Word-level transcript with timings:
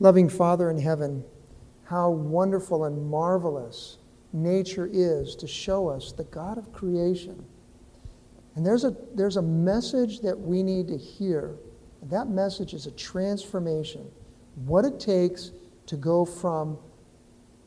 Loving 0.00 0.28
Father 0.28 0.70
in 0.70 0.78
heaven, 0.78 1.24
how 1.84 2.10
wonderful 2.10 2.84
and 2.84 3.10
marvelous 3.10 3.98
nature 4.32 4.88
is 4.92 5.36
to 5.36 5.46
show 5.46 5.88
us 5.88 6.12
the 6.12 6.24
God 6.24 6.58
of 6.58 6.72
creation. 6.72 7.44
And 8.56 8.64
there's 8.64 8.84
a, 8.84 8.96
there's 9.14 9.36
a 9.36 9.42
message 9.42 10.20
that 10.20 10.38
we 10.38 10.62
need 10.62 10.88
to 10.88 10.96
hear. 10.96 11.56
And 12.00 12.10
that 12.10 12.28
message 12.28 12.74
is 12.74 12.86
a 12.86 12.92
transformation. 12.92 14.10
What 14.66 14.84
it 14.84 14.98
takes 15.00 15.52
to 15.86 15.96
go 15.96 16.24
from 16.24 16.78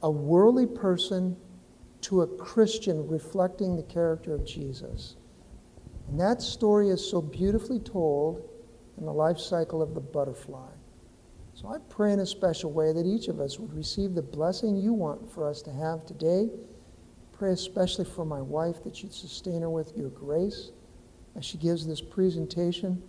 a 0.02 0.12
worldly 0.12 0.66
person 0.68 1.36
to 2.02 2.22
a 2.22 2.28
Christian 2.28 3.08
reflecting 3.08 3.76
the 3.76 3.84
character 3.84 4.34
of 4.34 4.46
Jesus. 4.46 5.16
And 6.08 6.20
that 6.20 6.42
story 6.42 6.90
is 6.90 7.08
so 7.08 7.22
beautifully 7.22 7.80
told 7.80 8.48
in 8.98 9.06
the 9.06 9.14
life 9.14 9.38
cycle 9.38 9.82
of 9.82 9.94
the 9.94 10.00
butterfly. 10.00 10.70
So 11.60 11.70
I 11.70 11.80
pray 11.90 12.14
in 12.14 12.20
a 12.20 12.26
special 12.28 12.72
way 12.72 12.94
that 12.94 13.08
each 13.08 13.30
of 13.30 13.40
us 13.40 13.58
would 13.58 13.74
receive 13.74 14.14
the 14.14 14.22
blessing 14.22 14.78
you 14.78 14.94
want 14.94 15.28
for 15.32 15.50
us 15.50 15.64
to 15.64 15.72
have 15.72 16.06
today. 16.06 16.52
Pray 17.34 17.50
especially 17.50 18.06
for 18.06 18.26
my 18.26 18.40
wife 18.40 18.84
that 18.84 19.02
you'd 19.02 19.12
sustain 19.12 19.62
her 19.62 19.70
with 19.70 19.98
your 19.98 20.10
grace 20.10 20.70
as 21.36 21.44
she 21.44 21.58
gives 21.58 21.88
this 21.88 22.00
presentation. 22.00 23.02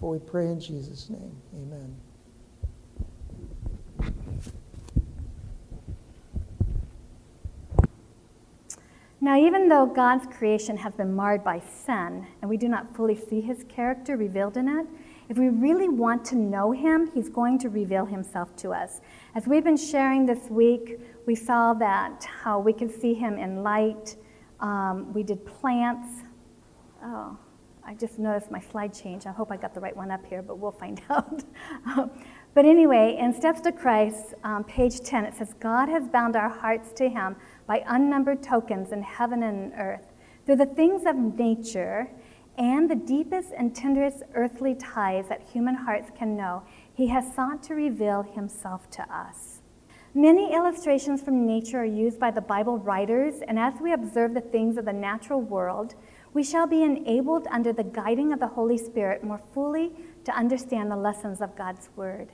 For 0.00 0.12
we 0.12 0.18
pray 0.18 0.46
in 0.46 0.60
Jesus' 0.60 1.10
name. 1.10 1.36
Amen. 1.54 1.94
Now, 9.20 9.38
even 9.38 9.68
though 9.68 9.84
God's 9.84 10.26
creation 10.34 10.78
has 10.78 10.94
been 10.94 11.14
marred 11.14 11.44
by 11.44 11.60
sin, 11.60 12.26
and 12.40 12.48
we 12.48 12.56
do 12.56 12.68
not 12.68 12.96
fully 12.96 13.14
see 13.14 13.42
his 13.42 13.62
character 13.68 14.16
revealed 14.16 14.56
in 14.56 14.68
it, 14.68 14.86
if 15.28 15.38
we 15.38 15.48
really 15.48 15.88
want 15.88 16.24
to 16.26 16.36
know 16.36 16.72
him, 16.72 17.10
he's 17.14 17.28
going 17.28 17.58
to 17.60 17.68
reveal 17.68 18.04
himself 18.04 18.54
to 18.56 18.72
us. 18.72 19.00
As 19.34 19.46
we've 19.46 19.64
been 19.64 19.76
sharing 19.76 20.26
this 20.26 20.50
week, 20.50 21.00
we 21.26 21.34
saw 21.34 21.72
that 21.74 22.24
how 22.24 22.58
we 22.58 22.72
could 22.72 22.90
see 22.90 23.14
him 23.14 23.38
in 23.38 23.62
light. 23.62 24.16
Um, 24.60 25.12
we 25.14 25.22
did 25.22 25.44
plants. 25.46 26.24
Oh, 27.02 27.38
I 27.86 27.94
just 27.94 28.18
noticed 28.18 28.50
my 28.50 28.60
slide 28.60 28.92
change. 28.92 29.26
I 29.26 29.32
hope 29.32 29.50
I 29.50 29.56
got 29.56 29.74
the 29.74 29.80
right 29.80 29.96
one 29.96 30.10
up 30.10 30.24
here, 30.26 30.42
but 30.42 30.58
we'll 30.58 30.72
find 30.72 31.00
out. 31.10 31.42
but 32.54 32.64
anyway, 32.64 33.16
in 33.18 33.32
Steps 33.32 33.60
to 33.62 33.72
Christ, 33.72 34.34
um, 34.44 34.64
page 34.64 35.00
10, 35.00 35.24
it 35.24 35.34
says, 35.34 35.54
God 35.58 35.88
has 35.88 36.06
bound 36.08 36.36
our 36.36 36.48
hearts 36.48 36.92
to 36.94 37.08
him 37.08 37.36
by 37.66 37.82
unnumbered 37.86 38.42
tokens 38.42 38.92
in 38.92 39.02
heaven 39.02 39.42
and 39.42 39.72
earth. 39.78 40.12
Through 40.44 40.56
the 40.56 40.66
things 40.66 41.04
of 41.06 41.16
nature 41.16 42.10
and 42.56 42.88
the 42.88 42.94
deepest 42.94 43.52
and 43.56 43.74
tenderest 43.74 44.22
earthly 44.34 44.74
ties 44.74 45.28
that 45.28 45.42
human 45.42 45.74
hearts 45.74 46.10
can 46.16 46.36
know, 46.36 46.62
he 46.92 47.08
has 47.08 47.34
sought 47.34 47.62
to 47.64 47.74
reveal 47.74 48.22
himself 48.22 48.88
to 48.90 49.02
us. 49.14 49.60
Many 50.14 50.54
illustrations 50.54 51.20
from 51.22 51.44
nature 51.44 51.80
are 51.80 51.84
used 51.84 52.20
by 52.20 52.30
the 52.30 52.40
Bible 52.40 52.78
writers, 52.78 53.42
and 53.48 53.58
as 53.58 53.74
we 53.80 53.92
observe 53.92 54.32
the 54.32 54.40
things 54.40 54.76
of 54.76 54.84
the 54.84 54.92
natural 54.92 55.40
world, 55.40 55.96
we 56.32 56.44
shall 56.44 56.68
be 56.68 56.84
enabled 56.84 57.48
under 57.50 57.72
the 57.72 57.82
guiding 57.82 58.32
of 58.32 58.38
the 58.38 58.46
Holy 58.46 58.78
Spirit 58.78 59.24
more 59.24 59.40
fully 59.52 59.92
to 60.24 60.36
understand 60.36 60.90
the 60.90 60.96
lessons 60.96 61.40
of 61.40 61.56
God's 61.56 61.88
Word. 61.96 62.28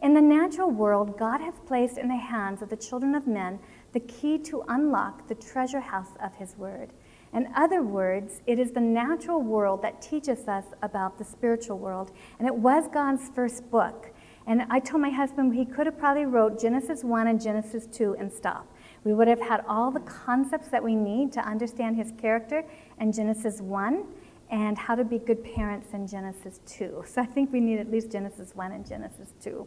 In 0.00 0.14
the 0.14 0.22
natural 0.22 0.70
world, 0.70 1.18
God 1.18 1.40
has 1.40 1.54
placed 1.66 1.98
in 1.98 2.08
the 2.08 2.16
hands 2.16 2.62
of 2.62 2.70
the 2.70 2.76
children 2.76 3.14
of 3.14 3.26
men 3.26 3.58
the 3.92 4.00
key 4.00 4.38
to 4.38 4.64
unlock 4.68 5.28
the 5.28 5.34
treasure 5.34 5.80
house 5.80 6.12
of 6.22 6.34
His 6.36 6.56
Word. 6.56 6.92
In 7.32 7.48
other 7.54 7.82
words, 7.82 8.40
it 8.46 8.58
is 8.58 8.72
the 8.72 8.80
natural 8.80 9.42
world 9.42 9.82
that 9.82 10.00
teaches 10.00 10.48
us 10.48 10.64
about 10.82 11.18
the 11.18 11.24
spiritual 11.24 11.78
world, 11.78 12.12
and 12.38 12.48
it 12.48 12.54
was 12.54 12.88
God's 12.92 13.28
first 13.34 13.70
book. 13.70 14.12
And 14.46 14.62
I 14.70 14.80
told 14.80 15.02
my 15.02 15.10
husband 15.10 15.54
he 15.54 15.66
could 15.66 15.84
have 15.84 15.98
probably 15.98 16.24
wrote 16.24 16.58
Genesis 16.58 17.04
1 17.04 17.26
and 17.26 17.40
Genesis 17.40 17.86
2 17.86 18.16
and 18.18 18.32
stop. 18.32 18.66
We 19.04 19.12
would 19.12 19.28
have 19.28 19.40
had 19.40 19.62
all 19.68 19.90
the 19.90 20.00
concepts 20.00 20.68
that 20.68 20.82
we 20.82 20.94
need 20.94 21.32
to 21.32 21.40
understand 21.40 21.96
his 21.96 22.12
character 22.18 22.64
in 22.98 23.12
Genesis 23.12 23.60
1 23.60 24.04
and 24.50 24.78
how 24.78 24.94
to 24.94 25.04
be 25.04 25.18
good 25.18 25.44
parents 25.44 25.88
in 25.92 26.06
Genesis 26.06 26.60
2. 26.66 27.04
So 27.06 27.20
I 27.20 27.26
think 27.26 27.52
we 27.52 27.60
need 27.60 27.78
at 27.78 27.90
least 27.90 28.10
Genesis 28.10 28.54
1 28.54 28.72
and 28.72 28.86
Genesis 28.86 29.34
2. 29.42 29.66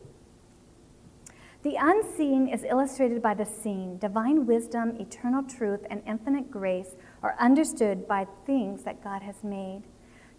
The 1.63 1.75
unseen 1.79 2.47
is 2.47 2.63
illustrated 2.63 3.21
by 3.21 3.35
the 3.35 3.45
seen. 3.45 3.99
Divine 3.99 4.47
wisdom, 4.47 4.97
eternal 4.99 5.43
truth, 5.43 5.81
and 5.91 6.01
infinite 6.07 6.49
grace 6.49 6.95
are 7.21 7.35
understood 7.39 8.07
by 8.07 8.25
things 8.47 8.81
that 8.83 9.03
God 9.03 9.21
has 9.21 9.43
made. 9.43 9.83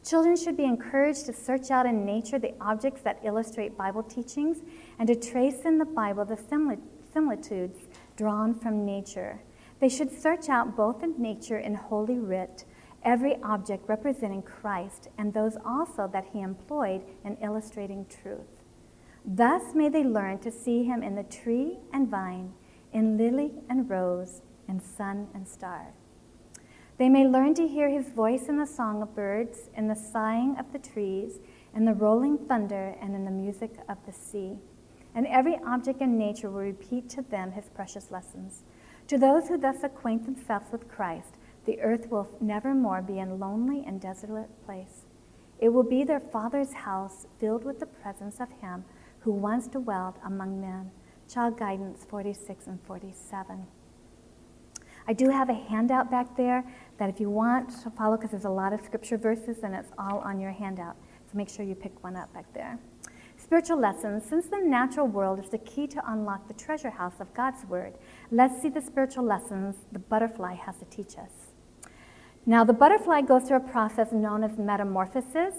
Children 0.05 0.34
should 0.34 0.56
be 0.56 0.65
encouraged 0.65 1.27
to 1.27 1.33
search 1.33 1.71
out 1.71 1.87
in 1.87 2.05
nature 2.05 2.41
the 2.41 2.55
objects 2.60 3.03
that 3.03 3.21
illustrate 3.22 3.78
Bible 3.78 4.03
teachings 4.03 4.62
and 4.99 5.06
to 5.06 5.15
trace 5.15 5.60
in 5.65 5.78
the 5.78 5.84
Bible 5.84 6.25
the 6.25 6.37
similitudes 7.12 7.78
drawn 8.16 8.53
from 8.53 8.84
nature. 8.84 9.41
They 9.78 9.89
should 9.89 10.10
search 10.10 10.49
out 10.49 10.77
both 10.77 11.04
in 11.04 11.15
nature 11.22 11.59
and 11.59 11.77
Holy 11.77 12.19
Writ 12.19 12.65
every 13.04 13.37
object 13.44 13.89
representing 13.89 14.43
Christ 14.43 15.09
and 15.19 15.33
those 15.33 15.56
also 15.65 16.09
that 16.12 16.27
he 16.33 16.41
employed 16.41 17.03
in 17.25 17.37
illustrating 17.37 18.06
truth. 18.06 18.51
Thus 19.25 19.75
may 19.75 19.88
they 19.88 20.03
learn 20.03 20.38
to 20.41 20.50
see 20.50 20.84
him 20.84 21.03
in 21.03 21.15
the 21.15 21.22
tree 21.22 21.78
and 21.93 22.09
vine, 22.09 22.53
in 22.93 23.16
lily 23.16 23.53
and 23.69 23.88
rose, 23.88 24.43
in 24.69 24.81
sun 24.81 25.28
and 25.33 25.47
star. 25.47 25.94
They 26.99 27.09
may 27.09 27.27
learn 27.27 27.55
to 27.55 27.69
hear 27.69 27.88
his 27.88 28.10
voice 28.10 28.49
in 28.49 28.59
the 28.59 28.66
song 28.66 29.00
of 29.00 29.15
birds, 29.15 29.71
in 29.77 29.88
the 29.88 29.94
sighing 29.94 30.56
of 30.59 30.72
the 30.72 30.78
trees, 30.78 31.38
in 31.75 31.84
the 31.84 31.94
rolling 31.94 32.37
thunder, 32.37 32.97
and 33.00 33.15
in 33.15 33.25
the 33.25 33.31
music 33.31 33.72
of 33.88 33.99
the 34.06 34.12
sea. 34.12 34.59
And 35.15 35.27
every 35.27 35.59
object 35.66 36.00
in 36.00 36.19
nature 36.19 36.50
will 36.50 36.60
repeat 36.60 37.09
to 37.10 37.22
them 37.22 37.53
his 37.53 37.69
precious 37.69 38.10
lessons. 38.10 38.65
To 39.09 39.19
those 39.19 39.49
who 39.49 39.56
thus 39.56 39.83
acquaint 39.83 40.25
themselves 40.25 40.71
with 40.72 40.89
Christ, 40.89 41.34
the 41.65 41.81
earth 41.81 42.10
will 42.10 42.28
never 42.41 42.75
more 42.75 43.03
be 43.03 43.21
a 43.21 43.27
lonely 43.27 43.84
and 43.87 44.00
desolate 44.00 44.65
place. 44.65 45.06
It 45.59 45.69
will 45.69 45.84
be 45.84 46.03
their 46.03 46.21
Father's 46.21 46.72
house 46.72 47.27
filled 47.39 47.65
with 47.65 47.78
the 47.78 47.87
presence 47.87 48.41
of 48.41 48.50
him 48.60 48.84
who 49.22 49.33
wants 49.33 49.69
to 49.69 49.78
dwelled 49.78 50.15
among 50.25 50.60
men. 50.60 50.91
Child 51.28 51.59
Guidance 51.59 52.05
46 52.09 52.66
and 52.66 52.78
47. 52.83 53.66
I 55.06 55.12
do 55.12 55.31
have 55.31 55.49
a 55.49 55.55
handout 55.55 56.10
back 56.10 56.37
there 56.37 56.65
that 56.99 57.09
if 57.09 57.19
you 57.19 57.31
want 57.31 57.71
to 57.83 57.91
follow, 57.91 58.16
because 58.16 58.31
there's 58.31 58.44
a 58.44 58.50
lot 58.50 58.72
of 58.72 58.81
scripture 58.84 59.16
verses 59.16 59.59
and 59.62 59.75
it's 59.75 59.91
all 59.99 60.19
on 60.19 60.41
your 60.41 60.53
handout. 60.53 60.97
So 61.31 61.37
make 61.37 61.49
sure 61.49 61.65
you 61.65 61.75
pick 61.75 62.03
one 62.05 62.16
up 62.16 62.33
back 62.33 62.53
there. 62.53 62.78
Spiritual 63.37 63.78
lessons. 63.78 64.25
Since 64.28 64.47
the 64.47 64.59
natural 64.59 65.09
world 65.09 65.41
is 65.41 65.50
the 65.50 65.59
key 65.59 65.87
to 65.89 66.12
unlock 66.12 66.47
the 66.47 66.54
treasure 66.54 66.91
house 66.91 67.19
of 67.19 67.33
God's 67.34 67.65
Word, 67.65 67.94
let's 68.31 68.60
see 68.62 68.69
the 68.69 68.81
spiritual 68.81 69.25
lessons 69.25 69.77
the 69.91 69.99
butterfly 69.99 70.54
has 70.54 70.77
to 70.78 70.84
teach 70.84 71.19
us. 71.19 71.53
Now, 72.47 72.65
the 72.65 72.72
butterfly 72.72 73.22
goes 73.22 73.44
through 73.44 73.59
a 73.59 73.60
process 73.60 74.12
known 74.12 74.44
as 74.44 74.59
metamorphosis, 74.59 75.54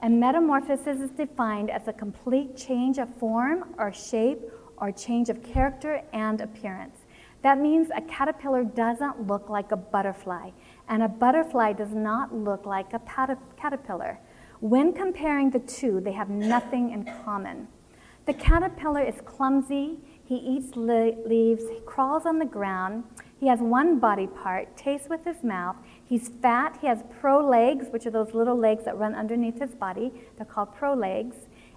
and 0.00 0.20
metamorphosis 0.20 1.00
is 1.00 1.10
defined 1.10 1.70
as 1.70 1.88
a 1.88 1.92
complete 1.92 2.56
change 2.56 2.98
of 2.98 3.12
form 3.16 3.74
or 3.78 3.92
shape 3.92 4.40
or 4.76 4.92
change 4.92 5.28
of 5.28 5.42
character 5.42 6.02
and 6.12 6.40
appearance. 6.40 6.98
That 7.42 7.58
means 7.58 7.88
a 7.94 8.00
caterpillar 8.02 8.64
doesn't 8.64 9.26
look 9.26 9.48
like 9.48 9.72
a 9.72 9.76
butterfly, 9.76 10.50
and 10.88 11.02
a 11.02 11.08
butterfly 11.08 11.72
does 11.72 11.92
not 11.92 12.34
look 12.34 12.66
like 12.66 12.92
a 12.92 13.00
caterpillar. 13.56 14.18
When 14.60 14.92
comparing 14.92 15.50
the 15.50 15.60
two, 15.60 16.00
they 16.00 16.12
have 16.12 16.30
nothing 16.30 16.90
in 16.90 17.04
common. 17.24 17.68
The 18.26 18.34
caterpillar 18.34 19.02
is 19.02 19.20
clumsy, 19.24 19.98
he 20.24 20.34
eats 20.36 20.76
leaves, 20.76 21.62
he 21.68 21.80
crawls 21.86 22.26
on 22.26 22.38
the 22.38 22.44
ground, 22.44 23.04
he 23.38 23.46
has 23.46 23.60
one 23.60 23.98
body 23.98 24.26
part, 24.26 24.76
tastes 24.76 25.08
with 25.08 25.24
his 25.24 25.42
mouth, 25.42 25.76
He's 26.08 26.28
fat. 26.28 26.78
He 26.80 26.86
has 26.86 27.02
prolegs, 27.20 27.92
which 27.92 28.06
are 28.06 28.10
those 28.10 28.32
little 28.32 28.56
legs 28.56 28.84
that 28.86 28.96
run 28.96 29.14
underneath 29.14 29.60
his 29.60 29.74
body. 29.74 30.10
They're 30.36 30.46
called 30.46 30.74
prolegs, 30.74 31.34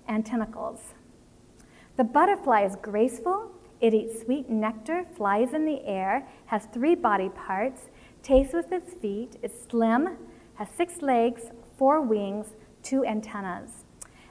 and 0.08 0.26
tentacles. 0.26 0.80
The 1.98 2.04
butterfly 2.04 2.64
is 2.64 2.76
graceful. 2.82 3.52
It 3.82 3.94
eats 3.94 4.22
sweet 4.22 4.50
nectar, 4.50 5.06
flies 5.18 5.54
in 5.54 5.66
the 5.66 5.84
air, 5.86 6.28
has 6.46 6.66
three 6.68 6.96
body 6.96 7.30
parts, 7.30 7.90
tastes 8.24 8.54
with 8.54 8.72
its 8.72 8.94
feet, 8.94 9.38
is 9.42 9.52
slim, 9.70 10.18
has 10.56 10.70
six 10.70 11.02
legs, 11.02 11.44
four 11.78 12.02
wings, 12.02 12.54
two 12.84 13.04
antennas. 13.06 13.84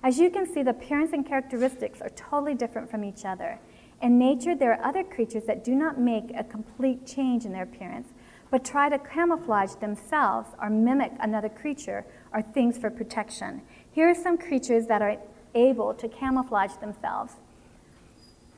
As 0.02 0.18
you 0.18 0.30
can 0.30 0.46
see, 0.46 0.62
the 0.62 0.70
appearance 0.70 1.12
and 1.12 1.26
characteristics 1.26 2.00
are 2.00 2.10
totally 2.10 2.54
different 2.54 2.90
from 2.90 3.04
each 3.04 3.24
other. 3.24 3.58
In 4.00 4.18
nature, 4.18 4.54
there 4.54 4.72
are 4.72 4.82
other 4.82 5.04
creatures 5.04 5.44
that 5.44 5.62
do 5.62 5.74
not 5.74 6.00
make 6.00 6.30
a 6.34 6.44
complete 6.44 7.06
change 7.06 7.44
in 7.44 7.52
their 7.52 7.64
appearance, 7.64 8.08
but 8.50 8.64
try 8.64 8.88
to 8.88 8.98
camouflage 8.98 9.74
themselves 9.74 10.48
or 10.60 10.68
mimic 10.70 11.12
another 11.20 11.48
creature 11.48 12.04
or 12.32 12.42
things 12.42 12.78
for 12.78 12.90
protection. 12.90 13.62
Here 13.92 14.08
are 14.08 14.14
some 14.14 14.38
creatures 14.38 14.86
that 14.86 15.02
are 15.02 15.16
able 15.54 15.94
to 15.94 16.08
camouflage 16.08 16.74
themselves. 16.74 17.34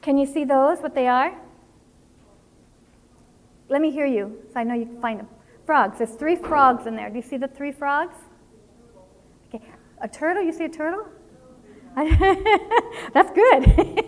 Can 0.01 0.19
you 0.19 0.27
see 0.27 0.45
those, 0.45 0.79
what 0.79 0.95
they 0.95 1.07
are? 1.07 1.33
Let 3.69 3.81
me 3.81 3.91
hear 3.91 4.07
you, 4.07 4.43
so 4.53 4.61
I 4.61 4.65
know 4.65 4.75
you 4.75 4.87
can 4.87 5.01
find 5.01 5.21
them. 5.21 5.29
Frogs. 5.65 5.99
There's 5.99 6.15
three 6.15 6.37
frogs 6.37 6.87
in 6.87 6.97
there. 6.97 7.09
Do 7.09 7.17
you 7.17 7.23
see 7.23 7.37
the 7.37 7.49
three 7.49 7.73
frogs? 7.73 8.17
Okay. 9.49 9.65
A 10.01 10.09
turtle? 10.09 10.43
You 10.43 10.53
see 10.53 10.65
a 10.65 10.69
turtle? 10.69 11.07
That's 13.15 13.31
good. 13.31 14.05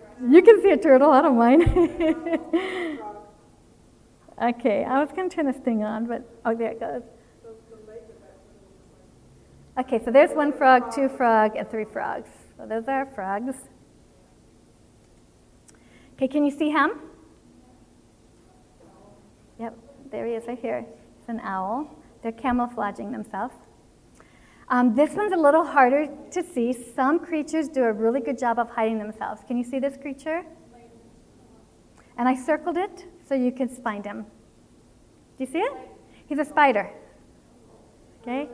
You 0.28 0.42
can 0.42 0.60
see 0.60 0.70
a 0.70 0.76
turtle, 0.76 1.10
I 1.10 1.22
don't 1.22 1.38
mind. 1.38 1.62
okay, 4.40 4.84
I 4.84 5.00
was 5.00 5.10
going 5.10 5.28
to 5.28 5.34
turn 5.34 5.46
this 5.46 5.56
thing 5.56 5.84
on, 5.84 6.06
but 6.06 6.22
oh, 6.44 6.54
there 6.54 6.72
it 6.72 6.80
goes. 6.80 7.02
Okay, 9.78 10.02
so 10.04 10.10
there's 10.10 10.32
one 10.32 10.52
frog, 10.52 10.94
two 10.94 11.08
frog, 11.08 11.56
and 11.56 11.68
three 11.70 11.84
frogs. 11.84 12.28
So 12.56 12.66
those 12.66 12.88
are 12.88 13.06
frogs. 13.14 13.56
Okay, 16.14 16.28
can 16.28 16.44
you 16.44 16.50
see 16.50 16.70
him? 16.70 16.90
Yep, 19.58 19.76
there 20.10 20.26
he 20.26 20.32
is 20.32 20.46
right 20.46 20.58
here. 20.58 20.84
It's 21.18 21.28
an 21.28 21.40
owl. 21.40 21.96
They're 22.22 22.32
camouflaging 22.32 23.12
themselves. 23.12 23.54
Um, 24.68 24.94
this 24.94 25.14
one's 25.14 25.32
a 25.32 25.36
little 25.36 25.64
harder 25.64 26.08
to 26.30 26.42
see. 26.42 26.72
Some 26.72 27.18
creatures 27.18 27.68
do 27.68 27.84
a 27.84 27.92
really 27.92 28.20
good 28.20 28.38
job 28.38 28.58
of 28.58 28.70
hiding 28.70 28.98
themselves. 28.98 29.42
Can 29.46 29.56
you 29.56 29.64
see 29.64 29.78
this 29.78 29.96
creature? 29.96 30.44
And 32.18 32.28
I 32.28 32.34
circled 32.34 32.76
it 32.76 33.06
so 33.30 33.36
you 33.36 33.52
can 33.52 33.68
find 33.68 34.04
him. 34.04 34.26
Do 35.38 35.44
you 35.44 35.46
see 35.46 35.58
it? 35.58 35.72
He's 36.26 36.40
a 36.40 36.44
spider. 36.44 36.90
Okay? 38.22 38.48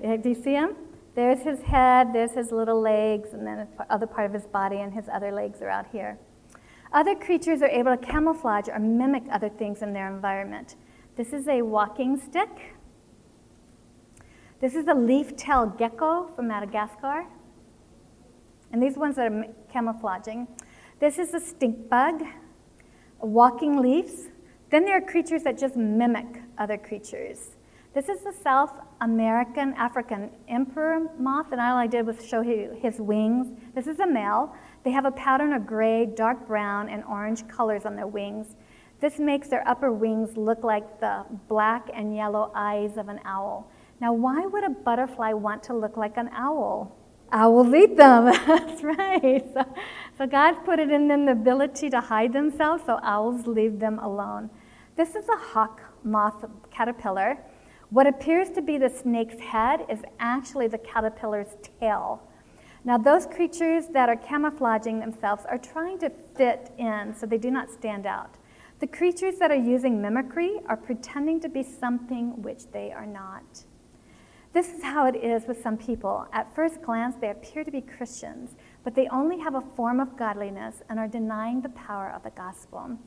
Do 0.00 0.28
you 0.30 0.34
see 0.34 0.54
him? 0.54 0.74
There's 1.14 1.42
his 1.42 1.60
head, 1.60 2.14
there's 2.14 2.32
his 2.32 2.50
little 2.50 2.80
legs, 2.80 3.34
and 3.34 3.46
then 3.46 3.68
the 3.76 3.92
other 3.92 4.06
part 4.06 4.24
of 4.24 4.32
his 4.32 4.46
body, 4.46 4.78
and 4.78 4.94
his 4.94 5.04
other 5.12 5.30
legs 5.32 5.60
are 5.60 5.68
out 5.68 5.86
here. 5.92 6.18
Other 6.94 7.14
creatures 7.14 7.60
are 7.60 7.68
able 7.68 7.94
to 7.94 8.02
camouflage 8.02 8.68
or 8.68 8.78
mimic 8.78 9.24
other 9.30 9.50
things 9.50 9.82
in 9.82 9.92
their 9.92 10.08
environment. 10.10 10.76
This 11.16 11.34
is 11.34 11.46
a 11.46 11.60
walking 11.60 12.18
stick. 12.18 12.74
This 14.62 14.74
is 14.74 14.86
a 14.86 14.94
leaf-tailed 14.94 15.76
gecko 15.76 16.32
from 16.34 16.48
Madagascar. 16.48 17.26
And 18.72 18.82
these 18.82 18.96
ones 18.96 19.18
are 19.18 19.44
camouflaging. 19.70 20.48
This 21.00 21.18
is 21.18 21.34
a 21.34 21.40
stink 21.40 21.90
bug, 21.90 22.22
walking 23.22 23.80
leaves. 23.80 24.28
Then 24.70 24.84
there 24.84 24.96
are 24.96 25.00
creatures 25.00 25.42
that 25.44 25.58
just 25.58 25.76
mimic 25.76 26.42
other 26.58 26.76
creatures. 26.76 27.56
This 27.94 28.08
is 28.08 28.22
the 28.22 28.32
South 28.32 28.72
American 29.02 29.74
African 29.74 30.30
emperor 30.48 31.08
moth, 31.18 31.52
and 31.52 31.60
all 31.60 31.76
I 31.76 31.86
did 31.86 32.06
was 32.06 32.26
show 32.26 32.42
his 32.42 32.98
wings. 32.98 33.48
This 33.74 33.86
is 33.86 34.00
a 34.00 34.06
male. 34.06 34.54
They 34.82 34.90
have 34.92 35.04
a 35.04 35.10
pattern 35.10 35.52
of 35.52 35.66
gray, 35.66 36.06
dark 36.06 36.46
brown, 36.46 36.88
and 36.88 37.04
orange 37.04 37.46
colors 37.48 37.84
on 37.84 37.94
their 37.94 38.06
wings. 38.06 38.56
This 39.00 39.18
makes 39.18 39.48
their 39.48 39.66
upper 39.68 39.92
wings 39.92 40.36
look 40.36 40.64
like 40.64 41.00
the 41.00 41.26
black 41.48 41.90
and 41.92 42.16
yellow 42.16 42.50
eyes 42.54 42.96
of 42.96 43.08
an 43.08 43.20
owl. 43.24 43.70
Now, 44.00 44.14
why 44.14 44.46
would 44.46 44.64
a 44.64 44.70
butterfly 44.70 45.32
want 45.32 45.62
to 45.64 45.74
look 45.74 45.96
like 45.96 46.16
an 46.16 46.30
owl? 46.32 46.96
Owls 47.32 47.72
eat 47.74 47.96
them. 47.96 48.26
That's 48.46 48.82
right. 48.82 49.44
So, 49.54 49.64
so 50.18 50.26
God 50.26 50.64
put 50.64 50.78
it 50.78 50.90
in 50.90 51.08
them 51.08 51.24
the 51.24 51.32
ability 51.32 51.88
to 51.90 52.00
hide 52.00 52.32
themselves, 52.32 52.84
so 52.84 53.00
owls 53.02 53.46
leave 53.46 53.78
them 53.78 53.98
alone. 53.98 54.50
This 54.96 55.14
is 55.14 55.26
a 55.28 55.36
hawk 55.36 55.80
moth 56.04 56.44
caterpillar. 56.70 57.38
What 57.88 58.06
appears 58.06 58.50
to 58.50 58.62
be 58.62 58.76
the 58.76 58.90
snake's 58.90 59.40
head 59.40 59.86
is 59.88 60.00
actually 60.20 60.68
the 60.68 60.78
caterpillar's 60.78 61.56
tail. 61.80 62.22
Now, 62.84 62.98
those 62.98 63.26
creatures 63.26 63.86
that 63.92 64.08
are 64.08 64.16
camouflaging 64.16 65.00
themselves 65.00 65.44
are 65.48 65.58
trying 65.58 65.98
to 66.00 66.10
fit 66.36 66.72
in 66.78 67.14
so 67.14 67.26
they 67.26 67.38
do 67.38 67.50
not 67.50 67.70
stand 67.70 68.06
out. 68.06 68.36
The 68.80 68.86
creatures 68.88 69.36
that 69.38 69.50
are 69.50 69.54
using 69.54 70.02
mimicry 70.02 70.60
are 70.66 70.76
pretending 70.76 71.40
to 71.40 71.48
be 71.48 71.62
something 71.62 72.42
which 72.42 72.66
they 72.72 72.92
are 72.92 73.06
not. 73.06 73.64
This 74.52 74.68
is 74.68 74.82
how 74.82 75.06
it 75.06 75.16
is 75.16 75.46
with 75.46 75.62
some 75.62 75.78
people. 75.78 76.26
At 76.30 76.54
first 76.54 76.82
glance, 76.82 77.16
they 77.16 77.30
appear 77.30 77.64
to 77.64 77.70
be 77.70 77.80
Christians, 77.80 78.50
but 78.84 78.94
they 78.94 79.08
only 79.08 79.38
have 79.38 79.54
a 79.54 79.62
form 79.74 79.98
of 79.98 80.18
godliness 80.18 80.82
and 80.90 80.98
are 80.98 81.08
denying 81.08 81.62
the 81.62 81.70
power 81.70 82.10
of 82.10 82.22
the 82.22 82.30
gospel. 82.30 82.98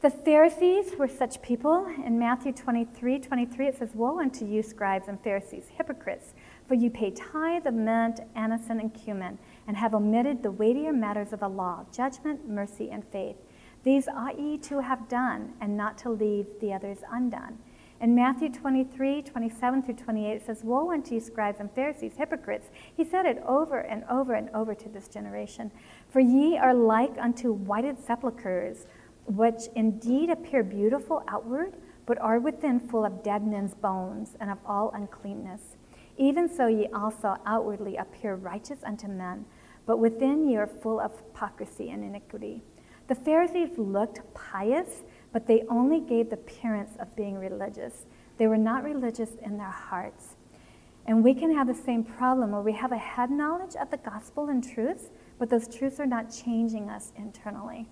The 0.00 0.10
Pharisees 0.10 0.96
were 0.98 1.08
such 1.08 1.40
people. 1.40 1.86
In 2.04 2.18
Matthew 2.18 2.52
23 2.52 3.20
23, 3.20 3.68
it 3.68 3.78
says, 3.78 3.94
Woe 3.94 4.18
unto 4.18 4.44
you, 4.44 4.62
scribes 4.62 5.06
and 5.06 5.18
Pharisees, 5.22 5.68
hypocrites, 5.78 6.34
for 6.66 6.74
you 6.74 6.90
pay 6.90 7.12
tithe 7.12 7.66
of 7.66 7.74
mint, 7.74 8.20
anise, 8.34 8.68
and 8.68 8.92
cumin, 8.92 9.38
and 9.68 9.76
have 9.76 9.94
omitted 9.94 10.42
the 10.42 10.50
weightier 10.50 10.92
matters 10.92 11.32
of 11.32 11.40
the 11.40 11.48
law 11.48 11.86
judgment, 11.92 12.48
mercy, 12.48 12.90
and 12.90 13.04
faith. 13.12 13.36
These 13.84 14.08
ought 14.08 14.38
ye 14.38 14.58
to 14.58 14.82
have 14.82 15.08
done, 15.08 15.54
and 15.60 15.76
not 15.76 15.96
to 15.98 16.10
leave 16.10 16.46
the 16.60 16.72
others 16.72 16.98
undone. 17.10 17.58
In 18.04 18.14
Matthew 18.14 18.50
23, 18.50 19.22
27 19.22 19.82
through 19.82 19.94
28, 19.94 20.32
it 20.32 20.44
says, 20.44 20.62
Woe 20.62 20.92
unto 20.92 21.14
you, 21.14 21.20
scribes 21.20 21.58
and 21.58 21.70
Pharisees, 21.70 22.12
hypocrites. 22.18 22.68
He 22.94 23.02
said 23.02 23.24
it 23.24 23.42
over 23.46 23.78
and 23.78 24.04
over 24.10 24.34
and 24.34 24.50
over 24.50 24.74
to 24.74 24.90
this 24.90 25.08
generation. 25.08 25.70
For 26.10 26.20
ye 26.20 26.58
are 26.58 26.74
like 26.74 27.16
unto 27.18 27.50
whited 27.50 27.98
sepulchres, 27.98 28.86
which 29.24 29.68
indeed 29.74 30.28
appear 30.28 30.62
beautiful 30.62 31.22
outward, 31.28 31.76
but 32.04 32.18
are 32.18 32.38
within 32.38 32.78
full 32.78 33.06
of 33.06 33.22
dead 33.22 33.46
men's 33.46 33.72
bones 33.72 34.36
and 34.38 34.50
of 34.50 34.58
all 34.66 34.90
uncleanness. 34.90 35.78
Even 36.18 36.46
so, 36.46 36.66
ye 36.66 36.88
also 36.94 37.38
outwardly 37.46 37.96
appear 37.96 38.34
righteous 38.34 38.80
unto 38.84 39.08
men, 39.08 39.46
but 39.86 39.96
within 39.96 40.46
ye 40.46 40.56
are 40.56 40.66
full 40.66 41.00
of 41.00 41.16
hypocrisy 41.16 41.88
and 41.88 42.04
iniquity. 42.04 42.62
The 43.06 43.14
Pharisees 43.14 43.78
looked 43.78 44.20
pious 44.34 45.04
but 45.34 45.48
they 45.48 45.64
only 45.68 45.98
gave 45.98 46.30
the 46.30 46.36
appearance 46.36 46.92
of 47.00 47.14
being 47.16 47.36
religious. 47.36 48.06
They 48.38 48.46
were 48.46 48.56
not 48.56 48.84
religious 48.84 49.30
in 49.42 49.58
their 49.58 49.66
hearts. 49.66 50.36
And 51.06 51.24
we 51.24 51.34
can 51.34 51.52
have 51.52 51.66
the 51.66 51.74
same 51.74 52.04
problem 52.04 52.52
where 52.52 52.62
we 52.62 52.72
have 52.72 52.92
a 52.92 52.96
head 52.96 53.32
knowledge 53.32 53.74
of 53.74 53.90
the 53.90 53.96
gospel 53.96 54.48
and 54.48 54.62
truths, 54.62 55.10
but 55.40 55.50
those 55.50 55.66
truths 55.66 55.98
are 55.98 56.06
not 56.06 56.32
changing 56.32 56.88
us 56.88 57.12
internally. 57.16 57.88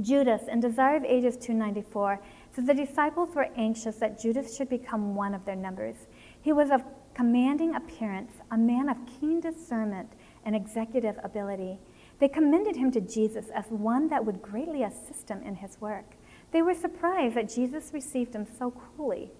Judas, 0.00 0.42
in 0.48 0.60
Desire 0.60 0.96
of 0.96 1.04
Ages 1.04 1.36
294, 1.38 2.20
says 2.54 2.66
the 2.66 2.74
disciples 2.74 3.34
were 3.34 3.48
anxious 3.56 3.96
that 3.96 4.20
Judas 4.20 4.56
should 4.56 4.68
become 4.68 5.16
one 5.16 5.34
of 5.34 5.44
their 5.44 5.56
numbers. 5.56 5.96
He 6.40 6.52
was 6.52 6.70
of 6.70 6.84
commanding 7.14 7.74
appearance, 7.74 8.32
a 8.52 8.56
man 8.56 8.88
of 8.88 8.96
keen 9.18 9.40
discernment 9.40 10.12
and 10.44 10.54
executive 10.54 11.16
ability. 11.24 11.80
They 12.18 12.28
commended 12.28 12.76
him 12.76 12.90
to 12.92 13.00
Jesus 13.00 13.48
as 13.54 13.66
one 13.68 14.08
that 14.08 14.24
would 14.24 14.40
greatly 14.40 14.82
assist 14.82 15.28
him 15.28 15.42
in 15.42 15.56
his 15.56 15.80
work. 15.80 16.14
They 16.50 16.62
were 16.62 16.74
surprised 16.74 17.34
that 17.34 17.52
Jesus 17.52 17.92
received 17.92 18.34
him 18.34 18.46
so 18.58 18.70
coolly. 18.70 19.30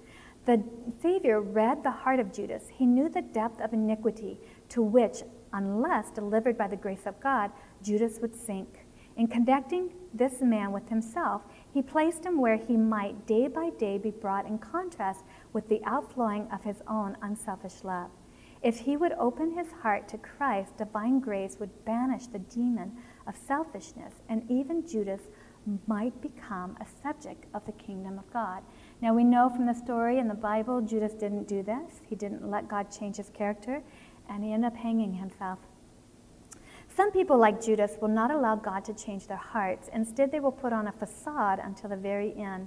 The 0.44 0.62
Savior 1.02 1.40
read 1.40 1.82
the 1.82 1.90
heart 1.90 2.20
of 2.20 2.32
Judas. 2.32 2.64
He 2.72 2.86
knew 2.86 3.08
the 3.08 3.22
depth 3.22 3.60
of 3.60 3.72
iniquity 3.72 4.38
to 4.68 4.82
which, 4.82 5.22
unless 5.52 6.10
delivered 6.10 6.58
by 6.58 6.68
the 6.68 6.76
grace 6.76 7.06
of 7.06 7.20
God, 7.20 7.50
Judas 7.82 8.18
would 8.20 8.36
sink. 8.36 8.86
In 9.16 9.26
connecting 9.26 9.94
this 10.12 10.42
man 10.42 10.72
with 10.72 10.88
himself, 10.88 11.42
he 11.72 11.80
placed 11.80 12.24
him 12.24 12.38
where 12.38 12.56
he 12.56 12.76
might 12.76 13.26
day 13.26 13.48
by 13.48 13.70
day 13.70 13.96
be 13.96 14.10
brought 14.10 14.46
in 14.46 14.58
contrast 14.58 15.24
with 15.52 15.68
the 15.68 15.82
outflowing 15.84 16.46
of 16.52 16.62
his 16.62 16.82
own 16.86 17.16
unselfish 17.22 17.82
love. 17.82 18.10
If 18.66 18.80
he 18.80 18.96
would 18.96 19.12
open 19.12 19.52
his 19.52 19.70
heart 19.70 20.08
to 20.08 20.18
Christ, 20.18 20.76
divine 20.76 21.20
grace 21.20 21.56
would 21.60 21.84
banish 21.84 22.26
the 22.26 22.40
demon 22.40 22.96
of 23.24 23.36
selfishness, 23.36 24.14
and 24.28 24.42
even 24.50 24.84
Judas 24.84 25.20
might 25.86 26.20
become 26.20 26.76
a 26.80 26.86
subject 27.00 27.44
of 27.54 27.64
the 27.64 27.70
kingdom 27.70 28.18
of 28.18 28.28
God. 28.32 28.64
Now, 29.00 29.14
we 29.14 29.22
know 29.22 29.48
from 29.48 29.66
the 29.66 29.72
story 29.72 30.18
in 30.18 30.26
the 30.26 30.34
Bible, 30.34 30.80
Judas 30.80 31.12
didn't 31.12 31.46
do 31.46 31.62
this. 31.62 32.00
He 32.08 32.16
didn't 32.16 32.50
let 32.50 32.66
God 32.66 32.90
change 32.90 33.18
his 33.18 33.30
character, 33.30 33.84
and 34.28 34.42
he 34.42 34.52
ended 34.52 34.72
up 34.72 34.76
hanging 34.76 35.14
himself. 35.14 35.60
Some 36.88 37.12
people, 37.12 37.38
like 37.38 37.62
Judas, 37.62 37.92
will 38.00 38.08
not 38.08 38.32
allow 38.32 38.56
God 38.56 38.84
to 38.86 38.94
change 38.94 39.28
their 39.28 39.36
hearts. 39.36 39.88
Instead, 39.92 40.32
they 40.32 40.40
will 40.40 40.50
put 40.50 40.72
on 40.72 40.88
a 40.88 40.92
facade 40.92 41.60
until 41.62 41.90
the 41.90 41.96
very 41.96 42.34
end. 42.36 42.66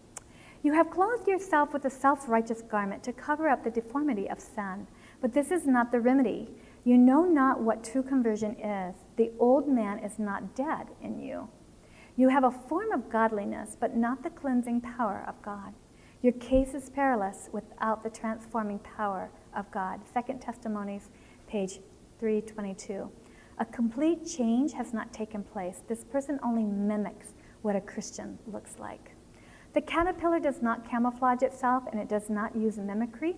You 0.63 0.73
have 0.73 0.91
clothed 0.91 1.27
yourself 1.27 1.73
with 1.73 1.85
a 1.85 1.89
self 1.89 2.29
righteous 2.29 2.61
garment 2.61 3.03
to 3.03 3.13
cover 3.13 3.49
up 3.49 3.63
the 3.63 3.71
deformity 3.71 4.29
of 4.29 4.39
sin. 4.39 4.87
But 5.19 5.33
this 5.33 5.49
is 5.49 5.65
not 5.65 5.91
the 5.91 5.99
remedy. 5.99 6.49
You 6.83 6.97
know 6.97 7.23
not 7.25 7.61
what 7.61 7.83
true 7.83 8.03
conversion 8.03 8.55
is. 8.59 8.95
The 9.15 9.31
old 9.39 9.67
man 9.67 9.99
is 9.99 10.19
not 10.19 10.55
dead 10.55 10.87
in 11.01 11.19
you. 11.19 11.49
You 12.15 12.29
have 12.29 12.43
a 12.43 12.51
form 12.51 12.91
of 12.91 13.09
godliness, 13.09 13.75
but 13.79 13.95
not 13.95 14.21
the 14.23 14.29
cleansing 14.29 14.81
power 14.81 15.23
of 15.27 15.41
God. 15.41 15.73
Your 16.21 16.33
case 16.33 16.75
is 16.75 16.89
perilous 16.89 17.49
without 17.51 18.03
the 18.03 18.09
transforming 18.09 18.79
power 18.79 19.31
of 19.55 19.71
God. 19.71 20.01
Second 20.13 20.39
Testimonies, 20.39 21.09
page 21.47 21.79
322. 22.19 23.09
A 23.57 23.65
complete 23.65 24.27
change 24.27 24.73
has 24.73 24.93
not 24.93 25.13
taken 25.13 25.43
place. 25.43 25.81
This 25.87 26.03
person 26.03 26.39
only 26.43 26.63
mimics 26.63 27.33
what 27.63 27.75
a 27.75 27.81
Christian 27.81 28.37
looks 28.45 28.77
like. 28.79 29.10
The 29.73 29.81
caterpillar 29.81 30.39
does 30.39 30.61
not 30.61 30.89
camouflage 30.89 31.43
itself 31.43 31.83
and 31.91 31.99
it 31.99 32.09
does 32.09 32.29
not 32.29 32.55
use 32.55 32.77
mimicry. 32.77 33.35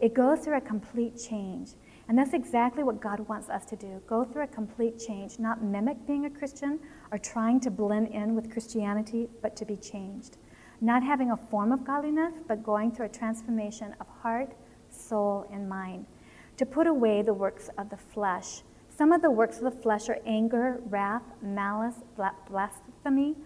It 0.00 0.14
goes 0.14 0.40
through 0.40 0.56
a 0.56 0.60
complete 0.60 1.16
change. 1.16 1.74
And 2.08 2.18
that's 2.18 2.34
exactly 2.34 2.82
what 2.82 3.00
God 3.00 3.20
wants 3.28 3.48
us 3.48 3.64
to 3.66 3.76
do 3.76 4.02
go 4.08 4.24
through 4.24 4.42
a 4.42 4.48
complete 4.48 4.98
change, 4.98 5.38
not 5.38 5.62
mimic 5.62 6.04
being 6.06 6.26
a 6.26 6.30
Christian 6.30 6.80
or 7.12 7.18
trying 7.18 7.60
to 7.60 7.70
blend 7.70 8.08
in 8.08 8.34
with 8.34 8.50
Christianity, 8.50 9.28
but 9.40 9.54
to 9.56 9.64
be 9.64 9.76
changed. 9.76 10.38
Not 10.80 11.04
having 11.04 11.30
a 11.30 11.36
form 11.36 11.70
of 11.70 11.84
godliness, 11.84 12.34
but 12.48 12.64
going 12.64 12.90
through 12.90 13.06
a 13.06 13.10
transformation 13.10 13.94
of 14.00 14.08
heart, 14.20 14.52
soul, 14.90 15.48
and 15.52 15.68
mind. 15.68 16.06
To 16.56 16.66
put 16.66 16.88
away 16.88 17.22
the 17.22 17.32
works 17.32 17.70
of 17.78 17.88
the 17.88 17.96
flesh. 17.96 18.62
Some 18.90 19.12
of 19.12 19.22
the 19.22 19.30
works 19.30 19.58
of 19.58 19.64
the 19.64 19.70
flesh 19.70 20.08
are 20.08 20.18
anger, 20.26 20.80
wrath, 20.86 21.22
malice, 21.40 22.02
blasphemy, 22.50 23.36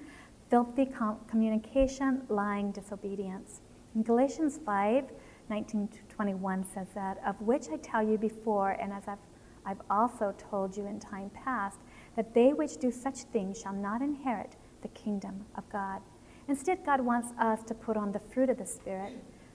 filthy 0.50 0.86
com- 0.86 1.18
communication, 1.28 2.22
lying, 2.28 2.70
disobedience. 2.72 3.60
In 3.94 4.02
Galatians 4.02 4.58
5 4.64 5.04
19 5.48 5.88
to 5.88 5.98
21 6.08 6.64
says 6.74 6.88
that, 6.94 7.18
of 7.24 7.40
which 7.40 7.68
I 7.72 7.76
tell 7.76 8.02
you 8.02 8.18
before, 8.18 8.72
and 8.72 8.92
as 8.92 9.04
I've, 9.06 9.18
I've 9.64 9.80
also 9.88 10.34
told 10.36 10.76
you 10.76 10.86
in 10.86 10.98
time 10.98 11.30
past, 11.30 11.78
that 12.16 12.34
they 12.34 12.52
which 12.52 12.78
do 12.78 12.90
such 12.90 13.18
things 13.32 13.60
shall 13.60 13.72
not 13.72 14.02
inherit 14.02 14.56
the 14.82 14.88
kingdom 14.88 15.44
of 15.56 15.68
God. 15.70 16.00
Instead, 16.48 16.84
God 16.84 17.00
wants 17.00 17.28
us 17.38 17.62
to 17.64 17.74
put 17.74 17.96
on 17.96 18.12
the 18.12 18.18
fruit 18.18 18.50
of 18.50 18.58
the 18.58 18.66
Spirit. 18.66 19.12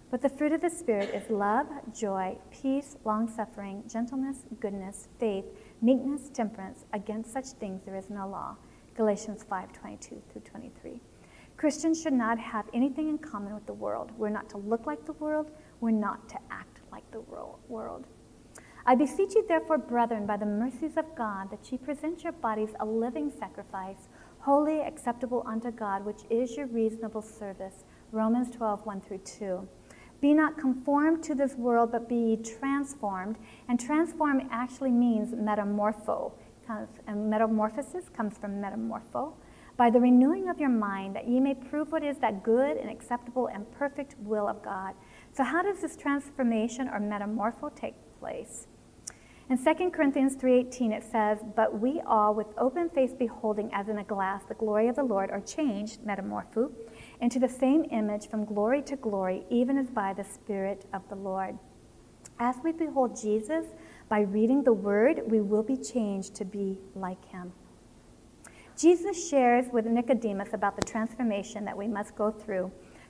But 0.09 0.21
the 0.21 0.29
fruit 0.29 0.51
of 0.51 0.61
the 0.61 0.69
Spirit 0.69 1.13
is 1.15 1.29
love, 1.29 1.67
joy, 1.93 2.37
peace, 2.51 2.97
long 3.05 3.29
suffering, 3.29 3.83
gentleness, 3.87 4.39
goodness, 4.59 5.07
faith, 5.19 5.45
meekness, 5.81 6.29
temperance. 6.33 6.83
Against 6.91 7.31
such 7.31 7.47
things 7.59 7.81
there 7.85 7.95
is 7.95 8.09
no 8.09 8.27
law. 8.27 8.57
Galatians 8.95 9.43
5 9.43 9.71
22 9.71 10.21
through 10.31 10.41
23. 10.41 11.01
Christians 11.55 12.01
should 12.01 12.13
not 12.13 12.39
have 12.39 12.65
anything 12.73 13.07
in 13.07 13.17
common 13.17 13.53
with 13.53 13.65
the 13.65 13.73
world. 13.73 14.11
We're 14.17 14.29
not 14.29 14.49
to 14.49 14.57
look 14.57 14.85
like 14.85 15.05
the 15.05 15.13
world, 15.13 15.51
we're 15.79 15.91
not 15.91 16.27
to 16.29 16.39
act 16.49 16.79
like 16.91 17.09
the 17.11 17.21
world. 17.21 18.07
I 18.85 18.95
beseech 18.95 19.35
you, 19.35 19.45
therefore, 19.47 19.77
brethren, 19.77 20.25
by 20.25 20.37
the 20.37 20.45
mercies 20.45 20.97
of 20.97 21.15
God, 21.15 21.51
that 21.51 21.71
ye 21.71 21.77
present 21.77 22.23
your 22.23 22.33
bodies 22.33 22.71
a 22.79 22.85
living 22.85 23.31
sacrifice, 23.31 24.09
holy, 24.39 24.81
acceptable 24.81 25.43
unto 25.45 25.69
God, 25.71 26.03
which 26.03 26.21
is 26.29 26.57
your 26.57 26.65
reasonable 26.65 27.21
service. 27.21 27.85
Romans 28.11 28.49
12 28.49 28.85
1 28.85 29.01
through 29.01 29.19
2. 29.19 29.67
Be 30.19 30.33
not 30.33 30.57
conformed 30.57 31.23
to 31.23 31.35
this 31.35 31.55
world, 31.55 31.91
but 31.91 32.09
be 32.09 32.37
transformed. 32.37 33.37
And 33.69 33.79
transform 33.79 34.47
actually 34.51 34.91
means 34.91 35.33
metamorpho 35.33 36.33
and 37.07 37.29
metamorphosis 37.29 38.09
comes 38.09 38.37
from 38.37 38.61
metamorpho, 38.61 39.33
by 39.77 39.89
the 39.89 39.99
renewing 39.99 40.49
of 40.49 40.59
your 40.59 40.69
mind, 40.69 41.15
that 41.15 41.27
ye 41.27 41.39
may 41.39 41.55
prove 41.55 41.91
what 41.91 42.03
is 42.03 42.17
that 42.19 42.43
good 42.43 42.77
and 42.77 42.89
acceptable 42.89 43.47
and 43.47 43.71
perfect 43.71 44.15
will 44.19 44.47
of 44.47 44.61
God. 44.61 44.93
So, 45.33 45.43
how 45.43 45.63
does 45.63 45.81
this 45.81 45.95
transformation 45.95 46.87
or 46.87 46.99
metamorpho 46.99 47.75
take 47.75 47.95
place? 48.19 48.67
In 49.49 49.57
2 49.57 49.91
Corinthians 49.91 50.35
3:18 50.35 50.93
it 50.93 51.03
says, 51.03 51.43
"But 51.55 51.79
we 51.79 51.99
all 52.01 52.33
with 52.33 52.57
open 52.57 52.89
face 52.89 53.13
beholding 53.13 53.69
as 53.73 53.89
in 53.89 53.97
a 53.97 54.03
glass 54.03 54.45
the 54.45 54.53
glory 54.53 54.87
of 54.87 54.95
the 54.95 55.03
Lord 55.03 55.29
are 55.29 55.41
changed, 55.41 56.05
metamorpho, 56.05 56.71
into 57.19 57.37
the 57.37 57.49
same 57.49 57.85
image 57.91 58.29
from 58.29 58.45
glory 58.45 58.81
to 58.83 58.95
glory, 58.95 59.45
even 59.49 59.77
as 59.77 59.89
by 59.89 60.13
the 60.13 60.23
Spirit 60.23 60.85
of 60.93 61.07
the 61.09 61.15
Lord." 61.15 61.57
As 62.39 62.63
we 62.63 62.71
behold 62.71 63.15
Jesus, 63.15 63.73
by 64.11 64.19
reading 64.19 64.61
the 64.61 64.73
word, 64.73 65.21
we 65.25 65.39
will 65.39 65.63
be 65.63 65.77
changed 65.77 66.35
to 66.35 66.43
be 66.43 66.77
like 66.95 67.23
him. 67.29 67.53
Jesus 68.77 69.29
shares 69.29 69.67
with 69.71 69.85
Nicodemus 69.85 70.49
about 70.51 70.75
the 70.75 70.81
transformation 70.85 71.63
that 71.63 71.77
we 71.77 71.87
must 71.87 72.13
go 72.17 72.29
through 72.29 72.69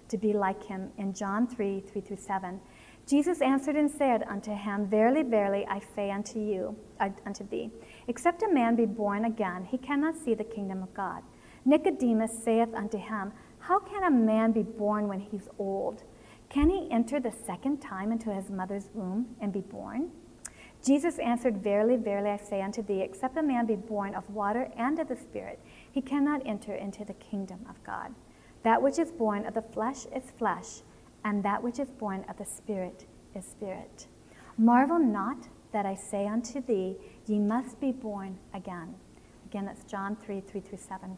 to 0.09 0.17
be 0.19 0.31
like 0.31 0.63
him 0.63 0.91
in 0.99 1.11
John 1.11 1.47
3 1.47 1.79
3 1.79 2.01
through 2.01 2.17
7. 2.17 2.61
Jesus 3.07 3.41
answered 3.41 3.77
and 3.77 3.89
said 3.89 4.21
unto 4.29 4.53
him, 4.53 4.85
Verily, 4.85 5.23
verily, 5.23 5.65
I 5.67 5.81
say 5.95 6.11
unto 6.11 6.37
you, 6.37 6.75
uh, 6.99 7.09
unto 7.25 7.49
thee, 7.49 7.71
except 8.07 8.43
a 8.43 8.53
man 8.53 8.75
be 8.75 8.85
born 8.85 9.25
again, 9.25 9.65
he 9.65 9.79
cannot 9.79 10.15
see 10.15 10.35
the 10.35 10.43
kingdom 10.43 10.83
of 10.83 10.93
God. 10.93 11.23
Nicodemus 11.65 12.43
saith 12.43 12.75
unto 12.75 12.99
him, 12.99 13.33
How 13.57 13.79
can 13.79 14.03
a 14.03 14.11
man 14.11 14.51
be 14.51 14.61
born 14.61 15.07
when 15.07 15.19
he's 15.19 15.49
old? 15.57 16.03
Can 16.49 16.69
he 16.69 16.87
enter 16.91 17.19
the 17.19 17.31
second 17.31 17.79
time 17.79 18.11
into 18.11 18.31
his 18.31 18.51
mother's 18.51 18.91
womb 18.93 19.35
and 19.41 19.51
be 19.51 19.61
born? 19.61 20.11
Jesus 20.83 21.19
answered, 21.19 21.57
Verily, 21.57 21.95
verily, 21.95 22.31
I 22.31 22.37
say 22.37 22.61
unto 22.61 22.81
thee, 22.81 23.01
except 23.01 23.37
a 23.37 23.43
man 23.43 23.67
be 23.67 23.75
born 23.75 24.15
of 24.15 24.29
water 24.29 24.71
and 24.75 24.97
of 24.97 25.07
the 25.07 25.15
Spirit, 25.15 25.59
he 25.91 26.01
cannot 26.01 26.41
enter 26.45 26.73
into 26.73 27.05
the 27.05 27.13
kingdom 27.13 27.59
of 27.69 27.83
God. 27.83 28.13
That 28.63 28.81
which 28.81 28.97
is 28.97 29.11
born 29.11 29.45
of 29.45 29.53
the 29.53 29.61
flesh 29.61 30.05
is 30.15 30.31
flesh, 30.37 30.81
and 31.23 31.43
that 31.43 31.61
which 31.61 31.79
is 31.79 31.91
born 31.91 32.25
of 32.27 32.37
the 32.37 32.45
Spirit 32.45 33.05
is 33.35 33.45
spirit. 33.45 34.07
Marvel 34.57 34.99
not 34.99 35.47
that 35.71 35.85
I 35.85 35.95
say 35.95 36.27
unto 36.27 36.61
thee, 36.61 36.97
Ye 37.27 37.39
must 37.39 37.79
be 37.79 37.91
born 37.91 38.39
again. 38.53 38.95
Again, 39.45 39.65
that's 39.65 39.83
John 39.83 40.15
3 40.15 40.41
3 40.41 40.61
through 40.61 40.79
7. 40.79 41.17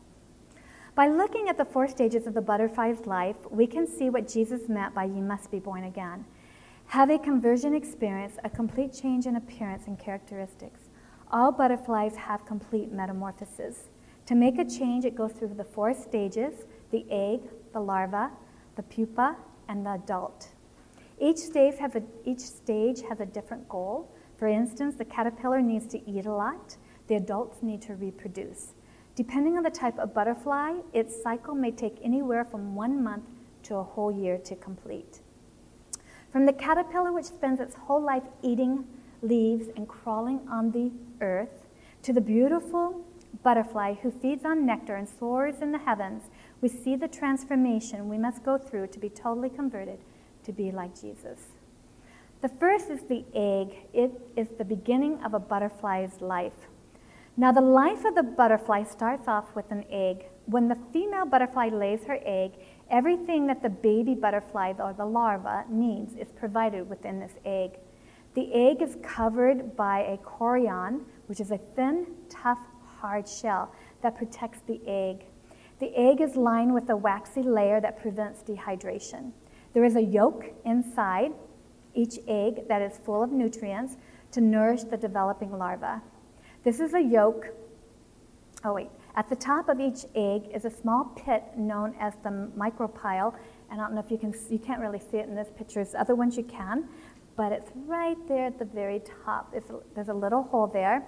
By 0.96 1.08
looking 1.08 1.50
at 1.50 1.58
the 1.58 1.66
four 1.66 1.88
stages 1.88 2.28
of 2.28 2.34
the 2.34 2.42
butterfly's 2.42 3.06
life, 3.06 3.38
we 3.50 3.66
can 3.66 3.88
see 3.88 4.10
what 4.10 4.28
Jesus 4.28 4.70
meant 4.70 4.94
by 4.94 5.06
ye 5.06 5.22
must 5.22 5.50
be 5.50 5.60
born 5.60 5.86
again 5.86 6.26
have 6.94 7.10
a 7.10 7.18
conversion 7.18 7.74
experience, 7.74 8.36
a 8.44 8.50
complete 8.52 8.94
change 8.94 9.26
in 9.26 9.36
appearance 9.36 9.88
and 9.88 9.98
characteristics. 9.98 10.90
All 11.32 11.52
butterflies 11.52 12.16
have 12.16 12.46
complete 12.46 12.92
metamorphosis. 12.92 13.90
To 14.28 14.36
make 14.36 14.60
a 14.60 14.64
change, 14.64 15.04
it 15.04 15.16
goes 15.16 15.32
through 15.32 15.56
the 15.56 15.64
four 15.64 15.96
stages 15.96 16.66
the 16.92 17.04
egg, 17.10 17.50
the 17.74 17.80
larva, 17.80 18.30
the 18.76 18.84
pupa, 18.84 19.36
and 19.68 19.84
the 19.84 19.94
adult. 19.94 20.50
Each 21.20 21.40
stage, 21.40 21.80
has 21.80 21.96
a, 21.96 22.04
each 22.26 22.42
stage 22.42 23.02
has 23.10 23.20
a 23.20 23.26
different 23.26 23.68
goal. 23.68 24.14
For 24.38 24.48
instance, 24.48 24.94
the 24.96 25.06
caterpillar 25.06 25.64
needs 25.64 25.88
to 25.88 26.08
eat 26.08 26.28
a 26.28 26.32
lot, 26.32 26.78
the 27.08 27.16
adults 27.16 27.64
need 27.64 27.82
to 27.82 27.96
reproduce. 27.96 28.76
Depending 29.16 29.58
on 29.58 29.64
the 29.64 29.72
type 29.72 29.98
of 29.98 30.14
butterfly, 30.14 30.74
its 30.94 31.20
cycle 31.24 31.56
may 31.56 31.72
take 31.72 31.98
anywhere 32.04 32.46
from 32.46 32.76
one 32.76 33.04
month 33.04 33.26
to 33.64 33.78
a 33.78 33.84
whole 33.84 34.12
year 34.12 34.38
to 34.38 34.56
complete. 34.56 35.23
From 36.34 36.48
the 36.48 36.54
caterpillar, 36.54 37.12
which 37.12 37.28
spends 37.28 37.60
its 37.60 37.76
whole 37.76 38.02
life 38.02 38.24
eating 38.42 38.86
leaves 39.22 39.68
and 39.78 39.88
crawling 39.88 40.40
on 40.50 40.72
the 40.72 40.92
earth, 41.22 41.68
to 42.02 42.12
the 42.12 42.22
beautiful 42.22 43.06
butterfly 43.44 43.94
who 44.02 44.10
feeds 44.10 44.44
on 44.44 44.66
nectar 44.66 44.96
and 44.96 45.08
soars 45.08 45.62
in 45.62 45.72
the 45.72 45.78
heavens, 45.78 46.24
we 46.60 46.70
see 46.70 46.96
the 46.96 47.08
transformation 47.08 48.10
we 48.10 48.18
must 48.18 48.44
go 48.44 48.58
through 48.58 48.88
to 48.88 49.00
be 49.00 49.10
totally 49.10 49.50
converted 49.50 50.00
to 50.44 50.52
be 50.52 50.72
like 50.72 51.00
Jesus. 51.00 51.40
The 52.42 52.50
first 52.50 52.90
is 52.90 53.04
the 53.04 53.24
egg, 53.36 53.86
it 53.94 54.20
is 54.36 54.48
the 54.58 54.66
beginning 54.66 55.24
of 55.24 55.36
a 55.36 55.40
butterfly's 55.40 56.20
life. 56.20 56.68
Now, 57.38 57.52
the 57.52 57.62
life 57.62 58.06
of 58.06 58.16
the 58.16 58.24
butterfly 58.24 58.86
starts 58.86 59.28
off 59.28 59.56
with 59.56 59.70
an 59.70 59.86
egg. 59.88 60.26
When 60.46 60.68
the 60.68 60.78
female 60.92 61.26
butterfly 61.26 61.70
lays 61.70 62.06
her 62.06 62.20
egg, 62.26 62.54
Everything 62.94 63.48
that 63.48 63.64
the 63.64 63.70
baby 63.70 64.14
butterfly 64.14 64.74
or 64.78 64.94
the 64.94 65.06
larva 65.06 65.66
needs 65.68 66.16
is 66.16 66.32
provided 66.32 66.88
within 66.88 67.20
this 67.20 67.34
egg. 67.44 67.80
The 68.36 68.54
egg 68.54 68.84
is 68.84 68.98
covered 69.02 69.76
by 69.76 70.02
a 70.02 70.18
chorion, 70.18 71.02
which 71.26 71.40
is 71.40 71.50
a 71.50 71.58
thin, 71.58 72.06
tough, 72.30 72.60
hard 72.86 73.28
shell 73.28 73.74
that 74.04 74.16
protects 74.16 74.60
the 74.68 74.80
egg. 74.86 75.26
The 75.80 75.92
egg 75.98 76.22
is 76.22 76.36
lined 76.36 76.74
with 76.74 76.88
a 76.92 76.96
waxy 76.96 77.42
layer 77.42 77.82
that 77.82 78.00
prevents 78.00 78.44
dehydration. 78.44 79.32
There 79.74 79.84
is 79.84 79.96
a 79.96 80.04
yolk 80.04 80.46
inside 80.64 81.32
each 81.96 82.20
egg 82.28 82.68
that 82.68 82.84
is 82.84 83.00
full 83.00 83.24
of 83.24 83.32
nutrients 83.32 83.98
to 84.34 84.42
nourish 84.42 84.84
the 84.84 84.98
developing 84.98 85.52
larva. 85.52 86.02
This 86.64 86.80
is 86.80 86.94
a 86.94 87.02
yolk. 87.02 87.48
Oh, 88.64 88.74
wait. 88.74 88.90
At 89.16 89.30
the 89.30 89.36
top 89.36 89.70
of 89.70 89.80
each 89.80 90.06
egg 90.16 90.50
is 90.54 90.66
a 90.66 90.72
small 90.72 91.06
pit 91.16 91.44
known 91.56 91.94
as 92.00 92.14
the 92.24 92.50
micropyle. 92.58 93.36
And 93.70 93.80
I 93.80 93.84
don't 93.86 93.94
know 93.94 94.02
if 94.02 94.10
you 94.10 94.18
can, 94.18 94.34
you 94.50 94.58
can't 94.58 94.82
really 94.82 95.00
see 95.00 95.18
it 95.18 95.28
in 95.28 95.36
this 95.36 95.50
picture. 95.56 95.86
Other 95.98 96.16
ones 96.16 96.36
you 96.36 96.44
can, 96.44 96.90
but 97.36 97.52
it's 97.52 97.72
right 97.86 98.18
there 98.28 98.48
at 98.48 98.58
the 98.58 98.66
very 98.66 99.02
top. 99.24 99.54
there's 99.94 100.10
a 100.10 100.14
little 100.14 100.44
hole 100.44 100.68
there. 100.68 101.06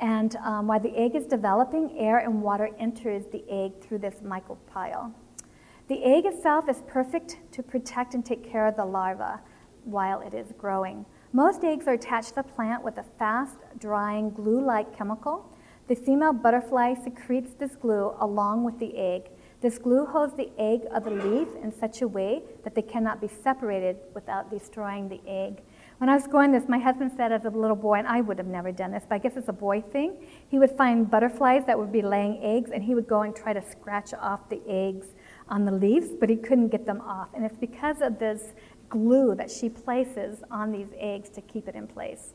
And 0.00 0.36
um, 0.36 0.66
while 0.66 0.78
the 0.78 0.96
egg 0.96 1.16
is 1.16 1.24
developing, 1.26 1.96
air 1.98 2.18
and 2.18 2.42
water 2.42 2.70
enters 2.78 3.24
the 3.32 3.42
egg 3.50 3.80
through 3.80 3.98
this 3.98 4.20
micropyle. 4.22 5.12
The 5.88 6.04
egg 6.04 6.26
itself 6.26 6.68
is 6.68 6.82
perfect 6.86 7.38
to 7.52 7.62
protect 7.62 8.12
and 8.14 8.24
take 8.24 8.48
care 8.48 8.66
of 8.66 8.76
the 8.76 8.84
larva 8.84 9.40
while 9.84 10.20
it 10.20 10.34
is 10.34 10.52
growing. 10.58 11.06
Most 11.32 11.64
eggs 11.64 11.86
are 11.88 11.94
attached 11.94 12.28
to 12.28 12.34
the 12.36 12.42
plant 12.42 12.84
with 12.84 12.98
a 12.98 13.04
fast 13.18 13.56
drying 13.78 14.30
glue 14.30 14.60
like 14.60 14.96
chemical 14.96 15.50
the 15.88 15.96
female 15.96 16.34
butterfly 16.34 16.94
secretes 17.02 17.54
this 17.54 17.74
glue 17.74 18.14
along 18.20 18.64
with 18.64 18.78
the 18.78 18.94
egg. 18.96 19.30
This 19.60 19.78
glue 19.78 20.04
holds 20.04 20.36
the 20.36 20.50
egg 20.58 20.82
of 20.94 21.04
the 21.04 21.10
leaf 21.10 21.48
in 21.62 21.72
such 21.72 22.02
a 22.02 22.06
way 22.06 22.42
that 22.62 22.74
they 22.74 22.82
cannot 22.82 23.20
be 23.20 23.26
separated 23.26 23.96
without 24.14 24.50
destroying 24.50 25.08
the 25.08 25.20
egg. 25.26 25.62
When 25.96 26.08
I 26.08 26.14
was 26.14 26.28
growing 26.28 26.52
this, 26.52 26.68
my 26.68 26.78
husband 26.78 27.12
said 27.16 27.32
as 27.32 27.44
a 27.44 27.50
little 27.50 27.74
boy, 27.74 27.94
and 27.94 28.06
I 28.06 28.20
would 28.20 28.38
have 28.38 28.46
never 28.46 28.70
done 28.70 28.92
this, 28.92 29.04
but 29.08 29.16
I 29.16 29.18
guess 29.18 29.32
it's 29.36 29.48
a 29.48 29.52
boy 29.52 29.80
thing, 29.80 30.28
he 30.48 30.58
would 30.58 30.70
find 30.70 31.10
butterflies 31.10 31.64
that 31.66 31.76
would 31.76 31.90
be 31.90 32.02
laying 32.02 32.38
eggs, 32.40 32.70
and 32.70 32.84
he 32.84 32.94
would 32.94 33.08
go 33.08 33.22
and 33.22 33.34
try 33.34 33.52
to 33.52 33.62
scratch 33.62 34.14
off 34.14 34.48
the 34.48 34.60
eggs 34.68 35.08
on 35.48 35.64
the 35.64 35.72
leaves, 35.72 36.10
but 36.20 36.28
he 36.28 36.36
couldn't 36.36 36.68
get 36.68 36.86
them 36.86 37.00
off. 37.00 37.28
And 37.34 37.44
it's 37.44 37.56
because 37.56 38.00
of 38.00 38.18
this 38.18 38.52
glue 38.90 39.34
that 39.34 39.50
she 39.50 39.68
places 39.68 40.44
on 40.50 40.70
these 40.70 40.88
eggs 40.98 41.30
to 41.30 41.40
keep 41.40 41.66
it 41.66 41.74
in 41.74 41.86
place. 41.88 42.34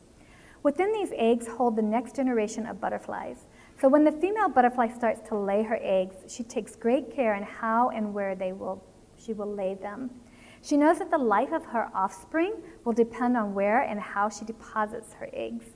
Within 0.64 0.92
these 0.92 1.12
eggs 1.14 1.46
hold 1.46 1.76
the 1.76 1.82
next 1.82 2.16
generation 2.16 2.64
of 2.64 2.80
butterflies. 2.80 3.44
So 3.78 3.86
when 3.86 4.02
the 4.02 4.10
female 4.10 4.48
butterfly 4.48 4.88
starts 4.88 5.20
to 5.28 5.36
lay 5.38 5.62
her 5.62 5.78
eggs, 5.82 6.16
she 6.26 6.42
takes 6.42 6.74
great 6.74 7.14
care 7.14 7.34
in 7.34 7.42
how 7.42 7.90
and 7.90 8.14
where 8.14 8.34
they 8.34 8.54
will, 8.54 8.82
she 9.18 9.34
will 9.34 9.54
lay 9.54 9.74
them. 9.74 10.10
She 10.62 10.78
knows 10.78 10.98
that 11.00 11.10
the 11.10 11.18
life 11.18 11.52
of 11.52 11.66
her 11.66 11.90
offspring 11.94 12.54
will 12.84 12.94
depend 12.94 13.36
on 13.36 13.52
where 13.52 13.82
and 13.82 14.00
how 14.00 14.30
she 14.30 14.46
deposits 14.46 15.12
her 15.12 15.28
eggs. 15.34 15.66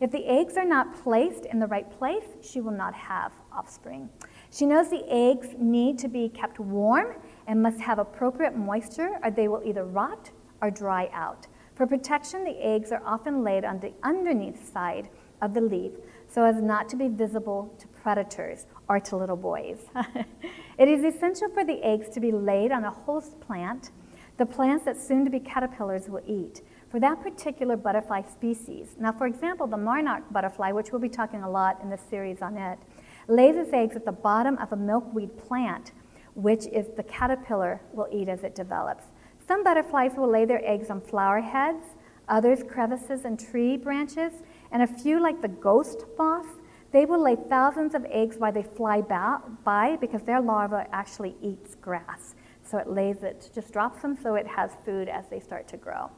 If 0.00 0.12
the 0.12 0.24
eggs 0.24 0.56
are 0.56 0.64
not 0.64 0.94
placed 1.02 1.44
in 1.46 1.58
the 1.58 1.66
right 1.66 1.90
place, 1.98 2.36
she 2.40 2.60
will 2.60 2.70
not 2.70 2.94
have 2.94 3.32
offspring. 3.50 4.08
She 4.52 4.66
knows 4.66 4.88
the 4.88 5.04
eggs 5.12 5.48
need 5.58 5.98
to 5.98 6.06
be 6.06 6.28
kept 6.28 6.60
warm 6.60 7.16
and 7.48 7.60
must 7.60 7.80
have 7.80 7.98
appropriate 7.98 8.56
moisture, 8.56 9.18
or 9.24 9.32
they 9.32 9.48
will 9.48 9.64
either 9.64 9.84
rot 9.84 10.30
or 10.62 10.70
dry 10.70 11.10
out. 11.12 11.48
For 11.78 11.86
protection, 11.86 12.42
the 12.42 12.60
eggs 12.60 12.90
are 12.90 13.00
often 13.06 13.44
laid 13.44 13.64
on 13.64 13.78
the 13.78 13.92
underneath 14.02 14.72
side 14.72 15.08
of 15.40 15.54
the 15.54 15.60
leaf 15.60 15.92
so 16.28 16.42
as 16.42 16.60
not 16.60 16.88
to 16.88 16.96
be 16.96 17.06
visible 17.06 17.72
to 17.78 17.86
predators 17.86 18.66
or 18.88 18.98
to 18.98 19.16
little 19.16 19.36
boys. 19.36 19.78
it 20.78 20.88
is 20.88 21.04
essential 21.04 21.48
for 21.50 21.64
the 21.64 21.80
eggs 21.84 22.08
to 22.14 22.20
be 22.20 22.32
laid 22.32 22.72
on 22.72 22.82
a 22.82 22.90
host 22.90 23.38
plant, 23.38 23.92
the 24.38 24.44
plants 24.44 24.86
that 24.86 25.00
soon 25.00 25.24
to 25.24 25.30
be 25.30 25.38
caterpillars 25.38 26.08
will 26.08 26.22
eat, 26.26 26.62
for 26.90 26.98
that 26.98 27.22
particular 27.22 27.76
butterfly 27.76 28.22
species. 28.22 28.96
Now, 28.98 29.12
for 29.12 29.28
example, 29.28 29.68
the 29.68 29.76
monarch 29.76 30.24
butterfly, 30.32 30.72
which 30.72 30.90
we'll 30.90 31.00
be 31.00 31.08
talking 31.08 31.44
a 31.44 31.50
lot 31.50 31.80
in 31.80 31.90
this 31.90 32.02
series 32.10 32.42
on 32.42 32.56
it, 32.56 32.80
lays 33.28 33.54
its 33.54 33.72
eggs 33.72 33.94
at 33.94 34.04
the 34.04 34.10
bottom 34.10 34.58
of 34.58 34.72
a 34.72 34.76
milkweed 34.76 35.38
plant, 35.38 35.92
which 36.34 36.66
is 36.66 36.88
the 36.96 37.04
caterpillar 37.04 37.80
will 37.92 38.08
eat 38.10 38.28
as 38.28 38.42
it 38.42 38.56
develops. 38.56 39.04
Some 39.48 39.64
butterflies 39.64 40.12
will 40.14 40.28
lay 40.28 40.44
their 40.44 40.60
eggs 40.62 40.90
on 40.90 41.00
flower 41.00 41.40
heads, 41.40 41.86
others 42.28 42.62
crevices 42.62 43.24
and 43.24 43.40
tree 43.40 43.78
branches, 43.78 44.34
and 44.70 44.82
a 44.82 44.86
few, 44.86 45.22
like 45.22 45.40
the 45.40 45.48
ghost 45.48 46.04
moth, 46.18 46.60
they 46.92 47.06
will 47.06 47.22
lay 47.22 47.36
thousands 47.48 47.94
of 47.94 48.04
eggs 48.10 48.36
while 48.36 48.52
they 48.52 48.62
fly 48.62 49.00
by 49.00 49.96
because 50.02 50.20
their 50.22 50.42
larva 50.42 50.86
actually 50.92 51.34
eats 51.40 51.74
grass. 51.76 52.34
So 52.62 52.76
it 52.76 52.90
lays 52.90 53.22
it, 53.22 53.50
just 53.54 53.72
drops 53.72 54.02
them 54.02 54.18
so 54.22 54.34
it 54.34 54.46
has 54.46 54.72
food 54.84 55.08
as 55.08 55.28
they 55.28 55.40
start 55.40 55.66
to 55.68 55.78
grow. 55.78 56.10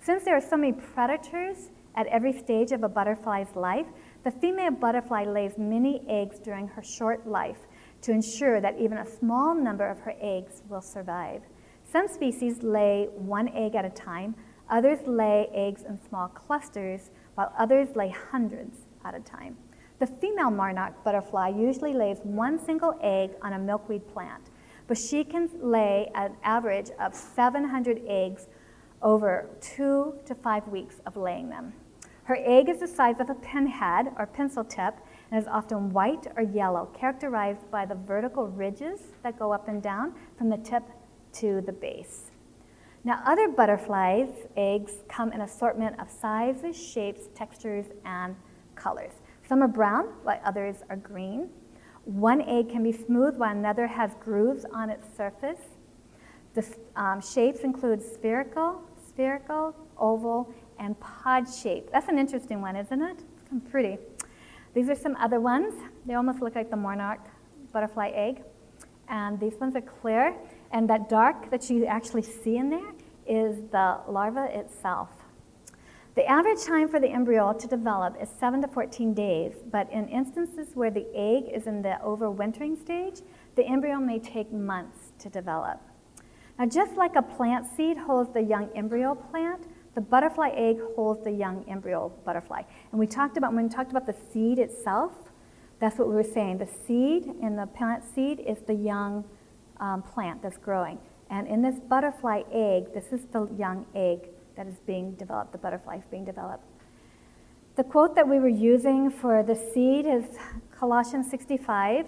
Since 0.00 0.24
there 0.24 0.34
are 0.34 0.40
so 0.40 0.56
many 0.56 0.72
predators 0.72 1.68
at 1.94 2.06
every 2.06 2.32
stage 2.32 2.72
of 2.72 2.84
a 2.84 2.88
butterfly's 2.88 3.54
life, 3.54 3.86
the 4.24 4.30
female 4.30 4.70
butterfly 4.70 5.24
lays 5.24 5.58
many 5.58 6.02
eggs 6.08 6.38
during 6.38 6.68
her 6.68 6.82
short 6.82 7.26
life 7.26 7.66
to 8.00 8.12
ensure 8.12 8.62
that 8.62 8.78
even 8.78 8.96
a 8.96 9.06
small 9.06 9.54
number 9.54 9.86
of 9.86 10.00
her 10.00 10.14
eggs 10.22 10.62
will 10.70 10.80
survive. 10.80 11.42
Some 11.92 12.08
species 12.08 12.62
lay 12.62 13.08
one 13.16 13.48
egg 13.48 13.74
at 13.74 13.84
a 13.84 13.90
time, 13.90 14.34
others 14.70 15.00
lay 15.06 15.50
eggs 15.52 15.82
in 15.82 16.00
small 16.08 16.28
clusters, 16.28 17.10
while 17.34 17.52
others 17.58 17.94
lay 17.94 18.08
hundreds 18.08 18.86
at 19.04 19.14
a 19.14 19.20
time. 19.20 19.58
The 19.98 20.06
female 20.06 20.50
monarch 20.50 21.04
butterfly 21.04 21.48
usually 21.48 21.92
lays 21.92 22.16
one 22.22 22.58
single 22.58 22.98
egg 23.02 23.32
on 23.42 23.52
a 23.52 23.58
milkweed 23.58 24.08
plant, 24.08 24.48
but 24.86 24.96
she 24.96 25.22
can 25.22 25.50
lay 25.60 26.10
an 26.14 26.34
average 26.42 26.88
of 26.98 27.14
700 27.14 28.00
eggs 28.06 28.46
over 29.02 29.50
two 29.60 30.14
to 30.24 30.34
five 30.34 30.66
weeks 30.68 31.02
of 31.04 31.18
laying 31.18 31.50
them. 31.50 31.74
Her 32.24 32.38
egg 32.40 32.70
is 32.70 32.80
the 32.80 32.88
size 32.88 33.20
of 33.20 33.28
a 33.28 33.34
pinhead 33.34 34.06
or 34.16 34.24
pencil 34.24 34.64
tip 34.64 34.94
and 35.30 35.38
is 35.38 35.46
often 35.46 35.90
white 35.90 36.26
or 36.36 36.42
yellow, 36.42 36.86
characterized 36.98 37.70
by 37.70 37.84
the 37.84 37.96
vertical 37.96 38.46
ridges 38.46 39.00
that 39.22 39.38
go 39.38 39.52
up 39.52 39.68
and 39.68 39.82
down 39.82 40.14
from 40.38 40.48
the 40.48 40.56
tip 40.56 40.84
to 41.34 41.60
the 41.60 41.72
base. 41.72 42.30
Now, 43.04 43.20
other 43.26 43.48
butterflies' 43.48 44.46
eggs 44.56 44.92
come 45.08 45.32
in 45.32 45.40
assortment 45.40 46.00
of 46.00 46.08
sizes, 46.08 46.76
shapes, 46.76 47.22
textures, 47.34 47.86
and 48.04 48.36
colors. 48.76 49.12
Some 49.48 49.62
are 49.62 49.68
brown, 49.68 50.04
while 50.22 50.40
others 50.44 50.76
are 50.88 50.96
green. 50.96 51.48
One 52.04 52.42
egg 52.42 52.70
can 52.70 52.82
be 52.82 52.92
smooth, 52.92 53.36
while 53.36 53.50
another 53.50 53.86
has 53.86 54.12
grooves 54.20 54.64
on 54.72 54.88
its 54.88 55.06
surface. 55.16 55.60
The 56.54 56.64
um, 56.94 57.20
shapes 57.20 57.60
include 57.60 58.02
spherical, 58.02 58.82
spherical, 59.08 59.74
oval, 59.98 60.52
and 60.78 60.98
pod 61.00 61.48
shape. 61.48 61.90
That's 61.92 62.08
an 62.08 62.18
interesting 62.18 62.60
one, 62.60 62.76
isn't 62.76 63.02
it? 63.02 63.16
It's 63.54 63.70
pretty. 63.70 63.98
These 64.74 64.88
are 64.88 64.94
some 64.94 65.16
other 65.16 65.40
ones. 65.40 65.74
They 66.06 66.14
almost 66.14 66.40
look 66.40 66.54
like 66.54 66.70
the 66.70 66.76
monarch 66.76 67.20
butterfly 67.72 68.10
egg. 68.14 68.42
And 69.08 69.38
these 69.38 69.54
ones 69.60 69.76
are 69.76 69.82
clear. 69.82 70.34
And 70.72 70.88
that 70.90 71.08
dark 71.08 71.50
that 71.50 71.68
you 71.70 71.84
actually 71.84 72.22
see 72.22 72.56
in 72.56 72.70
there 72.70 72.92
is 73.26 73.56
the 73.70 74.00
larva 74.08 74.48
itself. 74.58 75.10
The 76.14 76.26
average 76.26 76.64
time 76.64 76.88
for 76.88 77.00
the 77.00 77.08
embryo 77.08 77.54
to 77.54 77.66
develop 77.66 78.16
is 78.20 78.28
7 78.28 78.60
to 78.62 78.68
14 78.68 79.14
days, 79.14 79.54
but 79.70 79.90
in 79.90 80.08
instances 80.08 80.68
where 80.74 80.90
the 80.90 81.06
egg 81.14 81.44
is 81.54 81.66
in 81.66 81.80
the 81.80 81.96
overwintering 82.04 82.78
stage, 82.78 83.20
the 83.54 83.64
embryo 83.64 83.98
may 83.98 84.18
take 84.18 84.52
months 84.52 85.12
to 85.20 85.30
develop. 85.30 85.80
Now, 86.58 86.66
just 86.66 86.96
like 86.96 87.16
a 87.16 87.22
plant 87.22 87.66
seed 87.66 87.96
holds 87.96 88.32
the 88.32 88.42
young 88.42 88.68
embryo 88.74 89.14
plant, 89.14 89.62
the 89.94 90.02
butterfly 90.02 90.50
egg 90.54 90.80
holds 90.96 91.24
the 91.24 91.30
young 91.30 91.64
embryo 91.68 92.12
butterfly. 92.24 92.62
And 92.90 93.00
we 93.00 93.06
talked 93.06 93.36
about, 93.36 93.54
when 93.54 93.64
we 93.64 93.70
talked 93.70 93.90
about 93.90 94.06
the 94.06 94.16
seed 94.32 94.58
itself, 94.58 95.12
that's 95.80 95.98
what 95.98 96.08
we 96.08 96.14
were 96.14 96.22
saying. 96.22 96.58
The 96.58 96.68
seed 96.86 97.32
in 97.40 97.56
the 97.56 97.66
plant 97.66 98.04
seed 98.14 98.40
is 98.40 98.58
the 98.66 98.74
young 98.74 99.24
um, 99.82 100.02
plant 100.02 100.40
that's 100.42 100.56
growing. 100.56 100.98
And 101.28 101.46
in 101.48 101.60
this 101.60 101.80
butterfly 101.80 102.42
egg, 102.52 102.94
this 102.94 103.12
is 103.12 103.26
the 103.32 103.48
young 103.58 103.84
egg 103.94 104.28
that 104.56 104.66
is 104.66 104.78
being 104.86 105.12
developed, 105.16 105.52
the 105.52 105.58
butterfly 105.58 105.96
is 105.96 106.04
being 106.10 106.24
developed. 106.24 106.64
The 107.74 107.84
quote 107.84 108.14
that 108.14 108.28
we 108.28 108.38
were 108.38 108.48
using 108.48 109.10
for 109.10 109.42
the 109.42 109.56
seed 109.56 110.06
is 110.06 110.24
Colossians 110.78 111.28
65, 111.30 112.06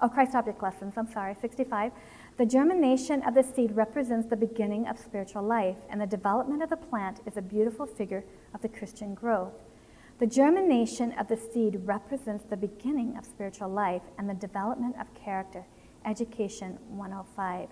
oh, 0.00 0.08
Christ 0.08 0.34
Object 0.34 0.62
Lessons, 0.62 0.94
I'm 0.96 1.10
sorry, 1.10 1.34
65. 1.40 1.92
The 2.36 2.46
germination 2.46 3.22
of 3.22 3.34
the 3.34 3.42
seed 3.42 3.72
represents 3.72 4.28
the 4.28 4.36
beginning 4.36 4.86
of 4.86 4.98
spiritual 4.98 5.42
life, 5.42 5.76
and 5.90 6.00
the 6.00 6.06
development 6.06 6.62
of 6.62 6.70
the 6.70 6.76
plant 6.76 7.20
is 7.26 7.36
a 7.36 7.42
beautiful 7.42 7.86
figure 7.86 8.22
of 8.54 8.62
the 8.62 8.68
Christian 8.68 9.14
growth. 9.14 9.54
The 10.20 10.26
germination 10.26 11.12
of 11.12 11.26
the 11.28 11.36
seed 11.36 11.80
represents 11.84 12.44
the 12.44 12.56
beginning 12.56 13.16
of 13.16 13.24
spiritual 13.24 13.70
life 13.70 14.02
and 14.18 14.28
the 14.28 14.34
development 14.34 14.96
of 15.00 15.12
character. 15.14 15.64
Education 16.04 16.78
105. 16.88 17.68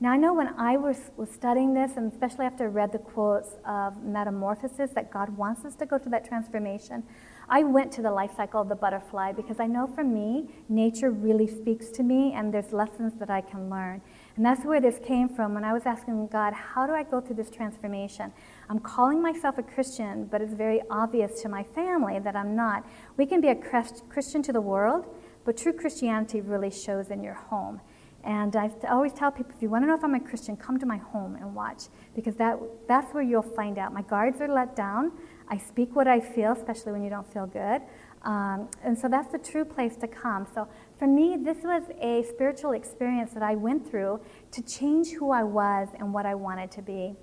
Now, 0.00 0.10
I 0.10 0.16
know 0.16 0.34
when 0.34 0.48
I 0.58 0.76
was, 0.78 1.12
was 1.16 1.30
studying 1.30 1.74
this, 1.74 1.92
and 1.96 2.10
especially 2.10 2.44
after 2.44 2.64
I 2.64 2.66
read 2.66 2.90
the 2.90 2.98
quotes 2.98 3.50
of 3.64 4.02
metamorphosis, 4.02 4.90
that 4.96 5.12
God 5.12 5.28
wants 5.36 5.64
us 5.64 5.76
to 5.76 5.86
go 5.86 5.96
through 5.96 6.10
that 6.10 6.24
transformation, 6.24 7.04
I 7.48 7.62
went 7.62 7.92
to 7.92 8.02
the 8.02 8.10
life 8.10 8.32
cycle 8.36 8.60
of 8.60 8.68
the 8.68 8.74
butterfly 8.74 9.30
because 9.30 9.60
I 9.60 9.66
know 9.68 9.86
for 9.86 10.02
me, 10.02 10.48
nature 10.68 11.12
really 11.12 11.46
speaks 11.46 11.90
to 11.90 12.02
me, 12.02 12.32
and 12.32 12.52
there's 12.52 12.72
lessons 12.72 13.12
that 13.20 13.30
I 13.30 13.42
can 13.42 13.70
learn. 13.70 14.02
And 14.34 14.44
that's 14.44 14.64
where 14.64 14.80
this 14.80 14.98
came 15.06 15.28
from 15.28 15.54
when 15.54 15.62
I 15.62 15.72
was 15.72 15.86
asking 15.86 16.26
God, 16.28 16.52
how 16.52 16.84
do 16.84 16.94
I 16.94 17.04
go 17.04 17.20
through 17.20 17.36
this 17.36 17.50
transformation? 17.50 18.32
I'm 18.68 18.80
calling 18.80 19.22
myself 19.22 19.58
a 19.58 19.62
Christian, 19.62 20.24
but 20.24 20.40
it's 20.40 20.54
very 20.54 20.80
obvious 20.90 21.42
to 21.42 21.48
my 21.48 21.62
family 21.62 22.18
that 22.18 22.34
I'm 22.34 22.56
not. 22.56 22.84
We 23.16 23.26
can 23.26 23.40
be 23.40 23.48
a 23.48 23.54
Christian 23.54 24.42
to 24.42 24.52
the 24.52 24.60
world, 24.60 25.04
but 25.44 25.56
true 25.56 25.72
Christianity 25.72 26.40
really 26.40 26.70
shows 26.70 27.10
in 27.10 27.22
your 27.22 27.34
home. 27.34 27.80
And 28.24 28.54
I 28.54 28.70
always 28.88 29.12
tell 29.12 29.32
people 29.32 29.52
if 29.56 29.62
you 29.62 29.68
want 29.68 29.82
to 29.82 29.88
know 29.88 29.94
if 29.94 30.04
I'm 30.04 30.14
a 30.14 30.20
Christian, 30.20 30.56
come 30.56 30.78
to 30.78 30.86
my 30.86 30.98
home 30.98 31.34
and 31.36 31.54
watch, 31.54 31.84
because 32.14 32.36
that, 32.36 32.58
that's 32.86 33.12
where 33.12 33.22
you'll 33.22 33.42
find 33.42 33.78
out. 33.78 33.92
My 33.92 34.02
guards 34.02 34.40
are 34.40 34.48
let 34.48 34.76
down. 34.76 35.12
I 35.48 35.58
speak 35.58 35.96
what 35.96 36.06
I 36.06 36.20
feel, 36.20 36.52
especially 36.52 36.92
when 36.92 37.02
you 37.02 37.10
don't 37.10 37.30
feel 37.32 37.46
good. 37.46 37.82
Um, 38.22 38.68
and 38.84 38.96
so 38.96 39.08
that's 39.08 39.32
the 39.32 39.38
true 39.38 39.64
place 39.64 39.96
to 39.96 40.06
come. 40.06 40.46
So 40.54 40.68
for 40.98 41.08
me, 41.08 41.36
this 41.36 41.58
was 41.64 41.82
a 42.00 42.22
spiritual 42.28 42.72
experience 42.72 43.32
that 43.32 43.42
I 43.42 43.56
went 43.56 43.90
through 43.90 44.20
to 44.52 44.62
change 44.62 45.10
who 45.10 45.32
I 45.32 45.42
was 45.42 45.88
and 45.98 46.14
what 46.14 46.24
I 46.24 46.36
wanted 46.36 46.70
to 46.72 46.82
be. 46.82 47.16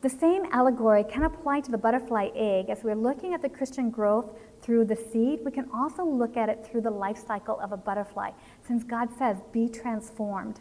The 0.00 0.10
same 0.10 0.44
allegory 0.52 1.04
can 1.04 1.24
apply 1.24 1.60
to 1.60 1.70
the 1.70 1.78
butterfly 1.78 2.28
egg. 2.34 2.68
As 2.68 2.84
we're 2.84 2.94
looking 2.94 3.34
at 3.34 3.42
the 3.42 3.48
Christian 3.48 3.90
growth 3.90 4.30
through 4.62 4.84
the 4.86 4.96
seed, 4.96 5.40
we 5.44 5.50
can 5.50 5.68
also 5.72 6.04
look 6.04 6.36
at 6.36 6.48
it 6.48 6.66
through 6.66 6.82
the 6.82 6.90
life 6.90 7.18
cycle 7.26 7.58
of 7.60 7.72
a 7.72 7.76
butterfly, 7.76 8.30
since 8.66 8.84
God 8.84 9.08
says, 9.18 9.38
be 9.52 9.68
transformed. 9.68 10.60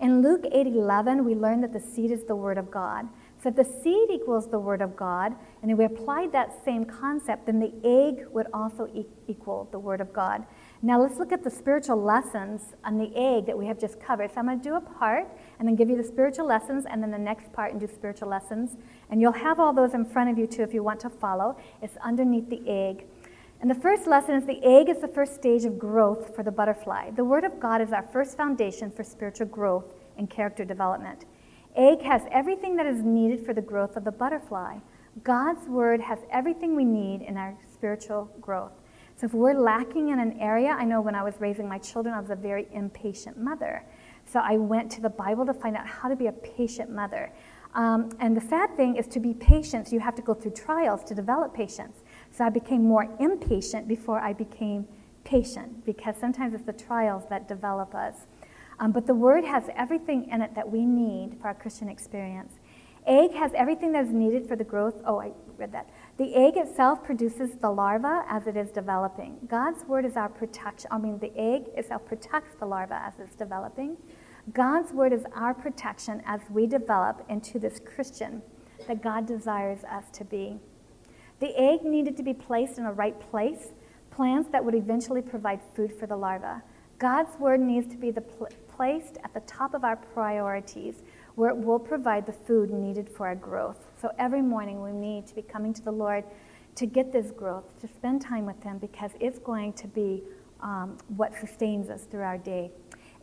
In 0.00 0.22
Luke 0.22 0.44
8:11, 0.50 1.24
we 1.24 1.34
learn 1.34 1.60
that 1.60 1.74
the 1.74 1.80
seed 1.80 2.10
is 2.10 2.24
the 2.24 2.34
word 2.34 2.56
of 2.56 2.70
God. 2.70 3.06
So 3.42 3.50
if 3.50 3.56
the 3.56 3.64
seed 3.64 4.10
equals 4.10 4.50
the 4.50 4.58
word 4.58 4.80
of 4.80 4.96
God, 4.96 5.34
and 5.62 5.70
if 5.70 5.76
we 5.76 5.84
applied 5.84 6.32
that 6.32 6.64
same 6.64 6.84
concept, 6.84 7.46
then 7.46 7.58
the 7.58 7.72
egg 7.84 8.26
would 8.30 8.46
also 8.52 8.86
e- 8.94 9.06
equal 9.28 9.68
the 9.72 9.78
word 9.78 10.00
of 10.00 10.12
God. 10.12 10.46
Now 10.82 11.00
let's 11.00 11.18
look 11.18 11.32
at 11.32 11.44
the 11.44 11.50
spiritual 11.50 12.02
lessons 12.02 12.74
on 12.84 12.96
the 12.96 13.10
egg 13.14 13.44
that 13.46 13.56
we 13.56 13.66
have 13.66 13.78
just 13.78 14.00
covered. 14.00 14.30
So 14.32 14.40
I'm 14.40 14.46
going 14.46 14.60
to 14.60 14.64
do 14.64 14.76
a 14.76 14.80
part 14.80 15.28
and 15.60 15.68
then 15.68 15.76
give 15.76 15.90
you 15.90 15.96
the 15.96 16.02
spiritual 16.02 16.46
lessons 16.46 16.86
and 16.88 17.02
then 17.02 17.10
the 17.10 17.18
next 17.18 17.52
part 17.52 17.70
and 17.70 17.78
do 17.78 17.86
spiritual 17.86 18.28
lessons. 18.28 18.78
And 19.10 19.20
you'll 19.20 19.32
have 19.32 19.60
all 19.60 19.74
those 19.74 19.92
in 19.92 20.06
front 20.06 20.30
of 20.30 20.38
you 20.38 20.46
too 20.46 20.62
if 20.62 20.72
you 20.72 20.82
want 20.82 21.00
to 21.00 21.10
follow. 21.10 21.58
It's 21.82 21.98
underneath 21.98 22.48
the 22.48 22.62
egg. 22.66 23.04
And 23.60 23.70
the 23.70 23.74
first 23.74 24.06
lesson 24.06 24.36
is 24.36 24.46
the 24.46 24.64
egg 24.64 24.88
is 24.88 25.02
the 25.02 25.08
first 25.08 25.34
stage 25.34 25.66
of 25.66 25.78
growth 25.78 26.34
for 26.34 26.42
the 26.42 26.50
butterfly. 26.50 27.10
The 27.10 27.24
Word 27.24 27.44
of 27.44 27.60
God 27.60 27.82
is 27.82 27.92
our 27.92 28.08
first 28.10 28.38
foundation 28.38 28.90
for 28.90 29.04
spiritual 29.04 29.48
growth 29.48 29.92
and 30.16 30.30
character 30.30 30.64
development. 30.64 31.26
Egg 31.76 32.00
has 32.00 32.22
everything 32.32 32.74
that 32.76 32.86
is 32.86 33.02
needed 33.02 33.44
for 33.44 33.52
the 33.52 33.60
growth 33.60 33.98
of 33.98 34.04
the 34.04 34.10
butterfly. 34.10 34.78
God's 35.22 35.68
Word 35.68 36.00
has 36.00 36.20
everything 36.32 36.74
we 36.74 36.86
need 36.86 37.20
in 37.20 37.36
our 37.36 37.54
spiritual 37.70 38.30
growth. 38.40 38.72
So 39.16 39.26
if 39.26 39.34
we're 39.34 39.52
lacking 39.52 40.08
in 40.08 40.20
an 40.20 40.40
area, 40.40 40.70
I 40.70 40.86
know 40.86 41.02
when 41.02 41.14
I 41.14 41.22
was 41.22 41.34
raising 41.38 41.68
my 41.68 41.76
children, 41.76 42.14
I 42.14 42.20
was 42.20 42.30
a 42.30 42.36
very 42.36 42.66
impatient 42.72 43.36
mother. 43.36 43.84
So 44.30 44.40
I 44.40 44.56
went 44.56 44.90
to 44.92 45.00
the 45.00 45.10
Bible 45.10 45.44
to 45.46 45.54
find 45.54 45.76
out 45.76 45.86
how 45.86 46.08
to 46.08 46.16
be 46.16 46.28
a 46.28 46.32
patient 46.32 46.90
mother. 46.90 47.32
Um, 47.74 48.10
and 48.20 48.36
the 48.36 48.40
sad 48.40 48.76
thing 48.76 48.96
is 48.96 49.06
to 49.08 49.20
be 49.20 49.34
patient, 49.34 49.92
you 49.92 50.00
have 50.00 50.14
to 50.16 50.22
go 50.22 50.34
through 50.34 50.52
trials 50.52 51.02
to 51.04 51.14
develop 51.14 51.54
patience. 51.54 51.98
So 52.32 52.44
I 52.44 52.50
became 52.50 52.84
more 52.84 53.08
impatient 53.18 53.88
before 53.88 54.20
I 54.20 54.32
became 54.32 54.86
patient, 55.24 55.84
because 55.84 56.16
sometimes 56.16 56.54
it's 56.54 56.64
the 56.64 56.72
trials 56.72 57.24
that 57.28 57.48
develop 57.48 57.94
us. 57.94 58.26
Um, 58.78 58.92
but 58.92 59.06
the 59.06 59.14
Word 59.14 59.44
has 59.44 59.64
everything 59.76 60.28
in 60.30 60.42
it 60.42 60.54
that 60.54 60.70
we 60.70 60.84
need 60.84 61.36
for 61.40 61.48
our 61.48 61.54
Christian 61.54 61.88
experience. 61.88 62.54
Egg 63.06 63.32
has 63.32 63.52
everything 63.54 63.92
that 63.92 64.04
is 64.04 64.12
needed 64.12 64.46
for 64.46 64.56
the 64.56 64.64
growth. 64.64 64.94
Oh, 65.06 65.20
I 65.20 65.32
read 65.56 65.72
that. 65.72 65.88
The 66.18 66.34
egg 66.34 66.56
itself 66.56 67.02
produces 67.02 67.52
the 67.60 67.70
larva 67.70 68.24
as 68.28 68.46
it 68.46 68.56
is 68.56 68.70
developing. 68.70 69.38
God's 69.48 69.84
word 69.84 70.04
is 70.04 70.16
our 70.16 70.28
protection. 70.28 70.88
I 70.90 70.98
mean, 70.98 71.18
the 71.18 71.32
egg 71.36 71.64
itself 71.76 72.04
protects 72.04 72.54
the 72.58 72.66
larva 72.66 73.02
as 73.06 73.14
it's 73.18 73.34
developing. 73.34 73.96
God's 74.54 74.92
word 74.92 75.12
is 75.12 75.24
our 75.34 75.52
protection 75.52 76.22
as 76.24 76.40
we 76.48 76.66
develop 76.66 77.24
into 77.28 77.58
this 77.58 77.78
Christian 77.78 78.42
that 78.88 79.02
God 79.02 79.26
desires 79.26 79.84
us 79.84 80.04
to 80.14 80.24
be. 80.24 80.58
The 81.40 81.56
egg 81.60 81.84
needed 81.84 82.16
to 82.16 82.22
be 82.22 82.32
placed 82.32 82.78
in 82.78 82.86
a 82.86 82.92
right 82.92 83.18
place, 83.30 83.72
plants 84.10 84.48
that 84.50 84.64
would 84.64 84.74
eventually 84.74 85.20
provide 85.20 85.60
food 85.74 85.92
for 85.92 86.06
the 86.06 86.16
larva. 86.16 86.62
God's 86.98 87.38
word 87.38 87.60
needs 87.60 87.86
to 87.88 87.98
be 87.98 88.12
pl- 88.12 88.48
placed 88.68 89.18
at 89.24 89.34
the 89.34 89.40
top 89.40 89.74
of 89.74 89.84
our 89.84 89.96
priorities 89.96 91.02
where 91.34 91.50
it 91.50 91.56
will 91.56 91.78
provide 91.78 92.26
the 92.26 92.32
food 92.32 92.70
needed 92.70 93.08
for 93.08 93.26
our 93.26 93.36
growth. 93.36 93.86
So 94.00 94.10
every 94.18 94.42
morning 94.42 94.82
we 94.82 94.92
need 94.92 95.26
to 95.28 95.34
be 95.34 95.42
coming 95.42 95.72
to 95.74 95.82
the 95.82 95.92
Lord 95.92 96.24
to 96.76 96.86
get 96.86 97.12
this 97.12 97.30
growth, 97.30 97.78
to 97.80 97.88
spend 97.88 98.22
time 98.22 98.46
with 98.46 98.62
Him 98.62 98.78
because 98.78 99.12
it's 99.20 99.38
going 99.38 99.74
to 99.74 99.86
be 99.86 100.22
um, 100.60 100.98
what 101.08 101.38
sustains 101.38 101.88
us 101.90 102.04
through 102.04 102.22
our 102.22 102.38
day. 102.38 102.70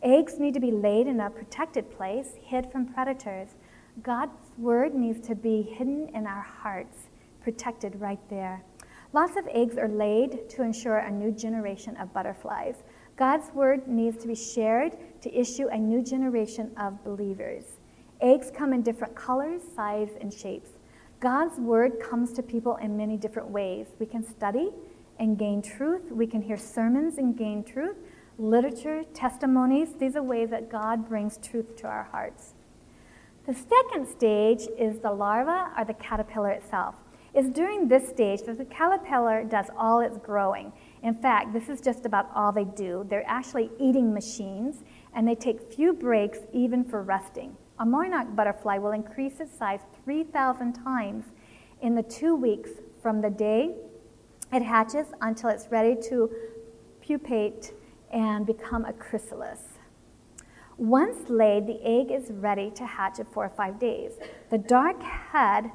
Eggs 0.02 0.38
need 0.38 0.54
to 0.54 0.60
be 0.60 0.70
laid 0.70 1.06
in 1.08 1.20
a 1.20 1.28
protected 1.28 1.90
place, 1.90 2.34
hid 2.40 2.70
from 2.70 2.86
predators. 2.86 3.48
God's 4.02 4.52
word 4.56 4.94
needs 4.94 5.26
to 5.26 5.34
be 5.34 5.62
hidden 5.62 6.08
in 6.14 6.26
our 6.26 6.42
hearts, 6.42 7.08
protected 7.42 8.00
right 8.00 8.20
there. 8.30 8.62
Lots 9.12 9.36
of 9.36 9.48
eggs 9.48 9.76
are 9.76 9.88
laid 9.88 10.48
to 10.50 10.62
ensure 10.62 10.98
a 10.98 11.10
new 11.10 11.32
generation 11.32 11.96
of 11.96 12.12
butterflies. 12.12 12.76
God's 13.16 13.52
word 13.54 13.88
needs 13.88 14.22
to 14.22 14.28
be 14.28 14.36
shared 14.36 14.96
to 15.22 15.34
issue 15.34 15.66
a 15.68 15.76
new 15.76 16.02
generation 16.02 16.70
of 16.76 17.02
believers. 17.02 17.64
Eggs 18.20 18.52
come 18.54 18.72
in 18.72 18.82
different 18.82 19.16
colors, 19.16 19.62
size, 19.74 20.10
and 20.20 20.32
shapes. 20.32 20.70
God's 21.18 21.58
word 21.58 21.98
comes 21.98 22.32
to 22.34 22.42
people 22.42 22.76
in 22.76 22.96
many 22.96 23.16
different 23.16 23.48
ways. 23.48 23.88
We 23.98 24.06
can 24.06 24.22
study 24.22 24.70
and 25.18 25.36
gain 25.36 25.60
truth. 25.62 26.12
We 26.12 26.28
can 26.28 26.42
hear 26.42 26.56
sermons 26.56 27.18
and 27.18 27.36
gain 27.36 27.64
truth. 27.64 27.96
Literature, 28.40 29.02
testimonies, 29.14 29.94
these 29.98 30.14
are 30.14 30.22
ways 30.22 30.50
that 30.50 30.70
God 30.70 31.08
brings 31.08 31.38
truth 31.38 31.74
to 31.78 31.88
our 31.88 32.04
hearts. 32.04 32.54
The 33.46 33.52
second 33.52 34.06
stage 34.06 34.68
is 34.78 35.00
the 35.00 35.10
larva 35.10 35.72
or 35.76 35.84
the 35.84 35.94
caterpillar 35.94 36.50
itself. 36.50 36.94
It's 37.34 37.48
during 37.48 37.88
this 37.88 38.08
stage 38.08 38.42
that 38.42 38.56
the 38.58 38.64
caterpillar 38.64 39.42
does 39.42 39.66
all 39.76 39.98
its 39.98 40.18
growing. 40.18 40.72
In 41.02 41.14
fact, 41.14 41.52
this 41.52 41.68
is 41.68 41.80
just 41.80 42.06
about 42.06 42.30
all 42.32 42.52
they 42.52 42.62
do. 42.64 43.04
They're 43.10 43.28
actually 43.28 43.70
eating 43.80 44.14
machines, 44.14 44.84
and 45.14 45.26
they 45.26 45.34
take 45.34 45.72
few 45.72 45.92
breaks 45.92 46.38
even 46.52 46.84
for 46.84 47.02
resting. 47.02 47.56
A 47.80 47.84
monarch 47.84 48.36
butterfly 48.36 48.78
will 48.78 48.92
increase 48.92 49.40
its 49.40 49.58
size 49.58 49.80
3,000 50.04 50.74
times 50.74 51.24
in 51.82 51.96
the 51.96 52.04
two 52.04 52.36
weeks 52.36 52.70
from 53.02 53.20
the 53.20 53.30
day 53.30 53.74
it 54.52 54.62
hatches 54.62 55.08
until 55.20 55.50
it's 55.50 55.72
ready 55.72 55.96
to 56.08 56.30
pupate 57.00 57.72
and 58.12 58.46
become 58.46 58.84
a 58.84 58.92
chrysalis. 58.92 59.60
Once 60.76 61.28
laid, 61.28 61.66
the 61.66 61.80
egg 61.82 62.10
is 62.10 62.30
ready 62.30 62.70
to 62.70 62.86
hatch 62.86 63.18
at 63.18 63.32
four 63.32 63.44
or 63.44 63.50
five 63.50 63.78
days. 63.80 64.12
The 64.50 64.58
dark 64.58 65.02
head 65.02 65.70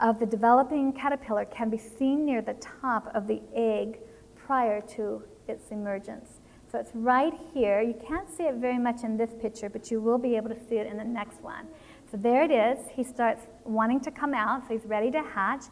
of 0.00 0.18
the 0.18 0.26
developing 0.26 0.92
caterpillar 0.92 1.44
can 1.44 1.70
be 1.70 1.78
seen 1.78 2.24
near 2.24 2.42
the 2.42 2.54
top 2.54 3.10
of 3.14 3.26
the 3.28 3.40
egg 3.54 3.98
prior 4.34 4.80
to 4.80 5.22
its 5.46 5.70
emergence. 5.70 6.40
So 6.70 6.78
it's 6.78 6.90
right 6.94 7.32
here. 7.54 7.80
You 7.80 7.94
can't 8.06 8.28
see 8.28 8.42
it 8.42 8.56
very 8.56 8.78
much 8.78 9.02
in 9.02 9.16
this 9.16 9.30
picture, 9.40 9.70
but 9.70 9.90
you 9.90 10.00
will 10.00 10.18
be 10.18 10.36
able 10.36 10.50
to 10.50 10.68
see 10.68 10.76
it 10.76 10.86
in 10.86 10.98
the 10.98 11.04
next 11.04 11.40
one. 11.42 11.66
So 12.10 12.16
there 12.16 12.42
it 12.42 12.50
is. 12.50 12.86
He 12.94 13.04
starts 13.04 13.46
wanting 13.64 14.00
to 14.00 14.10
come 14.10 14.34
out, 14.34 14.66
so 14.66 14.74
he's 14.74 14.84
ready 14.84 15.10
to 15.12 15.22
hatch, 15.22 15.64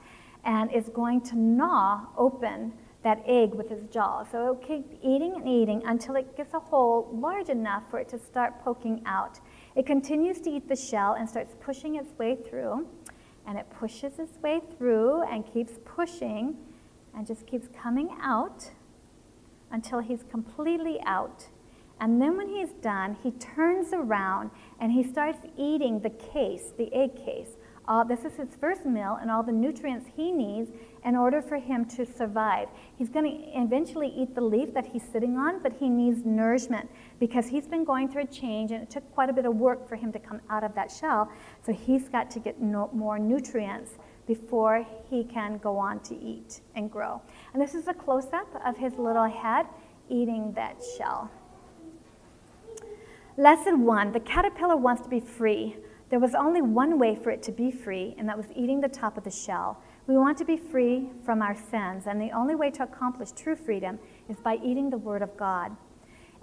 and 0.45 0.73
is 0.73 0.89
going 0.89 1.21
to 1.23 1.37
gnaw 1.37 2.07
open 2.17 2.73
that 3.07 3.23
egg 3.25 3.55
with 3.55 3.71
his 3.71 3.85
jaw. 3.89 4.25
So 4.25 4.41
it'll 4.43 4.55
keep 4.57 4.99
eating 5.01 5.37
and 5.37 5.49
eating 5.49 5.81
until 5.87 6.17
it 6.17 6.37
gets 6.37 6.55
a 6.55 6.59
hole 6.59 7.09
large 7.13 7.49
enough 7.49 7.89
for 7.89 8.01
it 8.01 8.09
to 8.09 8.19
start 8.19 8.61
poking 8.65 9.01
out. 9.07 9.39
It 9.77 9.87
continues 9.87 10.41
to 10.41 10.51
eat 10.51 10.69
the 10.69 10.75
shell 10.75 11.15
and 11.15 11.29
starts 11.29 11.55
pushing 11.61 11.95
its 11.95 12.19
way 12.19 12.35
through, 12.35 12.85
and 13.47 13.57
it 13.57 13.67
pushes 13.71 14.19
its 14.19 14.37
way 14.43 14.61
through 14.77 15.23
and 15.23 15.47
keeps 15.47 15.75
pushing 15.85 16.57
and 17.15 17.25
just 17.25 17.47
keeps 17.47 17.69
coming 17.81 18.11
out 18.21 18.73
until 19.71 20.01
he's 20.01 20.25
completely 20.29 20.99
out. 21.07 21.47
And 22.01 22.21
then 22.21 22.37
when 22.37 22.49
he's 22.49 22.73
done, 22.83 23.17
he 23.23 23.31
turns 23.31 23.93
around 23.93 24.51
and 24.81 24.91
he 24.91 25.05
starts 25.05 25.47
eating 25.57 26.01
the 26.01 26.11
case, 26.11 26.73
the 26.77 26.93
egg 26.93 27.15
case. 27.15 27.51
Uh, 27.89 28.03
this 28.03 28.25
is 28.25 28.35
his 28.35 28.49
first 28.61 28.85
meal 28.85 29.19
and 29.21 29.31
all 29.31 29.45
the 29.45 29.53
nutrients 29.53 30.07
he 30.17 30.33
needs 30.33 30.71
in 31.05 31.15
order 31.15 31.41
for 31.41 31.57
him 31.57 31.85
to 31.85 32.05
survive. 32.05 32.69
He's 32.97 33.09
going 33.09 33.25
to 33.25 33.61
eventually 33.61 34.09
eat 34.09 34.35
the 34.35 34.41
leaf 34.41 34.75
that 34.75 34.87
he's 34.87 35.05
sitting 35.05 35.37
on, 35.37 35.63
but 35.63 35.73
he 35.73 35.89
needs 35.89 36.25
nourishment 36.25 36.91
because 37.21 37.47
he's 37.47 37.69
been 37.69 37.85
going 37.85 38.09
through 38.09 38.23
a 38.23 38.27
change 38.27 38.73
and 38.73 38.83
it 38.83 38.91
took 38.91 39.09
quite 39.15 39.31
a 39.31 39.33
bit 39.33 39.47
of 39.47 39.55
work 39.55 39.89
for 39.89 39.95
him 39.95 40.13
to 40.13 40.19
come 40.19 40.41
out 40.51 40.65
of 40.65 40.75
that 40.75 40.91
shell. 40.91 41.31
So 41.65 41.73
he's 41.73 42.09
got 42.09 42.29
to 42.33 42.41
get 42.41 42.61
no, 42.61 42.91
more 42.93 43.21
nutrients 43.21 43.93
before 44.27 44.85
he 45.09 45.23
can 45.23 45.59
go 45.59 45.79
on 45.79 46.01
to 46.01 46.19
eat 46.21 46.61
and 46.75 46.91
grow. 46.91 47.23
And 47.53 47.63
this 47.63 47.75
is 47.75 47.87
a 47.87 47.95
close 47.95 48.33
up 48.33 48.49
of 48.67 48.77
his 48.77 48.95
little 48.99 49.29
head 49.29 49.67
eating 50.09 50.53
that 50.55 50.83
shell. 50.99 51.31
Lesson 53.37 53.85
one 53.85 54.11
the 54.11 54.21
caterpillar 54.21 54.77
wants 54.77 55.03
to 55.03 55.09
be 55.09 55.21
free. 55.21 55.77
There 56.09 56.21
was 56.21 56.35
only 56.35 56.63
one 56.63 56.99
way 56.99 57.17
for 57.17 57.31
it 57.31 57.43
to 57.45 57.53
be 57.53 57.71
free, 57.71 58.15
and 58.17 58.29
that 58.29 58.37
was 58.37 58.47
eating 58.55 58.81
the 58.81 58.89
top 58.89 59.17
of 59.19 59.25
the 59.25 59.31
shell. 59.31 59.83
We 60.07 60.17
want 60.17 60.39
to 60.39 60.45
be 60.45 60.57
free 60.57 61.11
from 61.25 61.43
our 61.43 61.57
sins, 61.57 62.07
and 62.07 62.21
the 62.21 62.31
only 62.31 62.55
way 62.55 62.71
to 62.71 62.85
accomplish 62.85 63.33
true 63.33 63.57
freedom 63.57 63.99
is 64.29 64.39
by 64.39 64.59
eating 64.63 64.89
the 64.89 64.99
Word 64.99 65.23
of 65.23 65.37
God. 65.37 65.77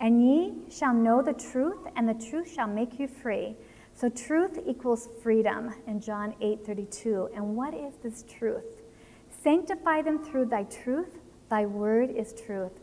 And 0.01 0.21
ye 0.21 0.53
shall 0.69 0.93
know 0.93 1.21
the 1.21 1.33
truth, 1.33 1.87
and 1.95 2.09
the 2.09 2.13
truth 2.13 2.51
shall 2.53 2.67
make 2.67 2.99
you 2.99 3.07
free. 3.07 3.55
So 3.93 4.09
truth 4.09 4.59
equals 4.65 5.07
freedom 5.21 5.73
in 5.87 6.01
John 6.01 6.33
8:32. 6.41 7.29
And 7.33 7.55
what 7.55 7.73
is 7.73 7.95
this 7.97 8.23
truth? 8.23 8.81
Sanctify 9.29 10.01
them 10.01 10.19
through 10.19 10.45
thy 10.45 10.63
truth. 10.63 11.19
Thy 11.49 11.65
word 11.65 12.09
is 12.09 12.33
truth. 12.33 12.79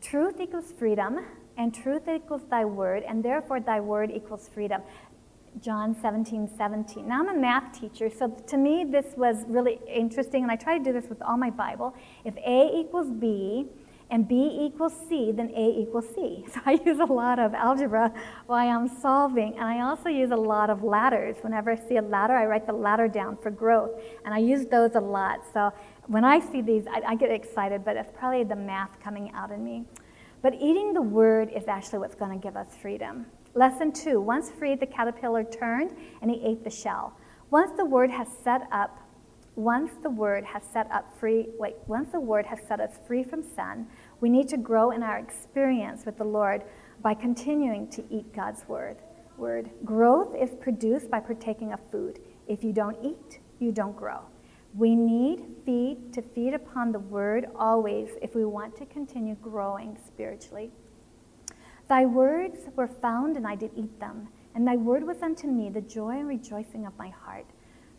Truth 0.00 0.40
equals 0.40 0.72
freedom, 0.72 1.24
and 1.56 1.74
truth 1.74 2.08
equals 2.08 2.44
thy 2.44 2.64
word, 2.64 3.02
and 3.02 3.22
therefore 3.22 3.60
thy 3.60 3.80
word 3.80 4.10
equals 4.10 4.48
freedom. 4.48 4.82
John 5.60 5.96
17, 6.00 6.50
17. 6.56 7.06
Now, 7.06 7.20
I'm 7.20 7.28
a 7.28 7.38
math 7.38 7.78
teacher, 7.78 8.10
so 8.10 8.28
to 8.28 8.56
me, 8.56 8.84
this 8.84 9.14
was 9.16 9.44
really 9.46 9.78
interesting, 9.88 10.42
and 10.42 10.50
I 10.50 10.56
try 10.56 10.76
to 10.78 10.84
do 10.84 10.92
this 10.92 11.08
with 11.08 11.22
all 11.22 11.36
my 11.36 11.50
Bible. 11.50 11.94
If 12.24 12.36
A 12.38 12.70
equals 12.74 13.10
B, 13.10 13.66
and 14.10 14.28
B 14.28 14.58
equals 14.60 14.92
C, 15.08 15.32
then 15.32 15.50
A 15.56 15.80
equals 15.80 16.06
C. 16.14 16.44
So 16.52 16.60
I 16.66 16.72
use 16.84 17.00
a 17.00 17.04
lot 17.04 17.38
of 17.38 17.54
algebra 17.54 18.12
while 18.46 18.68
I'm 18.68 18.88
solving, 18.88 19.54
and 19.54 19.64
I 19.64 19.80
also 19.80 20.08
use 20.08 20.30
a 20.30 20.36
lot 20.36 20.70
of 20.70 20.82
ladders. 20.82 21.36
Whenever 21.40 21.70
I 21.70 21.76
see 21.76 21.96
a 21.96 22.02
ladder, 22.02 22.34
I 22.34 22.46
write 22.46 22.66
the 22.66 22.72
ladder 22.72 23.08
down 23.08 23.36
for 23.36 23.50
growth, 23.50 23.90
and 24.24 24.34
I 24.34 24.38
use 24.38 24.66
those 24.66 24.94
a 24.94 25.00
lot. 25.00 25.40
So 25.52 25.72
when 26.06 26.24
I 26.24 26.38
see 26.38 26.60
these, 26.60 26.86
I, 26.86 27.00
I 27.08 27.14
get 27.14 27.30
excited, 27.30 27.84
but 27.84 27.96
it's 27.96 28.12
probably 28.16 28.44
the 28.44 28.56
math 28.56 29.00
coming 29.00 29.32
out 29.34 29.50
in 29.50 29.64
me. 29.64 29.84
But 30.42 30.54
eating 30.54 30.92
the 30.92 31.02
word 31.02 31.50
is 31.56 31.66
actually 31.68 32.00
what's 32.00 32.14
going 32.14 32.38
to 32.38 32.42
give 32.42 32.56
us 32.56 32.76
freedom. 32.80 33.26
Lesson 33.54 33.92
two 33.92 34.20
once 34.20 34.50
freed, 34.50 34.80
the 34.80 34.86
caterpillar 34.86 35.44
turned 35.44 35.96
and 36.20 36.30
he 36.30 36.44
ate 36.44 36.64
the 36.64 36.70
shell. 36.70 37.16
Once 37.50 37.70
the 37.76 37.84
word 37.84 38.10
has 38.10 38.28
set 38.42 38.62
up 38.72 38.98
once 39.56 39.92
the 40.02 40.10
word 40.10 40.44
has 40.44 40.64
set 40.72 40.90
up 40.90 41.16
free, 41.16 41.46
wait, 41.58 41.76
once 41.86 42.10
the 42.10 42.18
word 42.18 42.44
has 42.44 42.58
set 42.66 42.80
us 42.80 42.98
free 43.06 43.22
from 43.22 43.42
sin, 43.42 43.86
We 44.20 44.28
need 44.28 44.48
to 44.48 44.56
grow 44.56 44.90
in 44.90 45.02
our 45.02 45.18
experience 45.18 46.06
with 46.06 46.16
the 46.16 46.24
Lord 46.24 46.64
by 47.02 47.14
continuing 47.14 47.88
to 47.90 48.04
eat 48.10 48.32
God's 48.32 48.66
word. 48.66 48.96
Word. 49.36 49.70
Growth 49.84 50.34
is 50.34 50.54
produced 50.54 51.10
by 51.10 51.20
partaking 51.20 51.72
of 51.72 51.80
food. 51.90 52.20
If 52.48 52.64
you 52.64 52.72
don't 52.72 52.96
eat, 53.02 53.40
you 53.58 53.70
don't 53.70 53.96
grow. 53.96 54.20
We 54.74 54.96
need 54.96 55.44
feed 55.64 56.12
to 56.14 56.22
feed 56.22 56.54
upon 56.54 56.90
the 56.90 56.98
word 56.98 57.46
always 57.54 58.08
if 58.22 58.34
we 58.34 58.44
want 58.44 58.76
to 58.78 58.86
continue 58.86 59.34
growing 59.36 59.98
spiritually. 60.06 60.72
Thy 61.94 62.06
words 62.06 62.58
were 62.74 62.88
found, 62.88 63.36
and 63.36 63.46
I 63.46 63.54
did 63.54 63.70
eat 63.76 64.00
them, 64.00 64.26
and 64.52 64.66
thy 64.66 64.74
word 64.74 65.04
was 65.04 65.22
unto 65.22 65.46
me 65.46 65.70
the 65.70 65.80
joy 65.80 66.18
and 66.18 66.26
rejoicing 66.26 66.86
of 66.86 66.98
my 66.98 67.08
heart. 67.08 67.46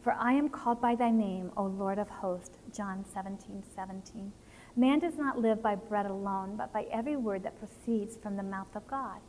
For 0.03 0.11
I 0.11 0.33
am 0.33 0.49
called 0.49 0.81
by 0.81 0.95
thy 0.95 1.11
name, 1.11 1.49
O 1.55 1.63
Lord 1.63 1.97
of 1.97 2.09
hosts. 2.09 2.57
John 2.75 3.05
17, 3.13 3.63
17. 3.73 4.33
Man 4.75 4.99
does 4.99 5.17
not 5.17 5.39
live 5.39 5.63
by 5.63 5.75
bread 5.75 6.07
alone, 6.07 6.57
but 6.57 6.73
by 6.73 6.87
every 6.91 7.15
word 7.15 7.43
that 7.43 7.57
proceeds 7.57 8.17
from 8.17 8.35
the 8.35 8.43
mouth 8.43 8.75
of 8.75 8.85
God. 8.85 9.21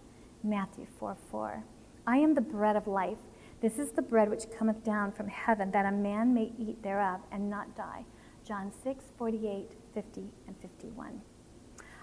Matthew 0.42 0.88
4, 0.98 1.16
4. 1.30 1.62
I 2.08 2.16
am 2.16 2.34
the 2.34 2.40
bread 2.40 2.74
of 2.74 2.88
life. 2.88 3.18
This 3.60 3.78
is 3.78 3.92
the 3.92 4.02
bread 4.02 4.28
which 4.28 4.50
cometh 4.58 4.82
down 4.82 5.12
from 5.12 5.28
heaven, 5.28 5.70
that 5.70 5.86
a 5.86 5.92
man 5.92 6.34
may 6.34 6.50
eat 6.58 6.82
thereof 6.82 7.20
and 7.30 7.48
not 7.48 7.76
die. 7.76 8.04
John 8.44 8.72
6, 8.82 9.04
48, 9.16 9.70
50, 9.94 10.24
and 10.48 10.56
51. 10.60 11.20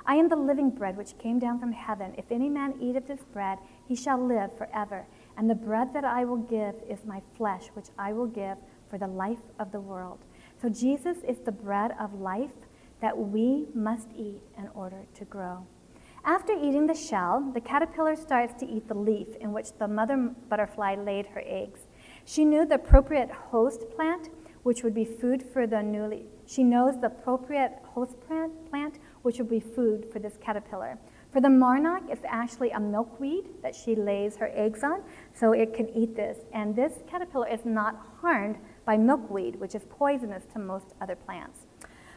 I 0.06 0.16
am 0.16 0.28
the 0.28 0.36
living 0.36 0.70
bread 0.70 0.98
which 0.98 1.18
came 1.18 1.40
down 1.40 1.60
from 1.60 1.72
heaven. 1.72 2.14
If 2.18 2.32
any 2.32 2.50
man 2.50 2.76
eat 2.82 2.98
of 2.98 3.08
this 3.08 3.24
bread, 3.32 3.58
he 3.88 3.96
shall 3.96 4.22
live 4.22 4.58
forever. 4.58 5.06
And 5.38 5.50
the 5.50 5.56
bread 5.56 5.94
that 5.94 6.04
I 6.04 6.26
will 6.26 6.38
give 6.38 6.76
is 6.90 7.06
my 7.06 7.22
flesh, 7.38 7.68
which 7.74 7.88
I 7.98 8.12
will 8.12 8.28
give 8.28 8.58
for 8.90 8.98
the 8.98 9.08
life 9.08 9.40
of 9.60 9.72
the 9.72 9.80
world. 9.80 10.20
So 10.62 10.68
Jesus 10.68 11.18
is 11.28 11.40
the 11.40 11.52
bread 11.52 11.92
of 12.00 12.14
life 12.20 12.52
that 13.00 13.18
we 13.18 13.68
must 13.74 14.10
eat 14.16 14.42
in 14.58 14.68
order 14.74 15.06
to 15.16 15.26
grow. 15.26 15.66
After 16.26 16.54
eating 16.54 16.88
the 16.88 16.96
shell, 16.96 17.52
the 17.54 17.60
caterpillar 17.62 18.16
starts 18.16 18.54
to 18.62 18.66
eat 18.66 18.88
the 18.88 18.94
leaf 18.94 19.36
in 19.42 19.52
which 19.52 19.74
the 19.78 19.88
mother 19.88 20.32
butterfly 20.50 20.96
laid 20.96 21.28
her 21.28 21.44
eggs. 21.46 21.82
She 22.26 22.46
knew 22.46 22.66
the 22.66 22.76
appropriate 22.76 23.30
host 23.30 23.90
plant, 23.96 24.30
which 24.64 24.84
would 24.84 24.94
be 24.94 25.04
food 25.04 25.44
for 25.44 25.68
the 25.68 25.84
newly. 25.84 26.26
She 26.46 26.64
knows 26.64 27.00
the 27.00 27.08
appropriate 27.08 27.74
host 27.84 28.20
plant, 28.22 28.70
plant 28.70 29.00
which 29.24 29.40
would 29.40 29.50
be 29.50 29.60
food 29.60 30.08
for 30.12 30.20
this 30.20 30.38
caterpillar. 30.40 30.98
For 31.32 31.42
the 31.42 31.50
monarch, 31.50 32.04
it's 32.10 32.24
actually 32.28 32.70
a 32.70 32.80
milkweed 32.80 33.46
that 33.64 33.76
she 33.76 33.96
lays 33.96 34.38
her 34.38 34.52
eggs 34.54 34.84
on, 34.84 35.02
so 35.34 35.52
it 35.52 35.74
can 35.74 35.90
eat 35.90 36.16
this. 36.16 36.38
And 36.54 36.76
this 36.76 37.00
caterpillar 37.10 37.48
is 37.48 37.66
not 37.66 38.06
harmed 38.22 38.58
by 38.86 38.98
milkweed, 38.98 39.60
which 39.60 39.74
is 39.74 39.84
poisonous 39.90 40.44
to 40.54 40.60
most 40.60 40.94
other 41.02 41.16
plants. 41.16 41.62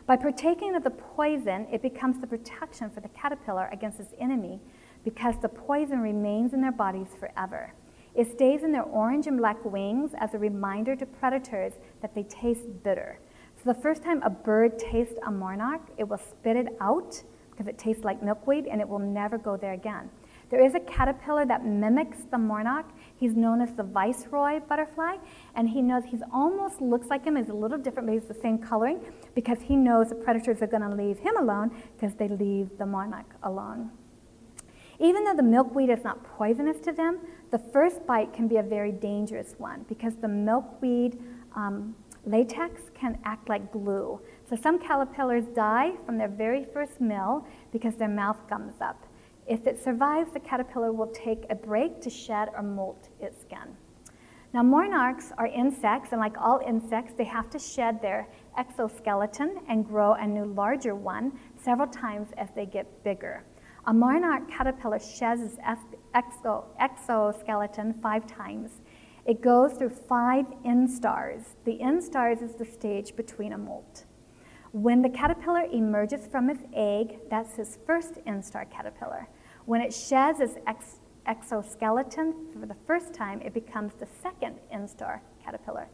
By 0.06 0.16
partaking 0.16 0.76
of 0.76 0.84
the 0.84 0.90
poison, 0.90 1.66
it 1.72 1.82
becomes 1.82 2.20
the 2.20 2.26
protection 2.26 2.90
for 2.90 3.00
the 3.00 3.08
caterpillar 3.08 3.68
against 3.72 3.98
its 3.98 4.12
enemy 4.20 4.60
because 5.02 5.36
the 5.40 5.48
poison 5.48 6.00
remains 6.00 6.52
in 6.52 6.60
their 6.60 6.70
bodies 6.70 7.08
forever. 7.18 7.72
It 8.14 8.30
stays 8.30 8.62
in 8.62 8.72
their 8.72 8.82
orange 8.82 9.26
and 9.26 9.38
black 9.38 9.64
wings 9.64 10.12
as 10.18 10.32
a 10.34 10.38
reminder 10.38 10.94
to 10.96 11.06
predators 11.06 11.74
that 12.02 12.14
they 12.14 12.22
taste 12.22 12.82
bitter. 12.82 13.18
The 13.66 13.74
first 13.74 14.04
time 14.04 14.22
a 14.22 14.30
bird 14.30 14.78
tastes 14.78 15.18
a 15.26 15.30
monarch, 15.32 15.80
it 15.98 16.04
will 16.04 16.18
spit 16.18 16.56
it 16.56 16.68
out 16.80 17.20
because 17.50 17.66
it 17.66 17.76
tastes 17.76 18.04
like 18.04 18.22
milkweed 18.22 18.68
and 18.68 18.80
it 18.80 18.88
will 18.88 19.00
never 19.00 19.38
go 19.38 19.56
there 19.56 19.72
again. 19.72 20.08
There 20.50 20.64
is 20.64 20.76
a 20.76 20.80
caterpillar 20.80 21.44
that 21.46 21.66
mimics 21.66 22.18
the 22.30 22.38
monarch. 22.38 22.86
He's 23.16 23.34
known 23.34 23.60
as 23.60 23.72
the 23.72 23.82
viceroy 23.82 24.60
butterfly, 24.60 25.16
and 25.56 25.68
he 25.68 25.82
knows 25.82 26.04
he 26.04 26.18
almost 26.32 26.80
looks 26.80 27.08
like 27.08 27.24
him. 27.24 27.34
He's 27.34 27.48
a 27.48 27.54
little 27.54 27.76
different, 27.76 28.06
but 28.06 28.12
he's 28.12 28.28
the 28.28 28.40
same 28.40 28.56
coloring 28.56 29.00
because 29.34 29.58
he 29.60 29.74
knows 29.74 30.10
the 30.10 30.14
predators 30.14 30.62
are 30.62 30.68
going 30.68 30.88
to 30.88 30.94
leave 30.94 31.18
him 31.18 31.36
alone 31.36 31.72
because 31.98 32.14
they 32.14 32.28
leave 32.28 32.78
the 32.78 32.86
monarch 32.86 33.34
alone. 33.42 33.90
Even 35.00 35.24
though 35.24 35.34
the 35.34 35.42
milkweed 35.42 35.90
is 35.90 36.04
not 36.04 36.22
poisonous 36.22 36.78
to 36.82 36.92
them, 36.92 37.18
the 37.50 37.58
first 37.58 38.06
bite 38.06 38.32
can 38.32 38.46
be 38.46 38.58
a 38.58 38.62
very 38.62 38.92
dangerous 38.92 39.56
one 39.58 39.84
because 39.88 40.14
the 40.14 40.28
milkweed 40.28 41.18
um, 41.56 41.96
latex 42.26 42.90
can 42.94 43.18
act 43.24 43.48
like 43.48 43.72
glue. 43.72 44.20
So 44.50 44.56
some 44.56 44.78
caterpillars 44.78 45.44
die 45.54 45.92
from 46.04 46.18
their 46.18 46.28
very 46.28 46.64
first 46.64 47.00
meal 47.00 47.46
because 47.72 47.94
their 47.94 48.08
mouth 48.08 48.38
gums 48.48 48.74
up. 48.80 49.06
If 49.46 49.66
it 49.66 49.82
survives, 49.82 50.32
the 50.32 50.40
caterpillar 50.40 50.92
will 50.92 51.06
take 51.08 51.44
a 51.50 51.54
break 51.54 52.00
to 52.02 52.10
shed 52.10 52.48
or 52.54 52.62
molt 52.62 53.08
its 53.20 53.40
skin. 53.40 53.76
Now, 54.52 54.62
monarchs 54.62 55.32
are 55.38 55.46
insects, 55.46 56.12
and 56.12 56.20
like 56.20 56.36
all 56.40 56.60
insects, 56.66 57.12
they 57.16 57.24
have 57.24 57.50
to 57.50 57.58
shed 57.58 58.00
their 58.00 58.26
exoskeleton 58.56 59.58
and 59.68 59.86
grow 59.86 60.14
a 60.14 60.26
new 60.26 60.46
larger 60.46 60.94
one 60.94 61.38
several 61.62 61.88
times 61.88 62.28
as 62.38 62.48
they 62.56 62.66
get 62.66 63.04
bigger. 63.04 63.44
A 63.86 63.92
monarch 63.92 64.48
caterpillar 64.50 64.98
sheds 64.98 65.42
its 65.42 65.58
exo- 66.14 66.64
exoskeleton 66.80 67.94
five 68.02 68.26
times. 68.26 68.80
It 69.26 69.42
goes 69.42 69.72
through 69.72 69.90
five 69.90 70.46
instars. 70.64 71.56
The 71.64 71.78
instars 71.82 72.42
is 72.42 72.54
the 72.54 72.64
stage 72.64 73.16
between 73.16 73.52
a 73.52 73.58
molt. 73.58 74.04
When 74.70 75.02
the 75.02 75.08
caterpillar 75.08 75.64
emerges 75.72 76.28
from 76.28 76.48
its 76.48 76.62
egg, 76.72 77.18
that's 77.28 77.56
his 77.56 77.78
first 77.86 78.24
instar 78.26 78.70
caterpillar. 78.70 79.28
When 79.64 79.80
it 79.80 79.92
sheds 79.92 80.38
its 80.38 80.54
ex- 80.68 81.00
exoskeleton 81.26 82.34
for 82.52 82.66
the 82.66 82.76
first 82.86 83.14
time, 83.14 83.40
it 83.42 83.52
becomes 83.52 83.94
the 83.94 84.06
second 84.22 84.60
instar 84.72 85.20
caterpillar. 85.44 85.88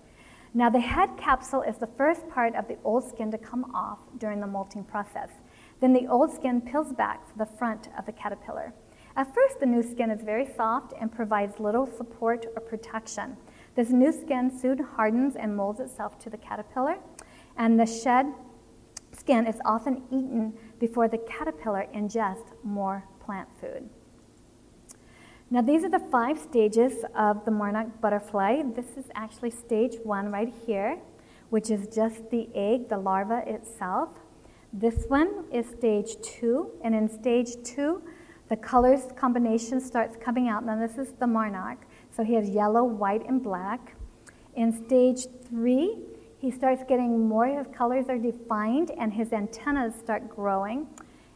Now, 0.53 0.69
the 0.69 0.81
head 0.81 1.17
capsule 1.17 1.63
is 1.63 1.79
the 1.79 1.87
first 1.87 2.29
part 2.29 2.55
of 2.55 2.69
the 2.69 2.77
old 2.85 3.09
skin 3.09 3.31
to 3.31 3.39
come 3.39 3.65
off 3.75 4.01
during 4.19 4.41
the 4.41 4.47
molting 4.47 4.85
process. 4.85 5.31
Then 5.81 5.95
the 5.95 6.07
old 6.07 6.35
skin 6.35 6.61
peels 6.61 6.93
back 6.93 7.27
to 7.33 7.39
the 7.39 7.47
front 7.47 7.89
of 7.99 8.05
the 8.05 8.13
caterpillar. 8.13 8.75
At 9.15 9.35
first, 9.35 9.61
the 9.61 9.67
new 9.67 9.83
skin 9.83 10.11
is 10.11 10.23
very 10.23 10.47
soft 10.57 10.95
and 10.99 11.13
provides 11.13 11.61
little 11.61 11.87
support 11.87 12.47
or 12.57 12.63
protection. 12.63 13.37
This 13.75 13.91
new 13.91 14.13
skin 14.13 14.51
soon 14.51 14.79
hardens 14.79 15.37
and 15.37 15.57
molds 15.57 15.81
itself 15.81 16.19
to 16.21 16.31
the 16.31 16.39
caterpillar, 16.39 16.97
and 17.57 17.79
the 17.79 17.87
shed 17.87 18.27
skin 19.13 19.47
is 19.47 19.57
often 19.65 20.03
eaten 20.11 20.55
before 20.79 21.09
the 21.09 21.19
caterpillar 21.19 21.87
ingests 21.95 22.53
more 22.65 23.05
plant 23.21 23.49
food. 23.61 23.89
Now, 25.51 25.61
these 25.61 25.85
are 25.85 25.91
the 25.91 25.99
five 25.99 26.39
stages 26.39 27.05
of 27.15 27.45
the 27.45 27.51
monarch 27.51 28.01
butterfly. 28.01 28.63
This 28.75 28.97
is 28.97 29.05
actually 29.15 29.51
stage 29.51 29.97
one 30.03 30.33
right 30.33 30.51
here, 30.67 30.99
which 31.51 31.71
is 31.71 31.95
just 31.95 32.31
the 32.31 32.49
egg, 32.55 32.89
the 32.89 32.97
larva 32.97 33.43
itself. 33.47 34.09
This 34.73 35.05
one 35.09 35.45
is 35.53 35.67
stage 35.69 36.17
two, 36.23 36.71
and 36.83 36.95
in 36.95 37.07
stage 37.07 37.63
two, 37.63 38.03
the 38.53 38.57
colors 38.59 39.05
combination 39.17 39.81
starts 39.81 40.15
coming 40.23 40.47
out. 40.47 40.63
Now, 40.63 40.79
this 40.79 40.99
is 40.99 41.15
the 41.19 41.27
monarch, 41.27 41.87
so 42.15 42.23
he 42.23 42.35
has 42.35 42.51
yellow, 42.51 42.85
white, 42.85 43.27
and 43.27 43.43
black. 43.43 43.97
In 44.55 44.85
stage 44.85 45.25
three, 45.49 45.97
he 46.37 46.51
starts 46.51 46.83
getting 46.87 47.27
more, 47.27 47.47
his 47.47 47.67
colors 47.75 48.11
are 48.11 48.19
defined, 48.19 48.91
and 48.99 49.11
his 49.11 49.33
antennas 49.33 49.95
start 49.95 50.29
growing. 50.29 50.87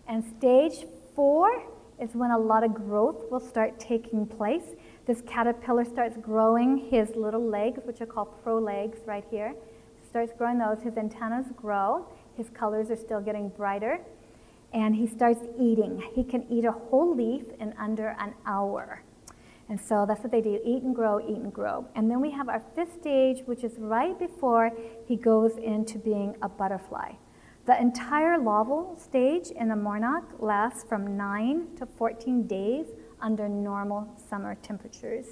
And 0.07 0.22
stage 0.37 0.85
four, 1.14 1.62
is 1.98 2.11
when 2.12 2.33
a 2.33 2.38
lot 2.38 2.62
of 2.62 2.74
growth 2.74 3.31
will 3.31 3.40
start 3.40 3.81
taking 3.81 4.26
place. 4.26 4.74
This 5.07 5.22
caterpillar 5.22 5.87
starts 5.87 6.18
growing 6.18 6.76
his 6.76 7.16
little 7.16 7.42
legs, 7.48 7.81
which 7.85 8.02
are 8.02 8.07
called 8.07 8.29
prolegs 8.44 8.98
right 9.07 9.24
here. 9.31 9.55
Starts 10.07 10.35
growing 10.37 10.59
those, 10.59 10.83
his 10.83 10.98
antennas 10.98 11.46
grow, 11.57 12.07
his 12.37 12.50
colors 12.50 12.90
are 12.90 12.96
still 12.96 13.22
getting 13.22 13.48
brighter, 13.48 14.00
and 14.72 14.94
he 14.94 15.07
starts 15.07 15.40
eating. 15.59 16.02
He 16.14 16.24
can 16.24 16.44
eat 16.50 16.64
a 16.64 16.72
whole 16.72 17.14
leaf 17.14 17.44
in 17.61 17.74
under 17.79 18.16
an 18.18 18.35
hour. 18.46 19.02
And 19.68 19.81
so 19.81 20.05
that's 20.07 20.22
what 20.22 20.31
they 20.31 20.40
do 20.40 20.61
eat 20.64 20.83
and 20.83 20.94
grow, 20.94 21.18
eat 21.20 21.38
and 21.38 21.52
grow. 21.52 21.87
And 21.94 22.11
then 22.11 22.20
we 22.20 22.31
have 22.31 22.48
our 22.48 22.62
fifth 22.74 23.00
stage, 23.00 23.42
which 23.46 23.64
is 23.64 23.79
right 23.79 24.16
before 24.18 24.70
he 25.07 25.16
goes 25.16 25.57
into 25.57 25.98
being 25.98 26.37
a 26.42 26.48
butterfly. 26.48 27.12
The 27.66 27.81
entire 27.81 28.38
larval 28.38 28.96
stage 28.96 29.48
in 29.48 29.68
the 29.68 29.74
monarch 29.74 30.24
lasts 30.38 30.85
from 30.85 31.16
9 31.16 31.76
to 31.79 31.87
14 31.87 32.46
days 32.46 32.87
under 33.20 33.48
normal 33.48 34.09
summer 34.31 34.55
temperatures. 34.62 35.26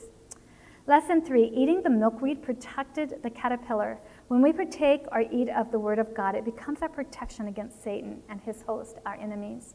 Lesson 0.89 1.25
3 1.25 1.53
Eating 1.55 1.83
the 1.83 1.91
milkweed 1.91 2.43
protected 2.43 3.23
the 3.23 3.31
caterpillar. 3.31 4.01
When 4.29 4.41
we 4.41 4.55
partake 4.55 5.05
or 5.13 5.21
eat 5.21 5.51
of 5.51 5.71
the 5.71 5.79
Word 5.79 5.99
of 5.99 6.15
God, 6.15 6.35
it 6.35 6.47
becomes 6.47 6.81
our 6.81 6.89
protection 6.89 7.49
against 7.49 7.83
Satan 7.85 8.23
and 8.31 8.41
his 8.41 8.63
host, 8.63 8.97
our 9.05 9.17
enemies. 9.17 9.75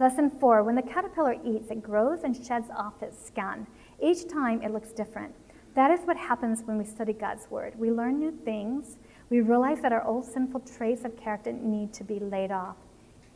Lesson 0.00 0.30
4 0.30 0.64
When 0.64 0.74
the 0.74 0.82
caterpillar 0.82 1.36
eats, 1.44 1.70
it 1.70 1.80
grows 1.80 2.24
and 2.24 2.34
sheds 2.36 2.68
off 2.76 3.02
its 3.02 3.24
skin. 3.24 3.68
Each 4.02 4.28
time 4.28 4.62
it 4.62 4.72
looks 4.72 4.92
different. 4.92 5.32
That 5.76 5.92
is 5.92 6.00
what 6.06 6.16
happens 6.16 6.62
when 6.64 6.76
we 6.76 6.84
study 6.84 7.12
God's 7.12 7.48
Word. 7.50 7.78
We 7.78 7.92
learn 7.92 8.18
new 8.18 8.32
things, 8.32 8.98
we 9.30 9.40
realize 9.40 9.80
that 9.82 9.92
our 9.92 10.04
old 10.04 10.24
sinful 10.24 10.60
traits 10.60 11.04
of 11.04 11.16
character 11.16 11.52
need 11.52 11.92
to 11.94 12.02
be 12.04 12.18
laid 12.18 12.50
off. 12.50 12.76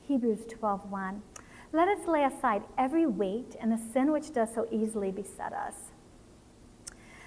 Hebrews 0.08 0.44
12:1. 0.46 1.22
Let 1.70 1.86
us 1.86 2.08
lay 2.08 2.24
aside 2.24 2.64
every 2.76 3.06
weight 3.06 3.54
and 3.60 3.70
the 3.70 3.78
sin 3.78 4.10
which 4.10 4.32
does 4.32 4.52
so 4.52 4.66
easily 4.72 5.12
beset 5.12 5.52
us. 5.52 5.92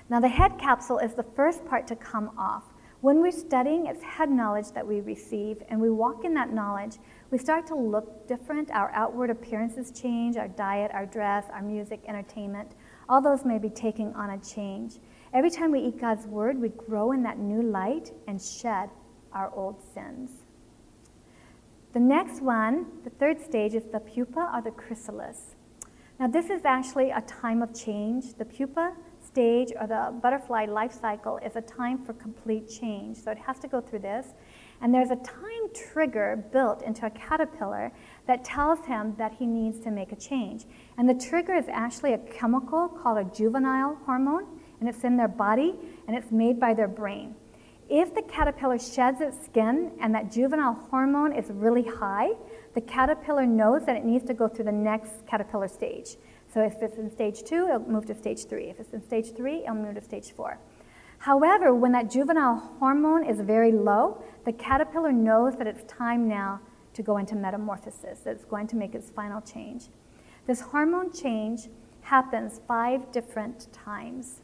Now, 0.10 0.20
the 0.20 0.28
head 0.28 0.58
capsule 0.58 0.98
is 0.98 1.14
the 1.14 1.24
first 1.24 1.66
part 1.66 1.88
to 1.88 1.96
come 1.96 2.32
off. 2.38 2.71
When 3.02 3.20
we're 3.20 3.32
studying, 3.32 3.88
it's 3.88 4.04
head 4.04 4.30
knowledge 4.30 4.72
that 4.74 4.86
we 4.86 5.02
receive, 5.02 5.64
and 5.70 5.82
we 5.82 5.90
walk 5.90 6.24
in 6.24 6.36
that 6.36 6.54
knowledge. 6.54 6.98
We 7.32 7.40
start 7.40 7.66
to 7.68 7.76
look 7.76 8.28
different. 8.28 8.70
Our 8.70 8.92
outward 8.92 9.32
appearances 9.32 9.92
change, 9.92 10.38
our 10.38 10.48
diet, 10.48 10.92
our 10.94 11.08
dress, 11.08 11.46
our 11.52 11.64
music, 11.64 12.02
entertainment. 12.08 12.74
All 13.10 13.20
those 13.20 13.44
may 13.44 13.58
be 13.58 13.70
taking 13.70 14.14
on 14.14 14.30
a 14.30 14.38
change. 14.38 15.00
Every 15.34 15.50
time 15.50 15.72
we 15.72 15.80
eat 15.80 16.00
God's 16.00 16.28
word, 16.28 16.62
we 16.62 16.70
grow 16.70 17.12
in 17.12 17.24
that 17.24 17.40
new 17.40 17.64
light 17.64 18.12
and 18.28 18.40
shed 18.40 18.92
our 19.34 19.52
old 19.56 19.82
sins. 19.96 20.30
The 21.94 22.00
next 22.00 22.40
one, 22.40 22.86
the 23.04 23.10
third 23.10 23.42
stage, 23.42 23.74
is 23.74 23.86
the 23.92 24.00
pupa 24.00 24.52
or 24.54 24.62
the 24.62 24.72
chrysalis. 24.72 25.56
Now, 26.20 26.28
this 26.28 26.52
is 26.52 26.66
actually 26.66 27.10
a 27.10 27.22
time 27.22 27.64
of 27.64 27.74
change. 27.74 28.36
The 28.36 28.46
pupa 28.46 28.94
stage 29.32 29.72
or 29.80 29.88
the 29.88 30.14
butterfly 30.22 30.66
life 30.66 30.92
cycle 30.92 31.38
is 31.38 31.56
a 31.56 31.62
time 31.62 32.04
for 32.04 32.14
complete 32.14 32.70
change. 32.70 33.18
So 33.18 33.32
it 33.32 33.38
has 33.38 33.60
to 33.60 33.68
go 33.68 33.80
through 33.80 34.00
this. 34.00 34.28
And 34.82 34.94
there's 34.94 35.12
a 35.12 35.16
time 35.18 35.74
trigger 35.94 36.44
built 36.52 36.82
into 36.82 37.06
a 37.06 37.10
caterpillar 37.12 37.92
that 38.28 38.44
tells 38.44 38.86
him 38.86 39.16
that 39.18 39.34
he 39.34 39.46
needs 39.46 39.80
to 39.82 39.92
make 39.92 40.12
a 40.12 40.16
change. 40.16 40.66
And 40.98 41.08
the 41.08 41.14
trigger 41.14 41.54
is 41.54 41.66
actually 41.70 42.14
a 42.14 42.18
chemical 42.18 42.88
called 42.88 43.20
a 43.20 43.24
juvenile 43.36 43.98
hormone, 44.06 44.48
and 44.80 44.90
it's 44.90 45.04
in 45.04 45.16
their 45.18 45.28
body 45.28 45.76
and 46.08 46.18
it's 46.18 46.32
made 46.32 46.60
by 46.60 46.74
their 46.74 46.88
brain. 46.88 47.36
If 47.90 48.16
the 48.16 48.22
caterpillar 48.24 48.80
sheds 48.80 49.22
its 49.22 49.46
skin 49.46 49.92
and 50.00 50.16
that 50.16 50.32
juvenile 50.32 50.74
hormone 50.90 51.34
is 51.34 51.46
really 51.50 51.84
high, 51.84 52.30
the 52.74 52.82
caterpillar 52.82 53.46
knows 53.46 53.86
that 53.86 53.96
it 53.96 54.06
needs 54.06 54.26
to 54.26 54.34
go 54.34 54.48
through 54.48 54.66
the 54.66 54.72
next 54.72 55.28
caterpillar 55.28 55.68
stage. 55.68 56.16
So 56.54 56.62
if 56.62 56.82
it's 56.82 56.98
in 56.98 57.10
stage 57.10 57.44
two, 57.44 57.68
it'll 57.68 57.90
move 57.90 58.06
to 58.08 58.16
stage 58.16 58.46
three. 58.46 58.70
If 58.70 58.80
it's 58.80 58.94
in 58.94 59.02
stage 59.02 59.34
three, 59.36 59.64
it'll 59.64 59.76
move 59.76 59.96
to 59.96 60.02
stage 60.02 60.32
four. 60.32 60.60
However, 61.20 61.74
when 61.74 61.92
that 61.92 62.10
juvenile 62.10 62.58
hormone 62.80 63.26
is 63.26 63.40
very 63.40 63.72
low, 63.72 64.24
the 64.44 64.52
caterpillar 64.52 65.12
knows 65.12 65.56
that 65.58 65.68
it's 65.68 65.84
time 65.84 66.28
now 66.28 66.60
to 66.94 67.04
go 67.04 67.18
into 67.18 67.36
metamorphosis, 67.36 68.20
that 68.22 68.32
it's 68.32 68.46
going 68.46 68.68
to 68.68 68.76
make 68.76 68.96
its 68.96 69.10
final 69.10 69.40
change. 69.40 69.90
This 70.48 70.62
hormone 70.62 71.14
change 71.14 71.70
happens 72.02 72.60
five 72.68 73.12
different 73.12 73.72
times. 73.72 74.42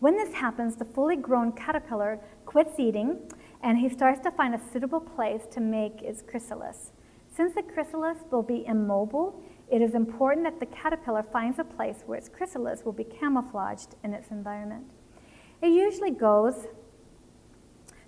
When 0.00 0.16
this 0.16 0.34
happens, 0.34 0.76
the 0.76 0.84
fully 0.84 1.16
grown 1.16 1.52
caterpillar 1.52 2.20
quits 2.44 2.78
eating 2.78 3.18
and 3.62 3.78
he 3.78 3.88
starts 3.88 4.20
to 4.20 4.30
find 4.30 4.54
a 4.54 4.60
suitable 4.72 5.00
place 5.00 5.46
to 5.52 5.60
make 5.60 6.02
its 6.02 6.20
chrysalis. 6.20 6.92
Since 7.34 7.54
the 7.54 7.62
chrysalis 7.62 8.18
will 8.30 8.42
be 8.42 8.66
immobile, 8.66 9.42
it 9.70 9.80
is 9.80 9.94
important 9.94 10.44
that 10.44 10.60
the 10.60 10.66
caterpillar 10.66 11.22
finds 11.22 11.58
a 11.58 11.64
place 11.64 12.02
where 12.06 12.18
its 12.18 12.28
chrysalis 12.28 12.84
will 12.84 12.92
be 12.92 13.04
camouflaged 13.04 13.96
in 14.04 14.12
its 14.12 14.30
environment. 14.30 14.90
It 15.62 15.68
usually 15.68 16.10
goes 16.10 16.66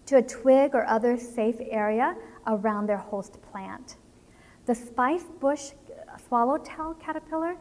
to 0.07 0.19
a 0.19 0.23
twig 0.23 0.75
or 0.75 0.87
other 0.87 1.17
safe 1.17 1.57
area 1.71 2.17
around 2.47 2.87
their 2.87 2.99
host 2.99 3.39
plant. 3.51 3.97
The 4.67 4.75
spice 4.75 5.25
bush 5.41 5.71
swallowtail 6.29 6.95
caterpillar, 6.95 7.57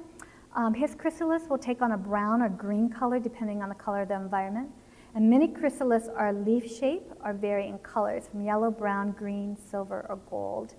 um, 0.56 0.74
his 0.74 0.96
chrysalis 0.96 1.44
will 1.50 1.58
take 1.58 1.82
on 1.82 1.94
a 1.94 1.98
brown 1.98 2.42
or 2.42 2.50
green 2.50 2.90
color 2.90 3.20
depending 3.20 3.62
on 3.62 3.70
the 3.70 3.76
color 3.76 4.04
of 4.04 4.10
the 4.10 4.16
environment. 4.16 4.70
And 5.14 5.30
many 5.30 5.48
chrysalis 5.48 6.08
are 6.08 6.34
leaf 6.34 6.70
shaped 6.70 7.14
or 7.24 7.34
vary 7.34 7.68
in 7.68 7.78
colors 7.80 8.28
from 8.28 8.44
yellow, 8.44 8.70
brown, 8.70 9.12
green, 9.12 9.56
silver, 9.56 10.06
or 10.10 10.18
gold. 10.30 10.76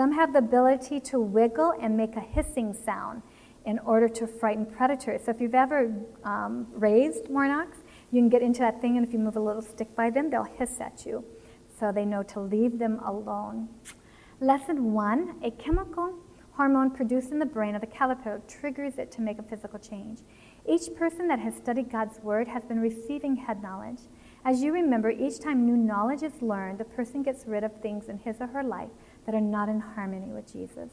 Some 0.00 0.12
have 0.12 0.32
the 0.32 0.38
ability 0.38 0.98
to 1.00 1.20
wiggle 1.20 1.74
and 1.78 1.94
make 1.94 2.16
a 2.16 2.20
hissing 2.20 2.72
sound 2.72 3.20
in 3.66 3.78
order 3.80 4.08
to 4.08 4.26
frighten 4.26 4.64
predators. 4.64 5.24
So 5.26 5.30
if 5.30 5.42
you've 5.42 5.54
ever 5.54 5.94
um, 6.24 6.68
raised 6.72 7.28
monarchs, 7.28 7.76
you 8.10 8.22
can 8.22 8.30
get 8.30 8.40
into 8.40 8.60
that 8.60 8.80
thing, 8.80 8.96
and 8.96 9.06
if 9.06 9.12
you 9.12 9.18
move 9.18 9.36
a 9.36 9.40
little 9.40 9.60
stick 9.60 9.94
by 9.94 10.08
them, 10.08 10.30
they'll 10.30 10.44
hiss 10.44 10.80
at 10.80 11.04
you. 11.04 11.22
So 11.78 11.92
they 11.92 12.06
know 12.06 12.22
to 12.22 12.40
leave 12.40 12.78
them 12.78 12.98
alone. 13.04 13.68
Lesson 14.40 14.94
one 14.94 15.34
a 15.44 15.50
chemical 15.50 16.14
hormone 16.52 16.92
produced 16.92 17.30
in 17.30 17.38
the 17.38 17.44
brain 17.44 17.74
of 17.74 17.82
the 17.82 17.86
caterpillar 17.86 18.40
triggers 18.48 18.96
it 18.96 19.12
to 19.12 19.20
make 19.20 19.38
a 19.38 19.42
physical 19.42 19.78
change. 19.78 20.20
Each 20.66 20.94
person 20.96 21.28
that 21.28 21.40
has 21.40 21.54
studied 21.54 21.92
God's 21.92 22.20
word 22.20 22.48
has 22.48 22.64
been 22.64 22.80
receiving 22.80 23.36
head 23.36 23.62
knowledge. 23.62 24.00
As 24.46 24.62
you 24.62 24.72
remember, 24.72 25.10
each 25.10 25.40
time 25.40 25.66
new 25.66 25.76
knowledge 25.76 26.22
is 26.22 26.40
learned, 26.40 26.78
the 26.78 26.84
person 26.84 27.22
gets 27.22 27.46
rid 27.46 27.64
of 27.64 27.82
things 27.82 28.08
in 28.08 28.16
his 28.16 28.40
or 28.40 28.46
her 28.46 28.64
life 28.64 28.88
that 29.26 29.34
are 29.34 29.40
not 29.40 29.68
in 29.68 29.80
harmony 29.80 30.32
with 30.32 30.52
Jesus. 30.52 30.90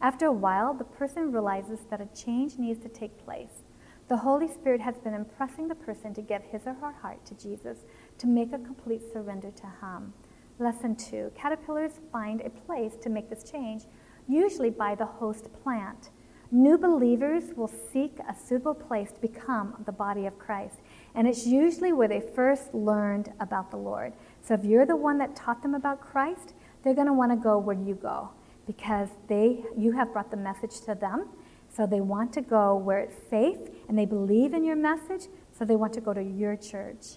After 0.00 0.26
a 0.26 0.32
while, 0.32 0.74
the 0.74 0.84
person 0.84 1.32
realizes 1.32 1.80
that 1.90 2.00
a 2.00 2.08
change 2.14 2.58
needs 2.58 2.82
to 2.82 2.88
take 2.88 3.24
place. 3.24 3.62
The 4.08 4.18
Holy 4.18 4.48
Spirit 4.48 4.82
has 4.82 4.98
been 4.98 5.14
impressing 5.14 5.68
the 5.68 5.74
person 5.74 6.12
to 6.14 6.22
give 6.22 6.42
his 6.42 6.66
or 6.66 6.74
her 6.74 6.92
heart 6.92 7.24
to 7.26 7.34
Jesus, 7.34 7.78
to 8.18 8.26
make 8.26 8.52
a 8.52 8.58
complete 8.58 9.00
surrender 9.12 9.50
to 9.50 9.66
Him. 9.80 10.12
Lesson 10.58 10.94
two 10.94 11.32
caterpillars 11.34 12.00
find 12.12 12.40
a 12.40 12.50
place 12.50 12.96
to 13.02 13.08
make 13.08 13.30
this 13.30 13.50
change, 13.50 13.84
usually 14.28 14.70
by 14.70 14.94
the 14.94 15.06
host 15.06 15.48
plant. 15.62 16.10
New 16.50 16.78
believers 16.78 17.44
will 17.56 17.72
seek 17.92 18.18
a 18.28 18.34
suitable 18.34 18.74
place 18.74 19.10
to 19.10 19.20
become 19.20 19.82
the 19.86 19.92
body 19.92 20.26
of 20.26 20.38
Christ, 20.38 20.76
and 21.14 21.26
it's 21.26 21.46
usually 21.46 21.92
where 21.92 22.06
they 22.06 22.20
first 22.20 22.72
learned 22.74 23.32
about 23.40 23.70
the 23.70 23.76
Lord. 23.76 24.12
So 24.42 24.54
if 24.54 24.64
you're 24.64 24.86
the 24.86 24.94
one 24.94 25.18
that 25.18 25.34
taught 25.34 25.62
them 25.62 25.74
about 25.74 26.00
Christ, 26.00 26.53
they're 26.84 26.94
going 26.94 27.06
to 27.06 27.12
want 27.12 27.32
to 27.32 27.36
go 27.36 27.58
where 27.58 27.76
you 27.76 27.94
go 27.94 28.30
because 28.66 29.08
they 29.28 29.64
you 29.76 29.92
have 29.92 30.12
brought 30.12 30.30
the 30.30 30.36
message 30.36 30.80
to 30.82 30.94
them. 30.94 31.28
So 31.68 31.86
they 31.86 32.00
want 32.00 32.32
to 32.34 32.40
go 32.40 32.76
where 32.76 33.00
it's 33.00 33.16
safe 33.28 33.58
and 33.88 33.98
they 33.98 34.04
believe 34.04 34.54
in 34.54 34.62
your 34.62 34.76
message, 34.76 35.26
so 35.58 35.64
they 35.64 35.74
want 35.74 35.92
to 35.94 36.00
go 36.00 36.14
to 36.14 36.22
your 36.22 36.56
church. 36.56 37.16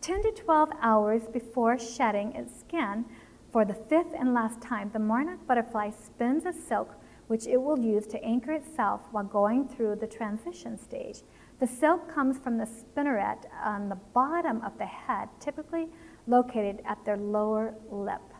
10 0.00 0.22
to 0.22 0.32
12 0.32 0.70
hours 0.80 1.22
before 1.32 1.78
shedding 1.78 2.32
its 2.32 2.58
skin, 2.58 3.04
for 3.52 3.64
the 3.64 3.74
fifth 3.74 4.12
and 4.18 4.34
last 4.34 4.60
time, 4.60 4.90
the 4.92 4.98
monarch 4.98 5.46
butterfly 5.46 5.90
spins 5.90 6.44
a 6.46 6.52
silk 6.52 6.94
which 7.26 7.46
it 7.46 7.56
will 7.56 7.78
use 7.78 8.06
to 8.06 8.22
anchor 8.22 8.52
itself 8.52 9.00
while 9.10 9.24
going 9.24 9.66
through 9.68 9.96
the 9.96 10.06
transition 10.06 10.78
stage. 10.78 11.20
The 11.60 11.66
silk 11.66 12.12
comes 12.12 12.38
from 12.38 12.58
the 12.58 12.66
spinneret 12.66 13.44
on 13.62 13.88
the 13.88 13.98
bottom 14.12 14.60
of 14.62 14.76
the 14.76 14.86
head, 14.86 15.28
typically 15.40 15.88
located 16.26 16.82
at 16.84 17.04
their 17.04 17.16
lower 17.16 17.74
lip. 17.90 18.33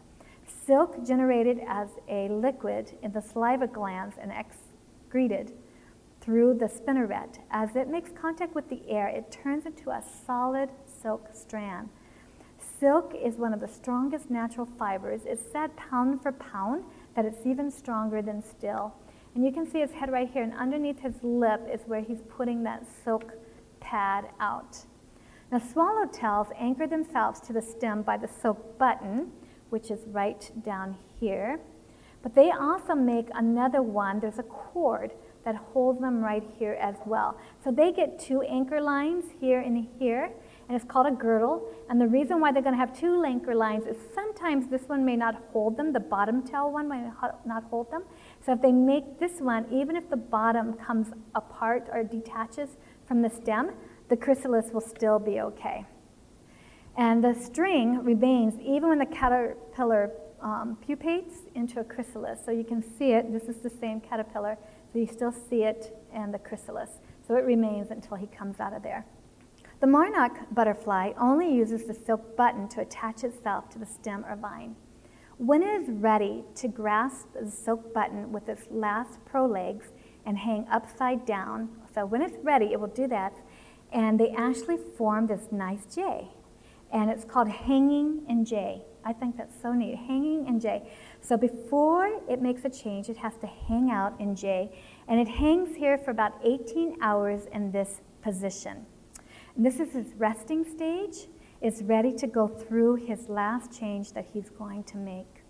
Silk 0.67 1.05
generated 1.07 1.61
as 1.67 1.89
a 2.09 2.29
liquid 2.29 2.97
in 3.03 3.13
the 3.13 3.21
saliva 3.21 3.67
glands 3.67 4.17
and 4.21 4.33
excreted 4.33 5.53
through 6.21 6.55
the 6.55 6.67
spinneret. 6.67 7.39
As 7.51 7.77
it 7.77 7.89
makes 7.89 8.11
contact 8.11 8.55
with 8.55 8.69
the 8.71 8.81
air, 8.89 9.09
it 9.09 9.31
turns 9.31 9.67
into 9.67 9.91
a 9.91 10.03
solid 10.27 10.71
silk 10.87 11.29
strand. 11.35 11.91
Silk 12.59 13.15
is 13.15 13.37
one 13.37 13.53
of 13.53 13.61
the 13.61 13.69
strongest 13.69 14.31
natural 14.31 14.67
fibers. 14.79 15.23
It's 15.27 15.43
said 15.53 15.77
pound 15.77 16.23
for 16.23 16.33
pound 16.33 16.85
that 17.15 17.27
it's 17.27 17.45
even 17.45 17.71
stronger 17.71 18.23
than 18.23 18.43
steel. 18.43 18.95
And 19.35 19.45
you 19.45 19.53
can 19.53 19.71
see 19.71 19.81
his 19.81 19.93
head 19.93 20.11
right 20.11 20.31
here, 20.31 20.43
and 20.43 20.55
underneath 20.55 21.01
his 21.01 21.23
lip 21.23 21.69
is 21.71 21.83
where 21.87 22.01
he's 22.01 22.23
putting 22.23 22.63
that 22.63 22.87
silk 23.05 23.33
pad 23.81 24.29
out. 24.41 24.79
Now, 25.53 25.59
swallowtails 25.59 26.49
anchor 26.59 26.87
themselves 26.87 27.41
to 27.43 27.53
the 27.53 27.61
stem 27.61 28.03
by 28.03 28.17
the 28.17 28.29
silk 28.29 28.79
button, 28.79 29.31
which 29.75 29.91
is 29.91 30.07
right 30.07 30.53
down 30.65 30.97
here. 31.19 31.59
But 32.23 32.37
they 32.37 32.53
also 32.53 32.95
make 32.95 33.27
another 33.35 33.83
one. 33.83 34.21
There's 34.21 34.39
a 34.39 34.45
cord 34.45 35.11
that 35.45 35.57
holds 35.57 36.01
them 36.01 36.23
right 36.23 36.45
here 36.57 36.75
as 36.81 36.95
well. 37.05 37.37
So 37.65 37.73
they 37.73 37.91
get 37.91 38.21
two 38.21 38.43
anchor 38.43 38.81
lines 38.81 39.25
here 39.41 39.59
and 39.59 39.89
here, 39.99 40.31
and 40.69 40.77
it's 40.77 40.85
called 40.85 41.09
a 41.09 41.11
girdle. 41.11 41.69
And 41.91 42.01
the 42.01 42.07
reason 42.07 42.41
why 42.41 42.53
they're 42.53 42.63
going 42.63 42.77
to 42.77 42.79
have 42.79 42.97
two 42.97 43.25
anchor 43.25 43.57
lines 43.57 43.85
is 43.85 43.97
sometimes 44.15 44.69
this 44.69 44.85
one 44.87 45.05
may 45.05 45.17
not 45.17 45.43
hold 45.53 45.77
them, 45.77 45.93
the 45.93 45.99
bottom 45.99 46.47
tail 46.47 46.71
one 46.71 46.89
may 46.89 47.03
not 47.45 47.65
hold 47.65 47.91
them. 47.91 48.05
So 48.47 48.53
if 48.53 48.63
they 48.63 48.71
make 48.71 49.19
this 49.19 49.41
one, 49.41 49.67
even 49.73 49.97
if 49.97 50.09
the 50.09 50.23
bottom 50.39 50.75
comes 50.75 51.09
apart 51.35 51.89
or 51.93 52.05
detaches 52.05 52.71
from 53.09 53.23
the 53.23 53.29
stem, 53.29 53.73
the 54.09 54.17
chrysalis 54.17 54.71
will 54.73 54.87
still 54.97 55.19
be 55.19 55.41
okay. 55.41 55.85
And 56.97 57.25
the 57.25 57.35
string 57.35 58.05
remains 58.05 58.55
even 58.61 58.89
when 58.89 58.99
the 58.99 59.07
caterpillar 59.07 60.13
um, 60.41 60.77
pupates 60.87 61.35
into 61.55 61.81
a 61.81 61.85
chrysalis. 61.85 62.39
So 62.45 62.53
you 62.53 62.65
can 62.65 62.83
see 62.83 63.13
it. 63.13 63.33
This 63.33 63.45
is 63.45 63.57
the 63.63 63.71
same 63.71 64.01
caterpillar. 64.01 64.59
So 64.93 64.99
you 65.01 65.07
still 65.07 65.33
see 65.33 65.65
it 65.65 65.97
and 66.13 66.33
the 66.33 66.39
chrysalis. 66.39 67.01
So 67.27 67.35
it 67.35 67.45
remains 67.45 67.91
until 67.91 68.17
he 68.17 68.27
comes 68.29 68.61
out 68.61 68.73
of 68.73 68.83
there. 68.83 69.07
The 69.81 69.89
monarch 69.89 70.55
butterfly 70.55 71.13
only 71.19 71.53
uses 71.53 71.85
the 71.85 71.95
silk 71.95 72.37
button 72.37 72.69
to 72.69 72.83
attach 72.83 73.25
itself 73.25 73.69
to 73.71 73.79
the 73.79 73.87
stem 73.87 74.25
or 74.29 74.37
vine. 74.37 74.77
When 75.39 75.65
it 75.65 75.83
is 75.83 75.91
ready 75.91 76.45
to 76.55 76.69
grasp 76.69 77.27
the 77.35 77.51
silk 77.51 77.93
button 77.93 78.31
with 78.31 78.49
its 78.49 78.67
last 78.71 79.19
prolegs 79.25 79.87
and 80.25 80.39
hang 80.39 80.65
upside 80.71 81.27
down, 81.27 81.71
so 81.93 82.07
when 82.07 82.23
it's 82.23 82.37
ready, 82.45 82.67
it 82.67 82.79
will 82.79 82.87
do 82.87 83.09
that, 83.09 83.35
and 83.93 84.19
they 84.19 84.31
actually 84.31 84.77
form 84.97 85.27
this 85.27 85.49
nice 85.51 85.93
J 85.93 86.29
and 86.93 87.11
it's 87.11 87.25
called 87.25 87.49
Hanging 87.49 88.25
in 88.29 88.45
J. 88.45 88.83
I 89.05 89.13
think 89.13 89.37
that's 89.37 89.61
so 89.61 89.73
neat. 89.73 89.97
Hanging 89.97 90.47
in 90.47 90.59
J. 90.59 90.91
So 91.21 91.37
before 91.37 92.21
it 92.29 92.41
makes 92.41 92.65
a 92.65 92.71
change, 92.71 93.09
it 93.09 93.19
has 93.19 93.37
to 93.39 93.47
hang 93.47 93.91
out 93.91 94.19
in 94.19 94.35
J, 94.35 94.71
and 95.09 95.21
it 95.21 95.29
hangs 95.29 95.77
here 95.77 95.99
for 95.99 96.11
about 96.11 96.33
18 96.43 96.97
hours 97.03 97.47
in 97.53 97.71
this 97.71 98.01
position. 98.23 98.87
And 99.57 99.65
this 99.65 99.79
is 99.79 99.95
its 99.95 100.13
resting 100.17 100.65
stage. 100.65 101.29
is 101.61 101.83
ready 101.83 102.13
to 102.13 102.27
go 102.27 102.47
through 102.47 102.97
his 102.97 103.29
last 103.31 103.73
change 103.73 104.13
that 104.13 104.27
he's 104.35 104.51
going 104.51 104.85
to 104.85 104.99
make. 104.99 105.43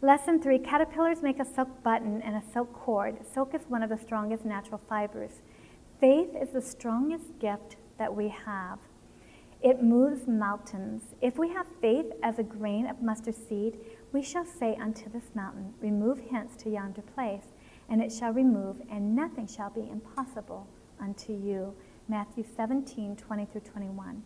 Lesson 0.00 0.40
three 0.40 0.58
caterpillars 0.58 1.22
make 1.22 1.38
a 1.38 1.44
silk 1.44 1.82
button 1.84 2.20
and 2.22 2.36
a 2.36 2.42
silk 2.52 2.72
cord. 2.72 3.18
Silk 3.24 3.54
is 3.54 3.62
one 3.68 3.82
of 3.82 3.90
the 3.90 3.98
strongest 3.98 4.44
natural 4.44 4.80
fibers. 4.88 5.42
Faith 6.00 6.30
is 6.40 6.50
the 6.50 6.62
strongest 6.62 7.38
gift 7.38 7.76
that 7.98 8.14
we 8.14 8.28
have. 8.28 8.78
It 9.60 9.82
moves 9.82 10.28
mountains. 10.28 11.02
If 11.20 11.36
we 11.36 11.48
have 11.48 11.66
faith 11.80 12.06
as 12.22 12.38
a 12.38 12.44
grain 12.44 12.86
of 12.86 13.02
mustard 13.02 13.34
seed, 13.34 13.78
we 14.12 14.22
shall 14.22 14.44
say 14.44 14.76
unto 14.76 15.10
this 15.10 15.34
mountain, 15.34 15.74
Remove 15.80 16.20
hence 16.30 16.54
to 16.62 16.70
yonder 16.70 17.02
place, 17.02 17.46
and 17.88 18.00
it 18.00 18.12
shall 18.12 18.32
remove, 18.32 18.76
and 18.90 19.16
nothing 19.16 19.48
shall 19.48 19.70
be 19.70 19.88
impossible 19.90 20.68
unto 21.00 21.32
you. 21.32 21.74
Matthew 22.06 22.44
17, 22.56 23.16
20 23.16 23.46
through 23.46 23.60
21. 23.62 24.22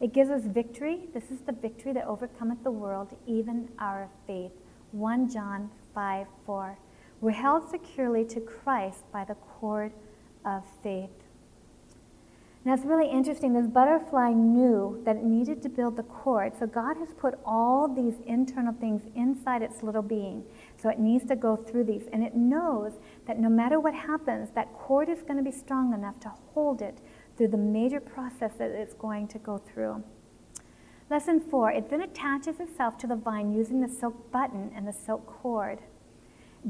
It 0.00 0.12
gives 0.12 0.30
us 0.30 0.42
victory. 0.42 1.02
This 1.14 1.30
is 1.30 1.40
the 1.42 1.52
victory 1.52 1.92
that 1.92 2.06
overcometh 2.06 2.64
the 2.64 2.72
world, 2.72 3.16
even 3.26 3.68
our 3.78 4.08
faith. 4.26 4.52
1 4.90 5.30
John 5.30 5.70
5 5.94 6.26
4. 6.44 6.78
We're 7.20 7.30
held 7.30 7.70
securely 7.70 8.24
to 8.24 8.40
Christ 8.40 9.04
by 9.12 9.24
the 9.24 9.36
cord 9.36 9.92
of 10.44 10.64
faith. 10.82 11.10
Now 12.64 12.74
it's 12.74 12.84
really 12.84 13.10
interesting. 13.10 13.54
This 13.54 13.66
butterfly 13.66 14.30
knew 14.30 15.02
that 15.04 15.16
it 15.16 15.24
needed 15.24 15.62
to 15.62 15.68
build 15.68 15.96
the 15.96 16.04
cord. 16.04 16.52
So 16.56 16.66
God 16.66 16.96
has 16.96 17.08
put 17.12 17.34
all 17.44 17.92
these 17.92 18.14
internal 18.24 18.72
things 18.72 19.02
inside 19.16 19.62
its 19.62 19.82
little 19.82 20.02
being. 20.02 20.44
So 20.76 20.88
it 20.88 21.00
needs 21.00 21.24
to 21.26 21.34
go 21.34 21.56
through 21.56 21.84
these. 21.84 22.04
And 22.12 22.22
it 22.22 22.36
knows 22.36 22.92
that 23.26 23.40
no 23.40 23.48
matter 23.48 23.80
what 23.80 23.94
happens, 23.94 24.50
that 24.54 24.72
cord 24.74 25.08
is 25.08 25.22
going 25.22 25.38
to 25.38 25.42
be 25.42 25.50
strong 25.50 25.92
enough 25.92 26.20
to 26.20 26.28
hold 26.54 26.82
it 26.82 27.00
through 27.36 27.48
the 27.48 27.56
major 27.56 27.98
process 27.98 28.52
that 28.58 28.70
it's 28.70 28.94
going 28.94 29.26
to 29.28 29.38
go 29.40 29.58
through. 29.58 30.04
Lesson 31.10 31.40
four, 31.40 31.72
it 31.72 31.90
then 31.90 32.00
attaches 32.00 32.60
itself 32.60 32.96
to 32.98 33.08
the 33.08 33.16
vine 33.16 33.52
using 33.52 33.80
the 33.80 33.88
silk 33.88 34.30
button 34.30 34.70
and 34.74 34.86
the 34.86 34.92
silk 34.92 35.26
cord. 35.26 35.80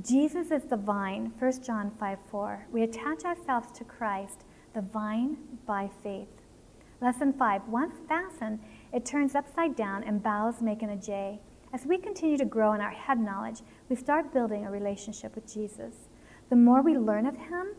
Jesus 0.01 0.51
is 0.51 0.63
the 0.65 0.77
vine, 0.77 1.33
1 1.39 1.63
John 1.63 1.93
5 2.01 2.19
4. 2.31 2.67
We 2.73 2.83
attach 2.83 3.25
ourselves 3.25 3.69
to 3.79 3.85
Christ, 3.85 4.45
the 4.75 4.83
vine, 4.83 5.37
by 5.67 5.91
faith. 6.03 6.29
Lesson 7.01 7.33
five, 7.33 7.67
once 7.69 7.97
fastened, 8.09 8.61
it 8.93 9.05
turns 9.05 9.35
upside 9.35 9.77
down 9.77 10.03
and 10.05 10.23
bows, 10.23 10.63
making 10.63 10.91
a 10.91 10.97
J. 10.97 11.41
As 11.73 11.87
we 11.87 11.99
continue 11.99 12.37
to 12.39 12.45
grow 12.45 12.73
in 12.75 12.81
our 12.81 12.91
head 12.91 13.19
knowledge, 13.19 13.61
we 13.89 13.97
start 13.97 14.33
building 14.33 14.65
a 14.65 14.71
relationship 14.71 15.35
with 15.35 15.53
Jesus. 15.53 16.09
The 16.49 16.57
more 16.57 16.83
we 16.83 16.97
learn 16.97 17.27
of 17.27 17.37
Him, 17.37 17.75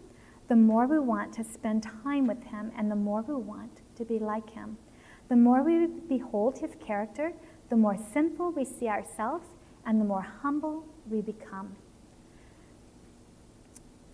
the 0.49 0.55
more 0.55 0.87
we 0.87 0.99
want 0.99 1.33
to 1.33 1.43
spend 1.43 1.83
time 1.83 2.27
with 2.27 2.43
Him, 2.43 2.71
and 2.77 2.91
the 2.91 2.95
more 2.95 3.21
we 3.21 3.35
want 3.35 3.81
to 3.95 4.05
be 4.05 4.19
like 4.19 4.49
Him. 4.49 4.77
The 5.29 5.35
more 5.35 5.63
we 5.63 5.87
behold 5.87 6.59
His 6.59 6.71
character, 6.85 7.33
the 7.69 7.77
more 7.77 7.97
sinful 7.97 8.51
we 8.51 8.65
see 8.65 8.87
ourselves, 8.87 9.47
and 9.85 9.99
the 9.99 10.05
more 10.05 10.21
humble 10.41 10.85
we 11.09 11.21
become. 11.21 11.75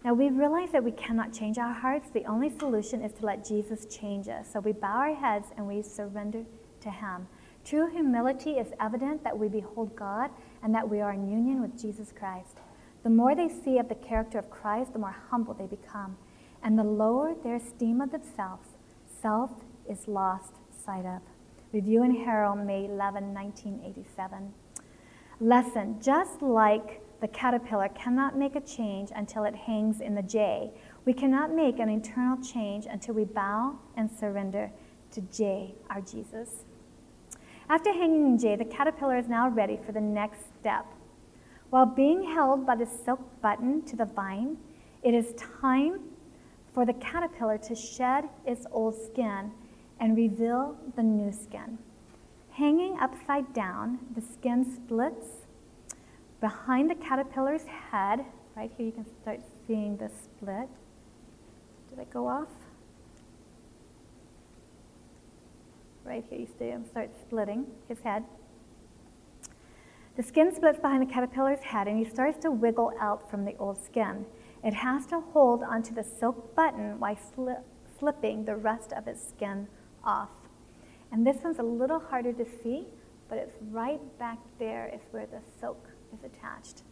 Now 0.03 0.13
we 0.13 0.29
realize 0.29 0.71
that 0.71 0.83
we 0.83 0.91
cannot 0.91 1.33
change 1.33 1.57
our 1.57 1.73
hearts. 1.73 2.09
The 2.09 2.25
only 2.25 2.49
solution 2.49 3.01
is 3.01 3.11
to 3.13 3.25
let 3.25 3.45
Jesus 3.45 3.85
change 3.85 4.29
us. 4.29 4.47
So 4.51 4.61
we 4.61 4.71
bow 4.71 4.95
our 4.95 5.15
heads 5.15 5.49
and 5.57 5.67
we 5.67 5.81
surrender 5.81 6.45
to 6.81 6.89
Him. 6.89 7.27
True 7.65 7.89
humility 7.91 8.51
is 8.51 8.71
evident 8.79 9.23
that 9.25 9.37
we 9.37 9.49
behold 9.49 9.95
God 9.95 10.31
and 10.63 10.73
that 10.73 10.89
we 10.89 11.01
are 11.01 11.11
in 11.11 11.29
union 11.29 11.61
with 11.61 11.79
Jesus 11.79 12.13
Christ. 12.17 12.57
The 13.03 13.09
more 13.09 13.35
they 13.35 13.49
see 13.49 13.77
of 13.77 13.89
the 13.89 13.95
character 13.95 14.39
of 14.39 14.49
Christ, 14.49 14.93
the 14.93 14.99
more 14.99 15.15
humble 15.29 15.53
they 15.53 15.67
become. 15.67 16.17
And 16.63 16.79
the 16.79 16.83
lower 16.83 17.35
their 17.43 17.55
esteem 17.55 18.01
of 18.01 18.11
themselves, 18.11 18.69
self 19.21 19.51
is 19.89 20.07
lost 20.07 20.53
sight 20.85 21.05
of. 21.05 21.21
Review 21.73 22.03
and 22.03 22.17
Herald, 22.17 22.65
May 22.65 22.85
11, 22.85 23.33
1987. 23.33 24.53
Lesson 25.39 25.99
Just 26.01 26.41
like 26.41 27.01
the 27.21 27.27
caterpillar 27.27 27.89
cannot 27.89 28.37
make 28.37 28.55
a 28.55 28.61
change 28.61 29.09
until 29.15 29.43
it 29.43 29.55
hangs 29.55 29.99
in 29.99 30.15
the 30.15 30.21
J, 30.21 30.71
we 31.05 31.13
cannot 31.13 31.53
make 31.53 31.79
an 31.79 31.89
internal 31.89 32.41
change 32.43 32.85
until 32.85 33.15
we 33.15 33.25
bow 33.25 33.77
and 33.97 34.09
surrender 34.09 34.71
to 35.11 35.21
J, 35.21 35.75
our 35.89 36.01
Jesus. 36.01 36.63
After 37.69 37.91
hanging 37.91 38.25
in 38.25 38.37
J, 38.37 38.55
the 38.55 38.65
caterpillar 38.65 39.17
is 39.17 39.27
now 39.27 39.49
ready 39.49 39.79
for 39.85 39.91
the 39.91 40.01
next 40.01 40.39
step. 40.59 40.85
While 41.69 41.85
being 41.85 42.23
held 42.23 42.65
by 42.65 42.75
the 42.75 42.85
silk 42.85 43.19
button 43.41 43.83
to 43.83 43.95
the 43.95 44.05
vine, 44.05 44.57
it 45.03 45.13
is 45.13 45.33
time 45.61 45.99
for 46.73 46.85
the 46.85 46.93
caterpillar 46.93 47.57
to 47.59 47.75
shed 47.75 48.25
its 48.45 48.65
old 48.71 48.95
skin 48.95 49.51
and 49.99 50.15
reveal 50.15 50.77
the 50.95 51.03
new 51.03 51.31
skin. 51.31 51.77
Hanging 52.51 52.97
upside 52.99 53.53
down, 53.53 53.99
the 54.15 54.21
skin 54.21 54.65
splits 54.65 55.45
behind 56.41 56.89
the 56.89 56.95
caterpillar's 56.95 57.65
head. 57.65 58.25
Right 58.55 58.71
here, 58.77 58.87
you 58.87 58.91
can 58.91 59.05
start 59.21 59.41
seeing 59.67 59.97
the 59.97 60.09
split. 60.09 60.69
Did 61.89 61.99
it 61.99 62.09
go 62.09 62.27
off? 62.27 62.47
Right 66.03 66.25
here, 66.29 66.39
you 66.39 66.47
see 66.57 66.65
him 66.65 66.85
start 66.85 67.11
splitting 67.21 67.67
his 67.87 67.99
head. 67.99 68.23
The 70.15 70.23
skin 70.23 70.53
splits 70.53 70.79
behind 70.79 71.07
the 71.07 71.13
caterpillar's 71.13 71.61
head 71.61 71.87
and 71.87 71.97
he 71.97 72.03
starts 72.03 72.37
to 72.39 72.51
wiggle 72.51 72.91
out 72.99 73.29
from 73.29 73.45
the 73.45 73.55
old 73.57 73.83
skin. 73.83 74.25
It 74.63 74.73
has 74.73 75.05
to 75.07 75.21
hold 75.21 75.63
onto 75.63 75.93
the 75.93 76.03
silk 76.03 76.55
button 76.55 76.99
while 76.99 77.15
sli- 77.15 77.61
slipping 77.97 78.45
the 78.45 78.55
rest 78.55 78.91
of 78.91 79.07
its 79.07 79.25
skin 79.25 79.67
off. 80.03 80.29
And 81.11 81.25
this 81.25 81.37
one's 81.43 81.59
a 81.59 81.63
little 81.63 81.99
harder 81.99 82.33
to 82.33 82.45
see, 82.61 82.87
but 83.29 83.37
it's 83.37 83.55
right 83.71 84.01
back 84.19 84.39
there 84.57 84.91
is 84.93 85.01
where 85.11 85.25
the 85.25 85.39
silk 85.59 85.88
is 86.13 86.23
attached. 86.23 86.83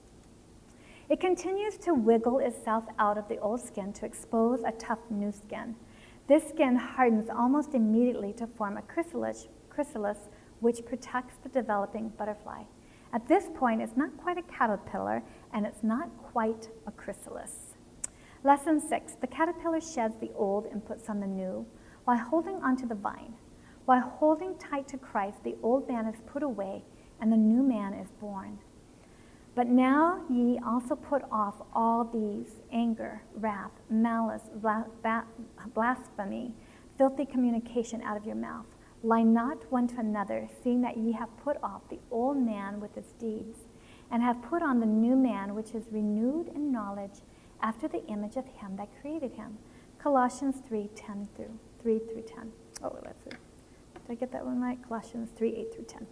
It 1.10 1.20
continues 1.20 1.78
to 1.78 1.94
wiggle 1.94 2.40
itself 2.40 2.84
out 3.00 3.18
of 3.18 3.28
the 3.30 3.38
old 3.38 3.62
skin 3.62 3.94
to 3.94 4.06
expose 4.06 4.62
a 4.64 4.74
tough 4.74 5.00
new 5.10 5.32
skin. 5.32 5.76
This 6.28 6.50
skin 6.50 6.76
hardens 6.76 7.30
almost 7.30 7.74
immediately 7.74 8.34
to 8.34 8.48
form 8.48 8.78
a 8.78 8.82
chrysalis, 8.82 9.48
chrysalis 9.70 10.18
which 10.60 10.86
protects 10.86 11.36
the 11.38 11.50
developing 11.50 12.10
butterfly. 12.10 12.64
At 13.14 13.28
this 13.28 13.46
point, 13.56 13.82
it's 13.82 13.96
not 13.96 14.18
quite 14.18 14.38
a 14.38 14.42
caterpillar 14.42 15.24
and 15.54 15.66
it's 15.66 15.84
not 15.84 16.10
quite 16.18 16.70
a 16.86 16.92
chrysalis. 16.92 17.78
Lesson 18.44 18.82
six 18.82 19.16
the 19.16 19.28
caterpillar 19.28 19.80
sheds 19.80 20.16
the 20.20 20.32
old 20.36 20.66
and 20.66 20.86
puts 20.86 21.10
on 21.10 21.22
the 21.22 21.28
new 21.28 21.66
while 22.04 22.18
holding 22.18 22.56
onto 22.56 22.88
the 22.88 22.96
vine. 22.96 23.34
While 23.86 24.02
holding 24.02 24.58
tight 24.58 24.90
to 24.90 24.98
Christ, 24.98 25.44
the 25.46 25.56
old 25.64 25.88
man 25.88 26.06
is 26.06 26.20
put 26.28 26.44
away 26.44 26.84
and 27.22 27.32
the 27.32 27.38
new 27.38 27.64
man 27.64 27.94
is 27.94 28.10
born. 28.20 28.60
But 29.58 29.70
now 29.70 30.22
ye 30.30 30.60
also 30.64 30.96
put 30.96 31.24
off 31.32 31.56
all 31.74 32.04
these 32.04 32.58
anger, 32.72 33.24
wrath, 33.34 33.72
malice, 33.90 34.52
blasphemy, 35.74 36.54
filthy 36.96 37.26
communication 37.26 38.04
out 38.04 38.18
of 38.18 38.26
your 38.28 38.36
mouth. 38.36 38.68
Lie 39.02 39.24
not 39.24 39.72
one 39.72 39.88
to 39.88 40.00
another, 40.00 40.48
seeing 40.64 40.82
that 40.82 40.98
ye 40.98 41.12
have 41.14 41.36
put 41.44 41.58
off 41.64 41.90
the 41.90 41.98
old 42.12 42.38
man 42.38 42.80
with 42.80 42.94
his 42.94 43.14
deeds, 43.20 43.62
and 44.12 44.22
have 44.22 44.44
put 44.44 44.62
on 44.62 44.80
the 44.80 44.86
new 44.86 45.16
man, 45.16 45.56
which 45.56 45.72
is 45.72 45.88
renewed 45.90 46.50
in 46.50 46.72
knowledge 46.72 47.22
after 47.60 47.88
the 47.88 48.06
image 48.06 48.36
of 48.36 48.46
him 48.46 48.76
that 48.76 49.02
created 49.02 49.32
him. 49.32 49.58
Colossians 49.98 50.58
3 50.68 50.88
10 50.94 51.30
through 51.36 51.58
3 51.82 51.98
through 51.98 52.22
10. 52.22 52.52
Oh, 52.84 52.96
let's 53.04 53.24
see. 53.24 53.32
Did 53.32 54.12
I 54.12 54.14
get 54.14 54.32
that 54.34 54.46
one 54.46 54.62
right? 54.62 54.78
Colossians 54.88 55.32
3 55.36 55.50
8 55.56 55.74
through 55.74 55.86
10. 55.86 56.08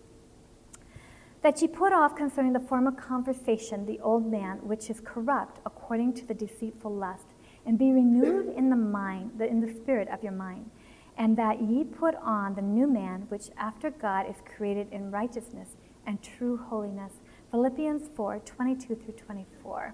That 1.45 1.61
ye 1.61 1.67
put 1.67 1.93
off 1.93 2.15
concerning 2.15 2.53
the 2.53 2.59
former 2.59 2.91
conversation 2.91 3.85
the 3.85 3.99
old 3.99 4.25
man, 4.25 4.57
which 4.63 4.89
is 4.89 4.99
corrupt 4.99 5.59
according 5.63 6.13
to 6.13 6.25
the 6.25 6.33
deceitful 6.33 6.91
lust, 6.91 7.27
and 7.67 7.77
be 7.77 7.91
renewed 7.91 8.51
in 8.57 8.71
the 8.71 8.75
mind, 8.75 9.39
in 9.39 9.61
the 9.61 9.71
spirit 9.71 10.07
of 10.07 10.23
your 10.23 10.31
mind, 10.31 10.71
and 11.19 11.37
that 11.37 11.61
ye 11.61 11.83
put 11.83 12.15
on 12.15 12.55
the 12.55 12.63
new 12.63 12.87
man, 12.87 13.27
which 13.29 13.51
after 13.59 13.91
God 13.91 14.27
is 14.27 14.37
created 14.57 14.87
in 14.91 15.11
righteousness 15.11 15.75
and 16.07 16.19
true 16.23 16.57
holiness. 16.57 17.13
Philippians 17.51 18.09
4 18.15 18.39
22 18.39 18.95
through 18.95 19.13
24. 19.13 19.93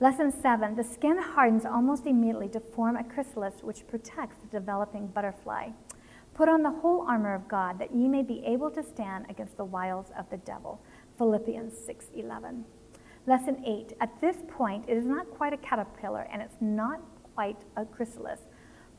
Lesson 0.00 0.32
seven 0.32 0.74
the 0.74 0.82
skin 0.82 1.18
hardens 1.18 1.64
almost 1.64 2.04
immediately 2.04 2.48
to 2.48 2.58
form 2.58 2.96
a 2.96 3.04
chrysalis 3.04 3.62
which 3.62 3.86
protects 3.86 4.38
the 4.38 4.48
developing 4.48 5.06
butterfly. 5.06 5.68
Put 6.34 6.48
on 6.48 6.62
the 6.62 6.70
whole 6.70 7.06
armor 7.08 7.34
of 7.34 7.48
God 7.48 7.78
that 7.78 7.94
ye 7.94 8.08
may 8.08 8.22
be 8.22 8.44
able 8.44 8.70
to 8.72 8.82
stand 8.82 9.26
against 9.28 9.56
the 9.56 9.64
wiles 9.64 10.10
of 10.18 10.28
the 10.30 10.36
devil. 10.38 10.82
Philippians 11.16 11.74
6:11. 11.78 12.64
Lesson 13.26 13.62
8. 13.64 13.92
At 14.00 14.20
this 14.20 14.42
point, 14.48 14.84
it 14.88 14.96
is 14.96 15.06
not 15.06 15.30
quite 15.30 15.52
a 15.52 15.56
caterpillar 15.56 16.26
and 16.32 16.42
it's 16.42 16.60
not 16.60 17.00
quite 17.34 17.56
a 17.76 17.84
chrysalis. 17.84 18.40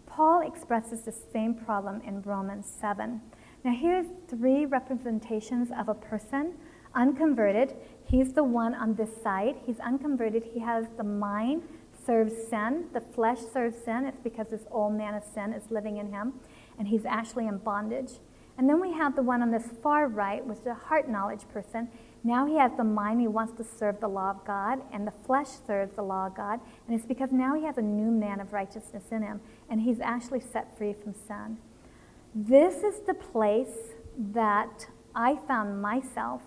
Paul 0.05 0.47
expresses 0.47 1.01
the 1.01 1.11
same 1.11 1.53
problem 1.53 2.01
in 2.01 2.21
Romans 2.21 2.65
7. 2.65 3.21
Now, 3.63 3.73
here's 3.73 4.07
three 4.27 4.65
representations 4.65 5.71
of 5.77 5.89
a 5.89 5.93
person 5.93 6.53
unconverted. 6.93 7.75
He's 8.05 8.31
the 8.31 8.43
one 8.43 8.73
on 8.73 8.95
this 8.95 9.21
side. 9.21 9.57
He's 9.65 9.79
unconverted. 9.79 10.43
He 10.53 10.59
has 10.59 10.87
the 10.95 11.03
mind 11.03 11.63
serves 12.05 12.33
sin. 12.49 12.85
The 12.93 13.01
flesh 13.01 13.39
serves 13.39 13.77
sin. 13.83 14.05
It's 14.05 14.21
because 14.23 14.47
this 14.49 14.65
old 14.71 14.93
man 14.93 15.15
of 15.15 15.23
sin 15.23 15.53
is 15.53 15.71
living 15.71 15.97
in 15.97 16.11
him, 16.11 16.33
and 16.77 16.87
he's 16.87 17.05
actually 17.05 17.47
in 17.47 17.57
bondage. 17.57 18.13
And 18.57 18.69
then 18.69 18.79
we 18.79 18.93
have 18.93 19.15
the 19.15 19.21
one 19.21 19.41
on 19.41 19.51
this 19.51 19.65
far 19.83 20.07
right, 20.07 20.45
which 20.45 20.59
is 20.59 20.65
a 20.65 20.73
heart 20.73 21.09
knowledge 21.09 21.41
person. 21.53 21.89
Now 22.23 22.45
he 22.45 22.57
has 22.57 22.71
the 22.77 22.83
mind, 22.83 23.21
he 23.21 23.27
wants 23.27 23.53
to 23.57 23.63
serve 23.63 23.99
the 23.99 24.07
law 24.07 24.31
of 24.31 24.45
God, 24.45 24.81
and 24.91 25.05
the 25.05 25.13
flesh 25.25 25.49
serves 25.67 25.95
the 25.95 26.01
law 26.01 26.27
of 26.27 26.35
God. 26.35 26.59
And 26.87 26.97
it's 26.97 27.05
because 27.05 27.31
now 27.31 27.55
he 27.55 27.65
has 27.65 27.77
a 27.77 27.81
new 27.81 28.09
man 28.09 28.39
of 28.39 28.53
righteousness 28.53 29.03
in 29.11 29.21
him, 29.21 29.41
and 29.69 29.81
he's 29.81 29.99
actually 29.99 30.39
set 30.39 30.77
free 30.77 30.93
from 30.93 31.13
sin. 31.13 31.57
This 32.33 32.83
is 32.83 33.01
the 33.01 33.13
place 33.13 33.93
that 34.33 34.87
I 35.13 35.37
found 35.47 35.81
myself 35.81 36.41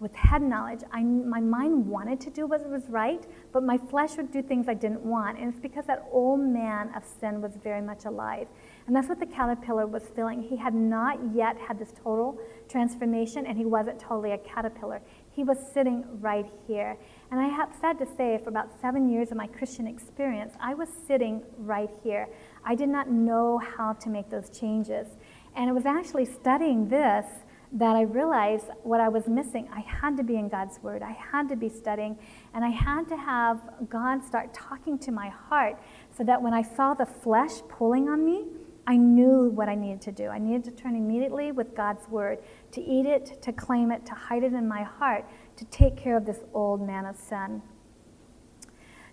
with 0.00 0.14
head 0.14 0.42
knowledge. 0.42 0.80
I, 0.92 1.02
my 1.02 1.40
mind 1.40 1.86
wanted 1.86 2.20
to 2.22 2.30
do 2.30 2.46
what 2.46 2.66
was 2.68 2.88
right, 2.88 3.22
but 3.52 3.62
my 3.62 3.76
flesh 3.76 4.16
would 4.16 4.32
do 4.32 4.42
things 4.42 4.66
I 4.66 4.74
didn't 4.74 5.02
want. 5.02 5.38
And 5.38 5.52
it's 5.52 5.60
because 5.60 5.86
that 5.86 6.06
old 6.10 6.40
man 6.40 6.90
of 6.96 7.04
sin 7.20 7.40
was 7.42 7.52
very 7.62 7.82
much 7.82 8.06
alive. 8.06 8.48
And 8.86 8.96
that's 8.96 9.08
what 9.08 9.20
the 9.20 9.26
caterpillar 9.26 9.86
was 9.86 10.04
feeling. 10.16 10.42
He 10.42 10.56
had 10.56 10.74
not 10.74 11.18
yet 11.34 11.56
had 11.56 11.78
this 11.78 11.92
total 12.02 12.38
transformation, 12.68 13.46
and 13.46 13.56
he 13.56 13.64
wasn't 13.64 13.98
totally 13.98 14.32
a 14.32 14.38
caterpillar. 14.38 15.00
He 15.30 15.44
was 15.44 15.58
sitting 15.72 16.04
right 16.20 16.46
here. 16.66 16.96
And 17.30 17.40
I 17.40 17.48
have 17.48 17.70
sad 17.80 17.98
to 17.98 18.06
say, 18.16 18.40
for 18.42 18.50
about 18.50 18.68
seven 18.80 19.08
years 19.08 19.30
of 19.30 19.36
my 19.36 19.46
Christian 19.46 19.86
experience, 19.86 20.54
I 20.60 20.74
was 20.74 20.88
sitting 21.06 21.42
right 21.58 21.90
here. 22.02 22.28
I 22.64 22.74
did 22.74 22.88
not 22.88 23.10
know 23.10 23.58
how 23.58 23.92
to 23.94 24.08
make 24.08 24.28
those 24.30 24.50
changes. 24.50 25.06
And 25.54 25.68
it 25.68 25.72
was 25.72 25.86
actually 25.86 26.26
studying 26.26 26.88
this 26.88 27.26
that 27.72 27.94
I 27.94 28.02
realized 28.02 28.66
what 28.82 29.00
I 29.00 29.08
was 29.08 29.28
missing. 29.28 29.68
I 29.72 29.80
had 29.80 30.16
to 30.16 30.24
be 30.24 30.36
in 30.36 30.48
God's 30.48 30.82
Word, 30.82 31.02
I 31.02 31.12
had 31.12 31.48
to 31.50 31.56
be 31.56 31.68
studying, 31.68 32.18
and 32.52 32.64
I 32.64 32.70
had 32.70 33.08
to 33.08 33.16
have 33.16 33.60
God 33.88 34.24
start 34.24 34.52
talking 34.52 34.98
to 35.00 35.12
my 35.12 35.28
heart 35.28 35.80
so 36.16 36.24
that 36.24 36.42
when 36.42 36.52
I 36.52 36.62
saw 36.62 36.94
the 36.94 37.06
flesh 37.06 37.60
pulling 37.68 38.08
on 38.08 38.24
me, 38.24 38.46
I 38.90 38.96
knew 38.96 39.50
what 39.50 39.68
I 39.68 39.76
needed 39.76 40.00
to 40.00 40.10
do. 40.10 40.26
I 40.26 40.40
needed 40.40 40.64
to 40.64 40.72
turn 40.72 40.96
immediately 40.96 41.52
with 41.52 41.76
God's 41.76 42.08
Word, 42.08 42.38
to 42.72 42.80
eat 42.80 43.06
it, 43.06 43.40
to 43.40 43.52
claim 43.52 43.92
it, 43.92 44.04
to 44.06 44.14
hide 44.14 44.42
it 44.42 44.52
in 44.52 44.66
my 44.66 44.82
heart, 44.82 45.24
to 45.58 45.64
take 45.66 45.96
care 45.96 46.16
of 46.16 46.26
this 46.26 46.40
old 46.54 46.84
man 46.84 47.06
of 47.06 47.16
sin. 47.16 47.62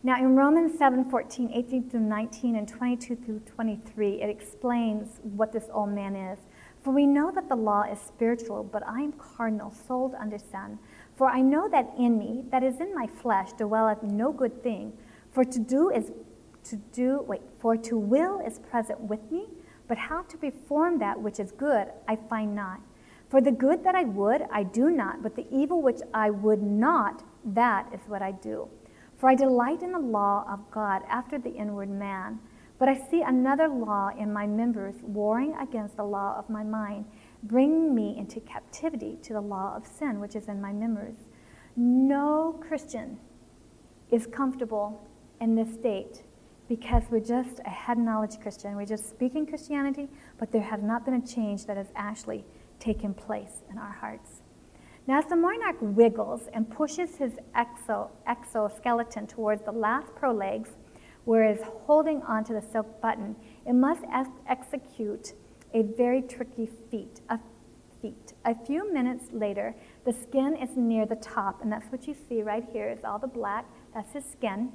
Now, 0.01 0.17
in 0.17 0.35
Romans 0.35 0.79
7 0.79 1.11
14, 1.11 1.51
18 1.53 1.91
through 1.91 1.99
19, 1.99 2.55
and 2.55 2.67
22 2.67 3.17
through 3.17 3.41
23, 3.41 4.19
it 4.19 4.31
explains 4.31 5.19
what 5.21 5.53
this 5.53 5.65
old 5.71 5.91
man 5.91 6.15
is. 6.15 6.39
For 6.81 6.91
we 6.91 7.05
know 7.05 7.31
that 7.35 7.47
the 7.47 7.55
law 7.55 7.83
is 7.83 7.99
spiritual, 7.99 8.63
but 8.63 8.81
I 8.87 9.01
am 9.01 9.11
carnal, 9.11 9.71
sold 9.87 10.15
under 10.15 10.39
sin. 10.39 10.79
For 11.15 11.27
I 11.27 11.41
know 11.41 11.69
that 11.69 11.93
in 11.99 12.17
me, 12.17 12.45
that 12.49 12.63
is 12.63 12.79
in 12.79 12.95
my 12.95 13.05
flesh, 13.05 13.51
dwelleth 13.53 14.01
no 14.01 14.31
good 14.31 14.63
thing. 14.63 14.93
For 15.31 15.43
to 15.43 15.59
do 15.59 15.91
is 15.91 16.13
to 16.63 16.77
do, 16.91 17.23
wait, 17.27 17.41
for 17.59 17.77
to 17.77 17.95
will 17.95 18.39
is 18.39 18.57
present 18.57 18.99
with 19.01 19.31
me, 19.31 19.45
but 19.87 19.97
how 19.97 20.21
to 20.23 20.37
perform 20.37 20.99
that 20.99 21.21
which 21.21 21.39
is 21.39 21.51
good 21.51 21.87
I 22.07 22.15
find 22.15 22.55
not. 22.55 22.79
For 23.29 23.41
the 23.41 23.51
good 23.51 23.83
that 23.83 23.95
I 23.95 24.03
would, 24.03 24.43
I 24.51 24.63
do 24.63 24.89
not, 24.89 25.21
but 25.21 25.35
the 25.35 25.47
evil 25.51 25.81
which 25.81 25.99
I 26.13 26.29
would 26.29 26.61
not, 26.61 27.23
that 27.43 27.91
is 27.93 28.01
what 28.07 28.21
I 28.21 28.31
do. 28.31 28.69
For 29.17 29.29
I 29.29 29.35
delight 29.35 29.81
in 29.81 29.91
the 29.91 29.99
law 29.99 30.45
of 30.49 30.71
God 30.71 31.01
after 31.09 31.37
the 31.37 31.53
inward 31.53 31.89
man. 31.89 32.39
But 32.79 32.89
I 32.89 32.95
see 33.09 33.23
another 33.23 33.67
law 33.67 34.11
in 34.17 34.31
my 34.31 34.45
members 34.45 34.95
warring 35.01 35.55
against 35.59 35.97
the 35.97 36.03
law 36.03 36.35
of 36.37 36.49
my 36.49 36.63
mind, 36.63 37.05
bringing 37.43 37.95
me 37.95 38.15
into 38.17 38.39
captivity 38.39 39.17
to 39.23 39.33
the 39.33 39.41
law 39.41 39.75
of 39.75 39.87
sin 39.87 40.19
which 40.19 40.35
is 40.35 40.47
in 40.47 40.61
my 40.61 40.71
members. 40.71 41.15
No 41.75 42.59
Christian 42.65 43.17
is 44.11 44.27
comfortable 44.27 45.07
in 45.41 45.55
this 45.55 45.73
state 45.73 46.23
because 46.67 47.03
we're 47.09 47.19
just 47.19 47.59
a 47.65 47.69
head 47.69 47.97
knowledge 47.97 48.39
Christian. 48.41 48.75
We're 48.75 48.85
just 48.85 49.09
speaking 49.09 49.45
Christianity, 49.45 50.09
but 50.37 50.51
there 50.51 50.61
has 50.61 50.81
not 50.81 51.05
been 51.05 51.15
a 51.15 51.25
change 51.25 51.65
that 51.65 51.77
has 51.77 51.87
actually 51.95 52.43
taken 52.79 53.13
place 53.13 53.63
in 53.71 53.77
our 53.77 53.91
hearts. 53.91 54.41
Now, 55.07 55.19
as 55.19 55.25
the 55.25 55.37
monarch 55.37 55.77
wiggles 55.79 56.49
and 56.53 56.69
pushes 56.69 57.15
his 57.15 57.33
exo, 57.55 58.09
exoskeleton 58.27 59.25
towards 59.27 59.63
the 59.63 59.71
last 59.71 60.13
pro 60.15 60.33
legs, 60.33 60.71
whereas 61.23 61.59
holding 61.63 62.21
onto 62.23 62.53
the 62.53 62.61
silk 62.61 63.01
button, 63.01 63.35
it 63.65 63.73
must 63.73 64.03
ex- 64.13 64.29
execute 64.49 65.33
a 65.73 65.83
very 65.83 66.21
tricky 66.21 66.69
feat. 66.91 67.21
A 67.29 67.39
feat. 68.01 68.33
A 68.45 68.53
few 68.65 68.91
minutes 68.93 69.25
later, 69.31 69.73
the 70.05 70.11
skin 70.13 70.57
is 70.57 70.75
near 70.75 71.05
the 71.05 71.15
top, 71.15 71.61
and 71.61 71.71
that's 71.71 71.89
what 71.91 72.05
you 72.07 72.15
see 72.27 72.43
right 72.43 72.65
here 72.73 72.89
is 72.89 73.03
all 73.05 73.17
the 73.17 73.27
black. 73.27 73.65
That's 73.93 74.11
his 74.11 74.25
skin. 74.25 74.73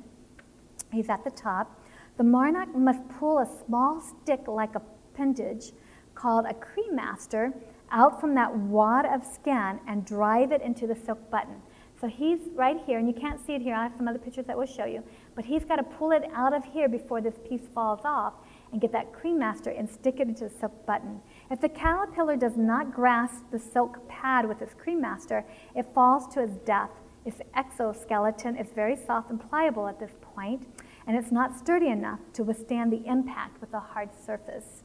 He's 0.91 1.09
at 1.09 1.25
the 1.25 1.31
top. 1.31 1.82
The 2.19 2.25
monarch 2.25 2.75
must 2.75 3.09
pull 3.19 3.39
a 3.39 3.49
small 3.67 4.01
stick 4.01 4.47
like 4.47 4.75
appendage 4.75 5.73
called 6.15 6.47
a 6.47 6.55
cremaster 6.55 7.53
out 7.91 8.21
from 8.21 8.35
that 8.35 8.55
wad 8.55 9.07
of 9.07 9.25
skin 9.25 9.81
and 9.87 10.05
drive 10.05 10.53
it 10.53 10.63
into 10.63 10.87
the 10.87 10.95
silk 10.95 11.31
button. 11.31 11.57
So 12.01 12.09
he's 12.09 12.41
right 12.55 12.79
here, 12.85 12.99
and 12.99 13.07
you 13.07 13.15
can't 13.15 13.39
see 13.47 13.55
it 13.55 13.63
here. 13.63 13.77
I 13.77 13.85
have 13.85 13.93
some 13.97 14.09
other 14.09 14.19
pictures 14.19 14.45
that 14.47 14.59
will 14.59 14.67
show 14.67 14.87
you. 14.87 15.05
But 15.37 15.45
he's 15.45 15.65
got 15.65 15.77
to 15.77 15.85
pull 15.85 16.11
it 16.11 16.25
out 16.35 16.53
of 16.53 16.65
here 16.65 16.89
before 16.89 17.21
this 17.21 17.37
piece 17.49 17.69
falls 17.73 18.01
off 18.05 18.35
and 18.73 18.81
get 18.81 18.91
that 18.91 19.13
cremaster 19.13 19.79
and 19.79 19.89
stick 19.89 20.19
it 20.19 20.27
into 20.27 20.45
the 20.45 20.51
silk 20.51 20.85
button. 20.85 21.21
If 21.49 21.61
the 21.61 21.69
caterpillar 21.69 22.37
does 22.37 22.57
not 22.57 22.93
grasp 22.93 23.45
the 23.53 23.59
silk 23.59 24.09
pad 24.09 24.49
with 24.49 24.61
its 24.63 24.75
cremaster, 24.75 25.45
it 25.77 25.87
falls 25.95 26.27
to 26.35 26.43
its 26.43 26.57
death. 26.67 26.91
Its 27.25 27.41
exoskeleton 27.55 28.57
is 28.57 28.67
very 28.75 28.97
soft 28.97 29.31
and 29.31 29.41
pliable 29.49 29.87
at 29.87 30.01
this 30.01 30.11
point, 30.21 30.67
and 31.07 31.17
it's 31.17 31.33
not 31.33 31.59
sturdy 31.59 31.89
enough 31.89 32.21
to 32.35 32.45
withstand 32.45 32.93
the 32.93 33.07
impact 33.07 33.61
with 33.61 33.73
a 33.75 33.81
hard 33.81 34.11
surface. 34.15 34.83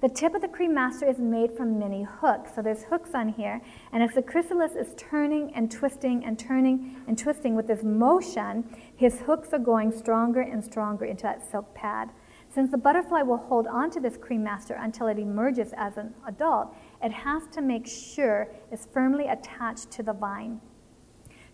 The 0.00 0.10
tip 0.10 0.34
of 0.34 0.42
the 0.42 0.48
cremaster 0.48 1.08
is 1.08 1.18
made 1.18 1.56
from 1.56 1.78
many 1.78 2.02
hooks. 2.02 2.50
So 2.54 2.60
there's 2.60 2.82
hooks 2.84 3.14
on 3.14 3.30
here. 3.30 3.62
And 3.90 4.02
as 4.02 4.12
the 4.12 4.20
chrysalis 4.20 4.72
is 4.72 4.94
turning 4.98 5.50
and 5.54 5.70
twisting 5.70 6.24
and 6.26 6.38
turning 6.38 6.96
and 7.06 7.16
twisting 7.16 7.54
with 7.54 7.66
this 7.66 7.82
motion, 7.82 8.64
his 8.96 9.20
hooks 9.20 9.54
are 9.54 9.58
going 9.58 9.92
stronger 9.92 10.42
and 10.42 10.62
stronger 10.62 11.06
into 11.06 11.22
that 11.22 11.50
silk 11.50 11.74
pad. 11.74 12.10
Since 12.54 12.70
the 12.70 12.76
butterfly 12.76 13.22
will 13.22 13.38
hold 13.38 13.66
on 13.66 13.90
to 13.92 14.00
this 14.00 14.18
cremaster 14.18 14.76
until 14.78 15.06
it 15.06 15.18
emerges 15.18 15.72
as 15.74 15.96
an 15.96 16.12
adult, 16.28 16.76
it 17.02 17.10
has 17.10 17.44
to 17.52 17.62
make 17.62 17.86
sure 17.86 18.48
it's 18.70 18.86
firmly 18.92 19.28
attached 19.28 19.90
to 19.92 20.02
the 20.02 20.12
vine. 20.12 20.60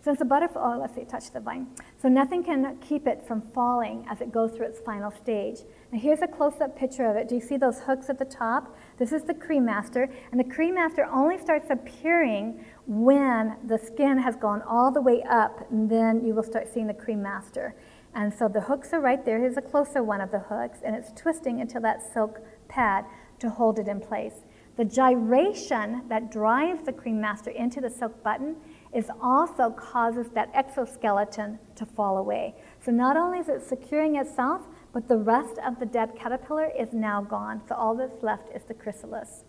Since 0.03 0.17
the 0.17 0.25
butterfly, 0.25 0.61
oh, 0.63 0.79
let's 0.79 0.95
see, 0.95 1.05
touch 1.05 1.31
the 1.31 1.39
vine. 1.39 1.67
So 2.01 2.07
nothing 2.07 2.43
can 2.43 2.77
keep 2.77 3.05
it 3.05 3.23
from 3.27 3.41
falling 3.53 4.03
as 4.09 4.19
it 4.19 4.31
goes 4.31 4.51
through 4.51 4.65
its 4.65 4.79
final 4.79 5.11
stage. 5.11 5.59
Now 5.91 5.99
here's 5.99 6.23
a 6.23 6.27
close-up 6.27 6.75
picture 6.75 7.05
of 7.05 7.15
it. 7.15 7.29
Do 7.29 7.35
you 7.35 7.41
see 7.41 7.57
those 7.57 7.79
hooks 7.81 8.09
at 8.09 8.17
the 8.17 8.25
top? 8.25 8.75
This 8.97 9.11
is 9.11 9.23
the 9.23 9.35
cremaster, 9.35 10.11
and 10.31 10.39
the 10.39 10.43
cremaster 10.43 11.07
only 11.13 11.37
starts 11.37 11.67
appearing 11.69 12.65
when 12.87 13.57
the 13.67 13.77
skin 13.77 14.17
has 14.17 14.35
gone 14.35 14.63
all 14.63 14.91
the 14.91 15.01
way 15.01 15.21
up, 15.29 15.69
and 15.69 15.87
then 15.87 16.25
you 16.25 16.33
will 16.33 16.43
start 16.43 16.67
seeing 16.73 16.87
the 16.87 16.93
cremaster. 16.95 17.73
And 18.15 18.33
so 18.33 18.47
the 18.47 18.61
hooks 18.61 18.93
are 18.93 19.01
right 19.01 19.23
there. 19.23 19.39
Here's 19.39 19.57
a 19.57 19.61
closer 19.61 20.03
one 20.03 20.19
of 20.19 20.31
the 20.31 20.39
hooks, 20.39 20.79
and 20.83 20.95
it's 20.95 21.11
twisting 21.11 21.61
until 21.61 21.81
that 21.81 22.01
silk 22.11 22.39
pad 22.67 23.05
to 23.39 23.49
hold 23.49 23.77
it 23.77 23.87
in 23.87 23.99
place. 23.99 24.45
The 24.77 24.85
gyration 24.85 26.03
that 26.07 26.31
drives 26.31 26.83
the 26.83 26.93
cremaster 26.93 27.53
into 27.53 27.81
the 27.81 27.89
silk 27.89 28.23
button 28.23 28.55
is 28.93 29.09
also 29.21 29.69
causes 29.71 30.27
that 30.33 30.49
exoskeleton 30.53 31.59
to 31.75 31.85
fall 31.85 32.17
away. 32.17 32.55
So 32.83 32.91
not 32.91 33.15
only 33.15 33.39
is 33.39 33.49
it 33.49 33.63
securing 33.63 34.15
itself, 34.17 34.67
but 34.93 35.07
the 35.07 35.17
rest 35.17 35.57
of 35.65 35.79
the 35.79 35.85
dead 35.85 36.15
caterpillar 36.15 36.69
is 36.77 36.93
now 36.93 37.21
gone. 37.21 37.61
So 37.67 37.75
all 37.75 37.95
that's 37.95 38.21
left 38.21 38.49
is 38.53 38.63
the 38.63 38.73
chrysalis. 38.73 39.45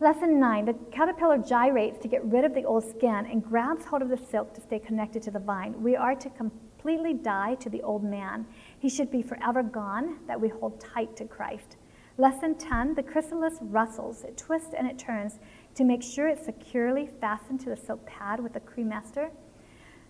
Lesson 0.00 0.38
nine 0.38 0.64
the 0.64 0.74
caterpillar 0.92 1.38
gyrates 1.38 1.98
to 1.98 2.08
get 2.08 2.24
rid 2.24 2.44
of 2.44 2.54
the 2.54 2.64
old 2.64 2.84
skin 2.84 3.26
and 3.26 3.44
grabs 3.44 3.84
hold 3.84 4.02
of 4.02 4.08
the 4.08 4.16
silk 4.16 4.54
to 4.54 4.60
stay 4.60 4.78
connected 4.78 5.22
to 5.22 5.30
the 5.30 5.40
vine. 5.40 5.82
We 5.82 5.96
are 5.96 6.14
to 6.14 6.30
completely 6.30 7.14
die 7.14 7.56
to 7.56 7.68
the 7.68 7.82
old 7.82 8.04
man. 8.04 8.46
He 8.78 8.88
should 8.88 9.10
be 9.10 9.22
forever 9.22 9.62
gone, 9.62 10.18
that 10.28 10.40
we 10.40 10.48
hold 10.48 10.80
tight 10.80 11.16
to 11.16 11.24
Christ. 11.24 11.76
Lesson 12.16 12.56
10 12.56 12.94
the 12.94 13.02
chrysalis 13.02 13.58
rustles, 13.60 14.24
it 14.24 14.36
twists 14.36 14.74
and 14.76 14.88
it 14.88 14.98
turns 14.98 15.38
to 15.78 15.84
make 15.84 16.02
sure 16.02 16.26
it's 16.26 16.44
securely 16.44 17.08
fastened 17.20 17.60
to 17.60 17.70
the 17.70 17.76
silk 17.76 18.04
pad 18.04 18.40
with 18.40 18.56
a 18.56 18.60
cremaster 18.60 19.30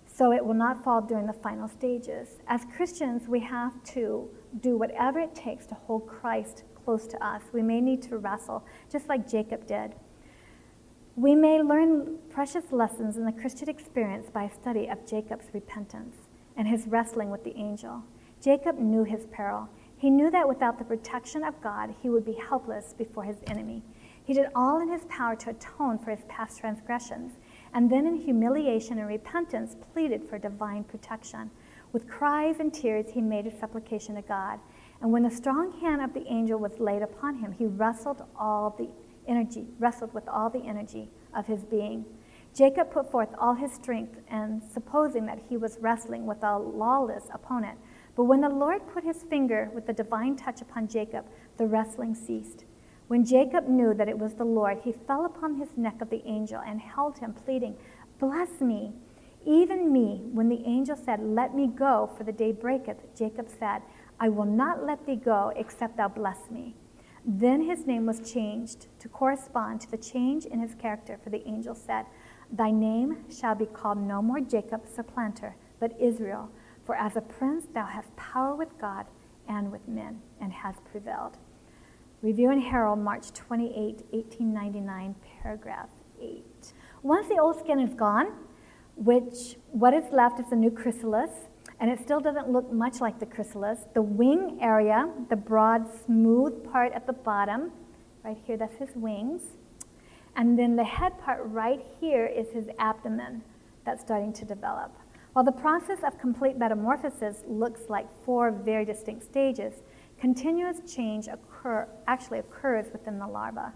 so 0.06 0.32
it 0.32 0.42
will 0.42 0.54
not 0.54 0.82
fall 0.82 1.02
during 1.02 1.26
the 1.26 1.32
final 1.34 1.68
stages. 1.68 2.38
As 2.46 2.62
Christians, 2.74 3.28
we 3.28 3.38
have 3.40 3.72
to 3.92 4.30
do 4.60 4.78
whatever 4.78 5.20
it 5.20 5.34
takes 5.34 5.66
to 5.66 5.74
hold 5.74 6.06
Christ 6.06 6.64
close 6.74 7.06
to 7.08 7.22
us. 7.22 7.42
We 7.52 7.60
may 7.60 7.82
need 7.82 8.00
to 8.04 8.16
wrestle, 8.16 8.64
just 8.90 9.10
like 9.10 9.30
Jacob 9.30 9.66
did. 9.66 9.94
We 11.16 11.34
may 11.34 11.60
learn 11.60 12.16
precious 12.30 12.72
lessons 12.72 13.18
in 13.18 13.26
the 13.26 13.32
Christian 13.32 13.68
experience 13.68 14.30
by 14.30 14.44
a 14.44 14.54
study 14.54 14.88
of 14.88 15.06
Jacob's 15.06 15.48
repentance 15.52 16.16
and 16.56 16.66
his 16.66 16.86
wrestling 16.86 17.28
with 17.30 17.44
the 17.44 17.54
angel. 17.56 18.02
Jacob 18.42 18.78
knew 18.78 19.04
his 19.04 19.26
peril. 19.26 19.68
He 19.98 20.08
knew 20.08 20.30
that 20.30 20.48
without 20.48 20.78
the 20.78 20.84
protection 20.84 21.44
of 21.44 21.60
God, 21.60 21.94
he 22.02 22.08
would 22.08 22.24
be 22.24 22.38
helpless 22.48 22.94
before 22.96 23.24
his 23.24 23.36
enemy. 23.48 23.82
He 24.28 24.34
did 24.34 24.50
all 24.54 24.78
in 24.78 24.90
his 24.90 25.06
power 25.06 25.34
to 25.36 25.50
atone 25.50 25.98
for 25.98 26.10
his 26.10 26.22
past 26.28 26.58
transgressions, 26.58 27.38
and 27.72 27.90
then 27.90 28.06
in 28.06 28.14
humiliation 28.14 28.98
and 28.98 29.08
repentance 29.08 29.74
pleaded 29.94 30.28
for 30.28 30.38
divine 30.38 30.84
protection. 30.84 31.50
With 31.94 32.10
cries 32.10 32.60
and 32.60 32.70
tears, 32.70 33.06
he 33.14 33.22
made 33.22 33.46
a 33.46 33.58
supplication 33.58 34.16
to 34.16 34.20
God. 34.20 34.60
And 35.00 35.10
when 35.12 35.22
the 35.22 35.30
strong 35.30 35.80
hand 35.80 36.02
of 36.02 36.12
the 36.12 36.30
angel 36.30 36.58
was 36.58 36.78
laid 36.78 37.00
upon 37.00 37.38
him, 37.38 37.52
he 37.52 37.64
wrestled 37.64 38.22
all 38.38 38.76
the 38.76 38.90
energy, 39.26 39.64
wrestled 39.78 40.12
with 40.12 40.28
all 40.28 40.50
the 40.50 40.62
energy 40.62 41.08
of 41.34 41.46
his 41.46 41.64
being. 41.64 42.04
Jacob 42.54 42.90
put 42.90 43.10
forth 43.10 43.30
all 43.38 43.54
his 43.54 43.72
strength, 43.72 44.18
and 44.28 44.62
supposing 44.62 45.24
that 45.24 45.38
he 45.48 45.56
was 45.56 45.78
wrestling 45.80 46.26
with 46.26 46.42
a 46.42 46.58
lawless 46.58 47.28
opponent. 47.32 47.78
But 48.14 48.24
when 48.24 48.42
the 48.42 48.50
Lord 48.50 48.86
put 48.92 49.04
his 49.04 49.22
finger 49.22 49.70
with 49.74 49.86
the 49.86 49.94
divine 49.94 50.36
touch 50.36 50.60
upon 50.60 50.86
Jacob, 50.86 51.24
the 51.56 51.66
wrestling 51.66 52.14
ceased. 52.14 52.66
When 53.08 53.24
Jacob 53.24 53.66
knew 53.66 53.94
that 53.94 54.08
it 54.08 54.18
was 54.18 54.34
the 54.34 54.44
Lord, 54.44 54.80
he 54.84 54.92
fell 54.92 55.24
upon 55.24 55.54
his 55.54 55.70
neck 55.78 56.02
of 56.02 56.10
the 56.10 56.22
angel 56.26 56.60
and 56.64 56.78
held 56.78 57.18
him, 57.18 57.32
pleading, 57.32 57.74
Bless 58.18 58.60
me, 58.60 58.92
even 59.46 59.90
me. 59.90 60.28
When 60.32 60.50
the 60.50 60.62
angel 60.66 60.94
said, 60.94 61.20
Let 61.22 61.54
me 61.54 61.68
go, 61.68 62.10
for 62.16 62.24
the 62.24 62.32
day 62.32 62.52
breaketh, 62.52 62.98
Jacob 63.16 63.48
said, 63.48 63.80
I 64.20 64.28
will 64.28 64.44
not 64.44 64.84
let 64.84 65.06
thee 65.06 65.16
go, 65.16 65.54
except 65.56 65.96
thou 65.96 66.08
bless 66.08 66.50
me. 66.50 66.74
Then 67.24 67.62
his 67.62 67.86
name 67.86 68.04
was 68.04 68.30
changed 68.30 68.88
to 68.98 69.08
correspond 69.08 69.80
to 69.80 69.90
the 69.90 69.96
change 69.96 70.44
in 70.44 70.60
his 70.60 70.74
character, 70.74 71.18
for 71.24 71.30
the 71.30 71.46
angel 71.48 71.74
said, 71.74 72.04
Thy 72.52 72.70
name 72.70 73.24
shall 73.30 73.54
be 73.54 73.66
called 73.66 73.98
no 73.98 74.20
more 74.20 74.40
Jacob, 74.40 74.86
supplanter, 74.86 75.56
but 75.80 75.98
Israel, 75.98 76.50
for 76.84 76.94
as 76.94 77.16
a 77.16 77.22
prince 77.22 77.64
thou 77.72 77.86
hast 77.86 78.14
power 78.16 78.54
with 78.54 78.78
God 78.78 79.06
and 79.48 79.72
with 79.72 79.88
men, 79.88 80.20
and 80.42 80.52
hast 80.52 80.84
prevailed. 80.84 81.38
Review 82.20 82.50
and 82.50 82.60
Herald, 82.60 82.98
March 82.98 83.32
28, 83.32 84.02
1899, 84.10 85.14
paragraph 85.40 85.88
8. 86.20 86.44
Once 87.04 87.28
the 87.28 87.38
old 87.38 87.60
skin 87.60 87.78
is 87.78 87.94
gone, 87.94 88.32
which 88.96 89.56
what 89.70 89.94
is 89.94 90.02
left 90.10 90.40
is 90.40 90.50
the 90.50 90.56
new 90.56 90.72
chrysalis, 90.72 91.30
and 91.78 91.88
it 91.88 92.00
still 92.00 92.18
doesn't 92.18 92.50
look 92.50 92.72
much 92.72 93.00
like 93.00 93.20
the 93.20 93.26
chrysalis. 93.26 93.86
The 93.94 94.02
wing 94.02 94.58
area, 94.60 95.08
the 95.30 95.36
broad, 95.36 95.86
smooth 96.06 96.68
part 96.72 96.92
at 96.92 97.06
the 97.06 97.12
bottom, 97.12 97.70
right 98.24 98.36
here, 98.44 98.56
that's 98.56 98.76
his 98.78 98.96
wings. 98.96 99.42
And 100.34 100.58
then 100.58 100.74
the 100.74 100.84
head 100.84 101.20
part 101.20 101.42
right 101.44 101.86
here 102.00 102.26
is 102.26 102.48
his 102.50 102.66
abdomen 102.80 103.44
that's 103.84 104.02
starting 104.02 104.32
to 104.32 104.44
develop. 104.44 104.92
While 105.34 105.44
the 105.44 105.52
process 105.52 105.98
of 106.04 106.18
complete 106.18 106.56
metamorphosis 106.56 107.44
looks 107.46 107.82
like 107.88 108.08
four 108.24 108.50
very 108.50 108.84
distinct 108.84 109.22
stages, 109.22 109.74
continuous 110.18 110.80
change 110.92 111.28
occur, 111.58 111.88
actually 112.06 112.38
occurs 112.38 112.86
within 112.92 113.18
the 113.18 113.26
larva. 113.26 113.72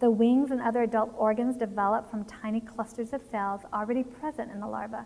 The 0.00 0.10
wings 0.10 0.50
and 0.50 0.60
other 0.60 0.82
adult 0.82 1.12
organs 1.16 1.56
develop 1.56 2.10
from 2.10 2.24
tiny 2.24 2.60
clusters 2.60 3.12
of 3.12 3.22
cells 3.30 3.60
already 3.72 4.02
present 4.02 4.50
in 4.50 4.60
the 4.60 4.66
larva. 4.66 5.04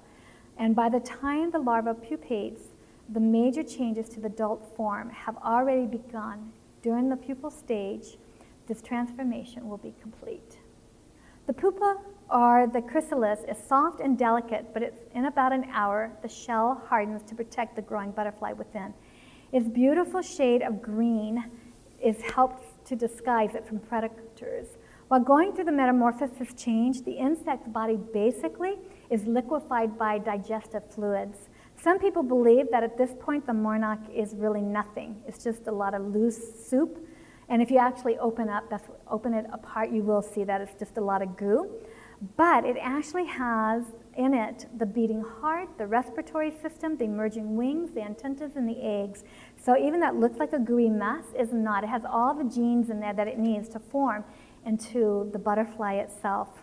And 0.57 0.77
by 0.77 0.89
the 0.89 1.01
time 1.01 1.51
the 1.51 1.59
larva 1.59 1.95
pupates, 1.95 2.63
the 3.09 3.21
major 3.21 3.63
changes 3.63 4.09
to 4.11 4.21
the 4.21 4.29
adult 4.29 4.75
form 4.77 5.11
have 5.11 5.37
already 5.39 5.87
begun. 5.87 6.53
During 6.83 7.09
the 7.09 7.17
pupal 7.17 7.53
stage, 7.53 8.17
this 8.67 8.81
transformation 8.81 9.69
will 9.69 9.79
be 9.79 9.95
complete. 10.01 10.59
The 11.47 11.53
pupa 11.53 11.99
or 12.31 12.71
the 12.73 12.81
chrysalis 12.81 13.41
is 13.49 13.59
soft 13.59 14.01
and 14.01 14.17
delicate, 14.17 14.73
but 14.73 14.83
it's 14.83 15.03
in 15.15 15.27
about 15.27 15.53
an 15.53 15.65
hour 15.73 16.13
the 16.23 16.29
shell 16.29 16.83
hardens 16.89 17.23
to 17.25 17.35
protect 17.35 17.77
the 17.77 17.83
growing 17.83 18.13
butterfly 18.13 18.53
within. 18.53 18.95
Its 19.53 19.69
beautiful 19.69 20.23
shade 20.23 20.63
of 20.63 20.81
green 20.81 21.45
is 22.05 22.21
helped 22.35 22.87
to 22.87 22.95
disguise 22.95 23.55
it 23.55 23.67
from 23.67 23.79
predators. 23.79 24.67
While 25.09 25.21
going 25.21 25.55
through 25.55 25.65
the 25.65 25.73
metamorphosis 25.73 26.55
change, 26.55 27.03
the 27.03 27.13
insect's 27.13 27.69
body 27.69 27.97
basically 28.13 28.77
is 29.11 29.25
liquefied 29.27 29.99
by 29.99 30.19
digestive 30.19 30.83
fluids. 30.91 31.49
Some 31.81 31.99
people 31.99 32.23
believe 32.23 32.71
that 32.71 32.83
at 32.83 32.97
this 32.97 33.11
point 33.21 33.47
the 33.47 33.53
monarch 33.53 34.01
is 34.15 34.35
really 34.35 34.63
nothing. 34.63 35.23
It's 35.27 35.43
just 35.43 35.67
a 35.67 35.73
lot 35.73 35.95
of 35.95 36.03
loose 36.15 36.69
soup. 36.69 37.07
And 37.49 37.61
if 37.61 37.71
you 37.71 37.79
actually 37.79 38.17
open 38.19 38.49
up, 38.49 38.73
open 39.11 39.35
it 39.35 39.47
apart, 39.53 39.91
you 39.91 40.03
will 40.03 40.23
see 40.23 40.45
that 40.45 40.61
it's 40.61 40.75
just 40.79 40.97
a 40.97 41.03
lot 41.03 41.21
of 41.21 41.37
goo. 41.37 41.71
But 42.37 42.65
it 42.65 42.77
actually 42.81 43.27
has 43.27 43.83
in 44.17 44.33
it 44.33 44.67
the 44.79 44.87
beating 44.87 45.23
heart, 45.23 45.69
the 45.77 45.87
respiratory 45.87 46.53
system, 46.63 46.97
the 46.97 47.05
emerging 47.05 47.57
wings, 47.57 47.91
the 47.91 48.03
antennas, 48.03 48.53
and 48.57 48.69
the 48.69 48.81
eggs. 48.81 49.25
So 49.65 49.79
even 49.79 49.99
that 50.01 50.17
looks 50.17 50.37
like 50.37 50.53
a 50.53 50.59
gooey 50.59 50.91
mess 50.91 51.25
is 51.39 51.55
not. 51.55 51.85
It 51.85 51.87
has 51.89 52.03
all 52.05 52.35
the 52.35 52.45
genes 52.45 52.91
in 52.91 53.01
there 53.01 53.15
that 53.15 53.27
it 53.27 53.39
needs 53.39 53.67
to 53.71 53.79
form 53.79 54.23
into 54.67 55.31
the 55.33 55.39
butterfly 55.39 55.95
itself. 55.95 56.63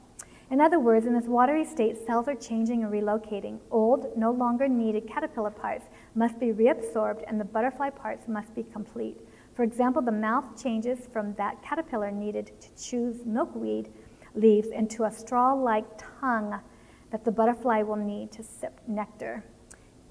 In 0.52 0.62
other 0.62 0.80
words, 0.80 1.08
in 1.08 1.14
this 1.14 1.26
watery 1.26 1.66
state, 1.66 1.98
cells 2.06 2.28
are 2.28 2.36
changing 2.36 2.84
and 2.84 2.94
relocating. 2.94 3.58
Old, 3.72 4.16
no 4.16 4.32
longer 4.32 4.68
needed 4.68 5.08
caterpillar 5.08 5.50
parts 5.50 5.86
must 6.14 6.40
be 6.40 6.48
reabsorbed, 6.48 7.24
and 7.28 7.40
the 7.40 7.46
butterfly 7.46 7.90
parts 7.90 8.28
must 8.28 8.54
be 8.54 8.62
complete. 8.64 9.18
For 9.56 9.64
example, 9.64 10.04
the 10.04 10.12
mouth 10.12 10.62
changes 10.62 11.08
from 11.12 11.34
that 11.36 11.64
caterpillar 11.64 12.12
needed 12.12 12.52
to 12.60 12.68
choose 12.76 13.26
milkweed 13.26 13.92
leaves 14.36 14.68
into 14.68 15.06
a 15.06 15.12
straw 15.12 15.54
like 15.54 15.86
tongue 16.20 16.60
that 17.12 17.26
the 17.26 17.32
butterfly 17.32 17.82
will 17.82 17.96
need 17.96 18.32
to 18.34 18.44
sip 18.44 18.80
nectar. 18.88 19.44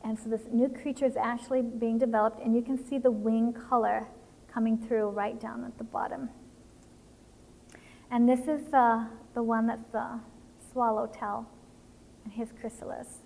And 0.04 0.18
so 0.18 0.30
this 0.30 0.42
new 0.50 0.68
creature 0.68 1.06
is 1.06 1.16
actually 1.16 1.62
being 1.62 1.98
developed, 1.98 2.40
and 2.40 2.54
you 2.54 2.62
can 2.62 2.84
see 2.86 2.98
the 2.98 3.10
wing 3.10 3.52
color 3.52 4.08
coming 4.52 4.78
through 4.78 5.10
right 5.10 5.38
down 5.40 5.64
at 5.64 5.76
the 5.78 5.84
bottom. 5.84 6.30
And 8.10 8.28
this 8.28 8.40
is 8.40 8.72
uh, 8.72 9.06
the 9.34 9.42
one 9.42 9.66
that's 9.66 9.88
the 9.92 10.18
swallowtail 10.72 11.46
and 12.24 12.32
his 12.32 12.48
chrysalis. 12.58 13.18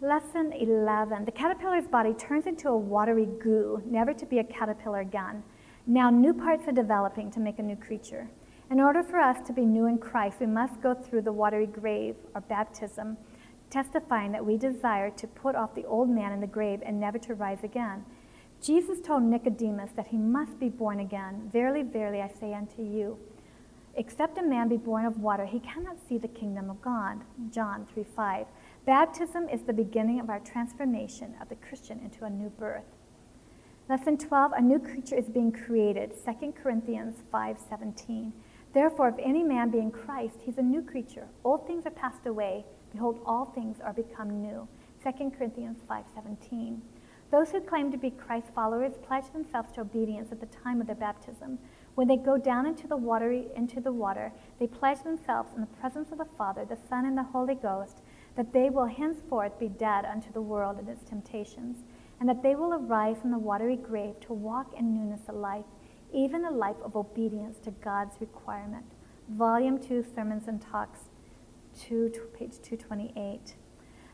Lesson 0.00 0.52
11. 0.52 1.24
The 1.24 1.32
caterpillar's 1.32 1.88
body 1.88 2.14
turns 2.14 2.46
into 2.46 2.68
a 2.68 2.76
watery 2.76 3.26
goo, 3.42 3.82
never 3.84 4.14
to 4.14 4.26
be 4.26 4.38
a 4.38 4.44
caterpillar 4.44 5.00
again. 5.00 5.42
Now, 5.88 6.08
new 6.10 6.32
parts 6.32 6.68
are 6.68 6.72
developing 6.72 7.32
to 7.32 7.40
make 7.40 7.58
a 7.58 7.62
new 7.62 7.74
creature. 7.74 8.28
In 8.70 8.78
order 8.78 9.02
for 9.02 9.18
us 9.18 9.44
to 9.46 9.52
be 9.52 9.64
new 9.64 9.86
in 9.86 9.98
Christ, 9.98 10.36
we 10.38 10.46
must 10.46 10.80
go 10.82 10.94
through 10.94 11.22
the 11.22 11.32
watery 11.32 11.66
grave 11.66 12.14
or 12.34 12.42
baptism, 12.42 13.16
testifying 13.70 14.32
that 14.32 14.44
we 14.44 14.56
desire 14.56 15.10
to 15.10 15.26
put 15.26 15.54
off 15.54 15.74
the 15.74 15.84
old 15.84 16.08
man 16.08 16.32
in 16.32 16.40
the 16.40 16.46
grave 16.46 16.80
and 16.84 16.98
never 16.98 17.18
to 17.18 17.34
rise 17.34 17.62
again. 17.62 18.04
Jesus 18.60 19.00
told 19.00 19.22
Nicodemus 19.22 19.90
that 19.96 20.08
he 20.08 20.16
must 20.16 20.58
be 20.58 20.68
born 20.68 21.00
again. 21.00 21.48
Verily, 21.52 21.82
verily, 21.82 22.20
I 22.20 22.28
say 22.28 22.54
unto 22.54 22.82
you, 22.82 23.18
Except 23.94 24.38
a 24.38 24.42
man 24.42 24.68
be 24.68 24.76
born 24.76 25.04
of 25.04 25.18
water, 25.18 25.44
he 25.44 25.58
cannot 25.58 25.96
see 26.08 26.18
the 26.18 26.28
kingdom 26.28 26.70
of 26.70 26.80
God. 26.80 27.22
John 27.50 27.84
3 27.92 28.04
5. 28.04 28.46
Baptism 28.86 29.48
is 29.48 29.62
the 29.62 29.72
beginning 29.72 30.20
of 30.20 30.30
our 30.30 30.38
transformation 30.38 31.34
of 31.42 31.48
the 31.48 31.56
Christian 31.56 31.98
into 31.98 32.24
a 32.24 32.30
new 32.30 32.48
birth. 32.48 32.84
Lesson 33.88 34.16
12 34.16 34.52
A 34.52 34.60
new 34.60 34.78
creature 34.78 35.16
is 35.16 35.28
being 35.28 35.50
created. 35.50 36.12
2 36.24 36.52
Corinthians 36.62 37.16
5 37.32 37.58
17. 37.68 38.32
Therefore, 38.72 39.08
if 39.08 39.16
any 39.18 39.42
man 39.42 39.70
be 39.70 39.78
in 39.78 39.90
Christ, 39.90 40.36
he's 40.42 40.58
a 40.58 40.62
new 40.62 40.82
creature. 40.82 41.26
Old 41.42 41.66
things 41.66 41.84
are 41.84 41.90
passed 41.90 42.26
away. 42.26 42.64
Behold, 42.92 43.20
all 43.24 43.44
things 43.44 43.80
are 43.80 43.92
become 43.92 44.40
new. 44.42 44.66
2 45.02 45.30
Corinthians 45.30 45.82
5:17. 45.88 46.80
Those 47.30 47.50
who 47.50 47.60
claim 47.60 47.90
to 47.92 47.98
be 47.98 48.10
Christ's 48.10 48.50
followers 48.50 48.96
pledge 49.02 49.30
themselves 49.32 49.70
to 49.72 49.82
obedience 49.82 50.32
at 50.32 50.40
the 50.40 50.46
time 50.46 50.80
of 50.80 50.86
their 50.86 50.96
baptism. 50.96 51.58
When 51.94 52.08
they 52.08 52.16
go 52.16 52.38
down 52.38 52.64
into 52.64 52.86
the 52.86 52.96
water, 52.96 53.30
into 53.30 53.80
the 53.80 53.92
water, 53.92 54.32
they 54.58 54.66
pledge 54.66 55.02
themselves 55.02 55.52
in 55.54 55.60
the 55.60 55.66
presence 55.66 56.10
of 56.10 56.18
the 56.18 56.24
Father, 56.24 56.64
the 56.64 56.78
Son, 56.88 57.04
and 57.04 57.18
the 57.18 57.22
Holy 57.24 57.54
Ghost, 57.54 58.00
that 58.34 58.52
they 58.52 58.70
will 58.70 58.86
henceforth 58.86 59.58
be 59.58 59.68
dead 59.68 60.06
unto 60.06 60.32
the 60.32 60.40
world 60.40 60.78
and 60.78 60.88
its 60.88 61.02
temptations, 61.02 61.84
and 62.18 62.28
that 62.28 62.42
they 62.42 62.54
will 62.54 62.72
arise 62.72 63.20
from 63.20 63.30
the 63.30 63.38
watery 63.38 63.76
grave 63.76 64.18
to 64.20 64.32
walk 64.32 64.72
in 64.72 64.94
newness 64.94 65.28
of 65.28 65.34
life, 65.34 65.66
even 66.12 66.46
a 66.46 66.50
life 66.50 66.80
of 66.82 66.96
obedience 66.96 67.58
to 67.58 67.70
God's 67.72 68.20
requirement. 68.20 68.86
Volume 69.28 69.78
2, 69.78 70.02
Sermons 70.02 70.48
and 70.48 70.62
Talks, 70.62 71.10
2, 71.78 72.10
page 72.38 72.52
228. 72.62 73.54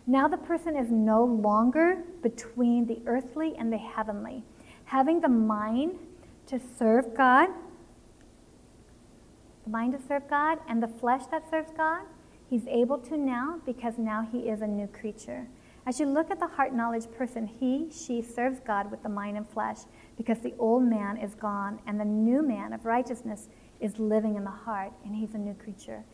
Now 0.06 0.28
the 0.28 0.36
person 0.36 0.76
is 0.76 0.90
no 0.90 1.24
longer 1.24 2.04
between 2.22 2.86
the 2.86 3.00
earthly 3.06 3.54
and 3.56 3.72
the 3.72 3.78
heavenly, 3.78 4.44
having 4.84 5.20
the 5.20 5.28
mind 5.28 5.98
to 6.46 6.60
serve 6.78 7.16
God 7.16 7.48
the 9.64 9.70
mind 9.70 9.98
to 9.98 10.06
serve 10.06 10.28
God 10.28 10.58
and 10.68 10.82
the 10.82 10.88
flesh 10.88 11.22
that 11.30 11.48
serves 11.50 11.70
God, 11.76 12.02
he's 12.48 12.66
able 12.66 12.98
to 12.98 13.16
now 13.16 13.60
because 13.64 13.98
now 13.98 14.26
he 14.30 14.40
is 14.40 14.60
a 14.60 14.66
new 14.66 14.86
creature. 14.86 15.48
As 15.86 16.00
you 16.00 16.06
look 16.06 16.30
at 16.30 16.38
the 16.38 16.46
heart 16.46 16.74
knowledge 16.74 17.10
person, 17.12 17.46
he, 17.46 17.88
she 17.90 18.22
serves 18.22 18.60
God 18.60 18.90
with 18.90 19.02
the 19.02 19.08
mind 19.08 19.36
and 19.36 19.48
flesh 19.48 19.78
because 20.16 20.40
the 20.40 20.54
old 20.58 20.82
man 20.82 21.16
is 21.16 21.34
gone 21.34 21.78
and 21.86 21.98
the 21.98 22.04
new 22.04 22.42
man 22.42 22.72
of 22.72 22.84
righteousness 22.84 23.48
is 23.80 23.98
living 23.98 24.36
in 24.36 24.44
the 24.44 24.50
heart 24.50 24.92
and 25.04 25.14
he's 25.14 25.34
a 25.34 25.38
new 25.38 25.54
creature. 25.54 26.04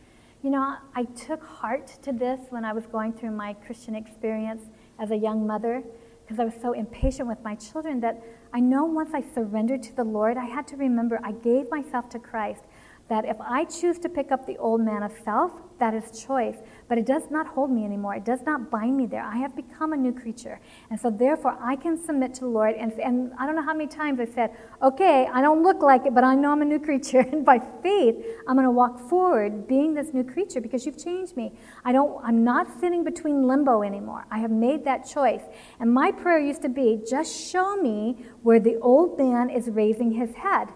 You 0.43 0.49
know, 0.49 0.75
I 0.95 1.03
took 1.03 1.43
heart 1.43 1.85
to 2.01 2.11
this 2.11 2.39
when 2.49 2.65
I 2.65 2.73
was 2.73 2.87
going 2.87 3.13
through 3.13 3.29
my 3.29 3.53
Christian 3.53 3.93
experience 3.93 4.63
as 4.97 5.11
a 5.11 5.15
young 5.15 5.45
mother 5.45 5.83
because 6.23 6.39
I 6.39 6.45
was 6.45 6.55
so 6.59 6.73
impatient 6.73 7.27
with 7.27 7.37
my 7.43 7.53
children 7.53 7.99
that 7.99 8.23
I 8.51 8.59
know 8.59 8.85
once 8.85 9.11
I 9.13 9.21
surrendered 9.21 9.83
to 9.83 9.95
the 9.95 10.03
Lord, 10.03 10.37
I 10.37 10.45
had 10.45 10.67
to 10.69 10.77
remember 10.77 11.19
I 11.23 11.33
gave 11.33 11.69
myself 11.69 12.09
to 12.09 12.19
Christ 12.19 12.63
that 13.11 13.25
if 13.25 13.35
I 13.41 13.65
choose 13.65 13.99
to 13.99 14.07
pick 14.07 14.31
up 14.31 14.47
the 14.47 14.57
old 14.57 14.79
man 14.79 15.03
of 15.03 15.11
self, 15.25 15.51
that 15.79 15.93
is 15.93 16.23
choice. 16.25 16.55
But 16.87 16.97
it 16.97 17.05
does 17.05 17.23
not 17.29 17.45
hold 17.45 17.69
me 17.69 17.83
anymore. 17.83 18.15
It 18.15 18.23
does 18.23 18.41
not 18.43 18.71
bind 18.71 18.95
me 18.95 19.05
there. 19.05 19.21
I 19.21 19.35
have 19.35 19.53
become 19.53 19.91
a 19.91 19.97
new 19.97 20.13
creature. 20.13 20.61
And 20.89 20.97
so 20.97 21.09
therefore 21.09 21.57
I 21.61 21.75
can 21.75 22.01
submit 22.01 22.33
to 22.35 22.41
the 22.41 22.47
Lord. 22.47 22.75
And, 22.75 22.93
and 23.01 23.33
I 23.37 23.45
don't 23.45 23.57
know 23.57 23.63
how 23.63 23.73
many 23.73 23.89
times 23.89 24.21
I 24.21 24.25
said, 24.25 24.51
okay, 24.81 25.27
I 25.33 25.41
don't 25.41 25.61
look 25.61 25.81
like 25.81 26.05
it, 26.05 26.15
but 26.15 26.23
I 26.23 26.35
know 26.35 26.53
I'm 26.53 26.61
a 26.61 26.65
new 26.65 26.79
creature. 26.89 27.19
And 27.19 27.43
by 27.43 27.59
faith, 27.83 28.15
I'm 28.47 28.55
going 28.55 28.63
to 28.63 28.71
walk 28.71 29.09
forward 29.09 29.67
being 29.67 29.93
this 29.93 30.13
new 30.13 30.23
creature 30.23 30.61
because 30.61 30.85
you've 30.85 31.03
changed 31.03 31.35
me. 31.35 31.59
I 31.83 31.91
don't, 31.91 32.23
I'm 32.23 32.45
not 32.45 32.79
sitting 32.79 33.03
between 33.03 33.45
limbo 33.45 33.83
anymore. 33.83 34.25
I 34.31 34.39
have 34.39 34.51
made 34.51 34.85
that 34.85 35.05
choice. 35.05 35.43
And 35.81 35.93
my 35.93 36.13
prayer 36.13 36.39
used 36.39 36.61
to 36.61 36.69
be, 36.69 37.01
just 37.05 37.51
show 37.51 37.75
me 37.75 38.25
where 38.41 38.61
the 38.61 38.77
old 38.77 39.17
man 39.17 39.49
is 39.49 39.67
raising 39.67 40.13
his 40.13 40.33
head 40.35 40.69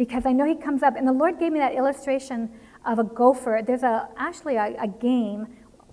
because 0.00 0.24
I 0.24 0.32
know 0.32 0.46
he 0.46 0.54
comes 0.54 0.82
up. 0.82 0.96
And 0.96 1.06
the 1.06 1.12
Lord 1.12 1.38
gave 1.38 1.52
me 1.52 1.58
that 1.58 1.74
illustration 1.74 2.50
of 2.86 2.98
a 2.98 3.04
gopher. 3.04 3.60
There's 3.62 3.82
a, 3.82 4.08
actually 4.16 4.56
a, 4.56 4.74
a 4.80 4.88
game 4.88 5.46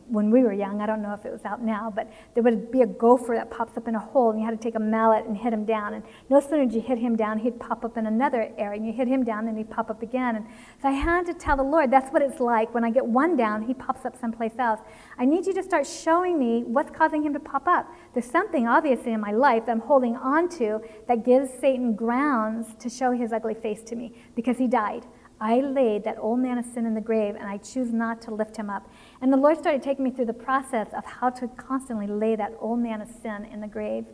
when 0.10 0.32
we 0.32 0.43
were 0.43 0.53
young, 0.53 0.82
I 0.82 0.86
don't 0.86 1.01
know 1.01 1.14
if 1.14 1.26
it 1.26 1.32
was 1.32 1.43
out 1.45 1.62
now, 1.62 1.91
but 1.93 2.12
there 2.34 2.43
would 2.43 2.72
be 2.72 2.82
a 2.82 2.88
gopher 2.88 3.36
that 3.36 3.51
pops 3.51 3.78
up 3.78 3.88
in 3.88 3.95
a 3.95 3.99
hole, 3.99 4.32
and 4.32 4.39
you 4.39 4.45
had 4.45 4.51
to 4.51 4.64
take 4.64 4.76
a 4.76 4.80
mallet 4.80 5.26
and 5.26 5.36
hit 5.36 5.53
him 5.53 5.66
down. 5.66 5.93
And 5.93 6.03
no 6.30 6.39
sooner 6.39 6.66
did 6.66 6.74
you 6.74 6.82
hit 6.82 6.97
him 6.97 7.16
down, 7.16 7.39
he'd 7.39 7.60
pop 7.60 7.84
up 7.84 7.97
in 7.97 8.05
another 8.05 8.51
area, 8.58 8.78
and 8.78 8.86
you 8.86 8.93
hit 8.93 9.08
him 9.08 9.24
down, 9.24 9.47
and 9.47 9.58
he'd 9.58 9.70
pop 9.70 9.89
up 9.89 10.01
again. 10.01 10.38
And 10.38 10.45
so 10.82 10.88
I 10.88 10.91
had 10.91 11.26
to 11.26 11.34
tell 11.34 11.58
the 11.58 11.64
Lord, 11.64 11.91
that's 11.91 12.12
what 12.12 12.22
it's 12.22 12.39
like. 12.39 12.74
When 12.74 12.84
I 12.84 12.89
get 12.89 13.05
one 13.05 13.36
down, 13.36 13.64
he 13.64 13.74
pops 13.74 14.05
up 14.05 14.16
someplace 14.20 14.53
else. 14.58 14.80
I 15.18 15.26
need 15.26 15.45
you 15.45 15.53
to 15.53 15.64
start 15.64 15.86
showing 15.86 16.39
me 16.39 16.64
what's 16.64 16.91
causing 16.91 17.24
him 17.24 17.34
to 17.34 17.39
pop 17.39 17.68
up. 17.68 17.88
There's 18.14 18.30
something 18.30 18.68
obviously 18.68 19.14
in 19.14 19.20
my 19.20 19.32
life 19.32 19.66
that 19.66 19.72
I'm 19.72 19.80
holding 19.80 20.16
on 20.16 20.49
to 20.58 20.82
that 21.08 21.26
gives 21.26 21.49
Satan 21.60 21.95
grounds 21.95 22.76
to 22.80 22.89
show 22.89 23.12
his 23.12 23.34
ugly 23.34 23.53
face 23.53 23.84
to 23.84 23.95
me 23.95 24.14
because 24.36 24.58
he 24.58 24.68
died. 24.68 25.05
I 25.40 25.60
laid 25.62 26.04
that 26.06 26.18
old 26.20 26.40
man 26.40 26.58
of 26.58 26.66
sin 26.66 26.86
in 26.86 26.96
the 26.96 27.02
grave, 27.02 27.36
and 27.36 27.48
I 27.48 27.58
choose 27.58 27.94
not 27.94 28.22
to 28.24 28.34
lift 28.34 28.58
him 28.58 28.70
up. 28.70 28.90
And 29.22 29.32
the 29.32 29.38
Lord 29.38 29.58
started 29.58 29.84
taking 29.84 30.04
me 30.04 30.12
through 30.12 30.26
the 30.26 30.34
process 30.34 30.88
of 30.96 31.06
how 31.06 31.30
to 31.32 31.48
constantly 31.50 32.08
lay 32.08 32.36
that 32.36 32.54
old 32.60 32.80
man 32.80 33.02
of 33.02 33.10
sin 33.10 33.46
in 33.46 33.62
the 33.62 33.68
grave. 33.68 34.06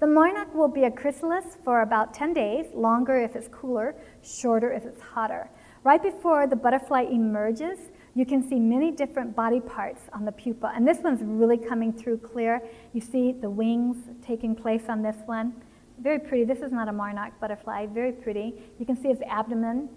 The 0.00 0.06
monarch 0.06 0.54
will 0.54 0.68
be 0.68 0.84
a 0.84 0.90
chrysalis 0.90 1.56
for 1.64 1.82
about 1.82 2.14
10 2.14 2.32
days, 2.32 2.66
longer 2.74 3.18
if 3.18 3.34
it's 3.34 3.48
cooler, 3.48 3.96
shorter 4.22 4.72
if 4.72 4.84
it's 4.84 5.00
hotter. 5.00 5.50
Right 5.84 6.02
before 6.02 6.46
the 6.46 6.56
butterfly 6.56 7.02
emerges, 7.02 7.78
you 8.14 8.26
can 8.26 8.48
see 8.48 8.58
many 8.58 8.90
different 8.90 9.34
body 9.34 9.60
parts 9.60 10.02
on 10.12 10.24
the 10.24 10.32
pupa. 10.32 10.72
And 10.74 10.86
this 10.86 10.98
one's 10.98 11.22
really 11.22 11.56
coming 11.56 11.92
through 11.92 12.18
clear. 12.18 12.62
You 12.92 13.00
see 13.00 13.32
the 13.32 13.50
wings 13.50 13.96
taking 14.24 14.54
place 14.54 14.84
on 14.88 15.02
this 15.02 15.16
one. 15.26 15.54
Very 16.00 16.18
pretty. 16.18 16.44
This 16.44 16.60
is 16.60 16.72
not 16.72 16.88
a 16.88 16.92
monarch 16.92 17.38
butterfly. 17.40 17.86
Very 17.86 18.12
pretty. 18.12 18.54
You 18.78 18.86
can 18.86 18.96
see 18.96 19.08
his 19.08 19.20
abdomen. 19.28 19.88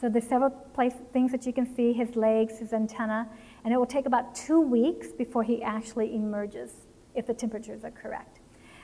So 0.00 0.08
there's 0.08 0.26
several 0.26 0.50
place, 0.50 0.94
things 1.12 1.30
that 1.32 1.46
you 1.46 1.52
can 1.52 1.72
see, 1.76 1.92
his 1.92 2.16
legs, 2.16 2.58
his 2.58 2.72
antenna. 2.72 3.28
And 3.64 3.72
it 3.72 3.76
will 3.76 3.86
take 3.86 4.06
about 4.06 4.34
two 4.34 4.60
weeks 4.60 5.08
before 5.08 5.44
he 5.44 5.62
actually 5.62 6.14
emerges, 6.14 6.72
if 7.14 7.26
the 7.26 7.34
temperatures 7.34 7.84
are 7.84 7.90
correct. 7.90 8.40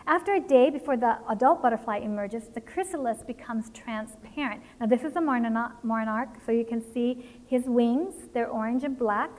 After 0.07 0.35
a 0.35 0.41
day 0.41 0.71
before 0.71 0.97
the 0.97 1.19
adult 1.29 1.61
butterfly 1.61 1.99
emerges, 1.99 2.49
the 2.49 2.61
chrysalis 2.61 3.19
becomes 3.27 3.71
transparent. 3.71 4.63
Now, 4.81 4.87
this 4.87 5.03
is 5.03 5.17
a 5.17 5.21
monarch, 5.21 6.37
so 6.47 6.53
you 6.53 6.65
can 6.65 6.81
see 6.95 7.27
his 7.47 7.65
wings. 7.65 8.15
They're 8.33 8.49
orange 8.49 8.85
and 8.85 8.97
black. 8.97 9.31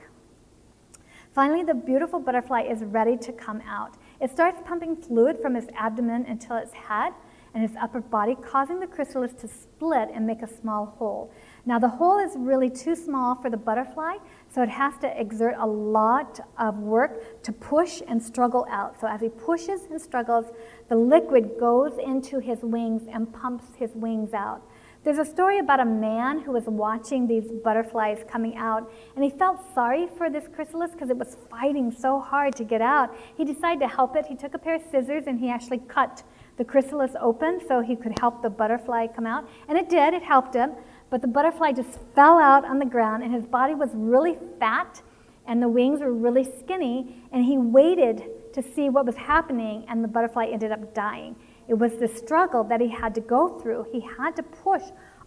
Finally, 1.32 1.64
the 1.64 1.74
beautiful 1.74 2.20
butterfly 2.20 2.62
is 2.62 2.84
ready 2.84 3.16
to 3.16 3.32
come 3.32 3.60
out. 3.62 3.96
It 4.20 4.30
starts 4.30 4.60
pumping 4.64 4.96
fluid 4.96 5.38
from 5.40 5.56
its 5.56 5.68
abdomen 5.74 6.26
until 6.26 6.56
its 6.56 6.72
head 6.74 7.14
and 7.54 7.64
its 7.64 7.74
upper 7.80 8.00
body, 8.00 8.36
causing 8.36 8.78
the 8.78 8.86
chrysalis 8.86 9.32
to 9.32 9.48
split 9.48 10.08
and 10.14 10.26
make 10.26 10.42
a 10.42 10.46
small 10.46 10.86
hole. 10.98 11.32
Now, 11.66 11.78
the 11.78 11.88
hole 11.88 12.18
is 12.18 12.32
really 12.36 12.70
too 12.70 12.94
small 12.94 13.34
for 13.34 13.50
the 13.50 13.56
butterfly, 13.56 14.16
so 14.48 14.62
it 14.62 14.68
has 14.68 14.96
to 14.98 15.20
exert 15.20 15.56
a 15.58 15.66
lot 15.66 16.38
of 16.58 16.78
work 16.78 17.42
to 17.42 17.52
push 17.52 18.02
and 18.06 18.22
struggle 18.22 18.66
out. 18.70 19.00
So, 19.00 19.08
as 19.08 19.20
he 19.20 19.28
pushes 19.28 19.82
and 19.90 20.00
struggles, 20.00 20.46
the 20.88 20.96
liquid 20.96 21.58
goes 21.58 21.98
into 21.98 22.38
his 22.38 22.62
wings 22.62 23.08
and 23.12 23.32
pumps 23.32 23.74
his 23.76 23.90
wings 23.94 24.32
out. 24.32 24.62
There's 25.02 25.16
a 25.16 25.24
story 25.24 25.60
about 25.60 25.80
a 25.80 25.84
man 25.86 26.40
who 26.40 26.52
was 26.52 26.64
watching 26.66 27.26
these 27.26 27.50
butterflies 27.64 28.18
coming 28.28 28.58
out, 28.58 28.92
and 29.14 29.24
he 29.24 29.30
felt 29.30 29.58
sorry 29.74 30.06
for 30.18 30.28
this 30.28 30.44
chrysalis 30.54 30.90
because 30.90 31.08
it 31.08 31.16
was 31.16 31.38
fighting 31.48 31.90
so 31.90 32.20
hard 32.20 32.54
to 32.56 32.64
get 32.64 32.82
out. 32.82 33.16
He 33.34 33.46
decided 33.46 33.80
to 33.80 33.88
help 33.88 34.14
it. 34.14 34.26
He 34.26 34.34
took 34.34 34.52
a 34.52 34.58
pair 34.58 34.74
of 34.74 34.82
scissors 34.90 35.24
and 35.26 35.40
he 35.40 35.48
actually 35.48 35.78
cut 35.88 36.22
the 36.58 36.66
chrysalis 36.66 37.12
open 37.18 37.60
so 37.66 37.80
he 37.80 37.96
could 37.96 38.18
help 38.20 38.42
the 38.42 38.50
butterfly 38.50 39.06
come 39.06 39.26
out. 39.26 39.48
And 39.68 39.78
it 39.78 39.88
did, 39.88 40.12
it 40.12 40.22
helped 40.22 40.54
him. 40.54 40.72
But 41.08 41.22
the 41.22 41.28
butterfly 41.28 41.72
just 41.72 41.98
fell 42.14 42.38
out 42.38 42.66
on 42.66 42.78
the 42.78 42.84
ground, 42.84 43.22
and 43.22 43.32
his 43.32 43.46
body 43.46 43.74
was 43.74 43.88
really 43.94 44.36
fat, 44.58 45.00
and 45.46 45.62
the 45.62 45.68
wings 45.68 46.00
were 46.00 46.12
really 46.12 46.44
skinny, 46.44 47.24
and 47.32 47.42
he 47.42 47.56
waited 47.56 48.24
to 48.52 48.62
see 48.62 48.90
what 48.90 49.06
was 49.06 49.16
happening, 49.16 49.86
and 49.88 50.04
the 50.04 50.08
butterfly 50.08 50.44
ended 50.52 50.72
up 50.72 50.92
dying. 50.92 51.36
It 51.70 51.78
was 51.78 51.92
the 51.98 52.08
struggle 52.08 52.64
that 52.64 52.80
he 52.80 52.88
had 52.88 53.14
to 53.14 53.20
go 53.20 53.60
through. 53.60 53.86
He 53.92 54.00
had 54.00 54.34
to 54.34 54.42
push 54.42 54.82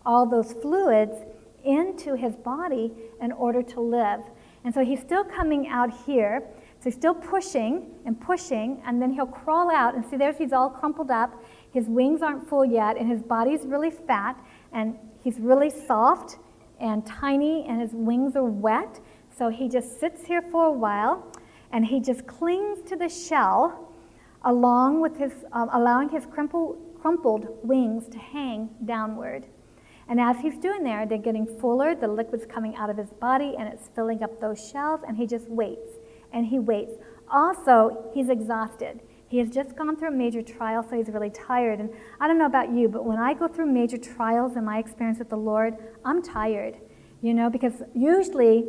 all 0.06 0.26
those 0.26 0.52
fluids 0.52 1.16
into 1.64 2.18
his 2.18 2.36
body 2.36 2.91
in 3.22 3.32
order 3.32 3.64
to 3.64 3.80
live. 3.80 4.20
And 4.66 4.74
so 4.74 4.84
he's 4.84 5.00
still 5.00 5.24
coming 5.24 5.70
out 5.70 5.89
here. 6.06 6.44
So 6.80 6.89
he's 6.89 6.96
still 6.96 7.14
pushing 7.14 7.91
and 8.06 8.20
pushing, 8.20 8.82
and 8.86 9.02
then 9.02 9.14
he'll 9.14 9.26
crawl 9.26 9.72
out. 9.72 9.96
And 9.96 10.06
see, 10.06 10.18
there's 10.18 10.38
he's 10.38 10.52
all 10.52 10.70
crumpled 10.70 11.12
up. 11.12 11.41
His 11.72 11.88
wings 11.88 12.22
aren't 12.22 12.46
full 12.50 12.66
yet, 12.66 12.98
and 12.98 13.10
his 13.10 13.22
body's 13.22 13.66
really 13.66 13.89
fat, 13.89 14.38
and 14.74 15.00
he's 15.24 15.39
really 15.39 15.70
soft 15.70 16.39
and 16.82 17.06
tiny, 17.06 17.66
and 17.70 17.80
his 17.80 17.94
wings 17.94 18.36
are 18.36 18.44
wet. 18.44 19.00
So 19.30 19.48
he 19.48 19.70
just 19.70 19.98
sits 19.98 20.26
here 20.26 20.41
for 20.41 20.66
a 20.66 20.74
while, 20.74 21.26
and 21.72 21.86
he 21.86 22.02
just 22.02 22.28
clings 22.28 22.82
to 22.89 22.98
the 22.98 23.08
shell 23.08 23.83
along 24.44 25.02
with 25.02 25.18
his, 25.18 25.32
uh, 25.52 25.68
allowing 25.72 26.10
his 26.10 26.26
crumpled, 26.26 26.78
crumpled 27.02 27.48
wings 27.64 28.08
to 28.10 28.18
hang 28.18 28.70
downward. 28.86 29.46
And 30.10 30.20
as 30.20 30.38
he's 30.41 30.58
doing 30.58 30.84
there, 30.84 31.06
they're 31.06 31.18
getting 31.18 31.48
fuller, 31.60 31.96
the 31.96 32.08
liquid's 32.08 32.46
coming 32.46 32.76
out 32.76 32.89
of 32.89 32.98
his 32.98 33.10
body, 33.12 33.56
and 33.58 33.68
it's 33.68 33.89
filling 33.96 34.22
up 34.22 34.41
those 34.41 34.70
shells, 34.70 35.02
and 35.08 35.16
he 35.18 35.26
just 35.26 35.50
waits, 35.50 35.94
and 36.34 36.46
he 36.46 36.60
waits. 36.60 36.94
Also, 37.32 38.12
he's 38.14 38.30
exhausted. 38.30 39.00
He 39.30 39.39
has 39.39 39.50
just 39.50 39.76
gone 39.76 39.96
through 39.96 40.10
a 40.10 40.12
major 40.12 40.41
trial, 40.41 40.84
so 40.88 40.96
he's 40.96 41.08
really 41.08 41.30
tired. 41.30 41.80
And 41.80 41.89
I 42.20 42.28
don't 42.28 42.38
know 42.38 42.46
about 42.46 42.72
you, 42.72 42.89
but 42.89 43.06
when 43.06 43.18
I 43.18 43.34
go 43.34 43.48
through 43.48 43.68
major 43.68 43.98
trials 43.98 44.58
in 44.58 44.66
my 44.66 44.78
experience 44.78 45.20
with 45.20 45.30
the 45.30 45.38
Lord, 45.38 45.76
I'm 46.06 46.22
tired, 46.22 46.78
you 47.22 47.34
know, 47.34 47.50
because 47.50 47.82
usually, 47.96 48.66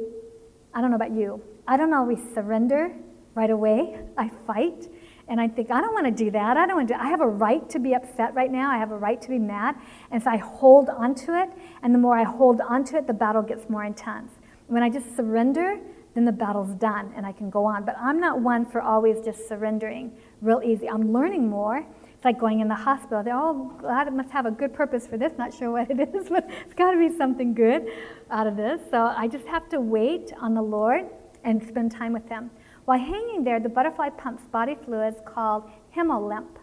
I 0.72 0.80
don't 0.80 0.90
know 0.90 0.96
about 0.96 1.12
you, 1.12 1.42
I 1.66 1.76
don't 1.76 1.92
always 1.92 2.20
surrender 2.32 2.94
right 3.34 3.50
away. 3.50 3.98
I 4.16 4.30
fight. 4.46 4.88
And 5.28 5.40
I 5.40 5.48
think, 5.48 5.70
I 5.70 5.80
don't 5.80 5.94
want 5.94 6.06
to 6.06 6.24
do 6.24 6.30
that. 6.32 6.56
I 6.56 6.66
don't 6.66 6.76
want 6.76 6.88
to. 6.88 7.00
I 7.00 7.08
have 7.08 7.22
a 7.22 7.26
right 7.26 7.68
to 7.70 7.78
be 7.78 7.94
upset 7.94 8.34
right 8.34 8.50
now. 8.50 8.70
I 8.70 8.78
have 8.78 8.90
a 8.90 8.96
right 8.96 9.20
to 9.22 9.28
be 9.28 9.38
mad. 9.38 9.74
And 10.10 10.22
so 10.22 10.30
I 10.30 10.36
hold 10.36 10.90
onto 10.90 11.32
it. 11.32 11.50
And 11.82 11.94
the 11.94 11.98
more 11.98 12.16
I 12.16 12.24
hold 12.24 12.60
onto 12.60 12.96
it, 12.96 13.06
the 13.06 13.14
battle 13.14 13.42
gets 13.42 13.68
more 13.70 13.84
intense. 13.84 14.32
When 14.66 14.82
I 14.82 14.90
just 14.90 15.16
surrender, 15.16 15.78
then 16.14 16.24
the 16.24 16.32
battle's 16.32 16.74
done 16.74 17.12
and 17.16 17.26
I 17.26 17.32
can 17.32 17.50
go 17.50 17.64
on. 17.64 17.84
But 17.84 17.96
I'm 17.98 18.20
not 18.20 18.40
one 18.40 18.64
for 18.66 18.80
always 18.80 19.20
just 19.24 19.48
surrendering 19.48 20.12
real 20.40 20.60
easy. 20.64 20.88
I'm 20.88 21.12
learning 21.12 21.48
more. 21.48 21.78
It's 21.78 22.24
like 22.24 22.38
going 22.38 22.60
in 22.60 22.68
the 22.68 22.74
hospital. 22.74 23.22
They're 23.22 23.36
all, 23.36 23.72
God 23.82 24.12
must 24.14 24.30
have 24.30 24.46
a 24.46 24.50
good 24.50 24.72
purpose 24.72 25.06
for 25.06 25.16
this. 25.16 25.32
Not 25.36 25.52
sure 25.52 25.70
what 25.70 25.90
it 25.90 26.00
is, 26.14 26.28
but 26.28 26.48
it's 26.64 26.74
got 26.74 26.92
to 26.92 26.98
be 26.98 27.14
something 27.16 27.54
good 27.54 27.88
out 28.30 28.46
of 28.46 28.56
this. 28.56 28.80
So 28.90 29.12
I 29.16 29.26
just 29.26 29.46
have 29.46 29.68
to 29.70 29.80
wait 29.80 30.32
on 30.40 30.54
the 30.54 30.62
Lord 30.62 31.06
and 31.42 31.62
spend 31.66 31.92
time 31.92 32.12
with 32.12 32.28
Him. 32.28 32.50
While 32.84 32.98
hanging 32.98 33.44
there, 33.44 33.60
the 33.60 33.70
butterfly 33.70 34.10
pumps 34.10 34.44
body 34.44 34.76
fluids 34.84 35.18
called 35.24 35.70
hemolymph 35.96 36.58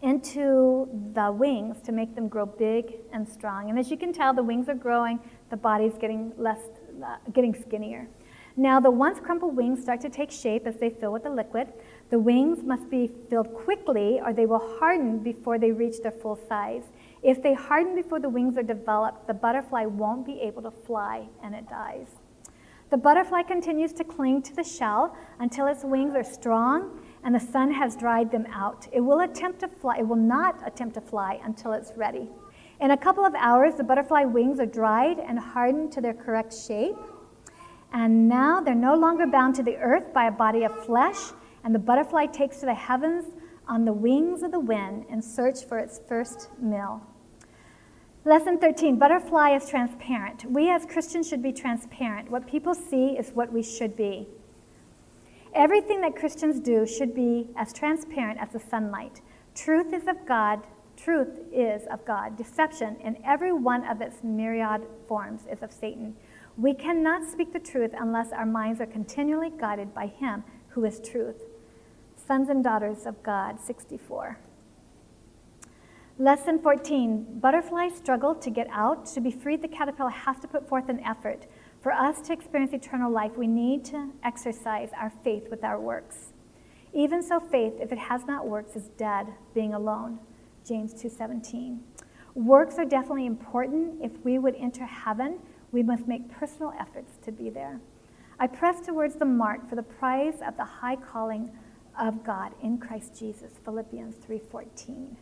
into 0.00 0.88
the 1.14 1.32
wings 1.32 1.80
to 1.82 1.92
make 1.92 2.14
them 2.14 2.28
grow 2.28 2.46
big 2.46 2.94
and 3.12 3.28
strong. 3.28 3.70
And 3.70 3.78
as 3.78 3.90
you 3.90 3.96
can 3.96 4.12
tell, 4.12 4.32
the 4.32 4.42
wings 4.42 4.68
are 4.68 4.74
growing, 4.74 5.20
the 5.50 5.56
body's 5.56 5.96
getting 5.98 6.32
less, 6.36 6.60
uh, 7.04 7.16
getting 7.32 7.54
skinnier. 7.54 8.08
Now, 8.56 8.80
the 8.80 8.90
once 8.90 9.18
crumpled 9.18 9.56
wings 9.56 9.80
start 9.82 10.00
to 10.02 10.10
take 10.10 10.30
shape 10.30 10.66
as 10.66 10.76
they 10.76 10.90
fill 10.90 11.12
with 11.12 11.22
the 11.22 11.30
liquid. 11.30 11.72
The 12.10 12.18
wings 12.18 12.62
must 12.62 12.90
be 12.90 13.10
filled 13.30 13.54
quickly 13.54 14.20
or 14.20 14.32
they 14.32 14.46
will 14.46 14.78
harden 14.78 15.20
before 15.20 15.58
they 15.58 15.72
reach 15.72 16.02
their 16.02 16.12
full 16.12 16.38
size. 16.48 16.82
If 17.22 17.42
they 17.42 17.54
harden 17.54 17.94
before 17.94 18.20
the 18.20 18.28
wings 18.28 18.58
are 18.58 18.62
developed, 18.62 19.26
the 19.26 19.34
butterfly 19.34 19.86
won't 19.86 20.26
be 20.26 20.40
able 20.40 20.62
to 20.62 20.70
fly 20.70 21.28
and 21.42 21.54
it 21.54 21.68
dies. 21.68 22.21
The 22.92 22.98
butterfly 22.98 23.44
continues 23.44 23.94
to 23.94 24.04
cling 24.04 24.42
to 24.42 24.54
the 24.54 24.62
shell 24.62 25.16
until 25.38 25.66
its 25.66 25.82
wings 25.82 26.14
are 26.14 26.22
strong 26.22 27.00
and 27.24 27.34
the 27.34 27.40
sun 27.40 27.72
has 27.72 27.96
dried 27.96 28.30
them 28.30 28.46
out. 28.52 28.86
It 28.92 29.00
will 29.00 29.20
attempt 29.20 29.60
to 29.60 29.68
fly, 29.68 29.96
it 30.00 30.06
will 30.06 30.16
not 30.16 30.60
attempt 30.66 30.96
to 30.96 31.00
fly 31.00 31.40
until 31.42 31.72
it's 31.72 31.94
ready. 31.96 32.28
In 32.82 32.90
a 32.90 32.96
couple 32.98 33.24
of 33.24 33.34
hours, 33.34 33.76
the 33.76 33.82
butterfly 33.82 34.24
wings 34.24 34.60
are 34.60 34.66
dried 34.66 35.20
and 35.20 35.38
hardened 35.38 35.90
to 35.92 36.02
their 36.02 36.12
correct 36.12 36.54
shape. 36.54 36.98
And 37.94 38.28
now 38.28 38.60
they're 38.60 38.74
no 38.74 38.94
longer 38.94 39.26
bound 39.26 39.54
to 39.54 39.62
the 39.62 39.78
earth 39.78 40.12
by 40.12 40.26
a 40.26 40.30
body 40.30 40.64
of 40.64 40.84
flesh, 40.84 41.32
and 41.64 41.74
the 41.74 41.78
butterfly 41.78 42.26
takes 42.26 42.60
to 42.60 42.66
the 42.66 42.74
heavens 42.74 43.24
on 43.66 43.86
the 43.86 43.92
wings 43.94 44.42
of 44.42 44.50
the 44.52 44.60
wind 44.60 45.06
in 45.08 45.22
search 45.22 45.64
for 45.64 45.78
its 45.78 45.98
first 46.06 46.50
meal. 46.60 47.00
Lesson 48.24 48.56
13 48.56 49.00
Butterfly 49.00 49.50
is 49.56 49.68
transparent. 49.68 50.44
We 50.44 50.70
as 50.70 50.86
Christians 50.86 51.28
should 51.28 51.42
be 51.42 51.52
transparent. 51.52 52.30
What 52.30 52.46
people 52.46 52.72
see 52.72 53.16
is 53.18 53.30
what 53.30 53.52
we 53.52 53.64
should 53.64 53.96
be. 53.96 54.28
Everything 55.52 56.00
that 56.02 56.14
Christians 56.14 56.60
do 56.60 56.86
should 56.86 57.16
be 57.16 57.48
as 57.56 57.72
transparent 57.72 58.38
as 58.40 58.50
the 58.50 58.60
sunlight. 58.60 59.22
Truth 59.56 59.92
is 59.92 60.06
of 60.06 60.24
God. 60.24 60.60
Truth 60.96 61.40
is 61.52 61.82
of 61.90 62.04
God. 62.04 62.36
Deception 62.36 62.94
in 63.00 63.18
every 63.24 63.52
one 63.52 63.84
of 63.88 64.00
its 64.00 64.22
myriad 64.22 64.82
forms 65.08 65.48
is 65.50 65.60
of 65.60 65.72
Satan. 65.72 66.14
We 66.56 66.74
cannot 66.74 67.28
speak 67.28 67.52
the 67.52 67.58
truth 67.58 67.90
unless 67.98 68.30
our 68.30 68.46
minds 68.46 68.80
are 68.80 68.86
continually 68.86 69.50
guided 69.50 69.92
by 69.92 70.06
Him 70.06 70.44
who 70.68 70.84
is 70.84 71.00
truth. 71.00 71.42
Sons 72.14 72.48
and 72.48 72.62
daughters 72.62 73.04
of 73.04 73.20
God, 73.24 73.58
64. 73.58 74.38
Lesson 76.18 76.58
14 76.58 77.40
Butterflies 77.40 77.96
struggle 77.96 78.34
to 78.34 78.50
get 78.50 78.66
out. 78.70 79.06
To 79.06 79.20
be 79.20 79.30
freed, 79.30 79.62
the 79.62 79.68
caterpillar 79.68 80.10
has 80.10 80.38
to 80.40 80.46
put 80.46 80.68
forth 80.68 80.90
an 80.90 81.00
effort. 81.00 81.46
For 81.80 81.90
us 81.90 82.20
to 82.26 82.34
experience 82.34 82.74
eternal 82.74 83.10
life, 83.10 83.38
we 83.38 83.46
need 83.46 83.82
to 83.86 84.10
exercise 84.22 84.90
our 85.00 85.10
faith 85.24 85.48
with 85.50 85.64
our 85.64 85.80
works. 85.80 86.34
Even 86.92 87.22
so, 87.22 87.40
faith, 87.40 87.72
if 87.80 87.92
it 87.92 87.98
has 87.98 88.26
not 88.26 88.46
works, 88.46 88.76
is 88.76 88.88
dead, 88.98 89.28
being 89.54 89.72
alone. 89.72 90.18
James 90.66 90.92
2:17. 90.92 91.80
Works 92.34 92.78
are 92.78 92.84
definitely 92.84 93.24
important. 93.24 94.02
If 94.02 94.22
we 94.22 94.38
would 94.38 94.54
enter 94.56 94.84
heaven, 94.84 95.40
we 95.72 95.82
must 95.82 96.06
make 96.06 96.30
personal 96.30 96.74
efforts 96.78 97.16
to 97.22 97.32
be 97.32 97.48
there. 97.48 97.80
I 98.38 98.48
press 98.48 98.82
towards 98.82 99.16
the 99.16 99.24
mark 99.24 99.66
for 99.66 99.76
the 99.76 99.82
prize 99.82 100.42
of 100.46 100.58
the 100.58 100.64
high 100.64 100.96
calling 100.96 101.52
of 101.98 102.22
God 102.22 102.52
in 102.62 102.76
Christ 102.76 103.18
Jesus. 103.18 103.52
Philippians 103.64 104.16
3:14. 104.16 105.16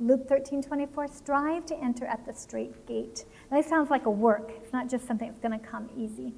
Luke 0.00 0.28
13, 0.28 0.60
24, 0.60 1.06
strive 1.06 1.66
to 1.66 1.76
enter 1.76 2.04
at 2.04 2.26
the 2.26 2.34
strait 2.34 2.84
gate. 2.84 3.24
That 3.50 3.64
sounds 3.64 3.90
like 3.90 4.06
a 4.06 4.10
work. 4.10 4.50
It's 4.56 4.72
not 4.72 4.90
just 4.90 5.06
something 5.06 5.28
that's 5.28 5.40
going 5.40 5.58
to 5.58 5.64
come 5.64 5.88
easy. 5.96 6.34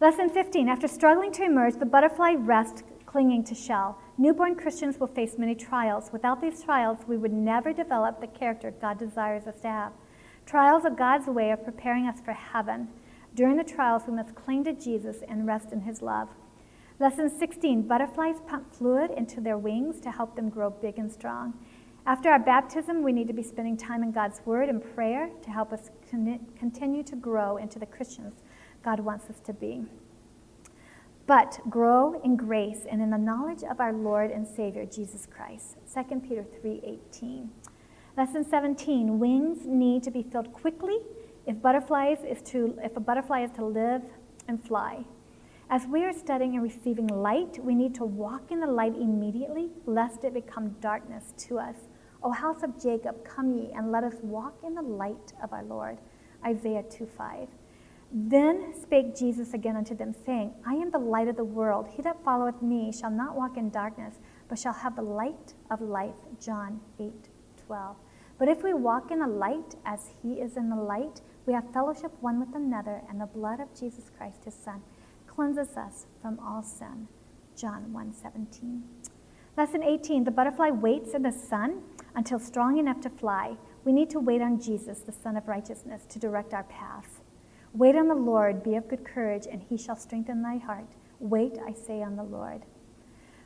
Lesson 0.00 0.30
15. 0.30 0.66
After 0.66 0.88
struggling 0.88 1.30
to 1.32 1.44
emerge, 1.44 1.74
the 1.74 1.84
butterfly 1.84 2.32
rests 2.38 2.82
clinging 3.04 3.44
to 3.44 3.54
shell. 3.54 3.98
Newborn 4.16 4.54
Christians 4.54 4.98
will 4.98 5.08
face 5.08 5.36
many 5.36 5.54
trials. 5.54 6.08
Without 6.10 6.40
these 6.40 6.62
trials, 6.62 7.00
we 7.06 7.18
would 7.18 7.34
never 7.34 7.74
develop 7.74 8.18
the 8.18 8.26
character 8.26 8.70
God 8.70 8.98
desires 8.98 9.46
us 9.46 9.60
to 9.60 9.68
have. 9.68 9.92
Trials 10.46 10.86
are 10.86 10.90
God's 10.90 11.26
way 11.26 11.50
of 11.50 11.62
preparing 11.62 12.06
us 12.06 12.18
for 12.24 12.32
heaven. 12.32 12.88
During 13.34 13.58
the 13.58 13.64
trials, 13.64 14.04
we 14.06 14.14
must 14.14 14.34
cling 14.34 14.64
to 14.64 14.72
Jesus 14.72 15.18
and 15.28 15.46
rest 15.46 15.70
in 15.70 15.82
his 15.82 16.00
love. 16.00 16.28
Lesson 16.98 17.30
16 17.30 17.82
Butterflies 17.82 18.36
pump 18.46 18.74
fluid 18.74 19.10
into 19.10 19.40
their 19.40 19.58
wings 19.58 20.00
to 20.00 20.10
help 20.10 20.34
them 20.34 20.48
grow 20.48 20.70
big 20.70 20.98
and 20.98 21.12
strong. 21.12 21.54
After 22.10 22.28
our 22.28 22.40
baptism, 22.40 23.04
we 23.04 23.12
need 23.12 23.28
to 23.28 23.32
be 23.32 23.44
spending 23.44 23.76
time 23.76 24.02
in 24.02 24.10
God's 24.10 24.40
Word 24.44 24.68
and 24.68 24.82
prayer 24.96 25.30
to 25.42 25.50
help 25.52 25.72
us 25.72 25.90
con- 26.10 26.44
continue 26.58 27.04
to 27.04 27.14
grow 27.14 27.56
into 27.56 27.78
the 27.78 27.86
Christians 27.86 28.34
God 28.82 28.98
wants 28.98 29.30
us 29.30 29.38
to 29.44 29.52
be. 29.52 29.84
But 31.28 31.60
grow 31.70 32.20
in 32.24 32.34
grace 32.34 32.84
and 32.90 33.00
in 33.00 33.10
the 33.10 33.16
knowledge 33.16 33.62
of 33.62 33.78
our 33.78 33.92
Lord 33.92 34.32
and 34.32 34.44
Savior 34.44 34.84
Jesus 34.86 35.24
Christ. 35.24 35.76
2 35.94 36.20
Peter 36.28 36.42
3:18. 36.42 37.50
Lesson 38.16 38.44
17: 38.44 39.20
Wings 39.20 39.64
need 39.64 40.02
to 40.02 40.10
be 40.10 40.24
filled 40.24 40.52
quickly 40.52 40.98
if 41.46 41.62
butterflies 41.62 42.24
is 42.24 42.42
to 42.50 42.76
if 42.82 42.96
a 42.96 43.00
butterfly 43.00 43.42
is 43.42 43.52
to 43.52 43.64
live 43.64 44.02
and 44.48 44.60
fly. 44.60 45.04
As 45.72 45.86
we 45.86 46.04
are 46.04 46.12
studying 46.12 46.56
and 46.56 46.64
receiving 46.64 47.06
light, 47.06 47.64
we 47.64 47.76
need 47.76 47.94
to 47.94 48.04
walk 48.04 48.50
in 48.50 48.58
the 48.58 48.66
light 48.66 48.96
immediately, 48.96 49.70
lest 49.86 50.24
it 50.24 50.34
become 50.34 50.70
darkness 50.80 51.32
to 51.46 51.60
us. 51.60 51.76
O 52.22 52.30
house 52.30 52.62
of 52.62 52.80
Jacob, 52.80 53.24
come 53.24 53.56
ye, 53.56 53.70
and 53.74 53.90
let 53.90 54.04
us 54.04 54.16
walk 54.22 54.54
in 54.64 54.74
the 54.74 54.82
light 54.82 55.32
of 55.42 55.52
our 55.52 55.64
Lord. 55.64 55.98
Isaiah 56.44 56.82
2 56.82 57.06
5. 57.06 57.48
Then 58.12 58.74
spake 58.74 59.16
Jesus 59.16 59.54
again 59.54 59.76
unto 59.76 59.94
them, 59.94 60.12
saying, 60.26 60.52
I 60.66 60.74
am 60.74 60.90
the 60.90 60.98
light 60.98 61.28
of 61.28 61.36
the 61.36 61.44
world. 61.44 61.88
He 61.88 62.02
that 62.02 62.24
followeth 62.24 62.60
me 62.60 62.92
shall 62.92 63.10
not 63.10 63.36
walk 63.36 63.56
in 63.56 63.70
darkness, 63.70 64.16
but 64.48 64.58
shall 64.58 64.72
have 64.72 64.96
the 64.96 65.02
light 65.02 65.54
of 65.70 65.80
life. 65.80 66.16
John 66.44 66.80
8 66.98 67.12
12. 67.66 67.96
But 68.38 68.48
if 68.48 68.62
we 68.62 68.74
walk 68.74 69.10
in 69.10 69.20
the 69.20 69.26
light 69.26 69.76
as 69.86 70.14
he 70.22 70.40
is 70.40 70.56
in 70.56 70.70
the 70.70 70.76
light, 70.76 71.20
we 71.46 71.52
have 71.52 71.72
fellowship 71.72 72.12
one 72.20 72.40
with 72.40 72.54
another, 72.54 73.02
and 73.08 73.20
the 73.20 73.26
blood 73.26 73.60
of 73.60 73.78
Jesus 73.78 74.10
Christ, 74.16 74.44
his 74.44 74.54
Son, 74.54 74.82
cleanses 75.26 75.76
us 75.76 76.06
from 76.20 76.38
all 76.40 76.62
sin. 76.62 77.06
John 77.54 77.92
1 77.92 78.12
17. 78.12 78.82
Lesson 79.60 79.82
18 79.82 80.24
The 80.24 80.30
butterfly 80.30 80.70
waits 80.70 81.12
in 81.12 81.20
the 81.20 81.30
sun 81.30 81.82
until 82.14 82.38
strong 82.38 82.78
enough 82.78 83.02
to 83.02 83.10
fly, 83.10 83.58
we 83.84 83.92
need 83.92 84.08
to 84.08 84.18
wait 84.18 84.40
on 84.40 84.58
Jesus, 84.58 85.00
the 85.00 85.12
Sun 85.12 85.36
of 85.36 85.48
Righteousness, 85.48 86.06
to 86.08 86.18
direct 86.18 86.54
our 86.54 86.62
path. 86.62 87.20
Wait 87.74 87.94
on 87.94 88.08
the 88.08 88.14
Lord, 88.14 88.62
be 88.62 88.76
of 88.76 88.88
good 88.88 89.04
courage, 89.04 89.46
and 89.46 89.62
he 89.62 89.76
shall 89.76 89.96
strengthen 89.96 90.40
thy 90.40 90.56
heart. 90.56 90.86
Wait, 91.18 91.58
I 91.62 91.74
say, 91.74 92.02
on 92.02 92.16
the 92.16 92.22
Lord. 92.22 92.62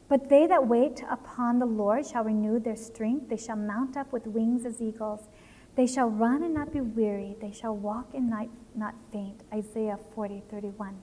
But 0.08 0.28
they 0.28 0.46
that 0.46 0.68
wait 0.68 1.02
upon 1.10 1.58
the 1.58 1.66
Lord 1.66 2.06
shall 2.06 2.22
renew 2.22 2.60
their 2.60 2.76
strength. 2.76 3.28
They 3.28 3.36
shall 3.36 3.56
mount 3.56 3.96
up 3.96 4.12
with 4.12 4.28
wings 4.28 4.64
as 4.64 4.80
eagles. 4.80 5.26
They 5.74 5.88
shall 5.88 6.08
run 6.08 6.44
and 6.44 6.54
not 6.54 6.72
be 6.72 6.80
weary. 6.80 7.34
They 7.40 7.50
shall 7.50 7.74
walk 7.74 8.14
and 8.14 8.30
not, 8.30 8.46
not 8.76 8.94
faint. 9.10 9.40
Isaiah 9.52 9.98
40, 10.14 10.44
31. 10.48 10.96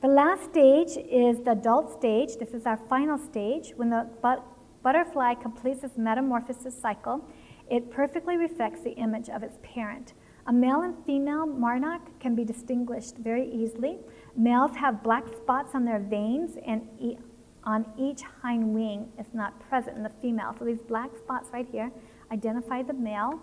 The 0.00 0.06
last 0.06 0.44
stage 0.44 0.96
is 1.10 1.40
the 1.40 1.50
adult 1.52 1.90
stage. 1.90 2.36
This 2.36 2.50
is 2.50 2.66
our 2.66 2.76
final 2.88 3.18
stage. 3.18 3.72
When 3.74 3.90
the 3.90 4.08
but 4.22 4.44
butterfly 4.84 5.34
completes 5.34 5.82
its 5.82 5.98
metamorphosis 5.98 6.80
cycle, 6.80 7.24
it 7.68 7.90
perfectly 7.90 8.36
reflects 8.36 8.80
the 8.82 8.92
image 8.92 9.28
of 9.28 9.42
its 9.42 9.58
parent. 9.60 10.12
A 10.46 10.52
male 10.52 10.82
and 10.82 10.94
female 11.04 11.46
monarch 11.46 12.02
can 12.20 12.36
be 12.36 12.44
distinguished 12.44 13.16
very 13.16 13.50
easily. 13.50 13.98
Males 14.36 14.76
have 14.76 15.02
black 15.02 15.24
spots 15.34 15.74
on 15.74 15.84
their 15.84 15.98
veins 15.98 16.56
and 16.64 16.86
e- 17.00 17.18
on 17.64 17.84
each 17.98 18.22
hind 18.22 18.72
wing 18.72 19.10
is 19.18 19.26
not 19.34 19.58
present 19.68 19.96
in 19.96 20.04
the 20.04 20.12
female. 20.22 20.54
So 20.60 20.64
these 20.64 20.78
black 20.78 21.10
spots 21.16 21.50
right 21.52 21.66
here 21.72 21.90
identify 22.30 22.84
the 22.84 22.94
male. 22.94 23.40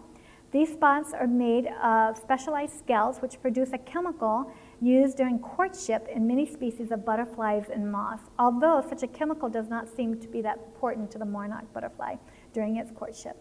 These 0.52 0.72
spots 0.72 1.12
are 1.12 1.28
made 1.28 1.68
of 1.84 2.18
specialized 2.18 2.80
scales 2.80 3.18
which 3.18 3.42
produce 3.42 3.74
a 3.74 3.78
chemical 3.78 4.50
used 4.82 5.18
during 5.18 5.40
courtship 5.40 6.08
in 6.14 6.28
many 6.28 6.46
species 6.46 6.92
of 6.92 7.06
butterflies 7.06 7.66
and 7.74 7.92
moths, 7.92 8.30
although 8.38 8.84
such 8.88 9.04
a 9.04 9.08
chemical 9.08 9.50
does 9.50 9.70
not 9.70 9.88
seem 9.88 10.20
to 10.20 10.28
be 10.28 10.42
that 10.42 10.58
important 10.58 11.10
to 11.12 11.18
the 11.18 11.26
monarch 11.26 11.72
butterfly 11.74 12.16
during 12.54 12.78
its 12.78 12.92
courtship. 12.92 13.38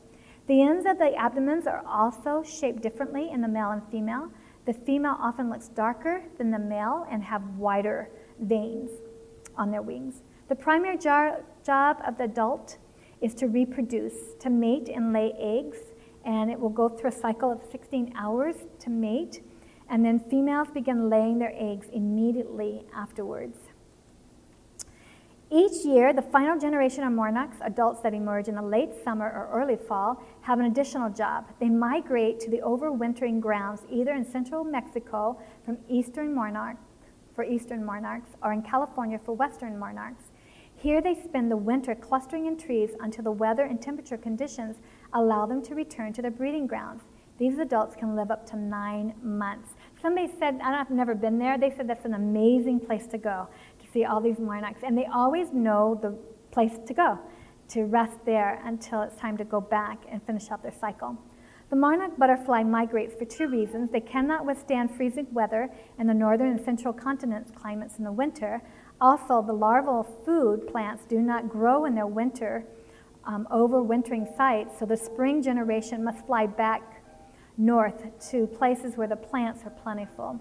The 0.47 0.63
ends 0.63 0.87
of 0.87 0.99
the 0.99 1.15
abdomens 1.15 1.67
are 1.67 1.83
also 1.87 2.43
shaped 2.43 2.83
differently 2.83 3.31
in 3.31 3.41
the 3.41 3.49
male 3.49 3.71
and 3.71 3.83
female. 3.91 4.31
The 4.67 4.75
female 4.75 5.17
often 5.19 5.51
looks 5.51 5.69
darker 5.69 6.23
than 6.39 6.51
the 6.51 6.59
male 6.59 7.07
and 7.11 7.23
have 7.23 7.43
wider 7.57 8.11
veins 8.41 8.91
on 9.57 9.71
their 9.71 9.83
wings. 9.83 10.23
The 10.49 10.55
primary 10.55 10.99
job 10.99 11.43
of 12.07 12.19
the 12.19 12.25
adult 12.25 12.79
is 13.21 13.35
to 13.35 13.47
reproduce, 13.47 14.35
to 14.41 14.51
mate 14.51 14.89
and 14.89 15.13
lay 15.13 15.33
eggs, 15.39 15.79
and 16.27 16.51
it 16.51 16.61
will 16.61 16.69
go 16.69 16.89
through 16.89 17.11
a 17.11 17.13
cycle 17.13 17.51
of 17.51 17.63
16 17.71 18.13
hours 18.17 18.57
to 18.81 18.91
mate 18.91 19.43
and 19.89 20.05
then 20.05 20.19
females 20.19 20.69
begin 20.73 21.09
laying 21.09 21.39
their 21.39 21.53
eggs 21.57 21.89
immediately 21.93 22.85
afterwards. 22.95 23.59
Each 25.51 25.85
year, 25.85 26.13
the 26.13 26.23
final 26.23 26.59
generation 26.59 27.05
of 27.05 27.13
monarchs, 27.13 27.59
adults 27.61 28.01
that 28.01 28.15
emerge 28.15 28.49
in 28.49 28.57
the 28.57 28.63
late 28.63 28.91
summer 29.05 29.27
or 29.27 29.49
early 29.53 29.77
fall, 29.77 30.23
have 30.41 30.59
an 30.59 30.67
additional 30.67 31.11
job. 31.11 31.47
They 31.61 31.69
migrate 31.69 32.41
to 32.41 32.51
the 32.51 32.59
overwintering 32.59 33.41
grounds 33.41 33.83
either 33.91 34.13
in 34.13 34.25
central 34.25 34.65
Mexico 34.65 35.41
from 35.65 35.79
eastern 35.89 36.35
monarch, 36.35 36.79
for 37.35 37.45
eastern 37.45 37.85
monarchs 37.85 38.31
or 38.43 38.53
in 38.53 38.63
California 38.63 39.19
for 39.19 39.33
western 39.33 39.79
monarchs. 39.79 40.31
Here 40.77 41.01
they 41.01 41.15
spend 41.15 41.51
the 41.51 41.57
winter 41.57 41.95
clustering 41.95 42.47
in 42.47 42.57
trees 42.57 42.91
until 43.01 43.25
the 43.25 43.31
weather 43.31 43.65
and 43.65 43.81
temperature 43.81 44.19
conditions 44.19 44.77
allow 45.13 45.47
them 45.47 45.63
to 45.63 45.75
return 45.75 46.13
to 46.15 46.23
their 46.23 46.31
breeding 46.31 46.67
grounds. 46.67 47.03
These 47.39 47.59
adults 47.59 47.97
can 47.97 48.15
live 48.15 48.31
up 48.31 48.49
to 48.51 48.57
nine 48.57 49.15
months. 49.23 49.75
Somebody 50.01 50.33
said, 50.39 50.61
I've 50.63 50.91
never 50.91 51.15
been 51.15 51.39
there, 51.39 51.59
they 51.59 51.71
said 51.77 51.89
that's 51.89 52.05
an 52.05 52.15
amazing 52.15 52.81
place 52.81 53.07
to 53.09 53.19
go 53.19 53.49
to 53.81 53.91
see 53.93 54.05
all 54.05 54.21
these 54.21 54.39
monarchs. 54.39 54.83
And 54.85 54.97
they 54.97 55.07
always 55.07 55.53
know 55.53 55.99
the 56.01 56.17
place 56.53 56.79
to 56.87 56.95
go, 56.95 57.19
to 57.71 57.85
rest 57.85 58.19
there 58.25 58.63
until 58.65 59.03
it's 59.03 59.17
time 59.17 59.37
to 59.39 59.45
go 59.45 59.61
back 59.61 60.05
and 60.09 60.23
finish 60.23 60.51
out 60.51 60.63
their 60.63 60.75
cycle. 60.81 61.17
The 61.71 61.77
monarch 61.77 62.17
butterfly 62.17 62.63
migrates 62.63 63.15
for 63.15 63.25
two 63.25 63.49
reasons. 63.49 63.91
They 63.91 64.01
cannot 64.01 64.47
withstand 64.47 64.95
freezing 64.95 65.27
weather 65.33 65.71
in 65.99 66.07
the 66.07 66.15
northern 66.15 66.51
and 66.51 66.65
central 66.65 66.93
continents 66.93 67.51
climates 67.51 67.99
in 67.99 68.05
the 68.05 68.13
winter. 68.13 68.63
Also, 69.01 69.43
the 69.43 69.53
larval 69.53 70.05
food 70.25 70.69
plants 70.69 71.05
do 71.09 71.21
not 71.21 71.49
grow 71.49 71.85
in 71.85 71.97
their 71.97 72.07
winter 72.07 72.65
um, 73.27 73.49
overwintering 73.51 74.37
sites, 74.37 74.79
so 74.79 74.87
the 74.87 74.97
spring 74.97 75.43
generation 75.43 76.05
must 76.05 76.25
fly 76.27 76.47
back 76.47 76.94
north 77.57 78.03
to 78.31 78.47
places 78.47 78.97
where 78.97 79.07
the 79.07 79.17
plants 79.17 79.63
are 79.65 79.71
plentiful. 79.71 80.41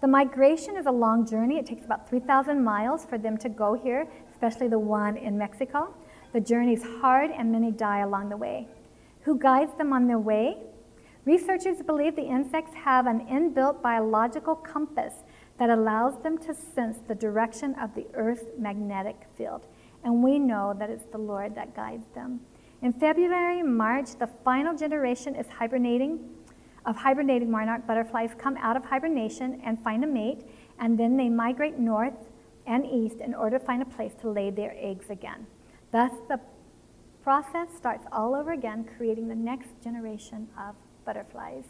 The 0.00 0.08
migration 0.08 0.76
is 0.76 0.86
a 0.86 0.92
long 0.92 1.26
journey. 1.26 1.58
It 1.58 1.66
takes 1.66 1.84
about 1.84 2.08
3,000 2.08 2.62
miles 2.62 3.04
for 3.04 3.16
them 3.18 3.36
to 3.38 3.48
go 3.48 3.74
here, 3.74 4.06
especially 4.30 4.68
the 4.68 4.78
one 4.78 5.16
in 5.16 5.38
Mexico. 5.38 5.94
The 6.32 6.40
journey 6.40 6.74
is 6.74 6.82
hard 7.00 7.30
and 7.30 7.50
many 7.50 7.70
die 7.70 8.00
along 8.00 8.28
the 8.28 8.36
way. 8.36 8.68
Who 9.22 9.38
guides 9.38 9.72
them 9.78 9.92
on 9.92 10.06
their 10.06 10.18
way? 10.18 10.58
Researchers 11.24 11.80
believe 11.80 12.16
the 12.16 12.28
insects 12.28 12.74
have 12.74 13.06
an 13.06 13.26
inbuilt 13.26 13.80
biological 13.80 14.54
compass 14.54 15.14
that 15.58 15.70
allows 15.70 16.22
them 16.22 16.36
to 16.38 16.54
sense 16.54 16.98
the 17.08 17.14
direction 17.14 17.74
of 17.80 17.94
the 17.94 18.06
Earth's 18.12 18.44
magnetic 18.58 19.16
field. 19.38 19.62
And 20.02 20.22
we 20.22 20.38
know 20.38 20.74
that 20.78 20.90
it's 20.90 21.06
the 21.06 21.18
Lord 21.18 21.54
that 21.54 21.74
guides 21.74 22.04
them. 22.14 22.40
In 22.82 22.92
February 22.92 23.60
and 23.60 23.74
March, 23.74 24.16
the 24.18 24.26
final 24.44 24.76
generation 24.76 25.34
is 25.34 25.46
hibernating 25.48 26.28
of 26.86 26.96
hibernating 26.96 27.50
monarch 27.50 27.86
butterflies 27.86 28.30
come 28.38 28.56
out 28.58 28.76
of 28.76 28.84
hibernation 28.84 29.60
and 29.64 29.82
find 29.82 30.04
a 30.04 30.06
mate, 30.06 30.42
and 30.78 30.98
then 30.98 31.16
they 31.16 31.28
migrate 31.28 31.78
north 31.78 32.28
and 32.66 32.84
east 32.86 33.16
in 33.20 33.34
order 33.34 33.58
to 33.58 33.64
find 33.64 33.82
a 33.82 33.86
place 33.86 34.12
to 34.20 34.30
lay 34.30 34.50
their 34.50 34.74
eggs 34.78 35.10
again. 35.10 35.46
Thus, 35.92 36.12
the 36.28 36.40
process 37.22 37.68
starts 37.76 38.06
all 38.12 38.34
over 38.34 38.52
again, 38.52 38.84
creating 38.96 39.28
the 39.28 39.34
next 39.34 39.68
generation 39.82 40.48
of 40.58 40.74
butterflies. 41.04 41.64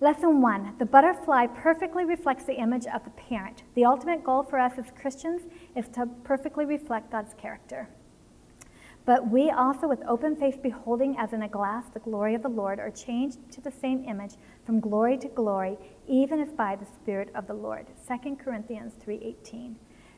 Lesson 0.00 0.42
one 0.42 0.74
the 0.78 0.84
butterfly 0.84 1.46
perfectly 1.46 2.04
reflects 2.04 2.44
the 2.44 2.60
image 2.60 2.86
of 2.86 3.04
the 3.04 3.10
parent. 3.10 3.62
The 3.74 3.84
ultimate 3.84 4.24
goal 4.24 4.42
for 4.42 4.58
us 4.58 4.72
as 4.76 4.86
Christians 5.00 5.42
is 5.76 5.88
to 5.90 6.06
perfectly 6.24 6.64
reflect 6.64 7.10
God's 7.12 7.34
character. 7.34 7.88
But 9.06 9.28
we 9.28 9.50
also, 9.50 9.86
with 9.86 10.02
open 10.08 10.34
face, 10.34 10.56
beholding 10.56 11.16
as 11.18 11.34
in 11.34 11.42
a 11.42 11.48
glass 11.48 11.84
the 11.92 12.00
glory 12.00 12.34
of 12.34 12.42
the 12.42 12.48
Lord, 12.48 12.80
are 12.80 12.90
changed 12.90 13.38
to 13.52 13.60
the 13.60 13.70
same 13.70 14.02
image 14.08 14.36
from 14.64 14.80
glory 14.80 15.18
to 15.18 15.28
glory, 15.28 15.76
even 16.08 16.40
as 16.40 16.52
by 16.52 16.76
the 16.76 16.86
Spirit 16.86 17.28
of 17.34 17.46
the 17.46 17.54
Lord. 17.54 17.86
2 18.08 18.36
Corinthians 18.36 18.94
3.18 19.04 19.74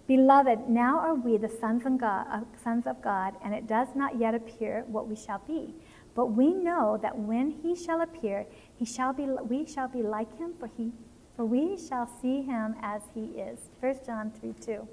Beloved, 0.07 0.69
now 0.69 1.01
are 1.01 1.17
we 1.17 1.37
the 1.37 1.49
sons, 1.49 1.85
of, 1.85 1.99
God, 1.99 2.27
uh, 2.31 2.43
sons 2.63 2.87
of 2.87 3.03
God, 3.03 3.35
and 3.43 3.53
it 3.53 3.67
does 3.67 3.89
not 3.97 4.21
yet 4.21 4.37
appear 4.37 4.85
what 4.87 5.09
we 5.09 5.17
shall 5.17 5.43
be. 5.49 5.75
But 6.15 6.27
we 6.27 6.55
know 6.55 6.97
that 7.03 7.19
when 7.19 7.51
he 7.51 7.75
shall 7.75 8.01
appear, 8.01 8.47
he 8.77 8.85
shall 8.85 9.13
be, 9.13 9.25
we 9.25 9.67
shall 9.67 9.89
be 9.89 10.03
like 10.05 10.39
him, 10.39 10.55
for, 10.61 10.71
he, 10.77 10.93
for 11.35 11.45
we 11.45 11.77
shall 11.77 12.07
see 12.07 12.43
him 12.43 12.77
as 12.81 13.03
he 13.15 13.25
is. 13.41 13.69
1 13.81 13.97
John 14.07 14.31
3 14.31 14.53
2. 14.53 14.89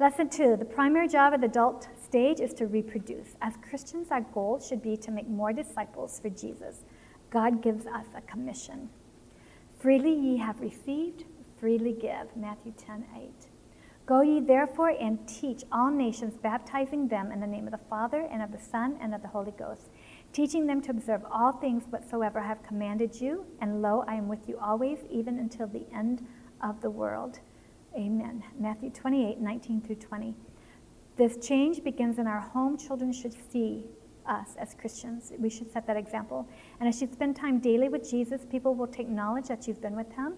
Lesson 0.00 0.28
two 0.28 0.56
the 0.56 0.64
primary 0.64 1.06
job 1.06 1.32
of 1.32 1.40
the 1.40 1.46
adult 1.46 1.86
stage 2.14 2.38
is 2.38 2.54
to 2.54 2.68
reproduce. 2.68 3.34
As 3.42 3.54
Christians, 3.68 4.12
our 4.12 4.20
goal 4.20 4.60
should 4.60 4.80
be 4.80 4.96
to 4.98 5.10
make 5.10 5.26
more 5.26 5.52
disciples 5.52 6.20
for 6.20 6.30
Jesus. 6.30 6.84
God 7.28 7.60
gives 7.60 7.86
us 7.86 8.06
a 8.16 8.20
commission. 8.20 8.88
Freely 9.80 10.14
ye 10.14 10.36
have 10.36 10.60
received, 10.60 11.24
freely 11.58 11.92
give. 11.92 12.36
Matthew 12.36 12.72
10 12.76 13.06
8. 13.16 13.30
Go 14.06 14.20
ye 14.20 14.38
therefore 14.38 14.90
and 14.90 15.26
teach 15.26 15.64
all 15.72 15.90
nations, 15.90 16.34
baptizing 16.40 17.08
them 17.08 17.32
in 17.32 17.40
the 17.40 17.48
name 17.48 17.66
of 17.66 17.72
the 17.72 17.88
Father, 17.90 18.28
and 18.30 18.40
of 18.40 18.52
the 18.52 18.64
Son, 18.64 18.96
and 19.00 19.12
of 19.12 19.20
the 19.20 19.26
Holy 19.26 19.50
Ghost, 19.58 19.90
teaching 20.32 20.68
them 20.68 20.80
to 20.82 20.92
observe 20.92 21.22
all 21.32 21.50
things 21.50 21.82
whatsoever 21.90 22.38
I 22.38 22.46
have 22.46 22.62
commanded 22.62 23.20
you. 23.20 23.44
And 23.60 23.82
lo, 23.82 24.04
I 24.06 24.14
am 24.14 24.28
with 24.28 24.48
you 24.48 24.56
always, 24.62 24.98
even 25.10 25.40
until 25.40 25.66
the 25.66 25.84
end 25.92 26.24
of 26.62 26.80
the 26.80 26.90
world. 26.90 27.40
Amen. 27.96 28.44
Matthew 28.56 28.90
28 28.90 29.40
19 29.40 29.80
through 29.80 29.96
20. 29.96 30.36
This 31.16 31.36
change 31.46 31.84
begins 31.84 32.18
in 32.18 32.26
our 32.26 32.40
home. 32.40 32.76
Children 32.76 33.12
should 33.12 33.34
see 33.50 33.84
us 34.26 34.56
as 34.58 34.74
Christians. 34.74 35.32
We 35.38 35.50
should 35.50 35.70
set 35.70 35.86
that 35.86 35.96
example. 35.96 36.48
And 36.80 36.88
as 36.88 37.00
you 37.00 37.08
spend 37.12 37.36
time 37.36 37.60
daily 37.60 37.88
with 37.88 38.08
Jesus, 38.08 38.46
people 38.50 38.74
will 38.74 38.86
take 38.86 39.08
knowledge 39.08 39.48
that 39.48 39.68
you've 39.68 39.80
been 39.80 39.96
with 39.96 40.10
him 40.12 40.34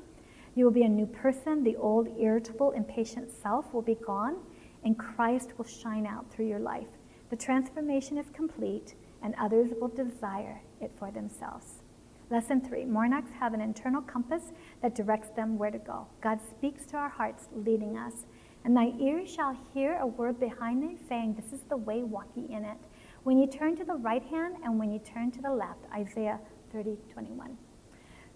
you 0.57 0.65
will 0.65 0.73
be 0.73 0.83
a 0.85 0.89
new 0.89 1.07
person. 1.07 1.63
The 1.63 1.77
old, 1.77 2.09
irritable, 2.19 2.73
impatient 2.73 3.31
self 3.31 3.73
will 3.73 3.83
be 3.83 3.95
gone, 3.95 4.39
and 4.85 4.99
Christ 4.99 5.53
will 5.57 5.67
shine 5.67 6.07
out 6.07 6.31
through 6.31 6.49
your 6.49 6.59
life. 6.59 6.89
The 7.29 7.37
transformation 7.37 8.17
is 8.17 8.31
complete, 8.33 8.95
and 9.23 9.35
others 9.39 9.71
will 9.79 9.89
desire 9.89 10.63
it 10.81 10.93
for 10.99 11.11
themselves. 11.11 11.83
Lesson 12.31 12.61
three 12.61 12.87
monarchs 12.87 13.31
have 13.39 13.53
an 13.53 13.61
internal 13.61 14.01
compass 14.01 14.53
that 14.81 14.95
directs 14.95 15.29
them 15.29 15.59
where 15.59 15.71
to 15.71 15.79
go. 15.79 16.07
God 16.23 16.41
speaks 16.41 16.87
to 16.87 16.97
our 16.97 17.11
hearts, 17.11 17.49
leading 17.55 17.99
us. 17.99 18.25
And 18.67 18.77
thy 18.77 18.93
ears 18.99 19.33
shall 19.33 19.57
hear 19.73 19.97
a 20.01 20.07
word 20.09 20.41
behind 20.41 20.83
thee 20.83 20.97
saying, 21.09 21.35
This 21.35 21.53
is 21.53 21.65
the 21.69 21.77
way, 21.77 22.03
walk 22.03 22.27
ye 22.35 22.53
in 22.53 22.65
it. 22.65 22.77
When 23.23 23.39
ye 23.39 23.47
turn 23.47 23.77
to 23.77 23.85
the 23.85 23.95
right 23.95 24.25
hand 24.25 24.57
and 24.65 24.77
when 24.77 24.91
ye 24.91 24.99
turn 24.99 25.31
to 25.31 25.41
the 25.41 25.53
left. 25.53 25.85
Isaiah 25.95 26.41
30, 26.73 26.97
21. 27.13 27.57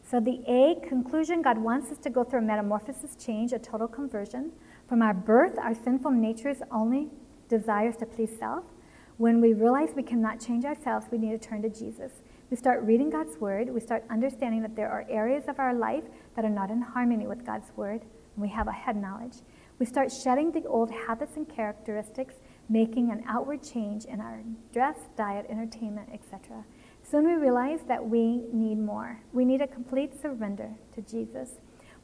So, 0.08 0.20
the 0.20 0.40
A 0.46 0.86
conclusion 0.86 1.42
God 1.42 1.58
wants 1.58 1.90
us 1.90 1.98
to 1.98 2.10
go 2.10 2.22
through 2.22 2.38
a 2.38 2.42
metamorphosis 2.42 3.16
change, 3.16 3.52
a 3.52 3.58
total 3.58 3.88
conversion. 3.88 4.52
From 4.88 5.02
our 5.02 5.14
birth, 5.14 5.58
our 5.58 5.74
sinful 5.74 6.12
natures 6.12 6.58
only 6.70 7.08
desires 7.48 7.96
to 7.96 8.06
please 8.06 8.30
self. 8.38 8.62
When 9.16 9.40
we 9.40 9.52
realize 9.52 9.88
we 9.96 10.04
cannot 10.04 10.38
change 10.38 10.64
ourselves, 10.64 11.06
we 11.10 11.18
need 11.18 11.32
to 11.32 11.48
turn 11.48 11.60
to 11.62 11.68
Jesus. 11.68 12.12
We 12.52 12.56
start 12.56 12.84
reading 12.84 13.10
God's 13.10 13.36
word. 13.38 13.68
We 13.68 13.80
start 13.80 14.04
understanding 14.08 14.62
that 14.62 14.76
there 14.76 14.90
are 14.90 15.04
areas 15.10 15.48
of 15.48 15.58
our 15.58 15.74
life 15.74 16.04
that 16.36 16.44
are 16.44 16.50
not 16.50 16.70
in 16.70 16.82
harmony 16.82 17.26
with 17.26 17.44
God's 17.44 17.72
word, 17.74 18.02
and 18.02 18.42
we 18.42 18.48
have 18.50 18.68
a 18.68 18.72
head 18.72 18.96
knowledge. 18.96 19.38
We 19.80 19.86
start 19.86 20.12
shedding 20.12 20.52
the 20.52 20.66
old 20.66 20.90
habits 20.90 21.38
and 21.38 21.48
characteristics, 21.48 22.34
making 22.68 23.10
an 23.10 23.24
outward 23.26 23.62
change 23.62 24.04
in 24.04 24.20
our 24.20 24.42
dress, 24.74 24.98
diet, 25.16 25.46
entertainment, 25.48 26.10
etc. 26.12 26.66
Soon 27.02 27.26
we 27.26 27.32
realize 27.32 27.80
that 27.88 28.06
we 28.06 28.42
need 28.52 28.78
more. 28.78 29.22
We 29.32 29.46
need 29.46 29.62
a 29.62 29.66
complete 29.66 30.20
surrender 30.20 30.68
to 30.94 31.00
Jesus. 31.00 31.52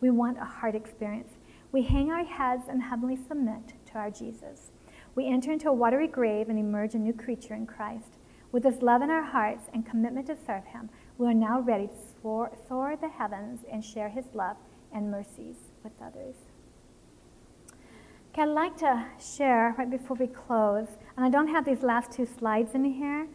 We 0.01 0.09
want 0.09 0.39
a 0.39 0.45
heart 0.47 0.75
experience. 0.75 1.35
We 1.71 1.83
hang 1.83 2.11
our 2.11 2.25
heads 2.25 2.63
and 2.67 2.83
humbly 2.83 3.19
submit 3.29 3.75
to 3.93 3.99
our 3.99 4.11
Jesus. 4.11 4.71
We 5.15 5.29
enter 5.29 5.53
into 5.53 5.69
a 5.69 5.75
watery 5.75 6.09
grave 6.09 6.49
and 6.49 6.59
emerge 6.59 6.95
a 6.95 6.99
new 6.99 7.13
creature 7.13 7.55
in 7.55 7.67
Christ. 7.67 8.17
With 8.53 8.63
this 8.63 8.81
love 8.81 9.03
in 9.03 9.11
our 9.11 9.23
hearts 9.23 9.69
and 9.75 9.85
commitment 9.85 10.29
to 10.29 10.37
serve 10.47 10.65
Him, 10.65 10.89
we 11.19 11.27
are 11.27 11.35
now 11.35 11.61
ready 11.61 11.89
to 11.89 11.97
soar, 12.23 12.57
soar 12.67 12.97
the 12.99 13.11
heavens 13.11 13.67
and 13.71 13.85
share 13.85 14.09
His 14.09 14.25
love 14.33 14.57
and 14.95 15.11
mercies 15.11 15.57
with 15.85 15.93
others. 16.01 16.37
Okay, 18.37 18.43
I'd 18.43 18.49
like 18.51 18.77
to 18.81 19.03
share 19.19 19.75
right 19.79 19.91
before 19.91 20.15
we 20.15 20.27
close, 20.27 20.89
and 21.17 21.25
I 21.25 21.31
don't 21.31 21.49
have 21.49 21.65
these 21.65 21.83
last 21.83 22.13
two 22.13 22.27
slides 22.27 22.75
in 22.75 22.85
here, 22.85 23.27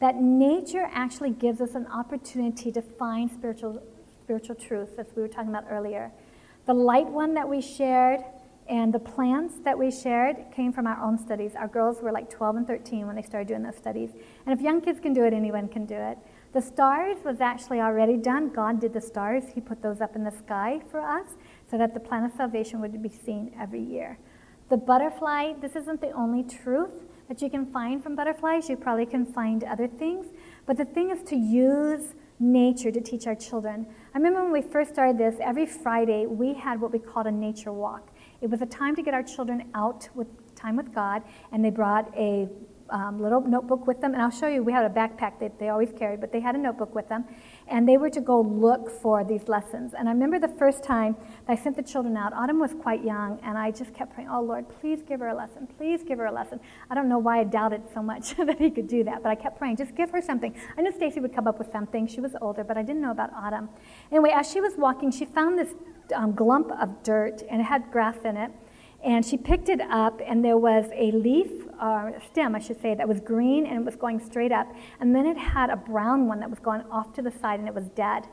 that 0.00 0.16
nature 0.16 0.86
actually 0.92 1.30
gives 1.30 1.62
us 1.62 1.74
an 1.74 1.86
opportunity 1.86 2.70
to 2.72 2.82
find 2.82 3.30
spiritual, 3.30 3.82
spiritual 4.22 4.56
truth, 4.56 4.98
as 4.98 5.06
we 5.16 5.22
were 5.22 5.28
talking 5.28 5.48
about 5.48 5.64
earlier. 5.70 6.12
The 6.66 6.74
light 6.74 7.06
one 7.06 7.32
that 7.32 7.48
we 7.48 7.62
shared 7.62 8.20
and 8.68 8.92
the 8.92 8.98
plants 8.98 9.54
that 9.64 9.78
we 9.78 9.90
shared 9.90 10.36
came 10.54 10.74
from 10.74 10.86
our 10.86 11.02
own 11.02 11.16
studies. 11.16 11.54
Our 11.54 11.68
girls 11.68 12.02
were 12.02 12.12
like 12.12 12.28
12 12.28 12.56
and 12.56 12.66
13 12.66 13.06
when 13.06 13.16
they 13.16 13.22
started 13.22 13.48
doing 13.48 13.62
those 13.62 13.76
studies. 13.76 14.10
And 14.44 14.52
if 14.52 14.62
young 14.62 14.82
kids 14.82 15.00
can 15.00 15.14
do 15.14 15.24
it, 15.24 15.32
anyone 15.32 15.68
can 15.68 15.86
do 15.86 15.96
it. 15.96 16.18
The 16.52 16.60
stars 16.60 17.16
was 17.24 17.40
actually 17.40 17.80
already 17.80 18.18
done. 18.18 18.50
God 18.50 18.78
did 18.78 18.92
the 18.92 19.00
stars. 19.00 19.44
He 19.54 19.62
put 19.62 19.80
those 19.80 20.02
up 20.02 20.16
in 20.16 20.22
the 20.22 20.30
sky 20.30 20.82
for 20.90 21.00
us 21.00 21.30
so 21.70 21.78
that 21.78 21.94
the 21.94 22.00
plan 22.00 22.24
of 22.24 22.32
salvation 22.32 22.82
would 22.82 23.02
be 23.02 23.08
seen 23.08 23.54
every 23.58 23.80
year. 23.80 24.18
The 24.70 24.76
butterfly, 24.76 25.54
this 25.60 25.74
isn't 25.74 26.00
the 26.00 26.12
only 26.12 26.44
truth 26.44 26.92
that 27.28 27.42
you 27.42 27.50
can 27.50 27.66
find 27.72 28.00
from 28.00 28.14
butterflies. 28.14 28.68
You 28.68 28.76
probably 28.76 29.04
can 29.04 29.26
find 29.26 29.64
other 29.64 29.88
things. 29.88 30.26
But 30.64 30.76
the 30.76 30.84
thing 30.84 31.10
is 31.10 31.24
to 31.24 31.36
use 31.36 32.14
nature 32.38 32.92
to 32.92 33.00
teach 33.00 33.26
our 33.26 33.34
children. 33.34 33.84
I 34.14 34.18
remember 34.18 34.44
when 34.44 34.52
we 34.52 34.62
first 34.62 34.92
started 34.92 35.18
this, 35.18 35.34
every 35.40 35.66
Friday 35.66 36.26
we 36.26 36.54
had 36.54 36.80
what 36.80 36.92
we 36.92 37.00
called 37.00 37.26
a 37.26 37.32
nature 37.32 37.72
walk. 37.72 38.10
It 38.40 38.48
was 38.48 38.62
a 38.62 38.66
time 38.66 38.94
to 38.94 39.02
get 39.02 39.12
our 39.12 39.24
children 39.24 39.68
out 39.74 40.08
with 40.14 40.28
time 40.54 40.76
with 40.76 40.94
God, 40.94 41.22
and 41.50 41.64
they 41.64 41.70
brought 41.70 42.16
a 42.16 42.48
um, 42.90 43.20
little 43.20 43.40
notebook 43.40 43.86
with 43.86 44.00
them. 44.00 44.12
And 44.12 44.22
I'll 44.22 44.30
show 44.30 44.48
you, 44.48 44.62
we 44.62 44.72
had 44.72 44.84
a 44.84 44.92
backpack 44.92 45.38
that 45.40 45.58
they 45.58 45.68
always 45.68 45.92
carried, 45.92 46.20
but 46.20 46.32
they 46.32 46.40
had 46.40 46.54
a 46.54 46.58
notebook 46.58 46.94
with 46.94 47.08
them. 47.08 47.24
And 47.68 47.88
they 47.88 47.96
were 47.96 48.10
to 48.10 48.20
go 48.20 48.40
look 48.40 48.90
for 48.90 49.24
these 49.24 49.48
lessons. 49.48 49.94
And 49.94 50.08
I 50.08 50.12
remember 50.12 50.38
the 50.38 50.54
first 50.56 50.82
time 50.82 51.16
I 51.48 51.54
sent 51.54 51.76
the 51.76 51.82
children 51.82 52.16
out, 52.16 52.32
Autumn 52.32 52.58
was 52.58 52.74
quite 52.74 53.04
young, 53.04 53.38
and 53.42 53.56
I 53.56 53.70
just 53.70 53.94
kept 53.94 54.14
praying, 54.14 54.28
Oh 54.30 54.42
Lord, 54.42 54.66
please 54.80 55.02
give 55.02 55.20
her 55.20 55.28
a 55.28 55.34
lesson. 55.34 55.68
Please 55.78 56.02
give 56.02 56.18
her 56.18 56.26
a 56.26 56.32
lesson. 56.32 56.60
I 56.90 56.94
don't 56.94 57.08
know 57.08 57.18
why 57.18 57.40
I 57.40 57.44
doubted 57.44 57.82
so 57.94 58.02
much 58.02 58.36
that 58.36 58.58
he 58.58 58.70
could 58.70 58.88
do 58.88 59.04
that, 59.04 59.22
but 59.22 59.28
I 59.28 59.34
kept 59.34 59.58
praying, 59.58 59.76
just 59.76 59.94
give 59.94 60.10
her 60.10 60.20
something. 60.20 60.54
I 60.76 60.82
knew 60.82 60.92
Stacy 60.92 61.20
would 61.20 61.34
come 61.34 61.46
up 61.46 61.58
with 61.58 61.70
something. 61.72 62.06
She 62.06 62.20
was 62.20 62.34
older, 62.40 62.64
but 62.64 62.76
I 62.76 62.82
didn't 62.82 63.02
know 63.02 63.12
about 63.12 63.32
Autumn. 63.34 63.68
Anyway, 64.10 64.30
as 64.34 64.50
she 64.50 64.60
was 64.60 64.74
walking, 64.76 65.10
she 65.10 65.24
found 65.24 65.58
this 65.58 65.74
um, 66.14 66.32
glump 66.32 66.70
of 66.82 67.02
dirt, 67.02 67.42
and 67.48 67.60
it 67.60 67.64
had 67.64 67.90
grass 67.90 68.16
in 68.24 68.36
it. 68.36 68.50
And 69.02 69.24
she 69.24 69.36
picked 69.36 69.68
it 69.68 69.80
up, 69.80 70.20
and 70.26 70.44
there 70.44 70.58
was 70.58 70.84
a 70.94 71.10
leaf, 71.12 71.50
or 71.80 72.08
uh, 72.08 72.20
stem, 72.30 72.54
I 72.54 72.58
should 72.58 72.80
say, 72.80 72.94
that 72.94 73.08
was 73.08 73.20
green 73.20 73.66
and 73.66 73.78
it 73.78 73.84
was 73.84 73.96
going 73.96 74.20
straight 74.20 74.52
up. 74.52 74.66
And 75.00 75.14
then 75.14 75.26
it 75.26 75.36
had 75.36 75.70
a 75.70 75.76
brown 75.76 76.26
one 76.26 76.40
that 76.40 76.50
was 76.50 76.58
going 76.58 76.82
off 76.90 77.14
to 77.14 77.22
the 77.22 77.30
side 77.30 77.58
and 77.58 77.68
it 77.68 77.74
was 77.74 77.88
dead. 77.90 78.26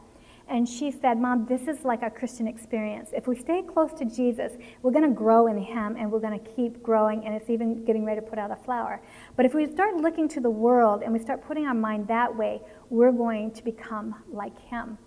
And 0.49 0.67
she 0.67 0.91
said, 0.91 1.19
Mom, 1.19 1.45
this 1.45 1.67
is 1.67 1.83
like 1.83 2.03
a 2.03 2.09
Christian 2.09 2.47
experience. 2.47 3.09
If 3.13 3.27
we 3.27 3.35
stay 3.35 3.61
close 3.61 3.91
to 3.95 4.05
Jesus, 4.05 4.53
we're 4.81 4.91
going 4.91 5.03
to 5.03 5.15
grow 5.15 5.47
in 5.47 5.57
Him 5.57 5.97
and 5.97 6.09
we're 6.09 6.21
going 6.21 6.39
to 6.39 6.51
keep 6.55 6.81
growing, 6.81 7.25
and 7.25 7.35
it's 7.35 7.49
even 7.49 7.83
getting 7.83 8.05
ready 8.05 8.21
to 8.21 8.25
put 8.25 8.39
out 8.39 8.49
a 8.49 8.55
flower. 8.55 9.01
But 9.35 9.45
if 9.45 9.53
we 9.53 9.69
start 9.69 9.97
looking 9.97 10.29
to 10.29 10.39
the 10.39 10.49
world 10.49 11.03
and 11.03 11.11
we 11.11 11.19
start 11.19 11.45
putting 11.45 11.65
our 11.65 11.73
mind 11.73 12.07
that 12.07 12.33
way, 12.33 12.61
we're 12.89 13.11
going 13.11 13.51
to 13.51 13.63
become 13.63 14.15
like 14.31 14.57
Him. 14.57 14.97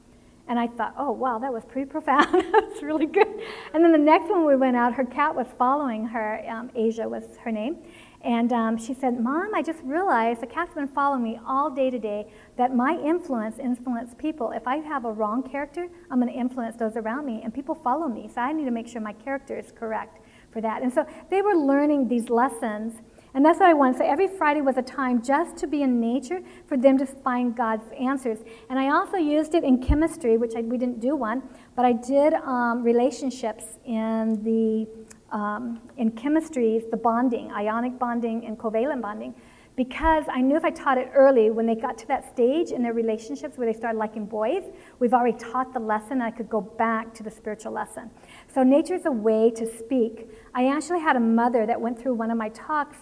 And 0.51 0.59
I 0.59 0.67
thought, 0.67 0.95
oh, 0.99 1.13
wow, 1.13 1.39
that 1.39 1.53
was 1.53 1.65
pretty 1.65 1.89
profound. 1.89 2.45
That's 2.53 2.83
really 2.83 3.07
good. 3.07 3.29
And 3.73 3.85
then 3.85 3.93
the 3.93 3.99
next 3.99 4.29
one 4.29 4.45
we 4.45 4.57
went 4.57 4.75
out, 4.75 4.93
her 4.95 5.05
cat 5.05 5.33
was 5.33 5.47
following 5.57 6.05
her. 6.07 6.45
Um, 6.51 6.73
Asia 6.75 7.09
was 7.09 7.23
her 7.45 7.53
name. 7.53 7.77
And 8.23 8.53
um, 8.53 8.77
she 8.77 8.93
said, 8.93 9.21
Mom, 9.21 9.55
I 9.55 9.63
just 9.63 9.79
realized 9.85 10.43
the 10.43 10.49
cat's 10.49 10.75
been 10.75 10.89
following 10.89 11.23
me 11.23 11.39
all 11.47 11.71
day 11.71 11.89
today, 11.89 12.33
that 12.57 12.75
my 12.75 12.99
influence 13.01 13.61
influence 13.61 14.13
people. 14.19 14.51
If 14.51 14.67
I 14.67 14.79
have 14.79 15.05
a 15.05 15.13
wrong 15.13 15.49
character, 15.49 15.87
I'm 16.11 16.21
going 16.21 16.33
to 16.33 16.39
influence 16.39 16.75
those 16.75 16.97
around 16.97 17.27
me, 17.27 17.43
and 17.45 17.55
people 17.55 17.77
follow 17.77 18.09
me. 18.09 18.29
So 18.35 18.41
I 18.41 18.53
need 18.53 18.65
to 18.65 18.73
make 18.73 18.89
sure 18.89 19.01
my 19.01 19.13
character 19.13 19.57
is 19.57 19.71
correct 19.71 20.19
for 20.51 20.61
that. 20.61 20.83
And 20.83 20.93
so 20.93 21.07
they 21.31 21.43
were 21.43 21.55
learning 21.55 22.09
these 22.09 22.29
lessons. 22.29 23.01
And 23.35 23.45
that's 23.45 23.61
what 23.61 23.68
I 23.68 23.74
wanted. 23.74 23.99
So 23.99 24.05
every 24.05 24.26
Friday 24.26 24.61
was 24.61 24.76
a 24.76 24.83
time 24.83 25.22
just 25.22 25.57
to 25.59 25.66
be 25.66 25.83
in 25.83 26.01
nature 26.01 26.41
for 26.66 26.76
them 26.76 26.99
to 26.99 27.07
find 27.07 27.57
God's 27.57 27.87
answers. 27.99 28.39
And 28.68 28.78
I 28.78 28.91
also 28.91 29.16
used 29.16 29.55
it 29.55 29.62
in 29.62 29.83
chemistry, 29.83 30.37
which 30.37 30.55
I, 30.57 30.62
we 30.62 30.78
didn't 30.78 31.01
do 31.01 31.14
one, 31.14 31.43
but 31.76 31.85
I 31.85 31.93
did 31.93 32.35
um, 32.35 32.83
relationships 32.83 33.78
in 33.85 34.43
the 34.43 34.89
um, 35.31 35.81
in 35.97 36.11
chemistry, 36.11 36.83
the 36.91 36.97
bonding, 36.97 37.53
ionic 37.53 38.01
bonding 38.01 38.45
and 38.47 38.59
covalent 38.59 39.01
bonding, 39.01 39.33
because 39.76 40.24
I 40.28 40.41
knew 40.41 40.57
if 40.57 40.64
I 40.64 40.70
taught 40.70 40.99
it 40.99 41.11
early, 41.14 41.51
when 41.51 41.66
they 41.66 41.74
got 41.74 41.97
to 41.99 42.09
that 42.09 42.28
stage 42.31 42.70
in 42.70 42.83
their 42.83 42.93
relationships 42.93 43.57
where 43.57 43.72
they 43.72 43.78
started 43.78 43.97
liking 43.97 44.26
boys, 44.26 44.64
we've 44.99 45.14
already 45.14 45.39
taught 45.39 45.72
the 45.72 45.81
lesson, 45.81 46.20
I 46.20 46.31
could 46.31 46.51
go 46.51 46.61
back 46.61 47.14
to 47.14 47.22
the 47.22 47.31
spiritual 47.31 47.72
lesson. 47.72 48.11
So 48.53 48.62
nature 48.62 48.95
is 48.95 49.07
a 49.07 49.12
way 49.12 49.51
to 49.53 49.66
speak. 49.78 50.28
I 50.55 50.66
actually 50.66 51.01
had 51.01 51.16
a 51.16 51.20
mother 51.20 51.64
that 51.64 51.81
went 51.81 51.99
through 51.99 52.14
one 52.14 52.31
of 52.31 52.37
my 52.37 52.49
talks 52.51 52.97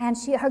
and 0.00 0.16
she, 0.16 0.32
her 0.32 0.50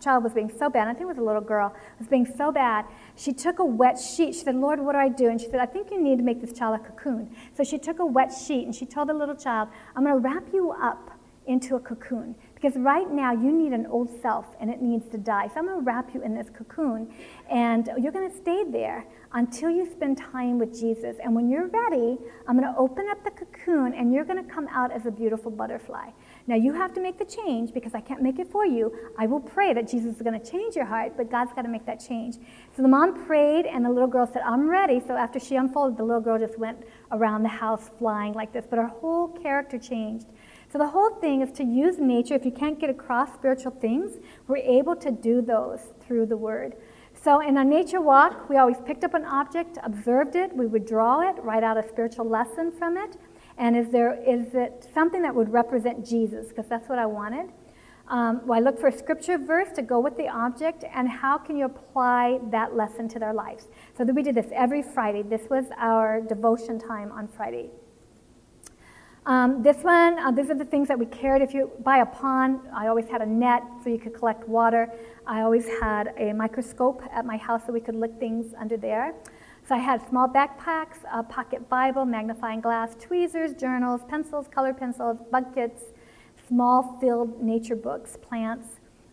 child 0.00 0.24
was 0.24 0.32
being 0.32 0.50
so 0.50 0.68
bad. 0.68 0.88
I 0.88 0.92
think 0.92 1.02
it 1.02 1.06
was 1.06 1.18
a 1.18 1.22
little 1.22 1.40
girl. 1.40 1.74
Was 1.98 2.08
being 2.08 2.26
so 2.26 2.50
bad. 2.50 2.84
She 3.14 3.32
took 3.32 3.60
a 3.60 3.64
wet 3.64 3.98
sheet. 3.98 4.34
She 4.34 4.42
said, 4.42 4.56
"Lord, 4.56 4.80
what 4.80 4.92
do 4.92 4.98
I 4.98 5.08
do?" 5.08 5.28
And 5.28 5.40
she 5.40 5.48
said, 5.48 5.60
"I 5.60 5.66
think 5.66 5.90
you 5.90 6.02
need 6.02 6.18
to 6.18 6.24
make 6.24 6.40
this 6.40 6.52
child 6.52 6.78
a 6.80 6.82
cocoon." 6.82 7.34
So 7.56 7.62
she 7.64 7.78
took 7.78 8.00
a 8.00 8.06
wet 8.06 8.32
sheet 8.32 8.64
and 8.64 8.74
she 8.74 8.86
told 8.86 9.08
the 9.08 9.14
little 9.14 9.36
child, 9.36 9.68
"I'm 9.94 10.04
going 10.04 10.20
to 10.20 10.20
wrap 10.20 10.52
you 10.52 10.72
up 10.72 11.12
into 11.46 11.76
a 11.76 11.80
cocoon 11.80 12.34
because 12.54 12.76
right 12.76 13.10
now 13.10 13.32
you 13.32 13.50
need 13.50 13.72
an 13.72 13.86
old 13.86 14.10
self 14.20 14.46
and 14.60 14.68
it 14.68 14.82
needs 14.82 15.08
to 15.08 15.16
die. 15.16 15.48
So 15.48 15.54
I'm 15.58 15.66
going 15.66 15.78
to 15.78 15.84
wrap 15.84 16.12
you 16.12 16.20
in 16.22 16.34
this 16.34 16.50
cocoon, 16.50 17.08
and 17.48 17.88
you're 17.98 18.12
going 18.12 18.30
to 18.30 18.36
stay 18.36 18.64
there 18.64 19.06
until 19.32 19.70
you 19.70 19.90
spend 19.90 20.18
time 20.18 20.58
with 20.58 20.78
Jesus. 20.78 21.16
And 21.22 21.34
when 21.34 21.48
you're 21.48 21.68
ready, 21.68 22.18
I'm 22.46 22.58
going 22.58 22.70
to 22.70 22.78
open 22.78 23.06
up 23.08 23.22
the 23.24 23.30
cocoon, 23.30 23.94
and 23.94 24.12
you're 24.12 24.24
going 24.24 24.44
to 24.44 24.50
come 24.52 24.68
out 24.68 24.90
as 24.90 25.06
a 25.06 25.10
beautiful 25.10 25.50
butterfly." 25.50 26.10
Now 26.48 26.54
you 26.54 26.72
have 26.72 26.94
to 26.94 27.00
make 27.02 27.18
the 27.18 27.26
change 27.26 27.74
because 27.74 27.94
I 27.94 28.00
can't 28.00 28.22
make 28.22 28.38
it 28.38 28.50
for 28.50 28.64
you. 28.64 28.90
I 29.18 29.26
will 29.26 29.38
pray 29.38 29.74
that 29.74 29.86
Jesus 29.86 30.16
is 30.16 30.22
going 30.22 30.40
to 30.40 30.50
change 30.50 30.74
your 30.74 30.86
heart, 30.86 31.12
but 31.14 31.30
God's 31.30 31.52
got 31.52 31.62
to 31.62 31.68
make 31.68 31.84
that 31.84 32.00
change. 32.00 32.36
So 32.74 32.80
the 32.80 32.88
mom 32.88 33.26
prayed, 33.26 33.66
and 33.66 33.84
the 33.84 33.90
little 33.90 34.08
girl 34.08 34.26
said, 34.26 34.40
I'm 34.46 34.66
ready. 34.66 34.98
So 35.06 35.14
after 35.14 35.38
she 35.38 35.56
unfolded, 35.56 35.98
the 35.98 36.04
little 36.04 36.22
girl 36.22 36.38
just 36.38 36.58
went 36.58 36.84
around 37.12 37.42
the 37.42 37.50
house 37.50 37.90
flying 37.98 38.32
like 38.32 38.54
this, 38.54 38.64
but 38.68 38.78
her 38.78 38.86
whole 38.86 39.28
character 39.28 39.78
changed. 39.78 40.26
So 40.72 40.78
the 40.78 40.88
whole 40.88 41.10
thing 41.16 41.42
is 41.42 41.52
to 41.58 41.64
use 41.64 41.98
nature. 41.98 42.34
If 42.34 42.46
you 42.46 42.50
can't 42.50 42.80
get 42.80 42.88
across 42.88 43.34
spiritual 43.34 43.72
things, 43.72 44.16
we're 44.46 44.56
able 44.56 44.96
to 44.96 45.10
do 45.10 45.42
those 45.42 45.80
through 46.00 46.26
the 46.26 46.36
word. 46.38 46.76
So 47.14 47.40
in 47.40 47.58
a 47.58 47.64
nature 47.64 48.00
walk, 48.00 48.48
we 48.48 48.56
always 48.56 48.76
picked 48.86 49.04
up 49.04 49.12
an 49.12 49.24
object, 49.24 49.76
observed 49.82 50.36
it, 50.36 50.54
we 50.56 50.66
would 50.66 50.86
draw 50.86 51.28
it, 51.28 51.36
write 51.42 51.64
out 51.64 51.76
a 51.76 51.86
spiritual 51.86 52.28
lesson 52.28 52.70
from 52.70 52.96
it, 52.96 53.16
and 53.58 53.76
is, 53.76 53.90
there, 53.90 54.14
is 54.22 54.54
it 54.54 54.88
something 54.94 55.22
that 55.22 55.34
would 55.34 55.52
represent 55.52 56.06
Jesus? 56.06 56.48
Because 56.48 56.68
that's 56.68 56.88
what 56.88 56.98
I 56.98 57.06
wanted. 57.06 57.50
Um, 58.08 58.40
well, 58.46 58.58
I 58.58 58.62
look 58.62 58.78
for 58.78 58.86
a 58.86 58.96
scripture 58.96 59.36
verse 59.36 59.68
to 59.74 59.82
go 59.82 60.00
with 60.00 60.16
the 60.16 60.28
object, 60.28 60.84
and 60.94 61.08
how 61.08 61.36
can 61.36 61.56
you 61.56 61.66
apply 61.66 62.40
that 62.50 62.74
lesson 62.74 63.06
to 63.10 63.18
their 63.18 63.34
lives? 63.34 63.68
So 63.96 64.04
that 64.04 64.14
we 64.14 64.22
did 64.22 64.34
this 64.34 64.46
every 64.52 64.82
Friday. 64.82 65.22
This 65.22 65.50
was 65.50 65.66
our 65.76 66.22
devotion 66.22 66.78
time 66.78 67.12
on 67.12 67.28
Friday. 67.28 67.68
Um, 69.26 69.62
this 69.62 69.82
one, 69.82 70.18
uh, 70.18 70.30
these 70.30 70.48
are 70.48 70.54
the 70.54 70.64
things 70.64 70.88
that 70.88 70.98
we 70.98 71.04
carried. 71.04 71.42
If 71.42 71.52
you 71.52 71.70
by 71.80 71.98
a 71.98 72.06
pond, 72.06 72.60
I 72.74 72.86
always 72.86 73.08
had 73.08 73.20
a 73.20 73.26
net 73.26 73.62
so 73.84 73.90
you 73.90 73.98
could 73.98 74.14
collect 74.14 74.48
water. 74.48 74.90
I 75.26 75.42
always 75.42 75.66
had 75.82 76.14
a 76.16 76.32
microscope 76.32 77.02
at 77.12 77.26
my 77.26 77.36
house 77.36 77.66
so 77.66 77.72
we 77.74 77.80
could 77.80 77.94
look 77.94 78.18
things 78.18 78.54
under 78.58 78.78
there. 78.78 79.14
So 79.68 79.74
I 79.74 79.78
had 79.78 80.08
small 80.08 80.26
backpacks, 80.26 80.96
a 81.12 81.22
pocket 81.22 81.68
Bible, 81.68 82.06
magnifying 82.06 82.62
glass, 82.62 82.96
tweezers, 82.98 83.52
journals, 83.52 84.00
pencils, 84.08 84.48
color 84.48 84.72
pencils, 84.72 85.18
buckets, 85.30 85.82
small 86.48 86.96
filled 87.02 87.42
nature 87.42 87.76
books, 87.76 88.16
plants, 88.16 88.66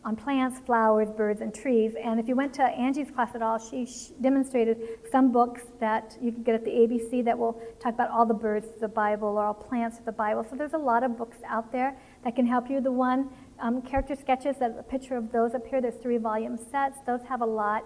on 0.06 0.16
plants, 0.16 0.60
flowers, 0.60 1.10
birds, 1.10 1.42
and 1.42 1.54
trees. 1.54 1.96
And 2.02 2.22
if 2.22 2.30
you 2.30 2.38
went 2.38 2.54
to 2.54 2.64
Angie's 2.64 3.12
class 3.12 3.36
at 3.36 3.42
all, 3.42 3.58
she 3.60 3.86
demonstrated 4.22 4.78
some 5.12 5.34
books 5.34 5.64
that 5.82 6.18
you 6.22 6.32
can 6.32 6.44
get 6.44 6.56
at 6.56 6.64
the 6.64 6.72
ABC 6.72 7.26
that 7.26 7.38
will 7.38 7.62
talk 7.82 7.94
about 7.94 8.10
all 8.10 8.26
the 8.26 8.34
birds 8.34 8.66
of 8.68 8.80
the 8.80 8.88
Bible 8.88 9.28
or 9.28 9.44
all 9.44 9.54
plants 9.54 10.00
of 10.00 10.06
the 10.06 10.14
Bible. 10.14 10.46
So 10.50 10.56
there's 10.56 10.72
a 10.72 10.78
lot 10.78 11.04
of 11.04 11.18
books 11.18 11.40
out 11.46 11.70
there 11.74 11.98
that 12.24 12.34
can 12.34 12.48
help 12.48 12.70
you. 12.70 12.80
The 12.80 12.94
one, 12.94 13.30
um, 13.60 13.82
character 13.82 14.16
sketches, 14.16 14.56
there's 14.60 14.78
a 14.78 14.84
picture 14.84 15.18
of 15.18 15.34
those 15.34 15.54
up 15.54 15.68
here. 15.68 15.82
There's 15.82 16.02
three 16.02 16.18
volume 16.18 16.58
sets. 16.58 17.00
Those 17.06 17.24
have 17.24 17.42
a 17.42 17.46
lot. 17.46 17.84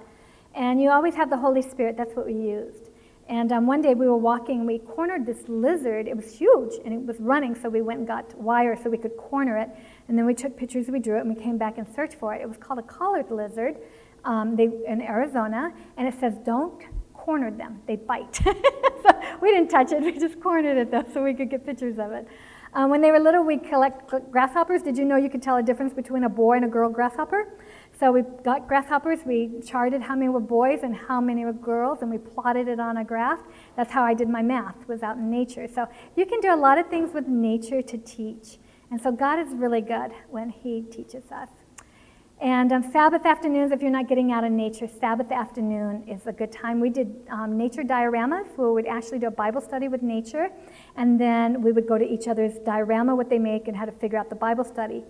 And 0.59 0.81
you 0.81 0.91
always 0.91 1.15
have 1.15 1.29
the 1.29 1.37
Holy 1.37 1.61
Spirit. 1.61 1.95
That's 1.95 2.13
what 2.17 2.25
we 2.25 2.33
used. 2.33 2.89
And 3.29 3.49
um, 3.53 3.65
one 3.65 3.81
day 3.81 3.93
we 3.93 4.07
were 4.07 4.17
walking, 4.17 4.65
we 4.65 4.79
cornered 4.79 5.25
this 5.25 5.47
lizard. 5.47 6.05
It 6.05 6.17
was 6.17 6.33
huge 6.33 6.73
and 6.83 6.93
it 6.93 6.99
was 6.99 7.15
running, 7.21 7.55
so 7.55 7.69
we 7.69 7.81
went 7.81 7.99
and 7.99 8.07
got 8.07 8.35
wire 8.35 8.75
so 8.75 8.89
we 8.89 8.97
could 8.97 9.15
corner 9.15 9.57
it. 9.57 9.69
And 10.09 10.17
then 10.17 10.25
we 10.25 10.33
took 10.33 10.57
pictures, 10.57 10.87
we 10.89 10.99
drew 10.99 11.15
it, 11.15 11.21
and 11.21 11.33
we 11.33 11.41
came 11.41 11.57
back 11.57 11.77
and 11.77 11.87
searched 11.95 12.15
for 12.15 12.35
it. 12.35 12.41
It 12.41 12.47
was 12.49 12.57
called 12.57 12.77
a 12.77 12.81
collared 12.81 13.31
lizard 13.31 13.77
um, 14.25 14.57
they, 14.57 14.65
in 14.85 15.01
Arizona, 15.01 15.71
and 15.95 16.05
it 16.05 16.19
says, 16.19 16.33
Don't 16.43 16.83
corner 17.13 17.51
them, 17.51 17.81
they 17.87 17.95
bite. 17.95 18.35
so 18.43 19.21
we 19.41 19.51
didn't 19.51 19.69
touch 19.69 19.93
it, 19.93 20.03
we 20.03 20.11
just 20.19 20.41
cornered 20.41 20.77
it 20.77 20.91
though 20.91 21.05
so 21.13 21.23
we 21.23 21.33
could 21.33 21.49
get 21.49 21.65
pictures 21.65 21.99
of 21.99 22.11
it. 22.11 22.27
Um, 22.73 22.89
when 22.89 22.99
they 22.99 23.11
were 23.11 23.19
little, 23.19 23.43
we 23.43 23.57
collect 23.57 24.11
grasshoppers. 24.29 24.81
Did 24.81 24.97
you 24.97 25.05
know 25.05 25.15
you 25.15 25.29
could 25.29 25.41
tell 25.41 25.55
a 25.55 25.63
difference 25.63 25.93
between 25.93 26.25
a 26.25 26.29
boy 26.29 26.57
and 26.57 26.65
a 26.65 26.67
girl 26.67 26.89
grasshopper? 26.89 27.47
So 27.99 28.13
we 28.13 28.21
got 28.45 28.65
grasshoppers, 28.65 29.19
we 29.25 29.51
charted 29.65 30.01
how 30.01 30.15
many 30.15 30.29
were 30.29 30.39
boys 30.39 30.83
and 30.83 30.95
how 30.95 31.19
many 31.19 31.43
were 31.43 31.51
girls, 31.51 31.97
and 32.01 32.09
we 32.09 32.17
plotted 32.17 32.69
it 32.69 32.79
on 32.79 32.95
a 32.95 33.03
graph. 33.03 33.39
That's 33.75 33.91
how 33.91 34.03
I 34.03 34.13
did 34.13 34.29
my 34.29 34.41
math, 34.41 34.87
was 34.87 35.03
out 35.03 35.17
in 35.17 35.29
nature. 35.29 35.67
So 35.67 35.85
you 36.15 36.25
can 36.25 36.39
do 36.39 36.53
a 36.53 36.55
lot 36.55 36.77
of 36.77 36.87
things 36.87 37.13
with 37.13 37.27
nature 37.27 37.81
to 37.81 37.97
teach. 37.97 38.57
And 38.89 39.01
so 39.01 39.11
God 39.11 39.37
is 39.39 39.53
really 39.53 39.81
good 39.81 40.11
when 40.29 40.49
He 40.49 40.83
teaches 40.83 41.29
us. 41.29 41.49
And 42.41 42.71
um, 42.71 42.89
Sabbath 42.89 43.25
afternoons, 43.25 43.73
if 43.73 43.81
you're 43.81 43.91
not 43.91 44.07
getting 44.07 44.31
out 44.31 44.45
in 44.45 44.55
nature, 44.55 44.87
Sabbath 44.87 45.29
afternoon 45.29 46.07
is 46.07 46.25
a 46.25 46.31
good 46.31 46.53
time. 46.53 46.79
We 46.79 46.89
did 46.89 47.13
um, 47.29 47.57
nature 47.57 47.83
dioramas 47.83 48.45
where 48.55 48.71
we'd 48.71 48.87
actually 48.87 49.19
do 49.19 49.27
a 49.27 49.31
Bible 49.31 49.59
study 49.59 49.89
with 49.89 50.01
nature, 50.01 50.49
and 50.95 51.19
then 51.19 51.61
we 51.61 51.73
would 51.73 51.85
go 51.85 51.97
to 51.97 52.05
each 52.05 52.29
other's 52.29 52.53
diorama, 52.59 53.13
what 53.13 53.29
they 53.29 53.39
make, 53.39 53.67
and 53.67 53.75
how 53.75 53.83
to 53.83 53.91
figure 53.91 54.17
out 54.17 54.29
the 54.29 54.37
Bible 54.37 54.63
study. 54.63 55.03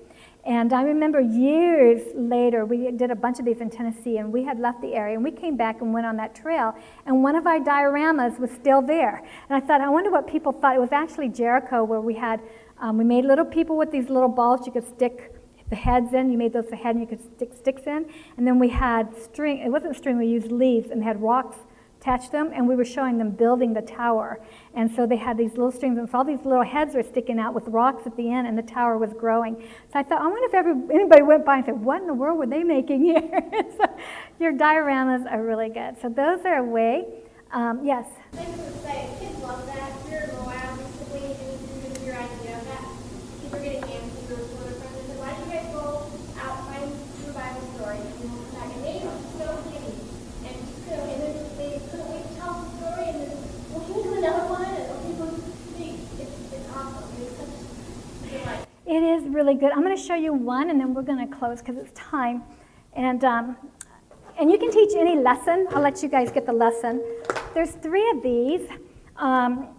And 0.50 0.74
I 0.74 0.82
remember 0.82 1.22
years 1.22 2.02
later, 2.16 2.66
we 2.66 2.90
did 2.90 3.12
a 3.12 3.16
bunch 3.16 3.38
of 3.38 3.46
these 3.46 3.62
in 3.62 3.70
Tennessee, 3.70 4.18
and 4.18 4.34
we 4.34 4.44
had 4.44 4.60
left 4.60 4.82
the 4.82 4.96
area, 4.96 5.14
and 5.14 5.24
we 5.24 5.30
came 5.30 5.56
back 5.56 5.80
and 5.82 5.94
went 5.94 6.08
on 6.08 6.18
that 6.18 6.34
trail, 6.34 6.74
and 7.06 7.22
one 7.22 7.36
of 7.36 7.46
our 7.46 7.60
dioramas 7.60 8.40
was 8.40 8.50
still 8.50 8.82
there. 8.82 9.24
And 9.48 9.64
I 9.64 9.64
thought, 9.64 9.80
I 9.80 9.90
wonder 9.90 10.10
what 10.10 10.26
people 10.26 10.52
thought. 10.52 10.76
It 10.76 10.80
was 10.80 10.92
actually 10.92 11.30
Jericho, 11.30 11.84
where 11.84 12.02
we 12.02 12.16
had, 12.16 12.42
um, 12.80 12.98
we 12.98 13.04
made 13.04 13.26
little 13.26 13.46
people 13.46 13.78
with 13.78 13.92
these 13.92 14.10
little 14.10 14.28
balls 14.28 14.66
you 14.66 14.72
could 14.72 14.88
stick 14.88 15.36
the 15.70 15.76
heads 15.76 16.16
in. 16.16 16.32
You 16.32 16.38
made 16.40 16.54
those 16.54 16.68
the 16.68 16.78
head, 16.78 16.96
and 16.96 17.00
you 17.00 17.06
could 17.06 17.24
stick 17.36 17.54
sticks 17.54 17.84
in. 17.86 18.08
And 18.36 18.48
then 18.48 18.58
we 18.58 18.70
had 18.70 19.16
string. 19.16 19.60
It 19.60 19.70
wasn't 19.70 19.96
string. 19.96 20.18
We 20.18 20.26
used 20.26 20.52
leaves, 20.52 20.90
and 20.90 21.04
had 21.04 21.22
rocks 21.22 21.58
attach 22.00 22.32
them, 22.32 22.52
and 22.54 22.68
we 22.68 22.76
were 22.76 22.86
showing 22.86 23.18
them 23.18 23.32
building 23.32 23.74
the 23.74 23.82
tower. 23.82 24.40
And 24.74 24.90
so 24.90 25.06
they 25.06 25.18
had 25.18 25.38
these 25.38 25.52
little 25.52 25.72
strings, 25.72 25.98
and 25.98 26.10
so 26.10 26.20
all 26.20 26.24
these 26.24 26.46
little 26.46 26.64
heads 26.64 26.96
were 26.96 27.04
sticking 27.04 27.40
out 27.40 27.54
with 27.54 27.68
rocks 27.68 28.04
at 28.06 28.16
the 28.16 28.32
end, 28.32 28.48
and 28.48 28.58
the 28.58 28.64
tower 28.64 28.98
was 28.98 29.12
growing. 29.14 29.56
So 29.92 30.00
I 30.00 30.04
thought, 30.04 30.22
I 30.22 30.28
wonder 30.28 30.48
if 30.48 30.54
ever, 30.54 30.70
anybody 30.94 31.24
went 31.24 31.46
by 31.46 31.58
and 31.58 31.66
said, 31.66 31.84
What 31.84 32.02
in 32.02 32.08
the 32.08 32.14
world 32.14 32.40
were 32.40 32.48
they 32.48 32.64
making 32.64 33.04
here? 33.04 33.22
so 33.78 33.86
your 34.40 34.54
dioramas 34.54 35.30
are 35.30 35.44
really 35.44 35.70
good. 35.70 36.00
So 36.02 36.08
those 36.10 36.46
are 36.46 36.58
a 36.58 36.64
way. 36.64 37.06
Um, 37.52 37.84
yes? 37.84 38.06
kids 38.32 39.40
love 39.42 39.66
that. 39.66 39.92
You're 40.10 40.22
recently, 40.22 41.36
and 41.86 42.06
your 42.06 42.16
idea 42.16 42.58
of 42.58 42.66
that. 42.68 42.86
People 43.42 43.60
are 43.60 43.64
getting 43.64 44.10
It 58.90 59.04
is 59.04 59.24
really 59.40 59.56
good. 59.56 59.72
I'm 59.72 59.82
going 59.82 59.96
to 59.96 60.02
show 60.02 60.16
you 60.16 60.34
one, 60.34 60.70
and 60.70 60.78
then 60.78 60.94
we're 60.94 61.02
going 61.02 61.26
to 61.26 61.34
close 61.34 61.60
because 61.60 61.78
it's 61.78 61.98
time. 61.98 62.44
And 62.94 63.24
um, 63.24 63.56
and 64.38 64.52
you 64.52 64.58
can 64.58 64.70
teach 64.70 64.94
any 64.98 65.16
lesson. 65.16 65.68
I'll 65.72 65.82
let 65.82 66.04
you 66.04 66.10
guys 66.10 66.30
get 66.30 66.46
the 66.46 66.58
lesson. 66.66 67.02
There's 67.54 67.72
three 67.72 68.10
of 68.12 68.22
these. 68.22 68.68
Um, 69.16 69.70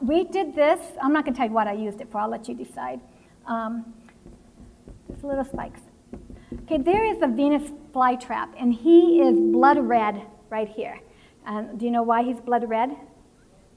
we 0.00 0.24
did 0.24 0.54
this. 0.54 0.80
I'm 1.02 1.12
not 1.12 1.24
going 1.24 1.34
to 1.34 1.38
tell 1.38 1.48
you 1.48 1.54
what 1.54 1.66
I 1.66 1.74
used 1.74 2.00
it 2.00 2.10
for. 2.10 2.18
I'll 2.18 2.30
let 2.30 2.48
you 2.48 2.54
decide. 2.54 3.00
Um, 3.46 3.92
there's 5.08 5.22
little 5.22 5.44
spikes. 5.44 5.82
Okay, 6.62 6.78
there 6.78 7.04
is 7.04 7.20
the 7.20 7.28
Venus 7.28 7.70
flytrap, 7.94 8.48
and 8.58 8.72
he 8.72 9.20
is 9.20 9.38
blood 9.38 9.78
red 9.78 10.22
right 10.48 10.68
here. 10.68 10.98
Do 11.76 11.84
you 11.84 11.90
know 11.90 12.02
why 12.02 12.22
he's 12.22 12.40
blood 12.40 12.66
red? 12.68 12.90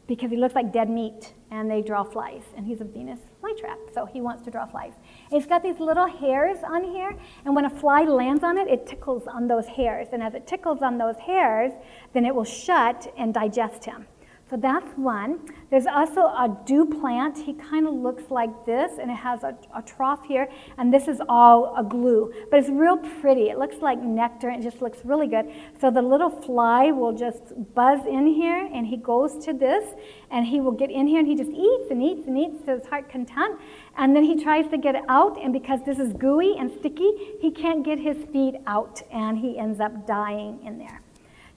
Because 0.07 0.29
he 0.29 0.37
looks 0.37 0.55
like 0.55 0.73
dead 0.73 0.89
meat 0.89 1.33
and 1.51 1.69
they 1.69 1.81
draw 1.81 2.03
flies. 2.03 2.43
And 2.57 2.65
he's 2.65 2.81
a 2.81 2.85
Venus 2.85 3.19
flytrap, 3.41 3.77
so 3.93 4.05
he 4.05 4.21
wants 4.21 4.43
to 4.43 4.51
draw 4.51 4.65
flies. 4.65 4.93
And 5.31 5.41
he's 5.41 5.47
got 5.47 5.63
these 5.63 5.79
little 5.79 6.07
hairs 6.07 6.57
on 6.63 6.83
here, 6.83 7.15
and 7.45 7.55
when 7.55 7.65
a 7.65 7.69
fly 7.69 8.03
lands 8.03 8.43
on 8.43 8.57
it, 8.57 8.67
it 8.67 8.87
tickles 8.87 9.27
on 9.27 9.47
those 9.47 9.67
hairs. 9.67 10.07
And 10.11 10.21
as 10.21 10.33
it 10.33 10.47
tickles 10.47 10.81
on 10.81 10.97
those 10.97 11.17
hairs, 11.17 11.71
then 12.13 12.25
it 12.25 12.33
will 12.33 12.43
shut 12.43 13.13
and 13.17 13.33
digest 13.33 13.85
him. 13.85 14.07
So 14.53 14.57
that's 14.57 14.95
one. 14.99 15.39
There's 15.71 15.87
also 15.87 16.19
a 16.21 16.55
dew 16.67 16.85
plant. 16.85 17.39
He 17.39 17.53
kind 17.53 17.87
of 17.87 17.95
looks 17.95 18.29
like 18.29 18.67
this, 18.67 18.99
and 19.01 19.09
it 19.09 19.15
has 19.15 19.41
a, 19.41 19.57
a, 19.75 19.81
trough 19.81 20.23
here, 20.27 20.47
and 20.77 20.93
this 20.93 21.07
is 21.07 21.19
all 21.27 21.75
a 21.75 21.83
glue. 21.83 22.31
But 22.51 22.59
it's 22.59 22.69
real 22.69 22.97
pretty. 22.97 23.49
It 23.49 23.57
looks 23.57 23.77
like 23.77 23.97
nectar, 23.97 24.49
and 24.49 24.63
it 24.63 24.69
just 24.69 24.79
looks 24.79 24.99
really 25.03 25.25
good. 25.25 25.51
So 25.81 25.89
the 25.89 26.03
little 26.03 26.29
fly 26.29 26.91
will 26.91 27.13
just 27.13 27.41
buzz 27.73 28.05
in 28.05 28.27
here, 28.27 28.69
and 28.71 28.85
he 28.85 28.95
goes 28.95 29.43
to 29.45 29.53
this, 29.53 29.95
and 30.29 30.45
he 30.45 30.61
will 30.61 30.71
get 30.71 30.91
in 30.91 31.07
here, 31.07 31.17
and 31.17 31.27
he 31.27 31.35
just 31.35 31.49
eats 31.49 31.89
and 31.89 32.03
eats 32.03 32.27
and 32.27 32.37
eats 32.37 32.63
to 32.65 32.77
his 32.77 32.85
heart 32.85 33.09
content. 33.09 33.59
And 33.97 34.15
then 34.15 34.23
he 34.23 34.43
tries 34.43 34.69
to 34.69 34.77
get 34.77 34.97
out, 35.09 35.41
and 35.41 35.51
because 35.51 35.79
this 35.83 35.97
is 35.97 36.13
gooey 36.13 36.57
and 36.59 36.69
sticky, 36.79 37.11
he 37.41 37.49
can't 37.49 37.83
get 37.83 37.97
his 37.97 38.17
feet 38.31 38.57
out, 38.67 39.01
and 39.11 39.39
he 39.39 39.57
ends 39.57 39.79
up 39.79 40.05
dying 40.05 40.59
in 40.63 40.77
there. 40.77 41.02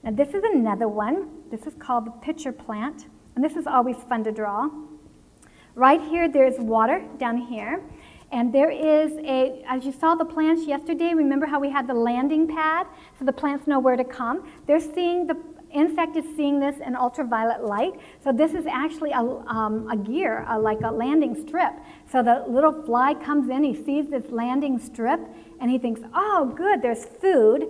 Now, 0.03 0.11
this 0.11 0.29
is 0.29 0.43
another 0.43 0.87
one. 0.87 1.29
This 1.51 1.65
is 1.65 1.73
called 1.79 2.05
the 2.05 2.11
pitcher 2.11 2.51
plant, 2.51 3.07
and 3.35 3.43
this 3.43 3.55
is 3.55 3.67
always 3.67 3.97
fun 4.09 4.23
to 4.23 4.31
draw. 4.31 4.69
Right 5.75 6.01
here, 6.01 6.27
there's 6.27 6.57
water 6.59 7.03
down 7.17 7.37
here. 7.37 7.83
And 8.31 8.53
there 8.53 8.69
is 8.69 9.13
a, 9.19 9.63
as 9.67 9.85
you 9.85 9.91
saw 9.93 10.15
the 10.15 10.25
plants 10.25 10.67
yesterday, 10.67 11.13
remember 11.13 11.45
how 11.45 11.59
we 11.59 11.69
had 11.69 11.87
the 11.87 11.93
landing 11.93 12.47
pad 12.47 12.87
so 13.17 13.23
the 13.23 13.31
plants 13.31 13.67
know 13.67 13.79
where 13.79 13.95
to 13.95 14.03
come? 14.03 14.51
They're 14.65 14.81
seeing, 14.81 15.27
the 15.27 15.37
insect 15.71 16.17
is 16.17 16.25
seeing 16.35 16.59
this 16.59 16.75
in 16.85 16.95
ultraviolet 16.95 17.63
light. 17.63 17.93
So 18.23 18.33
this 18.33 18.53
is 18.53 18.65
actually 18.65 19.11
a, 19.11 19.19
um, 19.19 19.89
a 19.89 19.95
gear, 19.95 20.45
a, 20.49 20.59
like 20.59 20.81
a 20.81 20.91
landing 20.91 21.41
strip. 21.47 21.73
So 22.11 22.21
the 22.21 22.43
little 22.47 22.83
fly 22.83 23.13
comes 23.13 23.49
in, 23.49 23.63
he 23.63 23.75
sees 23.75 24.09
this 24.09 24.29
landing 24.29 24.77
strip, 24.77 25.21
and 25.61 25.71
he 25.71 25.77
thinks, 25.77 26.01
oh, 26.13 26.53
good, 26.55 26.81
there's 26.81 27.05
food. 27.05 27.65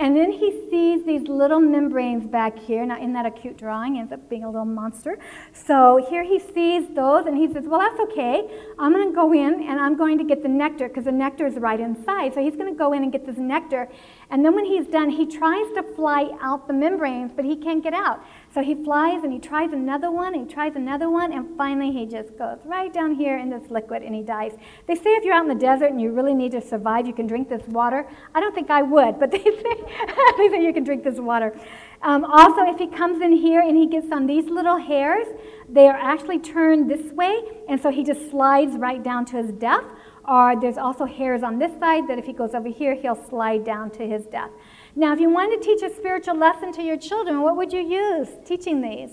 And 0.00 0.16
then 0.16 0.32
he 0.32 0.50
sees 0.70 1.04
these 1.04 1.28
little 1.28 1.60
membranes 1.60 2.26
back 2.26 2.58
here. 2.58 2.84
Now, 2.84 2.96
isn't 2.96 3.12
that 3.12 3.26
a 3.26 3.30
cute 3.30 3.56
drawing? 3.58 3.98
Ends 3.98 4.12
up 4.12 4.28
being 4.28 4.42
a 4.42 4.50
little 4.50 4.64
monster. 4.64 5.18
So 5.52 6.04
here 6.08 6.24
he 6.24 6.38
sees 6.38 6.88
those 6.94 7.26
and 7.26 7.36
he 7.36 7.52
says, 7.52 7.64
Well, 7.66 7.78
that's 7.78 8.00
okay. 8.00 8.48
I'm 8.78 8.92
going 8.92 9.08
to 9.08 9.14
go 9.14 9.32
in 9.32 9.62
and 9.68 9.78
I'm 9.78 9.96
going 9.96 10.18
to 10.18 10.24
get 10.24 10.42
the 10.42 10.48
nectar 10.48 10.88
because 10.88 11.04
the 11.04 11.12
nectar 11.12 11.46
is 11.46 11.56
right 11.56 11.78
inside. 11.78 12.34
So 12.34 12.42
he's 12.42 12.56
going 12.56 12.72
to 12.72 12.78
go 12.78 12.92
in 12.94 13.02
and 13.02 13.12
get 13.12 13.26
this 13.26 13.36
nectar. 13.36 13.88
And 14.32 14.42
then 14.42 14.54
when 14.54 14.64
he's 14.64 14.86
done, 14.86 15.10
he 15.10 15.26
tries 15.26 15.70
to 15.74 15.82
fly 15.82 16.30
out 16.40 16.66
the 16.66 16.72
membranes, 16.72 17.32
but 17.36 17.44
he 17.44 17.54
can't 17.54 17.82
get 17.82 17.92
out. 17.92 18.24
So 18.54 18.62
he 18.62 18.74
flies 18.74 19.24
and 19.24 19.30
he 19.30 19.38
tries 19.38 19.74
another 19.74 20.10
one 20.10 20.34
and 20.34 20.48
he 20.48 20.54
tries 20.54 20.74
another 20.74 21.10
one, 21.10 21.34
and 21.34 21.54
finally 21.58 21.92
he 21.92 22.06
just 22.06 22.38
goes 22.38 22.58
right 22.64 22.90
down 22.90 23.14
here 23.14 23.36
in 23.36 23.50
this 23.50 23.70
liquid 23.70 24.02
and 24.02 24.14
he 24.14 24.22
dies. 24.22 24.52
They 24.86 24.94
say 24.94 25.10
if 25.10 25.24
you're 25.24 25.34
out 25.34 25.42
in 25.42 25.48
the 25.48 25.54
desert 25.54 25.90
and 25.90 26.00
you 26.00 26.12
really 26.12 26.32
need 26.32 26.52
to 26.52 26.62
survive, 26.62 27.06
you 27.06 27.12
can 27.12 27.26
drink 27.26 27.50
this 27.50 27.66
water. 27.68 28.08
I 28.34 28.40
don't 28.40 28.54
think 28.54 28.70
I 28.70 28.80
would, 28.80 29.20
but 29.20 29.30
they 29.32 29.42
say, 29.42 29.52
they 30.38 30.48
say 30.48 30.64
you 30.64 30.72
can 30.72 30.84
drink 30.84 31.04
this 31.04 31.18
water. 31.18 31.54
Um, 32.00 32.24
also, 32.24 32.62
if 32.72 32.78
he 32.78 32.86
comes 32.86 33.20
in 33.20 33.32
here 33.32 33.60
and 33.60 33.76
he 33.76 33.86
gets 33.86 34.10
on 34.10 34.26
these 34.26 34.46
little 34.46 34.78
hairs, 34.78 35.26
they 35.68 35.88
are 35.88 35.96
actually 35.96 36.38
turned 36.38 36.90
this 36.90 37.12
way, 37.12 37.38
and 37.68 37.80
so 37.80 37.90
he 37.90 38.02
just 38.02 38.30
slides 38.30 38.76
right 38.76 39.02
down 39.02 39.26
to 39.26 39.36
his 39.36 39.52
death. 39.52 39.84
Or 40.26 40.54
there's 40.60 40.78
also 40.78 41.04
hairs 41.04 41.42
on 41.42 41.58
this 41.58 41.72
side 41.80 42.06
that 42.08 42.18
if 42.18 42.24
he 42.24 42.32
goes 42.32 42.54
over 42.54 42.68
here, 42.68 42.94
he'll 42.94 43.16
slide 43.28 43.64
down 43.64 43.90
to 43.92 44.06
his 44.06 44.24
death. 44.26 44.50
Now, 44.94 45.12
if 45.12 45.20
you 45.20 45.30
wanted 45.30 45.60
to 45.60 45.66
teach 45.66 45.82
a 45.82 45.94
spiritual 45.94 46.36
lesson 46.36 46.72
to 46.72 46.82
your 46.82 46.96
children, 46.96 47.40
what 47.40 47.56
would 47.56 47.72
you 47.72 47.80
use 47.80 48.28
teaching 48.44 48.80
these? 48.80 49.10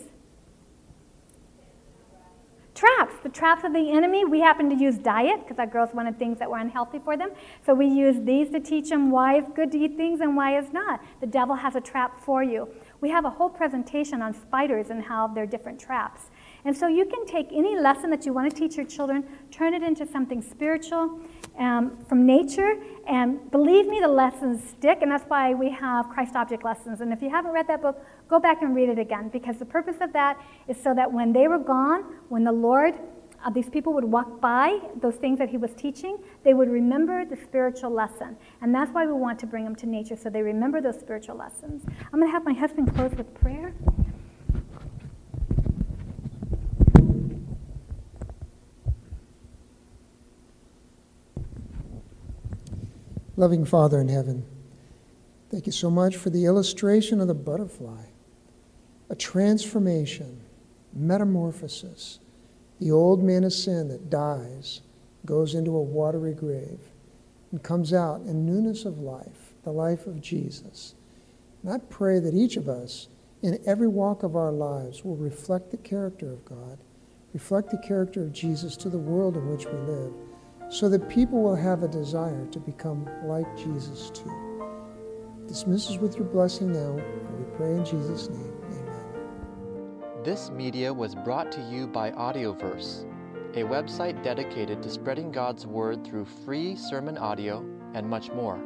Traps, 2.76 3.16
the 3.24 3.30
traps 3.30 3.66
of 3.66 3.74
the 3.74 3.92
enemy. 3.92 4.24
We 4.24 4.40
happen 4.40 4.70
to 4.70 4.76
use 4.76 4.98
diet 4.98 5.42
because 5.42 5.60
our 5.60 5.66
girls 5.66 5.90
wanted 5.94 6.18
things 6.18 6.40
that 6.40 6.50
were 6.50 6.60
unhealthy 6.60 7.00
for 7.00 7.18
them. 7.18 7.32
So 7.66 7.74
we 7.74 7.88
use 7.88 8.24
these 8.24 8.52
to 8.52 8.60
teach 8.60 8.90
them 8.90 9.12
why 9.12 9.38
it's 9.38 9.52
good 9.54 9.72
to 9.74 9.78
eat 9.78 9.98
things 9.98 10.22
and 10.22 10.38
why 10.38 10.58
it's 10.58 10.72
not. 10.72 11.02
The 11.20 11.28
devil 11.28 11.56
has 11.56 11.76
a 11.76 11.82
trap 11.82 12.22
for 12.22 12.42
you. 12.42 12.70
We 13.02 13.10
have 13.10 13.26
a 13.26 13.30
whole 13.30 13.50
presentation 13.50 14.22
on 14.22 14.34
spiders 14.34 14.92
and 14.92 15.04
how 15.04 15.28
they're 15.28 15.46
different 15.46 15.80
traps. 15.80 16.30
And 16.66 16.76
so 16.76 16.88
you 16.88 17.06
can 17.06 17.26
take 17.26 17.48
any 17.52 17.78
lesson 17.78 18.10
that 18.10 18.26
you 18.26 18.34
want 18.34 18.54
to 18.54 18.56
teach 18.56 18.76
your 18.76 18.86
children, 18.86 19.24
turn 19.52 19.74
it 19.74 19.82
into 19.82 20.06
something 20.06 20.42
spiritual 20.42 21.20
um, 21.58 21.98
from 22.08 22.26
nature, 22.26 22.78
and 23.08 23.50
believe 23.52 23.88
me, 23.88 24.00
the 24.00 24.08
lessons 24.08 24.62
stick, 24.70 25.00
and 25.02 25.12
that's 25.12 25.24
why 25.30 25.54
we 25.54 25.70
have 25.72 26.10
Christ 26.10 26.36
object 26.36 26.64
lessons. 26.64 27.02
And 27.02 27.12
if 27.14 27.22
you 27.22 27.30
haven't 27.30 27.52
read 27.52 27.68
that 27.68 27.82
book, 27.82 28.04
go 28.30 28.40
back 28.40 28.62
and 28.62 28.76
read 28.76 28.90
it 28.90 29.00
again, 29.00 29.30
because 29.30 29.58
the 29.58 29.66
purpose 29.66 29.98
of 30.02 30.14
that 30.14 30.40
is 30.68 30.82
so 30.82 30.94
that 30.94 31.12
when 31.12 31.34
they 31.34 31.48
were 31.48 31.60
gone, 31.60 32.04
when 32.30 32.44
the 32.44 32.52
Lord 32.52 32.96
uh, 33.44 33.50
these 33.50 33.70
people 33.70 33.94
would 33.94 34.04
walk 34.04 34.42
by 34.42 34.80
those 35.02 35.16
things 35.16 35.40
that 35.40 35.50
he 35.50 35.58
was 35.58 35.74
teaching, 35.74 36.18
they 36.44 36.54
would 36.54 36.70
remember 36.70 37.24
the 37.24 37.38
spiritual 37.38 37.90
lesson. 37.90 38.36
And 38.62 38.76
that's 38.76 38.92
why 38.92 39.06
we 39.06 39.14
want 39.14 39.40
to 39.40 39.48
bring 39.48 39.64
them 39.64 39.76
to 39.78 39.86
nature, 39.86 40.18
so 40.18 40.30
they 40.30 40.42
remember 40.42 40.82
those 40.82 41.00
spiritual 41.00 41.38
lessons. 41.38 41.84
I'm 42.12 42.20
going 42.20 42.28
to 42.28 42.32
have 42.32 42.44
my 42.44 42.54
husband 42.54 42.94
close 42.94 43.14
with 43.14 43.34
prayer. 43.34 43.74
Loving 53.40 53.64
Father 53.64 54.02
in 54.02 54.10
heaven, 54.10 54.44
thank 55.50 55.66
you 55.66 55.72
so 55.72 55.90
much 55.90 56.18
for 56.18 56.30
the 56.30 56.44
illustration 56.44 57.22
of 57.22 57.30
the 57.30 57.34
butterfly, 57.34 58.04
a 59.10 59.16
transformation, 59.16 60.42
metamorphosis. 60.94 62.20
The 62.82 62.92
old 62.92 63.24
man 63.24 63.46
of 63.46 63.54
sin 63.54 63.88
that 63.88 64.10
dies 64.10 64.82
goes 65.26 65.56
into 65.56 65.74
a 65.74 65.82
watery 65.82 66.34
grave 66.34 66.82
and 67.52 67.64
comes 67.64 67.94
out 67.94 68.20
in 68.24 68.46
newness 68.46 68.84
of 68.84 69.00
life, 69.00 69.54
the 69.64 69.72
life 69.72 70.06
of 70.06 70.20
Jesus. 70.20 70.96
And 71.64 71.72
I 71.72 71.78
pray 71.78 72.20
that 72.20 72.34
each 72.34 72.58
of 72.58 72.68
us, 72.68 73.08
in 73.42 73.58
every 73.66 73.88
walk 73.88 74.22
of 74.22 74.36
our 74.36 74.52
lives, 74.52 75.06
will 75.06 75.16
reflect 75.16 75.72
the 75.72 75.78
character 75.78 76.30
of 76.30 76.44
God, 76.44 76.80
reflect 77.34 77.72
the 77.72 77.88
character 77.88 78.22
of 78.22 78.34
Jesus 78.34 78.76
to 78.76 78.90
the 78.90 78.98
world 78.98 79.38
in 79.38 79.50
which 79.50 79.66
we 79.66 79.80
live 79.80 80.12
so 80.70 80.88
that 80.88 81.10
people 81.10 81.42
will 81.42 81.56
have 81.56 81.82
a 81.84 81.88
desire 81.88 82.46
to 82.48 82.60
become 82.60 83.10
like 83.26 83.48
Jesus 83.58 84.12
too. 84.12 84.32
Dismiss 85.48 85.90
us 85.90 85.98
with 85.98 86.16
your 86.16 86.26
blessing 86.26 86.72
now, 86.72 86.98
and 86.98 87.40
we 87.40 87.46
pray 87.58 87.72
in 87.72 87.84
Jesus' 87.84 88.30
name. 88.30 88.54
Amen. 88.72 90.24
This 90.24 90.52
media 90.52 90.94
was 90.94 91.16
brought 91.16 91.52
to 91.54 91.62
you 91.62 91.88
by 91.88 92.12
Audioverse, 92.12 93.06
a 93.56 93.64
website 93.64 94.22
dedicated 94.24 94.84
to 94.84 94.90
spreading 94.90 95.32
God's 95.32 95.66
Word 95.66 96.06
through 96.06 96.26
free 96.26 96.76
sermon 96.76 97.18
audio 97.18 97.66
and 97.96 98.08
much 98.08 98.32
more. 98.32 98.60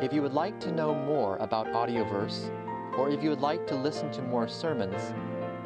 If 0.00 0.14
you 0.14 0.22
would 0.22 0.32
like 0.32 0.58
to 0.60 0.72
know 0.72 0.94
more 0.94 1.36
about 1.36 1.66
Audioverse, 1.66 2.50
or 2.96 3.10
if 3.10 3.22
you 3.22 3.28
would 3.28 3.42
like 3.42 3.66
to 3.66 3.74
listen 3.74 4.10
to 4.12 4.22
more 4.22 4.48
sermons, 4.48 5.12